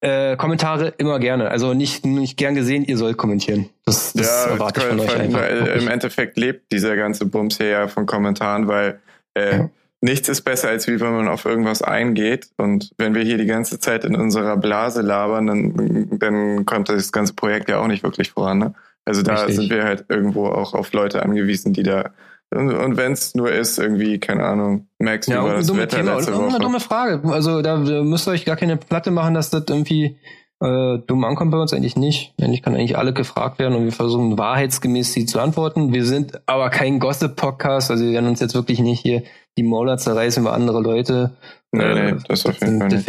Äh, 0.00 0.36
Kommentare 0.36 0.88
immer 0.98 1.18
gerne. 1.18 1.50
Also 1.50 1.72
nicht, 1.72 2.04
nicht 2.04 2.36
gern 2.36 2.54
gesehen, 2.54 2.84
ihr 2.84 2.98
sollt 2.98 3.16
kommentieren. 3.16 3.70
Das, 3.84 4.12
das 4.12 4.26
ja, 4.26 4.52
erwarte 4.52 4.80
ich 4.80 4.86
von 4.86 5.00
euch 5.00 5.16
einfach. 5.16 5.40
Weil, 5.40 5.66
Im 5.78 5.88
Endeffekt 5.88 6.36
lebt 6.36 6.70
dieser 6.72 6.96
ganze 6.96 7.26
Bums 7.26 7.56
hier 7.56 7.68
ja 7.68 7.88
von 7.88 8.06
Kommentaren, 8.06 8.68
weil 8.68 9.00
äh, 9.34 9.56
ja. 9.56 9.70
nichts 10.00 10.28
ist 10.28 10.42
besser, 10.42 10.68
als 10.68 10.86
wie 10.86 11.00
wenn 11.00 11.12
man 11.12 11.28
auf 11.28 11.44
irgendwas 11.44 11.80
eingeht. 11.80 12.50
Und 12.58 12.90
wenn 12.98 13.14
wir 13.14 13.22
hier 13.22 13.38
die 13.38 13.46
ganze 13.46 13.78
Zeit 13.78 14.04
in 14.04 14.16
unserer 14.16 14.56
Blase 14.56 15.00
labern, 15.00 15.46
dann, 15.46 16.18
dann 16.18 16.66
kommt 16.66 16.88
das 16.88 17.10
ganze 17.10 17.34
Projekt 17.34 17.68
ja 17.68 17.78
auch 17.78 17.86
nicht 17.86 18.02
wirklich 18.02 18.32
voran. 18.32 18.58
Ne? 18.58 18.74
Also 19.06 19.22
da 19.22 19.34
Richtig. 19.34 19.56
sind 19.56 19.70
wir 19.70 19.84
halt 19.84 20.04
irgendwo 20.08 20.46
auch 20.48 20.74
auf 20.74 20.92
Leute 20.92 21.22
angewiesen, 21.22 21.72
die 21.72 21.82
da 21.82 22.10
und, 22.54 22.70
und 22.70 22.96
wenn 22.96 23.12
es 23.12 23.34
nur 23.34 23.50
ist, 23.50 23.78
irgendwie, 23.78 24.20
keine 24.20 24.44
Ahnung, 24.44 24.86
Max, 24.98 25.26
ja, 25.26 25.42
wie 25.42 25.48
war 25.48 25.56
das 25.56 25.76
Wetter 25.76 25.96
Thema. 25.96 26.14
letzte 26.14 26.34
Woche? 26.34 26.46
eine 26.46 26.58
dumme 26.60 26.80
Frage. 26.80 27.20
Also 27.28 27.60
da 27.60 27.76
müsst 27.76 28.28
ihr 28.28 28.32
euch 28.32 28.44
gar 28.44 28.56
keine 28.56 28.76
Platte 28.76 29.10
machen, 29.10 29.34
dass 29.34 29.50
das 29.50 29.64
irgendwie 29.68 30.16
äh, 30.60 30.98
dumm 31.06 31.24
ankommt 31.24 31.50
bei 31.50 31.58
uns 31.58 31.72
eigentlich 31.72 31.96
nicht. 31.96 32.34
Eigentlich 32.40 32.62
kann 32.62 32.74
eigentlich 32.74 32.96
alle 32.96 33.12
gefragt 33.12 33.58
werden 33.58 33.74
und 33.74 33.84
wir 33.84 33.92
versuchen 33.92 34.38
wahrheitsgemäß 34.38 35.12
sie 35.12 35.26
zu 35.26 35.40
antworten. 35.40 35.92
Wir 35.92 36.04
sind 36.04 36.40
aber 36.46 36.70
kein 36.70 37.00
Gossip-Podcast, 37.00 37.90
also 37.90 38.04
wir 38.04 38.12
werden 38.12 38.28
uns 38.28 38.40
jetzt 38.40 38.54
wirklich 38.54 38.78
nicht 38.78 39.00
hier 39.00 39.22
die 39.58 39.64
Mauler 39.64 39.98
zerreißen 39.98 40.42
über 40.42 40.52
andere 40.52 40.80
Leute. 40.80 41.36
Nee, 41.72 41.94
nee, 41.94 42.14
das 42.28 42.46
auf 42.46 42.60
jeden 42.60 42.78
Fall 42.78 42.88
nicht. 42.88 43.08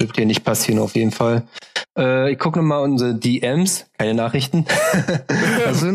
Dürfte 0.00 0.16
hier 0.16 0.26
nicht 0.26 0.44
passieren, 0.44 0.78
auf 0.78 0.94
jeden 0.94 1.10
Fall. 1.10 1.42
Äh, 1.98 2.32
ich 2.32 2.38
gucke 2.38 2.58
nochmal 2.58 2.82
unsere 2.82 3.14
DMs, 3.14 3.90
keine 3.98 4.14
Nachrichten. 4.22 4.64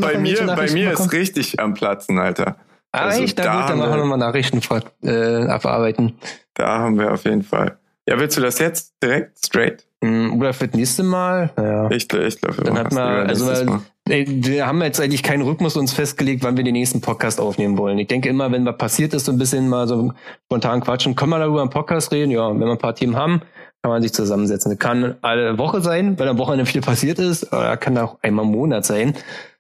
bei 0.02 0.18
mir, 0.18 0.46
bei 0.46 0.70
mir 0.72 0.92
ist 0.92 1.12
richtig 1.12 1.60
am 1.60 1.74
Platzen, 1.74 2.20
Alter. 2.20 2.58
Ah, 2.92 3.08
also 3.08 3.24
echt? 3.24 3.38
Na 3.38 3.44
da 3.44 3.60
gut, 3.60 3.70
dann 3.70 3.78
machen 3.80 3.92
wir 3.92 3.98
nochmal 3.98 4.18
Nachrichten 4.18 4.62
äh, 5.04 5.48
abarbeiten. 5.48 6.18
Da 6.54 6.80
haben 6.80 6.98
wir 6.98 7.12
auf 7.12 7.26
jeden 7.26 7.44
Fall. 7.44 7.78
Ja, 8.08 8.20
willst 8.20 8.38
du 8.38 8.42
das 8.42 8.60
jetzt 8.60 8.94
direkt 9.02 9.44
straight? 9.44 9.86
Mm, 10.02 10.34
oder 10.38 10.54
für 10.54 10.68
das 10.68 10.76
nächste 10.76 11.04
Mal? 11.04 11.52
Ja. 11.58 11.90
Ich, 11.90 12.12
ich 12.14 12.42
glaube, 12.42 12.64
dann 12.64 12.78
hat 12.78 12.92
man, 12.94 13.28
also 13.28 13.80
wir 14.08 14.68
haben 14.68 14.84
jetzt 14.84 15.02
eigentlich 15.02 15.24
keinen 15.24 15.42
Rhythmus 15.42 15.76
uns 15.76 15.92
festgelegt, 15.92 16.44
wann 16.44 16.56
wir 16.56 16.64
den 16.64 16.74
nächsten 16.74 17.02
Podcast 17.02 17.42
aufnehmen 17.42 17.78
wollen. 17.78 17.98
Ich 17.98 18.08
denke 18.08 18.30
immer, 18.30 18.52
wenn 18.52 18.64
was 18.66 18.78
passiert 18.78 19.16
ist, 19.16 19.26
so 19.26 19.32
ein 19.32 19.40
bisschen 19.40 19.68
mal 19.68 19.88
so 19.88 20.14
spontan 20.46 20.82
quatschen, 20.82 21.16
können 21.16 21.32
wir 21.32 21.40
darüber 21.40 21.64
im 21.64 21.72
Podcast 21.72 22.12
reden. 22.12 22.30
Ja, 22.30 22.50
wenn 22.50 22.60
wir 22.60 22.72
ein 22.72 22.78
paar 22.78 22.94
Themen 22.94 23.16
haben, 23.16 23.42
kann 23.86 23.92
man 23.92 24.02
sich 24.02 24.14
zusammensetzen. 24.14 24.72
Das 24.72 24.80
kann 24.80 25.14
alle 25.22 25.60
Woche 25.60 25.80
sein, 25.80 26.18
weil 26.18 26.28
am 26.28 26.40
Wochenende 26.40 26.66
viel 26.66 26.82
passiert 26.82 27.20
ist, 27.20 27.54
oder 27.54 27.78
kann 27.78 27.96
auch 28.00 28.18
einmal 28.24 28.44
im 28.44 28.52
Monat 28.52 28.84
sein. 28.84 29.14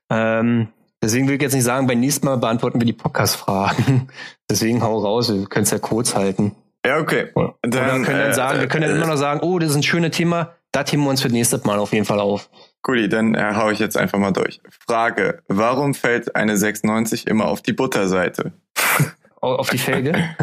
Ähm, 0.09 0.69
Deswegen 1.03 1.27
will 1.27 1.35
ich 1.35 1.41
jetzt 1.43 1.53
nicht 1.53 1.63
sagen, 1.63 1.85
beim 1.85 1.99
nächsten 1.99 2.25
Mal 2.25 2.37
beantworten 2.37 2.81
wir 2.81 2.87
die 2.87 2.93
Podcast-Fragen. 2.93 4.07
Deswegen 4.49 4.81
hau 4.81 4.97
raus, 4.97 5.31
wir 5.31 5.45
können 5.45 5.65
es 5.65 5.69
ja 5.69 5.77
kurz 5.77 6.15
halten. 6.15 6.55
Ja, 6.83 6.97
okay. 6.97 7.27
Oder, 7.35 7.53
dann, 7.61 8.03
können 8.03 8.17
dann 8.17 8.31
äh, 8.31 8.33
sagen, 8.33 8.61
wir 8.61 8.67
können 8.67 8.87
dann 8.87 8.93
äh, 8.93 8.97
immer 8.97 9.11
noch 9.11 9.17
sagen, 9.17 9.41
oh, 9.41 9.59
das 9.59 9.69
ist 9.69 9.75
ein 9.75 9.83
schönes 9.83 10.09
Thema, 10.09 10.55
da 10.71 10.83
heben 10.83 11.03
wir 11.03 11.11
uns 11.11 11.21
für 11.21 11.27
das 11.27 11.33
nächste 11.33 11.61
Mal 11.63 11.77
auf 11.77 11.93
jeden 11.93 12.05
Fall 12.05 12.19
auf. 12.19 12.49
Guti, 12.81 13.07
dann 13.07 13.35
äh, 13.35 13.53
hau 13.55 13.69
ich 13.69 13.77
jetzt 13.77 13.95
einfach 13.95 14.17
mal 14.17 14.31
durch. 14.31 14.59
Frage, 14.87 15.43
warum 15.47 15.93
fällt 15.93 16.35
eine 16.35 16.57
690 16.57 17.27
immer 17.27 17.45
auf 17.45 17.61
die 17.61 17.73
Butterseite? 17.73 18.53
auf 19.45 19.69
die 19.69 19.77
Felge? 19.77 20.11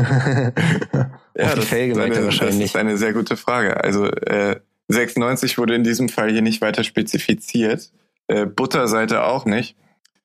ja, 1.36 1.44
auf 1.44 1.54
die 1.54 1.60
Felge 1.62 2.00
eine, 2.00 2.24
wahrscheinlich. 2.24 2.58
Das 2.58 2.70
ist 2.70 2.76
eine 2.76 2.96
sehr 2.96 3.12
gute 3.12 3.36
Frage. 3.36 3.82
Also 3.82 4.06
äh, 4.06 4.60
690 4.88 5.58
wurde 5.58 5.74
in 5.74 5.84
diesem 5.84 6.08
Fall 6.08 6.30
hier 6.30 6.42
nicht 6.42 6.60
weiter 6.60 6.84
spezifiziert. 6.84 7.90
Äh, 8.28 8.46
Butterseite 8.46 9.24
auch 9.24 9.44
nicht. 9.44 9.76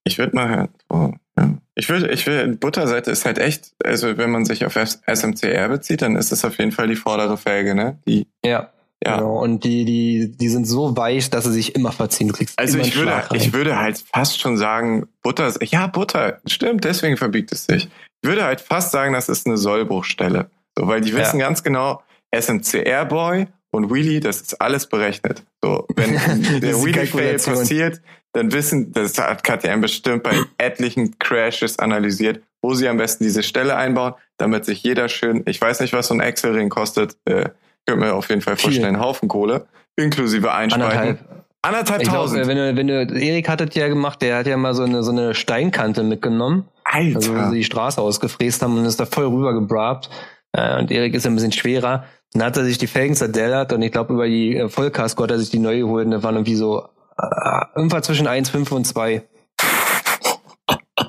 Ich 0.04 0.18
würde 0.18 0.36
mal, 0.36 0.70
oh, 0.90 1.12
ja. 1.38 1.58
ich 1.76 1.90
würde, 1.90 2.10
ich 2.12 2.26
will, 2.28 2.56
Butterseite 2.56 3.12
ist 3.12 3.26
halt 3.26 3.40
echt, 3.40 3.74
also 3.84 4.18
wenn 4.18 4.32
man 4.32 4.46
sich 4.46 4.66
auf 4.66 4.76
SMCR 4.76 5.68
bezieht, 5.68 6.02
dann 6.02 6.16
ist 6.16 6.32
es 6.32 6.46
auf 6.46 6.58
jeden 6.58 6.72
Fall 6.72 6.88
die 6.88 6.96
vordere 6.96 7.38
Felge, 7.38 7.76
ne? 7.76 8.00
Die, 8.08 8.28
ja. 8.44 8.72
Ja. 9.06 9.18
Genau, 9.18 9.44
und 9.44 9.64
die, 9.64 9.86
die, 9.86 10.36
die 10.36 10.50
sind 10.50 10.66
so 10.66 10.98
weich, 10.98 11.30
dass 11.30 11.44
sie 11.44 11.54
sich 11.54 11.76
immer 11.76 11.92
verziehen. 11.92 12.30
Du 12.30 12.34
kriegst 12.34 12.58
also 12.58 12.80
ich 12.80 12.96
würde, 12.96 13.24
ich 13.34 13.54
würde 13.54 13.80
halt 13.80 14.00
fast 14.00 14.40
schon 14.40 14.58
sagen, 14.58 15.08
Butter, 15.22 15.54
ja, 15.64 15.86
Butter, 15.86 16.40
stimmt, 16.48 16.84
deswegen 16.84 17.16
verbiegt 17.16 17.52
es 17.52 17.66
sich. 17.66 17.90
Ich 18.22 18.30
würde 18.30 18.44
halt 18.44 18.62
fast 18.62 18.92
sagen, 18.92 19.14
das 19.14 19.30
ist 19.30 19.46
eine 19.46 19.58
Sollbruchstelle. 19.58 20.50
So, 20.78 20.88
weil 20.88 21.02
die 21.02 21.14
wissen 21.14 21.40
ja. 21.40 21.48
ganz 21.48 21.64
genau, 21.64 22.02
SMCR 22.38 23.06
Boy 23.06 23.48
und 23.72 23.94
Wheelie, 23.94 24.20
das 24.20 24.42
ist 24.42 24.62
alles 24.62 24.88
berechnet. 24.88 25.44
So, 25.64 25.88
wenn 25.96 26.14
der 26.62 26.84
Wheelie-Fail 26.84 27.38
passiert, 27.38 28.02
dann 28.34 28.52
wissen, 28.52 28.92
das 28.92 29.18
hat 29.18 29.44
KTM 29.44 29.82
bestimmt 29.82 30.24
bei 30.24 30.40
etlichen 30.58 31.18
Crashes 31.20 31.80
analysiert, 31.80 32.44
wo 32.62 32.74
sie 32.74 32.88
am 32.88 32.98
besten 32.98 33.24
diese 33.24 33.44
Stelle 33.44 33.76
einbauen, 33.76 34.14
damit 34.38 34.66
sich 34.66 34.84
jeder 34.84 35.10
schön, 35.10 35.44
ich 35.46 35.60
weiß 35.60 35.80
nicht, 35.80 35.94
was 35.94 36.08
so 36.08 36.14
ein 36.14 36.20
Excel-Ring 36.20 36.70
kostet, 36.70 37.18
äh, 37.26 37.50
könnte 37.86 38.06
mir 38.06 38.14
auf 38.14 38.30
jeden 38.30 38.42
Fall 38.42 38.58
vorstellen. 38.58 39.00
Haufen 39.00 39.30
Kohle, 39.30 39.68
inklusive 39.96 40.54
Einspeichen. 40.54 41.00
Anderthalb. 41.00 41.47
Anderthalb 41.68 42.02
ich 42.02 42.08
tausend. 42.08 42.44
Glaub, 42.44 42.56
wenn 42.56 42.58
du, 42.58 42.76
wenn 42.78 42.88
du, 42.88 43.20
Erik 43.20 43.50
hat 43.50 43.62
es 43.62 43.76
ja 43.76 43.88
gemacht, 43.88 44.22
der 44.22 44.38
hat 44.38 44.48
ja 44.48 44.56
mal 44.56 44.74
so 44.74 44.84
eine, 44.84 45.04
so 45.04 45.12
eine 45.12 45.34
Steinkante 45.34 46.04
mitgenommen. 46.04 46.66
Alter. 46.86 47.18
Also, 47.18 47.36
wo 47.36 47.50
sie 47.50 47.58
die 47.58 47.64
Straße 47.64 48.02
ausgefräst 48.02 48.62
haben 48.62 48.78
und 48.78 48.86
ist 48.86 49.00
da 49.00 49.06
voll 49.06 49.26
rüber 49.26 49.54
gebrabt. 49.54 50.10
Äh, 50.54 50.80
und 50.80 50.92
Erik 50.92 51.14
ist 51.14 51.28
ein 51.28 51.36
bisschen 51.36 51.52
schwerer. 51.52 52.06
Dann 52.34 52.44
hat 52.44 52.58
er 52.58 52.64
sich 52.64 52.78
die 52.78 52.88
Felgen 52.88 53.16
zerdellert 53.16 53.74
und 53.74 53.82
ich 53.82 53.92
glaube, 53.92 54.14
über 54.14 54.28
die 54.28 54.56
äh, 54.56 54.70
Vollkasko 54.70 55.24
hat 55.24 55.32
er 55.32 55.40
sich 55.40 55.50
die 55.50 55.60
neue 55.60 55.80
geholt 55.80 56.06
und 56.06 56.12
da 56.12 56.24
waren 56.24 56.36
irgendwie 56.36 56.56
so 56.56 56.88
äh, 57.18 57.66
irgendwas 57.76 58.04
zwischen 58.04 58.28
1,5 58.28 58.72
und 58.74 58.86
2. 58.86 59.24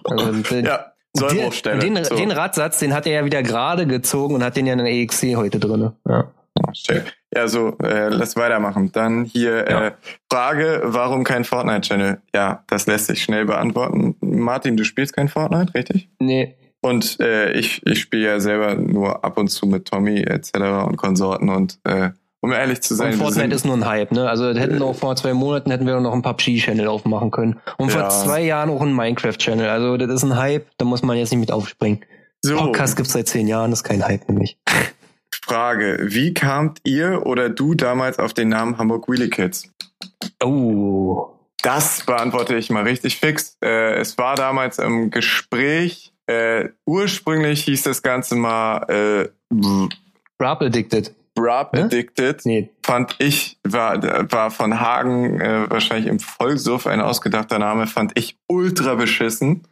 Also, 0.05 0.33
den, 0.33 0.65
ja, 0.65 0.93
Sollbruchstelle. 1.13 1.79
Den, 1.79 1.95
den, 1.95 2.05
so. 2.05 2.17
den 2.17 2.31
Radsatz, 2.31 2.79
den 2.79 2.95
hat 2.95 3.07
er 3.07 3.13
ja 3.13 3.25
wieder 3.25 3.43
gerade 3.43 3.87
gezogen 3.87 4.35
und 4.35 4.43
hat 4.43 4.57
den 4.57 4.67
ja 4.67 4.73
in 4.73 4.79
der 4.79 4.89
EXC 4.89 5.37
heute 5.37 5.59
drin. 5.61 5.93
Ja. 6.09 6.33
Ja, 7.35 7.47
so, 7.47 7.77
äh, 7.83 8.09
lass 8.09 8.37
weitermachen. 8.37 8.91
Dann 8.93 9.25
hier 9.25 9.69
ja. 9.69 9.87
äh, 9.89 9.93
Frage, 10.31 10.81
warum 10.85 11.25
kein 11.25 11.45
Fortnite-Channel? 11.45 12.21
Ja, 12.35 12.65
das 12.69 12.87
lässt 12.87 13.07
sich 13.07 13.23
schnell 13.23 13.45
beantworten. 13.45 14.17
Martin, 14.21 14.77
du 14.77 14.85
spielst 14.85 15.15
kein 15.15 15.29
Fortnite, 15.29 15.75
richtig? 15.75 16.09
Nee. 16.19 16.55
Und 16.81 17.21
äh, 17.21 17.53
ich, 17.53 17.85
ich 17.87 18.01
spiele 18.01 18.27
ja 18.27 18.41
selber 18.41 18.75
nur 18.77 19.25
ab 19.25 19.37
und 19.37 19.49
zu 19.49 19.67
mit 19.67 19.87
Tommy 19.89 20.21
etc. 20.21 20.55
und 20.87 20.97
Konsorten 20.97 21.49
und 21.49 21.79
äh, 21.85 22.11
um 22.41 22.53
ehrlich 22.53 22.81
zu 22.83 22.95
sein. 22.95 23.15
Und 23.15 23.19
Fortnite 23.19 23.55
ist 23.55 23.65
nur 23.65 23.77
ein 23.77 23.85
Hype, 23.85 24.13
ne? 24.13 24.29
Also 24.29 24.55
hätten 24.55 24.81
auch 24.81 24.95
vor 24.95 25.17
zwei 25.17 25.35
Monaten 25.35 25.73
hätten 25.73 25.87
wir 25.87 25.99
noch 26.01 26.13
einen 26.13 26.23
PUBG-Channel 26.23 26.87
aufmachen 26.87 27.33
können. 27.33 27.61
Und 27.79 27.93
ja. 27.93 27.99
vor 27.99 28.09
zwei 28.11 28.43
Jahren 28.43 28.71
auch 28.71 28.81
einen 28.81 28.95
Minecraft-Channel. 28.95 29.69
Also 29.69 29.97
das 29.97 30.09
ist 30.09 30.23
ein 30.23 30.37
Hype, 30.37 30.67
da 30.79 30.85
muss 30.85 31.03
man 31.03 31.17
jetzt 31.17 31.31
nicht 31.31 31.41
mit 31.41 31.51
aufspringen. 31.51 32.05
So. 32.41 32.57
Podcast 32.57 32.97
gibt's 32.97 33.13
seit 33.13 33.27
zehn 33.27 33.49
Jahren, 33.49 33.73
das 33.73 33.81
ist 33.81 33.85
kein 33.85 34.07
Hype 34.07 34.29
nämlich. 34.29 34.57
Frage, 35.31 35.99
wie 36.03 36.35
kamt 36.35 36.81
ihr 36.85 37.27
oder 37.27 37.49
du 37.49 37.75
damals 37.75 38.19
auf 38.19 38.35
den 38.35 38.49
Namen 38.49 38.79
Hamburg 38.79 39.09
Wheelie 39.09 39.31
Kids? 39.31 39.71
Oh. 40.43 41.29
Das 41.63 42.05
beantworte 42.07 42.57
ich 42.57 42.71
mal 42.71 42.85
richtig 42.85 43.17
fix. 43.17 43.57
Äh, 43.63 43.95
es 43.97 44.17
war 44.17 44.37
damals 44.37 44.79
im 44.79 45.11
Gespräch, 45.11 46.13
äh, 46.29 46.69
ursprünglich 46.85 47.65
hieß 47.65 47.83
das 47.85 48.03
Ganze 48.03 48.37
mal 48.37 48.85
äh, 48.89 49.29
Rap 50.41 50.63
Addicted. 50.63 51.15
Rap 51.39 51.73
hm? 51.75 51.85
Addicted 51.85 52.45
nee. 52.45 52.71
fand 52.85 53.17
ich, 53.19 53.59
war, 53.65 54.03
war 54.31 54.51
von 54.51 54.79
Hagen 54.79 55.41
äh, 55.41 55.71
wahrscheinlich 55.71 56.07
im 56.07 56.21
Vollsuff 56.21 56.87
ein 56.87 57.01
ausgedachter 57.01 57.59
Name, 57.59 57.87
fand 57.87 58.13
ich 58.19 58.37
ultra 58.47 58.95
beschissen. 58.95 59.63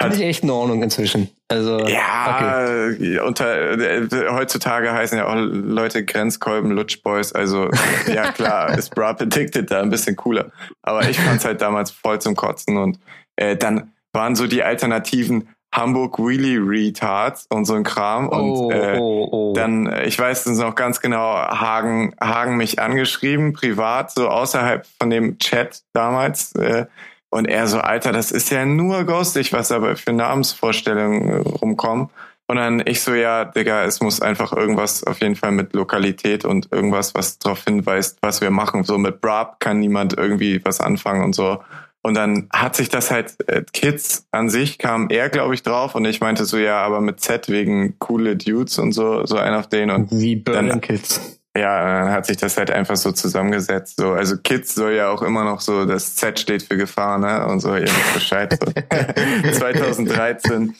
Finde 0.00 0.16
ich 0.16 0.22
echt 0.22 0.44
in 0.44 0.50
Ordnung 0.50 0.82
inzwischen. 0.82 1.28
Also 1.48 1.86
ja, 1.86 2.92
okay. 2.92 3.18
unter 3.18 3.78
äh, 3.80 4.08
heutzutage 4.30 4.92
heißen 4.92 5.18
ja 5.18 5.26
auch 5.26 5.34
Leute 5.34 6.04
Grenzkolben, 6.04 6.70
Lutschboys. 6.70 7.32
Also 7.32 7.68
ja 8.06 8.30
klar, 8.30 8.70
ist 8.78 8.94
Bra 8.94 9.10
Addicted 9.10 9.70
da 9.70 9.82
ein 9.82 9.90
bisschen 9.90 10.14
cooler. 10.14 10.52
Aber 10.82 11.08
ich 11.08 11.18
fand's 11.18 11.44
halt 11.44 11.60
damals 11.60 11.90
voll 11.90 12.20
zum 12.20 12.36
Kotzen 12.36 12.76
und 12.76 13.00
äh, 13.36 13.56
dann 13.56 13.92
waren 14.12 14.36
so 14.36 14.46
die 14.46 14.62
Alternativen 14.62 15.48
Hamburg 15.74 16.18
Wheelie 16.18 16.58
Retards 16.58 17.46
und 17.50 17.64
so 17.64 17.74
ein 17.74 17.84
Kram. 17.84 18.28
Und 18.28 18.50
oh, 18.50 18.70
äh, 18.70 18.98
oh, 18.98 19.28
oh. 19.30 19.52
dann, 19.54 19.92
ich 20.04 20.18
weiß 20.18 20.46
es 20.46 20.58
noch 20.58 20.74
ganz 20.74 21.00
genau, 21.00 21.34
Hagen, 21.34 22.14
Hagen 22.20 22.56
mich 22.56 22.78
angeschrieben, 22.78 23.52
privat, 23.52 24.12
so 24.12 24.28
außerhalb 24.28 24.86
von 24.98 25.10
dem 25.10 25.38
Chat 25.38 25.82
damals. 25.92 26.52
Äh, 26.54 26.86
und 27.30 27.46
er 27.46 27.66
so, 27.66 27.78
Alter, 27.78 28.12
das 28.12 28.32
ist 28.32 28.50
ja 28.50 28.64
nur 28.64 29.04
ghostig, 29.04 29.52
was 29.52 29.70
aber 29.70 29.96
für 29.96 30.12
Namensvorstellungen 30.12 31.28
äh, 31.28 31.36
rumkommen. 31.36 32.08
Und 32.50 32.56
dann 32.56 32.82
ich 32.86 33.02
so, 33.02 33.12
ja, 33.12 33.44
Digga, 33.44 33.84
es 33.84 34.00
muss 34.00 34.22
einfach 34.22 34.54
irgendwas 34.54 35.04
auf 35.04 35.20
jeden 35.20 35.36
Fall 35.36 35.52
mit 35.52 35.74
Lokalität 35.74 36.46
und 36.46 36.72
irgendwas, 36.72 37.14
was 37.14 37.38
darauf 37.38 37.64
hinweist, 37.64 38.18
was 38.22 38.40
wir 38.40 38.50
machen. 38.50 38.84
So 38.84 38.96
mit 38.96 39.20
Brab 39.20 39.60
kann 39.60 39.80
niemand 39.80 40.16
irgendwie 40.16 40.64
was 40.64 40.80
anfangen 40.80 41.22
und 41.22 41.34
so. 41.34 41.62
Und 42.00 42.14
dann 42.14 42.48
hat 42.50 42.74
sich 42.74 42.88
das 42.88 43.10
halt, 43.10 43.36
äh, 43.48 43.64
Kids 43.74 44.26
an 44.30 44.48
sich 44.48 44.78
kam 44.78 45.10
er, 45.10 45.28
glaube 45.28 45.54
ich, 45.54 45.62
drauf 45.62 45.94
und 45.94 46.06
ich 46.06 46.22
meinte 46.22 46.46
so, 46.46 46.56
ja, 46.56 46.80
aber 46.80 47.02
mit 47.02 47.20
Z 47.20 47.50
wegen 47.50 47.98
coole 47.98 48.36
Dudes 48.36 48.78
und 48.78 48.92
so, 48.92 49.26
so 49.26 49.36
ein 49.36 49.52
auf 49.52 49.68
den 49.68 49.90
und 49.90 50.10
Wie 50.12 50.36
Berlin 50.36 50.80
Kids. 50.80 51.37
Ja, 51.58 52.02
dann 52.04 52.12
hat 52.12 52.26
sich 52.26 52.36
das 52.36 52.56
halt 52.56 52.70
einfach 52.70 52.96
so 52.96 53.12
zusammengesetzt. 53.12 53.96
So, 53.98 54.12
also 54.12 54.36
Kids 54.38 54.74
soll 54.74 54.92
ja 54.92 55.10
auch 55.10 55.22
immer 55.22 55.44
noch 55.44 55.60
so, 55.60 55.84
das 55.84 56.14
Z 56.14 56.38
steht 56.38 56.62
für 56.62 56.76
Gefahr, 56.76 57.18
ne? 57.18 57.46
Und 57.46 57.60
so, 57.60 57.74
ihr 57.74 57.82
wisst 57.82 58.14
Bescheid. 58.14 58.58
So. 58.60 59.52
2013. 59.52 60.74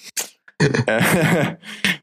Äh, 0.59 0.67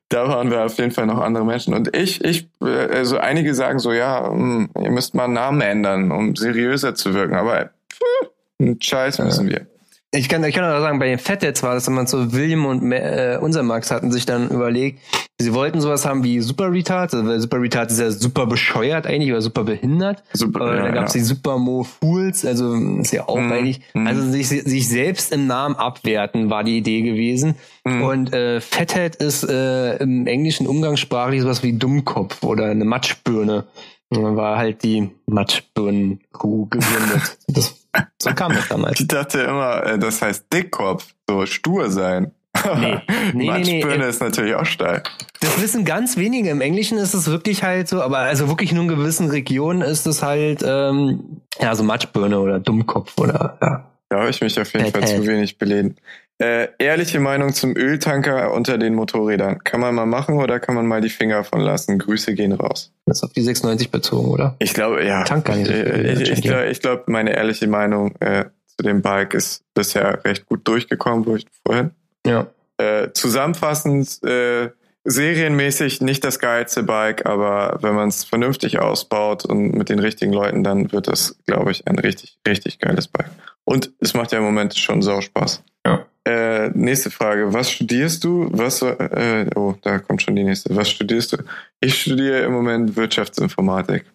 da 0.10 0.28
waren 0.28 0.50
wir 0.50 0.66
auf 0.66 0.78
jeden 0.78 0.92
Fall 0.92 1.06
noch 1.06 1.20
andere 1.20 1.46
Menschen. 1.46 1.74
Und 1.74 1.96
ich, 1.96 2.24
ich, 2.24 2.50
also 2.60 3.18
einige 3.18 3.54
sagen 3.54 3.80
so, 3.80 3.92
ja, 3.92 4.28
hm, 4.30 4.70
ihr 4.80 4.92
müsst 4.92 5.16
mal 5.16 5.26
einen 5.26 5.34
Namen 5.34 5.62
ändern, 5.62 6.12
um 6.12 6.36
seriöser 6.36 6.96
zu 6.96 7.14
wirken. 7.14 7.36
Aber 7.36 7.72
pff, 7.92 8.30
einen 8.60 8.82
Scheiß 8.82 9.20
müssen 9.20 9.50
wir. 9.50 9.68
Ich 10.12 10.30
kann, 10.30 10.44
ich 10.44 10.56
kann 10.56 10.64
auch 10.64 10.80
sagen, 10.80 11.00
bei 11.00 11.08
den 11.08 11.20
Fatheads 11.20 11.62
war 11.64 11.74
das 11.74 11.88
immer 11.88 12.08
so, 12.08 12.32
William 12.32 12.66
und 12.66 12.92
äh, 12.92 13.38
unser 13.42 13.64
Max 13.64 13.92
hatten 13.92 14.12
sich 14.12 14.26
dann 14.26 14.50
überlegt, 14.50 15.00
sie 15.38 15.54
wollten 15.54 15.82
sowas 15.82 16.06
haben 16.06 16.24
wie 16.24 16.40
Super 16.40 16.72
Retard, 16.72 17.14
also, 17.14 17.28
weil 17.28 17.40
Super 17.40 17.62
Retard 17.62 17.92
ist 17.92 18.00
ja 18.00 18.10
super 18.12 18.46
bescheuert 18.46 19.08
eigentlich 19.08 19.32
oder 19.32 19.42
super 19.42 19.64
behindert. 19.66 20.24
Super, 20.32 20.72
äh, 20.72 20.78
ja, 20.78 20.84
dann 20.84 20.94
gab's 20.94 21.14
ja. 21.14 21.20
die 21.20 21.26
Super 21.26 21.58
Mo 21.58 21.84
Fools, 21.84 22.46
also 22.46 22.74
ist 22.76 23.12
ja 23.12 23.28
auch 23.28 23.36
Mhm, 23.46 23.52
eigentlich, 23.52 23.82
mhm. 23.94 24.08
also 24.08 24.22
sich, 24.32 24.48
sich 24.48 24.88
selbst 24.88 25.32
im 25.32 25.48
Namen 25.48 25.76
abwerten 25.76 26.50
war 26.50 26.64
die 26.64 26.78
Idee 26.78 27.02
gewesen. 27.02 27.56
Mhm. 27.84 28.04
Und 28.04 28.34
äh, 28.34 28.62
Fathead 28.62 29.16
ist 29.16 29.44
äh, 29.44 29.98
im 29.98 30.28
Englischen 30.28 30.68
umgangssprachlich 30.68 31.42
sowas 31.42 31.64
wie 31.64 31.74
Dummkopf 31.74 32.44
oder 32.44 32.66
eine 32.66 32.86
Matschbirne. 32.86 33.66
Und 34.10 34.24
dann 34.24 34.36
war 34.36 34.58
halt 34.58 34.84
die 34.84 35.10
Matschbirnen-Crew 35.26 36.68
gegründet. 36.68 37.38
das, 37.48 37.85
so 38.22 38.34
kam 38.34 38.54
das 38.54 38.68
damals. 38.68 39.00
Ich 39.00 39.08
dachte 39.08 39.42
immer, 39.42 39.84
äh, 39.86 40.00
das 40.00 40.22
heißt 40.22 40.52
Dickkopf, 40.52 41.14
so 41.28 41.46
stur 41.46 41.90
sein. 41.90 42.32
Nee. 42.64 43.02
Nee, 43.34 43.34
nee, 43.34 43.46
Matschbirne 43.48 44.04
nee. 44.04 44.10
ist 44.10 44.22
natürlich 44.22 44.56
auch 44.56 44.66
steil. 44.66 45.04
Das 45.42 45.62
wissen 45.62 45.84
ganz 45.84 46.16
wenige. 46.16 46.50
Im 46.50 46.62
Englischen 46.62 46.98
ist 46.98 47.14
es 47.14 47.28
wirklich 47.28 47.64
halt 47.64 47.88
so, 47.88 48.02
aber 48.02 48.20
also 48.20 48.48
wirklich 48.48 48.72
nur 48.72 48.84
in 48.84 48.88
gewissen 48.88 49.30
Regionen 49.30 49.82
ist 49.82 50.06
es 50.06 50.22
halt 50.22 50.64
ähm, 50.66 51.42
ja 51.60 51.76
so 51.76 51.84
Matschbirne 51.84 52.40
oder 52.40 52.60
Dummkopf 52.60 53.18
oder 53.18 53.58
ja. 53.62 53.92
Da 54.10 54.20
habe 54.20 54.30
ich 54.30 54.40
mich 54.42 54.60
auf 54.60 54.72
jeden 54.74 54.92
Fall 54.92 55.08
zu 55.08 55.26
wenig 55.26 55.58
belesen. 55.58 55.96
Äh, 56.38 56.68
ehrliche 56.80 57.20
Meinung 57.22 57.54
zum 57.54 57.78
Öltanker 57.78 58.52
unter 58.54 58.78
den 58.78 58.94
Motorrädern. 58.94 59.64
Kann 59.64 59.80
man 59.80 59.96
mal 59.96 60.06
machen 60.06 60.36
oder 60.38 60.60
kann 60.60 60.76
man 60.76 60.86
mal 60.86 61.00
die 61.00 61.10
Finger 61.10 61.46
von 61.46 61.62
lassen? 61.62 61.98
Grüße 61.98 62.34
gehen 62.34 62.52
raus. 62.52 62.92
Das 63.06 63.20
ist 63.20 63.24
auf 63.24 63.32
die 63.32 63.42
96 63.42 63.90
bezogen, 63.90 64.28
oder? 64.32 64.56
Ich 64.60 64.74
glaube, 64.74 65.06
ja. 65.06 65.24
Tank 65.24 65.46
gar 65.46 65.56
nicht 65.56 65.68
so 65.68 65.74
viel, 65.74 65.86
Äh, 65.86 66.22
ich 66.24 66.32
ich, 66.32 66.42
glaub- 66.42 66.66
ich 66.66 66.82
glaube, 66.82 67.04
meine 67.08 67.34
ehrliche 67.36 67.68
Meinung 67.68 68.16
äh, 68.20 68.46
zu 68.68 68.84
dem 68.84 69.02
Bike 69.02 69.34
ist 69.34 69.64
bisher 69.74 70.26
recht 70.26 70.46
gut 70.46 70.68
durchgekommen, 70.68 71.26
wo 71.26 71.38
ich 71.38 71.46
vorhin. 71.66 71.92
Ja. 72.28 72.48
Äh, 72.78 73.12
zusammenfassend, 73.14 74.22
äh, 74.26 74.70
serienmäßig 75.06 76.02
nicht 76.02 76.24
das 76.24 76.40
geilste 76.40 76.84
Bike, 76.84 77.26
aber 77.26 77.78
wenn 77.82 77.94
man 77.94 78.10
es 78.10 78.24
vernünftig 78.24 78.80
ausbaut 78.80 79.46
und 79.46 79.74
mit 79.74 79.90
den 79.90 80.00
richtigen 80.00 80.34
Leuten, 80.34 80.64
dann 80.64 80.92
wird 80.92 81.08
das, 81.08 81.38
glaube 81.46 81.72
ich, 81.72 81.88
ein 81.88 82.00
richtig, 82.00 82.38
richtig 82.46 82.80
geiles 82.80 83.08
Bike. 83.08 83.30
Und 83.64 83.92
es 84.00 84.14
macht 84.16 84.32
ja 84.32 84.40
im 84.40 84.44
Moment 84.44 84.76
schon 84.76 85.02
sau 85.02 85.22
Spaß. 85.22 85.64
Ja. 85.86 86.06
Äh, 86.28 86.70
nächste 86.74 87.12
Frage. 87.12 87.54
Was 87.54 87.70
studierst 87.70 88.24
du? 88.24 88.50
Was, 88.52 88.82
äh, 88.82 89.48
oh, 89.56 89.76
da 89.84 90.00
kommt 90.00 90.24
schon 90.24 90.36
die 90.36 90.44
nächste. 90.44 90.76
Was 90.76 90.90
studierst 90.90 91.34
du? 91.34 91.38
Ich 91.80 92.02
studiere 92.02 92.40
im 92.40 92.52
Moment 92.52 92.96
Wirtschaftsinformatik. 92.96 94.06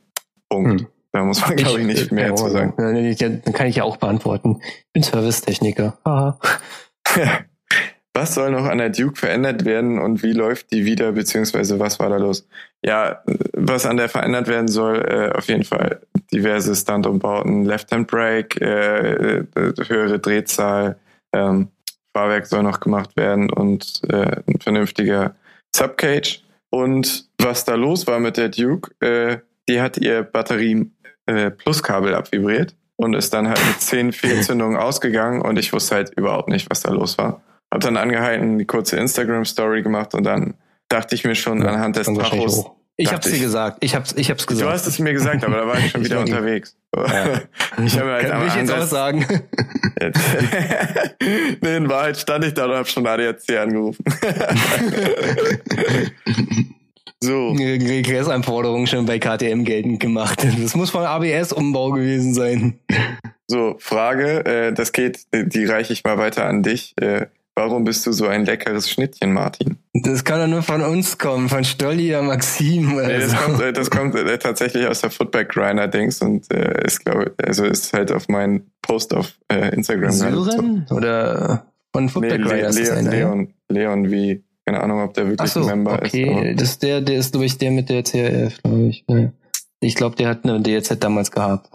Punkt. 0.48 0.80
Hm. 0.80 0.86
Da 1.12 1.24
muss 1.24 1.40
man, 1.40 1.56
glaube 1.56 1.80
ich, 1.80 1.86
nicht 1.86 2.12
mehr 2.12 2.28
ja, 2.28 2.34
zu 2.34 2.48
sagen. 2.50 2.74
Dann 2.76 3.52
kann 3.52 3.66
ich 3.66 3.76
ja 3.76 3.84
auch 3.84 3.96
beantworten. 3.96 4.60
Ich 4.62 4.92
bin 4.92 5.02
Servicetechniker. 5.02 5.98
Haha. 6.04 6.38
Was 8.12 8.34
soll 8.34 8.50
noch 8.50 8.64
an 8.64 8.78
der 8.78 8.90
Duke 8.90 9.16
verändert 9.16 9.64
werden 9.64 9.98
und 9.98 10.22
wie 10.22 10.32
läuft 10.32 10.72
die 10.72 10.84
wieder, 10.84 11.12
beziehungsweise 11.12 11.78
was 11.78 12.00
war 12.00 12.08
da 12.08 12.16
los? 12.16 12.46
Ja, 12.84 13.22
was 13.52 13.86
an 13.86 13.98
der 13.98 14.08
verändert 14.08 14.48
werden 14.48 14.68
soll, 14.68 15.04
äh, 15.08 15.36
auf 15.36 15.46
jeden 15.46 15.64
Fall 15.64 16.00
diverse 16.32 16.74
Stunt-Umbauten, 16.74 17.64
Left-Hand-Brake, 17.64 18.60
äh, 18.60 19.38
äh, 19.38 19.44
höhere 19.86 20.18
Drehzahl, 20.18 20.98
ähm, 21.32 21.68
Fahrwerk 22.12 22.46
soll 22.46 22.64
noch 22.64 22.80
gemacht 22.80 23.16
werden 23.16 23.50
und 23.50 24.02
äh, 24.08 24.42
ein 24.46 24.60
vernünftiger 24.60 25.36
Subcage. 25.74 26.42
Und 26.70 27.28
was 27.38 27.64
da 27.64 27.74
los 27.74 28.06
war 28.06 28.18
mit 28.18 28.36
der 28.36 28.48
Duke, 28.48 28.90
äh, 29.00 29.38
die 29.68 29.80
hat 29.80 29.98
ihr 29.98 30.22
Batterie 30.22 30.90
äh, 31.26 31.50
abvibriert 32.12 32.74
und 32.96 33.14
ist 33.14 33.32
dann 33.32 33.48
halt 33.48 33.64
mit 33.66 33.80
10 33.80 34.12
Fehlzündungen 34.12 34.76
ausgegangen 34.76 35.42
und 35.42 35.58
ich 35.58 35.72
wusste 35.72 35.94
halt 35.96 36.10
überhaupt 36.16 36.48
nicht, 36.48 36.68
was 36.70 36.82
da 36.82 36.90
los 36.90 37.16
war. 37.18 37.42
Hab 37.72 37.80
dann 37.80 37.96
angehalten, 37.96 38.58
die 38.58 38.64
kurze 38.66 38.96
Instagram-Story 38.96 39.82
gemacht 39.82 40.14
und 40.14 40.24
dann 40.24 40.54
dachte 40.88 41.14
ich 41.14 41.24
mir 41.24 41.34
schon 41.36 41.62
anhand 41.64 41.96
des 41.96 42.08
auch. 42.08 42.74
Ich 42.96 43.12
hab's 43.12 43.26
dir 43.28 43.36
ich- 43.36 43.40
gesagt. 43.40 43.78
Ich 43.82 43.94
hab's, 43.94 44.12
ich 44.16 44.28
hab's 44.30 44.46
gesagt. 44.46 44.66
Du 44.68 44.72
hast 44.72 44.86
es 44.86 44.98
mir 44.98 45.12
gesagt, 45.14 45.42
aber 45.44 45.56
da 45.56 45.66
war 45.66 45.78
ich 45.78 45.90
schon 45.90 46.00
Ich 46.02 46.06
wieder 46.10 46.24
die- 46.24 46.32
unterwegs. 46.32 46.76
Ja. 46.96 47.40
Ich 47.84 47.94
habe 47.96 48.06
mir 48.06 48.12
halt 48.14 48.26
Kann 48.28 48.42
am 48.42 48.48
ich 48.48 48.54
jetzt 48.56 48.72
auch 48.72 48.82
sagen. 48.82 49.24
nee, 51.60 51.76
in 51.76 51.88
Wahrheit 51.88 52.16
stand 52.18 52.44
ich 52.44 52.52
da 52.52 52.64
und 52.64 52.72
habe 52.72 52.88
schon 52.88 53.06
ADAC 53.06 53.48
angerufen. 53.58 54.04
so, 57.22 57.50
Regressanforderungen 57.52 58.86
schon 58.88 59.06
bei 59.06 59.18
KTM 59.20 59.64
geltend 59.64 60.00
gemacht. 60.00 60.44
Das 60.60 60.74
muss 60.74 60.90
von 60.90 61.04
ABS-Umbau 61.04 61.92
gewesen 61.92 62.34
sein. 62.34 62.80
so 63.46 63.76
Frage, 63.78 64.44
äh, 64.44 64.72
das 64.72 64.92
geht, 64.92 65.20
die 65.32 65.64
reiche 65.64 65.92
ich 65.92 66.02
mal 66.04 66.18
weiter 66.18 66.46
an 66.46 66.62
dich. 66.64 66.94
Äh, 67.00 67.26
warum 67.60 67.84
bist 67.84 68.06
du 68.06 68.12
so 68.12 68.26
ein 68.26 68.44
leckeres 68.44 68.90
Schnittchen, 68.90 69.32
Martin? 69.32 69.76
Das 69.92 70.24
kann 70.24 70.40
doch 70.40 70.46
nur 70.46 70.62
von 70.62 70.82
uns 70.82 71.18
kommen, 71.18 71.48
von 71.48 71.64
Stolli 71.64 72.10
oder 72.10 72.22
Maxim. 72.22 72.96
Nee, 72.96 73.18
das 73.18 73.36
kommt, 73.36 73.60
äh, 73.60 73.72
das 73.72 73.90
kommt 73.90 74.14
äh, 74.14 74.38
tatsächlich 74.38 74.86
aus 74.86 75.00
der 75.00 75.10
Footback 75.10 75.50
Grinder 75.50 75.88
Dings 75.88 76.20
und 76.22 76.52
äh, 76.52 76.84
ist 76.84 77.04
glaube 77.04 77.34
also 77.42 77.64
ist 77.64 77.92
halt 77.92 78.12
auf 78.12 78.28
meinen 78.28 78.70
Post 78.82 79.14
auf 79.14 79.32
äh, 79.48 79.74
Instagram. 79.74 80.12
Sören 80.12 80.86
oder 80.90 81.66
von 81.92 82.04
Nee, 82.04 82.10
Footback 82.10 82.40
Le 82.40 82.52
Riders 82.52 82.76
ist 82.76 82.88
Leon, 82.88 82.98
einer, 82.98 83.14
ja? 83.14 83.28
Leon, 83.28 83.54
Leon 83.68 84.10
wie, 84.10 84.44
keine 84.64 84.80
Ahnung, 84.80 85.02
ob 85.02 85.14
der 85.14 85.28
wirklich 85.28 85.50
so, 85.50 85.64
Member 85.64 85.94
okay. 85.94 86.50
ist. 86.50 86.60
Das 86.60 86.68
ist 86.70 86.82
der, 86.82 87.00
der 87.00 87.16
ist, 87.16 87.32
glaube 87.32 87.46
ich, 87.46 87.58
der 87.58 87.70
mit 87.70 87.88
der 87.88 88.02
CRF, 88.02 88.62
glaube 88.62 88.82
ich. 88.88 89.04
Ja. 89.08 89.32
Ich 89.80 89.94
glaube, 89.94 90.16
der 90.16 90.28
hat 90.28 90.44
eine 90.44 90.60
DLZ 90.60 91.02
damals 91.02 91.30
gehabt. 91.30 91.70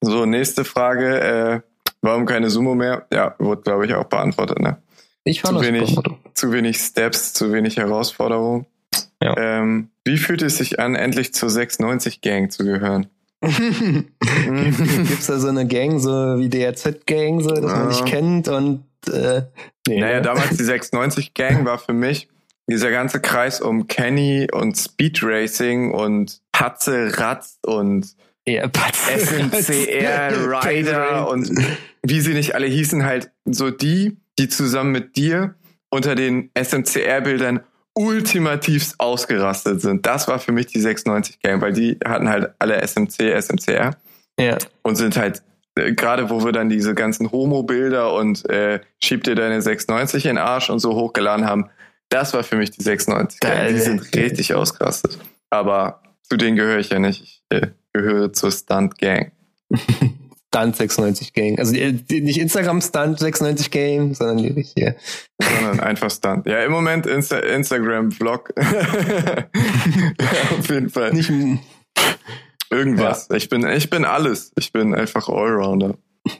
So, 0.00 0.26
nächste 0.26 0.64
Frage. 0.64 1.20
Äh, 1.20 1.60
warum 2.02 2.26
keine 2.26 2.50
Sumo 2.50 2.74
mehr? 2.74 3.06
Ja, 3.12 3.34
wurde, 3.38 3.62
glaube 3.62 3.86
ich, 3.86 3.94
auch 3.94 4.04
beantwortet. 4.04 4.58
Ne? 4.60 4.76
Ich 5.28 5.42
fand 5.42 5.58
Zu 5.58 5.64
das 5.64 5.72
wenig. 5.72 5.96
Zu 6.34 6.52
wenig 6.52 6.78
Steps, 6.78 7.34
zu 7.34 7.52
wenig 7.52 7.76
Herausforderung. 7.76 8.66
Ja. 9.22 9.34
Ähm, 9.36 9.90
wie 10.04 10.16
fühlt 10.16 10.42
es 10.42 10.56
sich 10.58 10.78
an, 10.80 10.94
endlich 10.94 11.34
zur 11.34 11.48
690-Gang 11.50 12.50
zu 12.50 12.64
gehören? 12.64 13.06
Gibt's 13.42 15.26
da 15.26 15.38
so 15.38 15.48
eine 15.48 15.66
Gang, 15.66 15.98
so 16.00 16.10
wie 16.38 16.48
DRZ-Gang, 16.48 17.40
so, 17.40 17.50
dass 17.50 17.60
man 17.62 17.74
Ja. 17.82 17.86
nicht 17.88 18.06
kennt 18.06 18.48
und 18.48 18.84
äh, 19.12 19.42
nee, 19.86 20.00
Naja, 20.00 20.16
ne? 20.16 20.22
damals 20.22 20.56
die 20.56 20.64
690-Gang 20.64 21.64
war 21.64 21.78
für 21.78 21.92
mich 21.92 22.28
dieser 22.66 22.90
ganze 22.90 23.20
Kreis 23.20 23.60
um 23.60 23.86
Kenny 23.86 24.48
und 24.52 24.76
Speed 24.76 25.20
Racing 25.22 25.92
und 25.92 26.40
Patze 26.52 27.12
Ratz 27.18 27.58
und 27.64 28.14
ja. 28.46 28.68
SNCR 29.16 30.64
Rider 30.64 31.28
und 31.30 31.50
wie 32.08 32.20
sie 32.20 32.34
nicht 32.34 32.54
alle 32.54 32.66
hießen, 32.66 33.04
halt 33.04 33.30
so 33.44 33.70
die, 33.70 34.16
die 34.38 34.48
zusammen 34.48 34.92
mit 34.92 35.16
dir 35.16 35.54
unter 35.90 36.14
den 36.14 36.50
SMCR-Bildern 36.60 37.60
ultimativst 37.94 39.00
ausgerastet 39.00 39.80
sind. 39.80 40.06
Das 40.06 40.28
war 40.28 40.38
für 40.38 40.52
mich 40.52 40.66
die 40.66 40.80
690 40.80 41.40
Gang, 41.40 41.60
weil 41.60 41.72
die 41.72 41.98
hatten 42.04 42.28
halt 42.28 42.52
alle 42.58 42.80
SMC, 42.86 43.32
SMCR 43.40 43.96
Ja. 44.38 44.58
und 44.82 44.96
sind 44.96 45.16
halt 45.16 45.42
äh, 45.74 45.92
gerade 45.92 46.30
wo 46.30 46.44
wir 46.44 46.52
dann 46.52 46.68
diese 46.68 46.94
ganzen 46.94 47.30
Homo-Bilder 47.32 48.12
und 48.14 48.48
äh, 48.50 48.80
schieb 49.02 49.24
dir 49.24 49.34
deine 49.34 49.62
690 49.62 50.26
in 50.26 50.36
den 50.36 50.38
Arsch 50.38 50.70
und 50.70 50.78
so 50.78 50.94
hochgeladen 50.94 51.46
haben, 51.46 51.70
das 52.08 52.34
war 52.34 52.42
für 52.42 52.56
mich 52.56 52.70
die 52.70 52.82
690 52.82 53.40
Gang. 53.40 53.52
Geil. 53.54 53.72
Die 53.74 53.80
sind 53.80 54.14
richtig 54.14 54.54
ausgerastet. 54.54 55.18
Aber 55.50 56.02
zu 56.22 56.36
denen 56.36 56.56
gehöre 56.56 56.78
ich 56.78 56.90
ja 56.90 56.98
nicht. 56.98 57.22
Ich 57.22 57.42
äh, 57.50 57.68
gehöre 57.92 58.32
zur 58.32 58.52
Stunt 58.52 58.98
Gang. 58.98 59.32
Stunt 60.54 60.76
96 60.76 61.32
Gang. 61.34 61.58
Also 61.58 61.72
die, 61.72 61.92
die, 61.92 62.20
nicht 62.22 62.38
Instagram 62.38 62.80
Stunt 62.80 63.18
96 63.18 63.70
Gang, 63.70 64.14
sondern 64.14 64.38
die 64.38 64.48
richtige. 64.48 64.96
sondern 65.38 65.80
einfach 65.80 66.10
Stunt. 66.10 66.46
Ja, 66.46 66.62
im 66.64 66.72
Moment 66.72 67.06
Insta 67.06 67.38
Instagram-Vlog. 67.38 68.54
Auf 70.58 70.70
jeden 70.70 70.88
Fall. 70.88 71.12
Nicht 71.12 71.30
Irgendwas. 72.70 73.28
Ich 73.34 73.48
bin, 73.48 73.66
ich 73.66 73.90
bin 73.90 74.04
alles. 74.04 74.52
Ich 74.58 74.72
bin 74.72 74.94
einfach 74.94 75.28
Allrounder. 75.28 75.94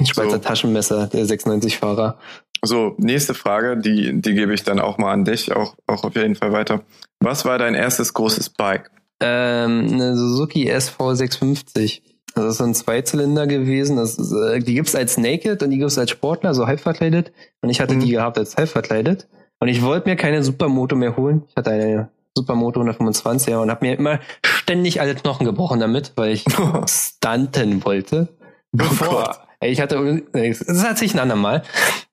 Schweizer 0.05 0.30
So. 0.32 0.39
Taschenmesser, 0.39 1.06
der 1.06 1.24
96-Fahrer. 1.24 2.18
So, 2.62 2.94
nächste 2.98 3.35
Frage, 3.35 3.78
die, 3.78 4.20
die 4.20 4.35
gebe 4.35 4.52
ich 4.52 4.64
dann 4.64 4.80
auch 4.80 4.98
mal 4.98 5.12
an 5.12 5.24
dich, 5.24 5.52
auch, 5.52 5.76
auch 5.86 6.05
auf 6.05 6.16
jeden 6.16 6.35
Fall 6.35 6.52
weiter. 6.52 6.82
Was 7.20 7.44
war 7.44 7.56
dein 7.59 7.74
erstes 7.74 8.12
großes 8.12 8.51
Bike? 8.51 8.90
Ähm, 9.20 9.89
eine 9.93 10.16
Suzuki 10.16 10.70
SV650. 10.70 12.02
Das 12.39 12.52
ist 12.52 12.59
so 12.59 12.65
ein 12.65 12.74
Zweizylinder 12.74 13.47
gewesen. 13.47 13.97
Das 13.97 14.15
ist, 14.15 14.32
äh, 14.32 14.60
die 14.60 14.74
gibt's 14.74 14.94
als 14.94 15.19
Naked 15.19 15.62
und 15.62 15.70
die 15.70 15.78
gibt's 15.78 15.98
als 15.98 16.10
Sportler, 16.10 16.55
so 16.55 16.66
halb 16.66 16.81
verkleidet. 16.81 17.32
Und 17.60 17.70
ich 17.70 17.81
hatte 17.81 17.94
Mhm. 17.94 18.01
die 18.01 18.10
gehabt 18.12 18.39
als 18.39 18.56
halb 18.56 18.69
verkleidet. 18.69 19.27
Und 19.60 19.69
ich 19.69 19.82
wollte 19.82 20.09
mir 20.09 20.16
keine 20.16 20.43
Supermoto 20.43 20.94
mehr 20.97 21.16
holen. 21.16 21.43
Ich 21.48 21.56
hatte 21.56 21.70
eine 21.70 22.09
Supermoto 22.36 22.81
125er 22.81 23.60
und 23.60 23.70
habe 23.70 23.85
mir 23.85 23.98
immer 23.98 24.20
ständig 24.44 25.01
alle 25.01 25.15
Knochen 25.15 25.44
gebrochen 25.44 25.81
damit, 25.81 26.12
weil 26.16 26.32
ich 26.32 26.44
stunten 26.86 27.85
wollte. 27.85 28.28
Bevor. 28.73 29.36
Oh 29.60 29.65
ich 29.65 29.81
hatte, 29.81 30.23
das 30.32 30.85
hat 30.85 30.98
sich 30.98 31.15
ein 31.15 31.19
andermal. 31.19 31.65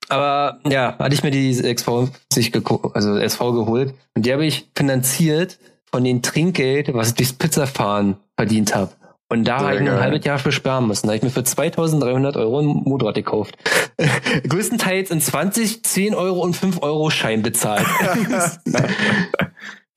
Aber 0.09 0.59
ja, 0.67 0.97
hatte 0.97 1.13
ich 1.13 1.23
mir 1.23 1.31
die 1.31 1.51
SV 1.51 2.09
sich 2.33 2.51
also 2.93 3.17
SV 3.17 3.53
geholt 3.53 3.93
und 4.15 4.25
die 4.25 4.33
habe 4.33 4.45
ich 4.45 4.67
finanziert 4.75 5.59
von 5.91 6.03
den 6.03 6.21
Trinkgeld, 6.23 6.93
was 6.93 7.09
ich 7.09 7.15
durchs 7.15 7.33
Pizzafahren 7.33 8.17
verdient 8.35 8.75
habe. 8.75 8.91
Und 9.27 9.47
da 9.47 9.59
habe 9.59 9.75
ich 9.75 9.81
ein 9.81 9.99
halbes 9.99 10.23
Jahr 10.23 10.37
für 10.37 10.51
sparen 10.51 10.87
müssen. 10.87 11.07
Da 11.07 11.11
habe 11.13 11.17
ich 11.17 11.23
mir 11.23 11.31
für 11.31 11.43
2300 11.43 12.37
Euro 12.37 12.59
ein 12.59 12.67
Motorrad 12.67 13.15
gekauft. 13.15 13.57
Größtenteils 14.47 15.09
in 15.09 15.19
20, 15.19 15.83
10 15.83 16.13
Euro 16.13 16.41
und 16.41 16.55
5 16.55 16.83
Euro 16.83 17.09
Schein 17.09 17.41
bezahlt. 17.41 17.85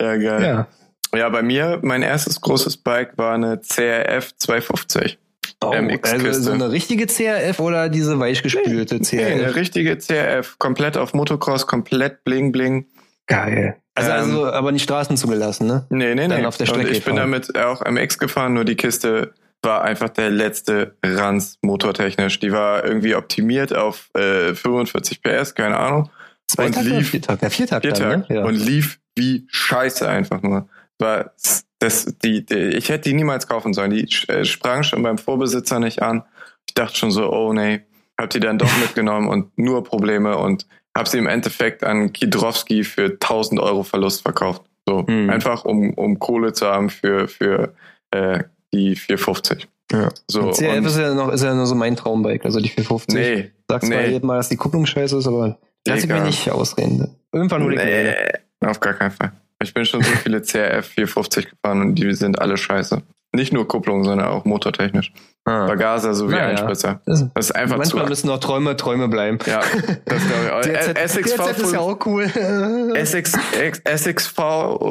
ja, 0.01 0.17
geil. 0.17 0.43
Ja. 0.43 0.69
ja, 1.15 1.29
bei 1.29 1.43
mir, 1.43 1.81
mein 1.83 2.03
erstes 2.03 2.41
großes 2.41 2.79
Bike 2.79 3.19
war 3.19 3.35
eine 3.35 3.61
CRF 3.61 4.35
250. 4.39 5.19
Oh, 5.61 5.73
also 6.03 6.41
so 6.41 6.53
eine 6.53 6.71
richtige 6.71 7.07
CRF 7.07 7.59
oder 7.59 7.89
diese 7.89 8.19
weichgespülte 8.19 8.95
nee, 8.97 9.01
CRF? 9.01 9.13
Nee, 9.13 9.25
eine 9.25 9.55
richtige 9.57 9.99
CRF. 9.99 10.59
Komplett 10.59 10.97
auf 10.97 11.15
Motocross, 11.15 11.67
komplett 11.67 12.25
bling 12.25 12.53
bling. 12.53 12.87
Geil. 13.29 13.77
Also, 13.95 14.11
also 14.11 14.31
ähm, 14.31 14.37
also 14.39 14.53
aber 14.53 14.73
nicht 14.73 14.83
Straßen 14.83 15.17
zugelassen, 15.17 15.67
ne? 15.67 15.87
Nee, 15.91 16.15
nee, 16.15 16.29
Dann 16.29 16.41
nee. 16.41 16.47
Auf 16.47 16.57
der 16.57 16.67
Strecke 16.67 16.89
Und 16.89 16.97
ich 16.97 17.05
fahren. 17.05 17.15
bin 17.15 17.33
damit 17.33 17.57
auch 17.57 17.85
MX 17.85 18.19
gefahren, 18.19 18.55
nur 18.55 18.65
die 18.65 18.77
Kiste 18.77 19.35
war 19.63 19.83
einfach 19.83 20.09
der 20.09 20.31
letzte 20.31 20.97
Ranz 21.05 21.59
motortechnisch. 21.63 22.39
Die 22.41 22.53
war 22.53 22.85
irgendwie 22.85 23.15
optimiert 23.15 23.75
auf 23.75 24.09
äh, 24.15 24.55
45 24.55 25.23
PS, 25.23 25.55
keine 25.55 25.77
Ahnung. 25.79 26.11
Zwei 26.47 26.67
und 26.67 26.75
Tag 26.75 26.85
lief, 26.85 27.11
vier 27.11 27.23
Tag, 27.23 27.43
ja, 27.43 27.51
vier 27.51 27.67
Tag, 27.67 27.83
vier 27.83 27.95
Tag 27.95 28.31
ne? 28.31 28.37
ja. 28.37 28.45
und 28.45 28.55
lief 28.55 28.99
wie 29.17 29.47
Scheiße 29.51 30.09
einfach 30.09 30.43
nur. 30.43 30.69
War 30.99 31.33
das, 31.79 32.17
die, 32.25 32.47
die, 32.47 32.55
ich 32.55 32.89
hätte 32.89 33.09
die 33.09 33.15
niemals 33.15 33.47
kaufen 33.47 33.75
sollen. 33.75 33.91
Die 33.91 34.09
äh, 34.29 34.45
sprang 34.45 34.83
schon 34.83 35.03
beim 35.03 35.19
Vorbesitzer 35.19 35.81
nicht 35.81 36.03
an. 36.03 36.23
Ich 36.67 36.75
dachte 36.75 36.97
schon 36.97 37.11
so, 37.11 37.31
oh 37.31 37.53
nee, 37.53 37.83
hab 38.19 38.31
die 38.31 38.41
dann 38.41 38.59
doch 38.59 38.75
mitgenommen 38.81 39.29
und 39.29 39.57
nur 39.59 39.85
Probleme 39.85 40.39
und 40.39 40.67
hab 40.99 41.09
sie 41.09 41.19
im 41.19 41.27
Endeffekt 41.27 41.85
an 41.85 42.13
Kidrowski 42.13 42.85
für 42.85 43.13
1000 43.13 43.61
Euro 43.61 43.83
Verlust 43.83 44.23
verkauft. 44.23 44.63
So 44.87 45.07
hm. 45.07 45.31
einfach 45.31 45.65
um, 45.65 45.93
um 45.95 46.19
Kohle 46.19 46.53
zu 46.53 46.67
haben 46.67 46.91
für 46.91 47.29
für 47.29 47.75
äh, 48.11 48.45
die 48.73 48.97
450. 48.97 49.69
Ja. 49.93 50.11
So, 50.27 50.43
und 50.43 50.57
CRF 50.57 50.87
ist 50.87 50.99
ja 50.99 51.15
noch 51.15 51.33
ist 51.33 51.43
ja 51.43 51.55
nur 51.55 51.67
so 51.67 51.75
mein 51.75 51.97
Traumbike, 51.97 52.45
also 52.45 52.61
die 52.61 52.69
450. 52.69 53.15
Nee. 53.15 53.51
Sagst 53.69 53.89
nee. 53.89 53.95
zwar 53.95 54.07
jedem 54.07 54.27
Mal, 54.27 54.37
dass 54.37 54.49
die 54.49 54.57
Kupplung 54.57 54.87
scheiße 54.87 55.19
ist, 55.19 55.27
aber 55.27 55.59
lass 55.87 56.05
ich 56.05 56.09
mir 56.09 56.23
nicht 56.23 56.51
ausreden. 56.51 57.15
Irgendwann 57.33 57.63
nur 57.63 57.71
die 57.71 57.77
nee, 57.77 58.15
Auf 58.61 58.81
gar 58.81 58.95
keinen 58.95 59.11
Fall. 59.11 59.33
Ich 59.63 59.75
bin 59.75 59.85
schon 59.85 60.03
so 60.03 60.11
viele 60.11 60.41
CRF 60.41 60.87
450 60.87 61.51
gefahren 61.51 61.81
und 61.81 61.95
die 61.97 62.13
sind 62.15 62.41
alle 62.41 62.57
scheiße. 62.57 63.03
Nicht 63.33 63.53
nur 63.53 63.69
Kupplung, 63.69 64.05
sondern 64.05 64.27
auch 64.27 64.45
motortechnisch. 64.45 65.13
Ah. 65.45 65.67
Vergaser 65.67 66.15
sowie 66.15 66.33
naja. 66.33 66.47
Einspritzer. 66.47 67.01
Das, 67.05 67.21
ist 67.21 67.55
einfach 67.55 67.77
Manchmal 67.77 68.05
zu 68.05 68.09
müssen 68.09 68.27
noch 68.29 68.39
Träume 68.39 68.77
Träume 68.77 69.09
bleiben. 69.09 69.39
Ja, 69.47 69.61
das 70.07 70.23
glaube 70.27 70.61
ich. 70.63 71.11
SXV 71.11 71.37
DZ 71.37 71.59
ist 71.63 71.73
ja 71.73 71.81
auch 71.81 71.99
cool. 72.07 72.25
SX, 72.95 73.33
SXV 73.85 74.39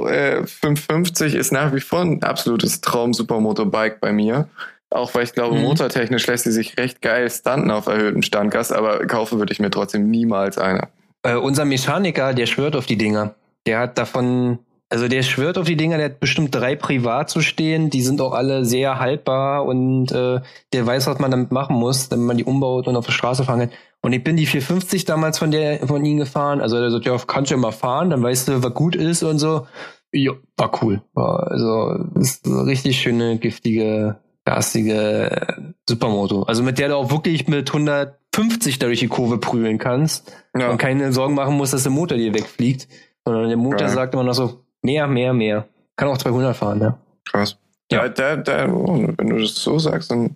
äh, 0.07 0.45
550 0.45 1.35
ist 1.35 1.51
nach 1.51 1.73
wie 1.73 1.80
vor 1.80 2.01
ein 2.01 2.23
absolutes 2.23 2.81
Traum-Supermotorbike 2.81 3.99
bei 3.99 4.11
mir. 4.11 4.47
Auch 4.89 5.14
weil 5.15 5.23
ich 5.23 5.34
glaube, 5.34 5.55
mhm. 5.55 5.64
motortechnisch 5.64 6.27
lässt 6.27 6.45
sie 6.45 6.51
sich 6.51 6.77
recht 6.77 7.01
geil 7.01 7.30
stunten 7.30 7.72
auf 7.72 7.88
erhöhtem 7.88 8.22
Standgas, 8.22 8.72
aber 8.72 9.05
kaufen 9.05 9.39
würde 9.39 9.51
ich 9.51 9.59
mir 9.59 9.69
trotzdem 9.69 10.09
niemals 10.09 10.57
eine. 10.57 10.88
Äh, 11.23 11.35
unser 11.35 11.65
Mechaniker, 11.65 12.34
der 12.34 12.45
schwört 12.45 12.76
auf 12.76 12.85
die 12.85 12.97
Dinger. 12.97 13.35
Der 13.65 13.80
hat 13.80 13.97
davon, 13.97 14.59
also 14.89 15.07
der 15.07 15.22
schwört 15.22 15.57
auf 15.57 15.65
die 15.65 15.76
Dinger, 15.76 15.97
der 15.97 16.05
hat 16.05 16.19
bestimmt 16.19 16.55
drei 16.55 16.76
privat 16.76 17.30
zu 17.30 17.41
stehen, 17.41 17.89
die 17.89 18.01
sind 18.01 18.22
auch 18.22 18.34
alle 18.34 18.64
sehr 18.64 18.99
haltbar 18.99 19.65
und 19.65 20.11
äh, 20.11 20.39
der 20.72 20.85
weiß, 20.85 21.07
was 21.07 21.19
man 21.19 21.31
damit 21.31 21.51
machen 21.51 21.76
muss, 21.76 22.09
wenn 22.09 22.23
man 22.23 22.38
die 22.38 22.45
umbaut 22.45 22.88
und 22.88 22.95
auf 22.95 23.05
der 23.05 23.11
Straße 23.11 23.43
fahren 23.43 23.59
kann. 23.59 23.72
Und 24.01 24.14
ich 24.14 24.23
bin 24.23 24.38
die 24.38 24.45
450 24.45 25.05
damals 25.05 25.39
von 25.39 25.51
der 25.51 25.85
von 25.85 26.05
ihm 26.05 26.18
gefahren. 26.18 26.61
Also 26.61 26.80
der 26.80 26.91
sagt, 26.91 27.05
ja, 27.05 27.18
kannst 27.18 27.51
du 27.51 27.55
ja 27.55 27.59
mal 27.59 27.72
fahren, 27.72 28.11
dann 28.11 28.23
weißt 28.23 28.47
du, 28.47 28.64
was 28.64 28.73
gut 28.73 28.95
ist 28.95 29.23
und 29.23 29.39
so. 29.39 29.68
Ja, 30.14 30.31
war 30.55 30.72
cool. 30.81 31.01
War, 31.14 31.51
also 31.51 32.05
ist 32.15 32.45
eine 32.45 32.65
richtig 32.65 33.01
schöne, 33.01 33.38
giftige, 33.38 34.18
garstige 34.45 35.73
Supermoto. 35.88 36.43
Also 36.43 36.64
mit 36.64 36.80
der 36.80 36.89
du 36.89 36.95
auch 36.95 37.11
wirklich 37.11 37.49
mit 37.49 37.68
150 37.69 38.80
da 38.80 38.85
durch 38.85 38.99
die 38.99 39.09
Kurve 39.09 39.38
prügeln 39.38 39.80
kannst 39.80 40.31
ja. 40.57 40.69
und 40.69 40.77
keine 40.77 41.11
Sorgen 41.11 41.35
machen 41.35 41.57
musst, 41.57 41.73
dass 41.73 41.84
der 41.84 41.91
Motor 41.91 42.18
dir 42.18 42.34
wegfliegt. 42.34 42.88
Sondern 43.26 43.49
der 43.49 43.57
Motor 43.57 43.88
Geil. 43.88 43.89
sagt 43.89 44.14
immer 44.14 44.23
noch 44.23 44.34
so, 44.34 44.64
mehr, 44.82 45.08
mehr, 45.08 45.34
mehr. 45.34 45.68
Kann 45.95 46.10
auch 46.10 46.18
200 46.18 46.56
fahren, 46.56 46.82
ja. 46.82 46.98
Krass. 47.26 47.58
Ja, 47.91 48.10
da, 48.10 48.36
da, 48.36 48.68
oh, 48.68 49.08
wenn 49.18 49.30
du 49.30 49.40
das 49.40 49.56
so 49.56 49.80
sagst, 49.80 50.12
dann. 50.12 50.36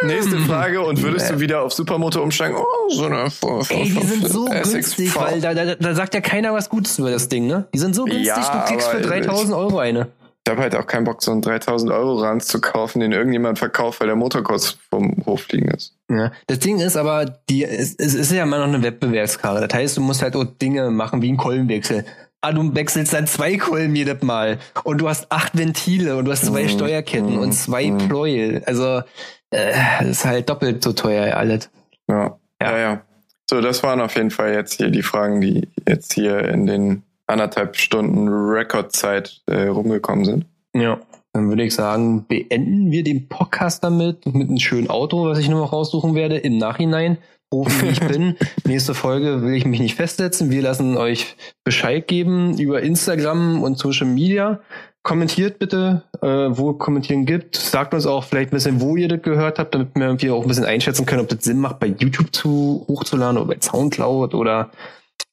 Nächste 0.05 0.39
Frage, 0.41 0.81
und 0.81 1.03
würdest 1.03 1.31
du 1.31 1.41
wieder 1.41 1.63
auf 1.63 1.73
Supermoto 1.73 2.23
umsteigen? 2.23 2.57
Oh, 2.57 2.89
so 2.89 3.07
eine 3.07 3.25
Ey, 3.69 3.85
die 3.85 4.07
sind 4.07 4.29
so 4.29 4.45
günstig, 4.45 5.17
weil 5.17 5.41
da, 5.41 5.55
da, 5.55 5.75
da 5.75 5.95
sagt 5.95 6.15
ja 6.15 6.21
keiner 6.21 6.53
was 6.55 6.69
Gutes 6.69 6.99
über 6.99 7.11
das 7.11 7.29
Ding, 7.29 7.47
ne? 7.47 7.67
Die 7.75 7.79
sind 7.79 7.95
so 7.95 8.05
günstig, 8.05 8.27
ja, 8.27 8.37
du 8.37 8.73
kriegst 8.73 8.89
für 8.89 9.01
3000 9.01 9.55
Euro 9.55 9.79
eine. 9.79 10.09
Ich 10.47 10.51
habe 10.51 10.63
halt 10.63 10.77
auch 10.77 10.87
keinen 10.87 11.05
Bock, 11.05 11.23
so 11.23 11.31
einen 11.31 11.43
3000 11.43 11.91
Euro 11.91 12.21
Ranz 12.21 12.47
zu 12.47 12.61
kaufen, 12.61 13.01
den 13.01 13.13
irgendjemand 13.13 13.59
verkauft, 13.59 14.01
weil 14.01 14.07
der 14.07 14.17
Motor 14.17 14.43
kurz 14.43 14.79
vom 14.89 15.15
Hof 15.27 15.43
fliegen 15.43 15.69
ist. 15.69 15.95
Ja, 16.11 16.33
das 16.47 16.61
Ding 16.61 16.79
ist 16.79 16.97
aber, 16.97 17.27
die, 17.51 17.65
es, 17.65 17.97
es 17.97 18.15
ist 18.15 18.33
ja 18.33 18.45
immer 18.45 18.59
noch 18.59 18.73
eine 18.73 18.83
Wettbewerbskarre. 18.83 19.67
Das 19.67 19.77
heißt, 19.77 19.99
du 19.99 20.01
musst 20.01 20.23
halt 20.23 20.37
auch 20.37 20.45
Dinge 20.45 20.91
machen 20.91 21.21
wie 21.21 21.31
ein 21.31 21.37
Kolbenwechsel. 21.37 22.07
Ah, 22.41 22.53
du 22.53 22.75
wechselst 22.75 23.13
dann 23.13 23.27
zwei 23.27 23.57
Kolben 23.57 23.97
jedes 23.97 24.23
Mal. 24.23 24.59
Und 24.85 25.01
du 25.01 25.09
hast 25.09 25.31
acht 25.33 25.59
Ventile 25.59 26.17
und 26.17 26.25
du 26.25 26.31
hast 26.31 26.47
zwei 26.47 26.65
mm, 26.65 26.69
Steuerketten 26.69 27.37
mm, 27.37 27.41
und 27.41 27.53
zwei 27.53 27.91
mm. 27.91 27.99
Pleuel. 27.99 28.63
Also, 28.67 29.03
äh, 29.51 29.73
das 30.01 30.09
ist 30.09 30.25
halt 30.25 30.49
doppelt 30.49 30.85
so 30.85 30.93
teuer 30.93 31.37
alles. 31.37 31.69
Ja. 32.09 32.39
ja, 32.63 32.71
ja, 32.71 32.79
ja. 32.79 33.03
So, 33.51 33.61
das 33.61 33.83
waren 33.83 34.01
auf 34.01 34.15
jeden 34.15 34.31
Fall 34.31 34.53
jetzt 34.53 34.75
hier 34.75 34.91
die 34.91 35.03
Fragen, 35.03 35.41
die 35.41 35.69
jetzt 35.89 36.13
hier 36.13 36.45
in 36.45 36.67
den 36.67 37.03
anderthalb 37.27 37.77
Stunden 37.77 38.29
Rekordzeit 38.29 39.43
äh, 39.47 39.67
rumgekommen 39.67 40.25
sind. 40.25 40.47
Ja. 40.75 41.01
Dann 41.33 41.49
würde 41.49 41.65
ich 41.65 41.75
sagen, 41.75 42.27
beenden 42.27 42.91
wir 42.91 43.05
den 43.05 43.29
Podcast 43.29 43.85
damit 43.85 44.27
mit 44.27 44.49
einem 44.49 44.59
schönen 44.59 44.91
Auto, 44.91 45.27
was 45.27 45.39
ich 45.39 45.49
nur 45.49 45.61
noch 45.61 45.73
raussuchen 45.73 46.15
werde 46.15 46.39
im 46.39 46.57
Nachhinein. 46.57 47.19
Profi 47.51 47.83
wie 47.83 47.89
ich 47.89 48.01
bin. 48.01 48.37
Nächste 48.65 48.95
Folge 48.95 49.43
will 49.43 49.55
ich 49.55 49.65
mich 49.65 49.81
nicht 49.81 49.95
festsetzen. 49.95 50.51
Wir 50.51 50.63
lassen 50.63 50.97
euch 50.97 51.37
Bescheid 51.65 52.07
geben 52.07 52.59
über 52.59 52.83
Instagram 52.83 53.63
und 53.63 53.79
Social 53.79 54.07
Media. 54.07 54.61
Kommentiert 55.03 55.59
bitte, 55.59 56.03
äh, 56.21 56.27
wo 56.27 56.75
kommentieren 56.75 57.25
gibt. 57.25 57.57
Sagt 57.57 57.95
uns 57.95 58.05
auch 58.07 58.25
vielleicht 58.25 58.53
ein 58.53 58.57
bisschen, 58.57 58.81
wo 58.81 58.97
ihr 58.97 59.09
das 59.09 59.23
gehört 59.23 59.59
habt, 59.59 59.75
damit 59.75 59.95
wir 59.95 60.07
irgendwie 60.07 60.31
auch 60.31 60.43
ein 60.43 60.49
bisschen 60.49 60.67
einschätzen 60.67 61.07
können, 61.07 61.23
ob 61.23 61.29
das 61.29 61.45
Sinn 61.45 61.59
macht, 61.59 61.79
bei 61.79 61.87
YouTube 61.87 62.35
zu 62.35 62.85
hochzuladen 62.89 63.39
oder 63.39 63.55
bei 63.55 63.61
Soundcloud 63.61 64.35
oder 64.35 64.71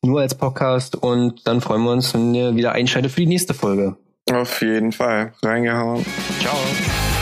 nur 0.06 0.22
als 0.22 0.36
Podcast 0.36 0.96
und 0.96 1.48
dann 1.48 1.62
freuen 1.62 1.84
wir 1.84 1.92
uns, 1.92 2.14
wenn 2.14 2.34
ihr 2.34 2.56
wieder 2.56 2.72
einschaltet 2.72 3.12
für 3.12 3.22
die 3.22 3.28
nächste 3.28 3.54
Folge. 3.54 3.98
Auf 4.32 4.62
jeden 4.62 4.92
Fall. 4.92 5.34
Reingehauen. 5.44 6.06
Ciao. 6.40 7.15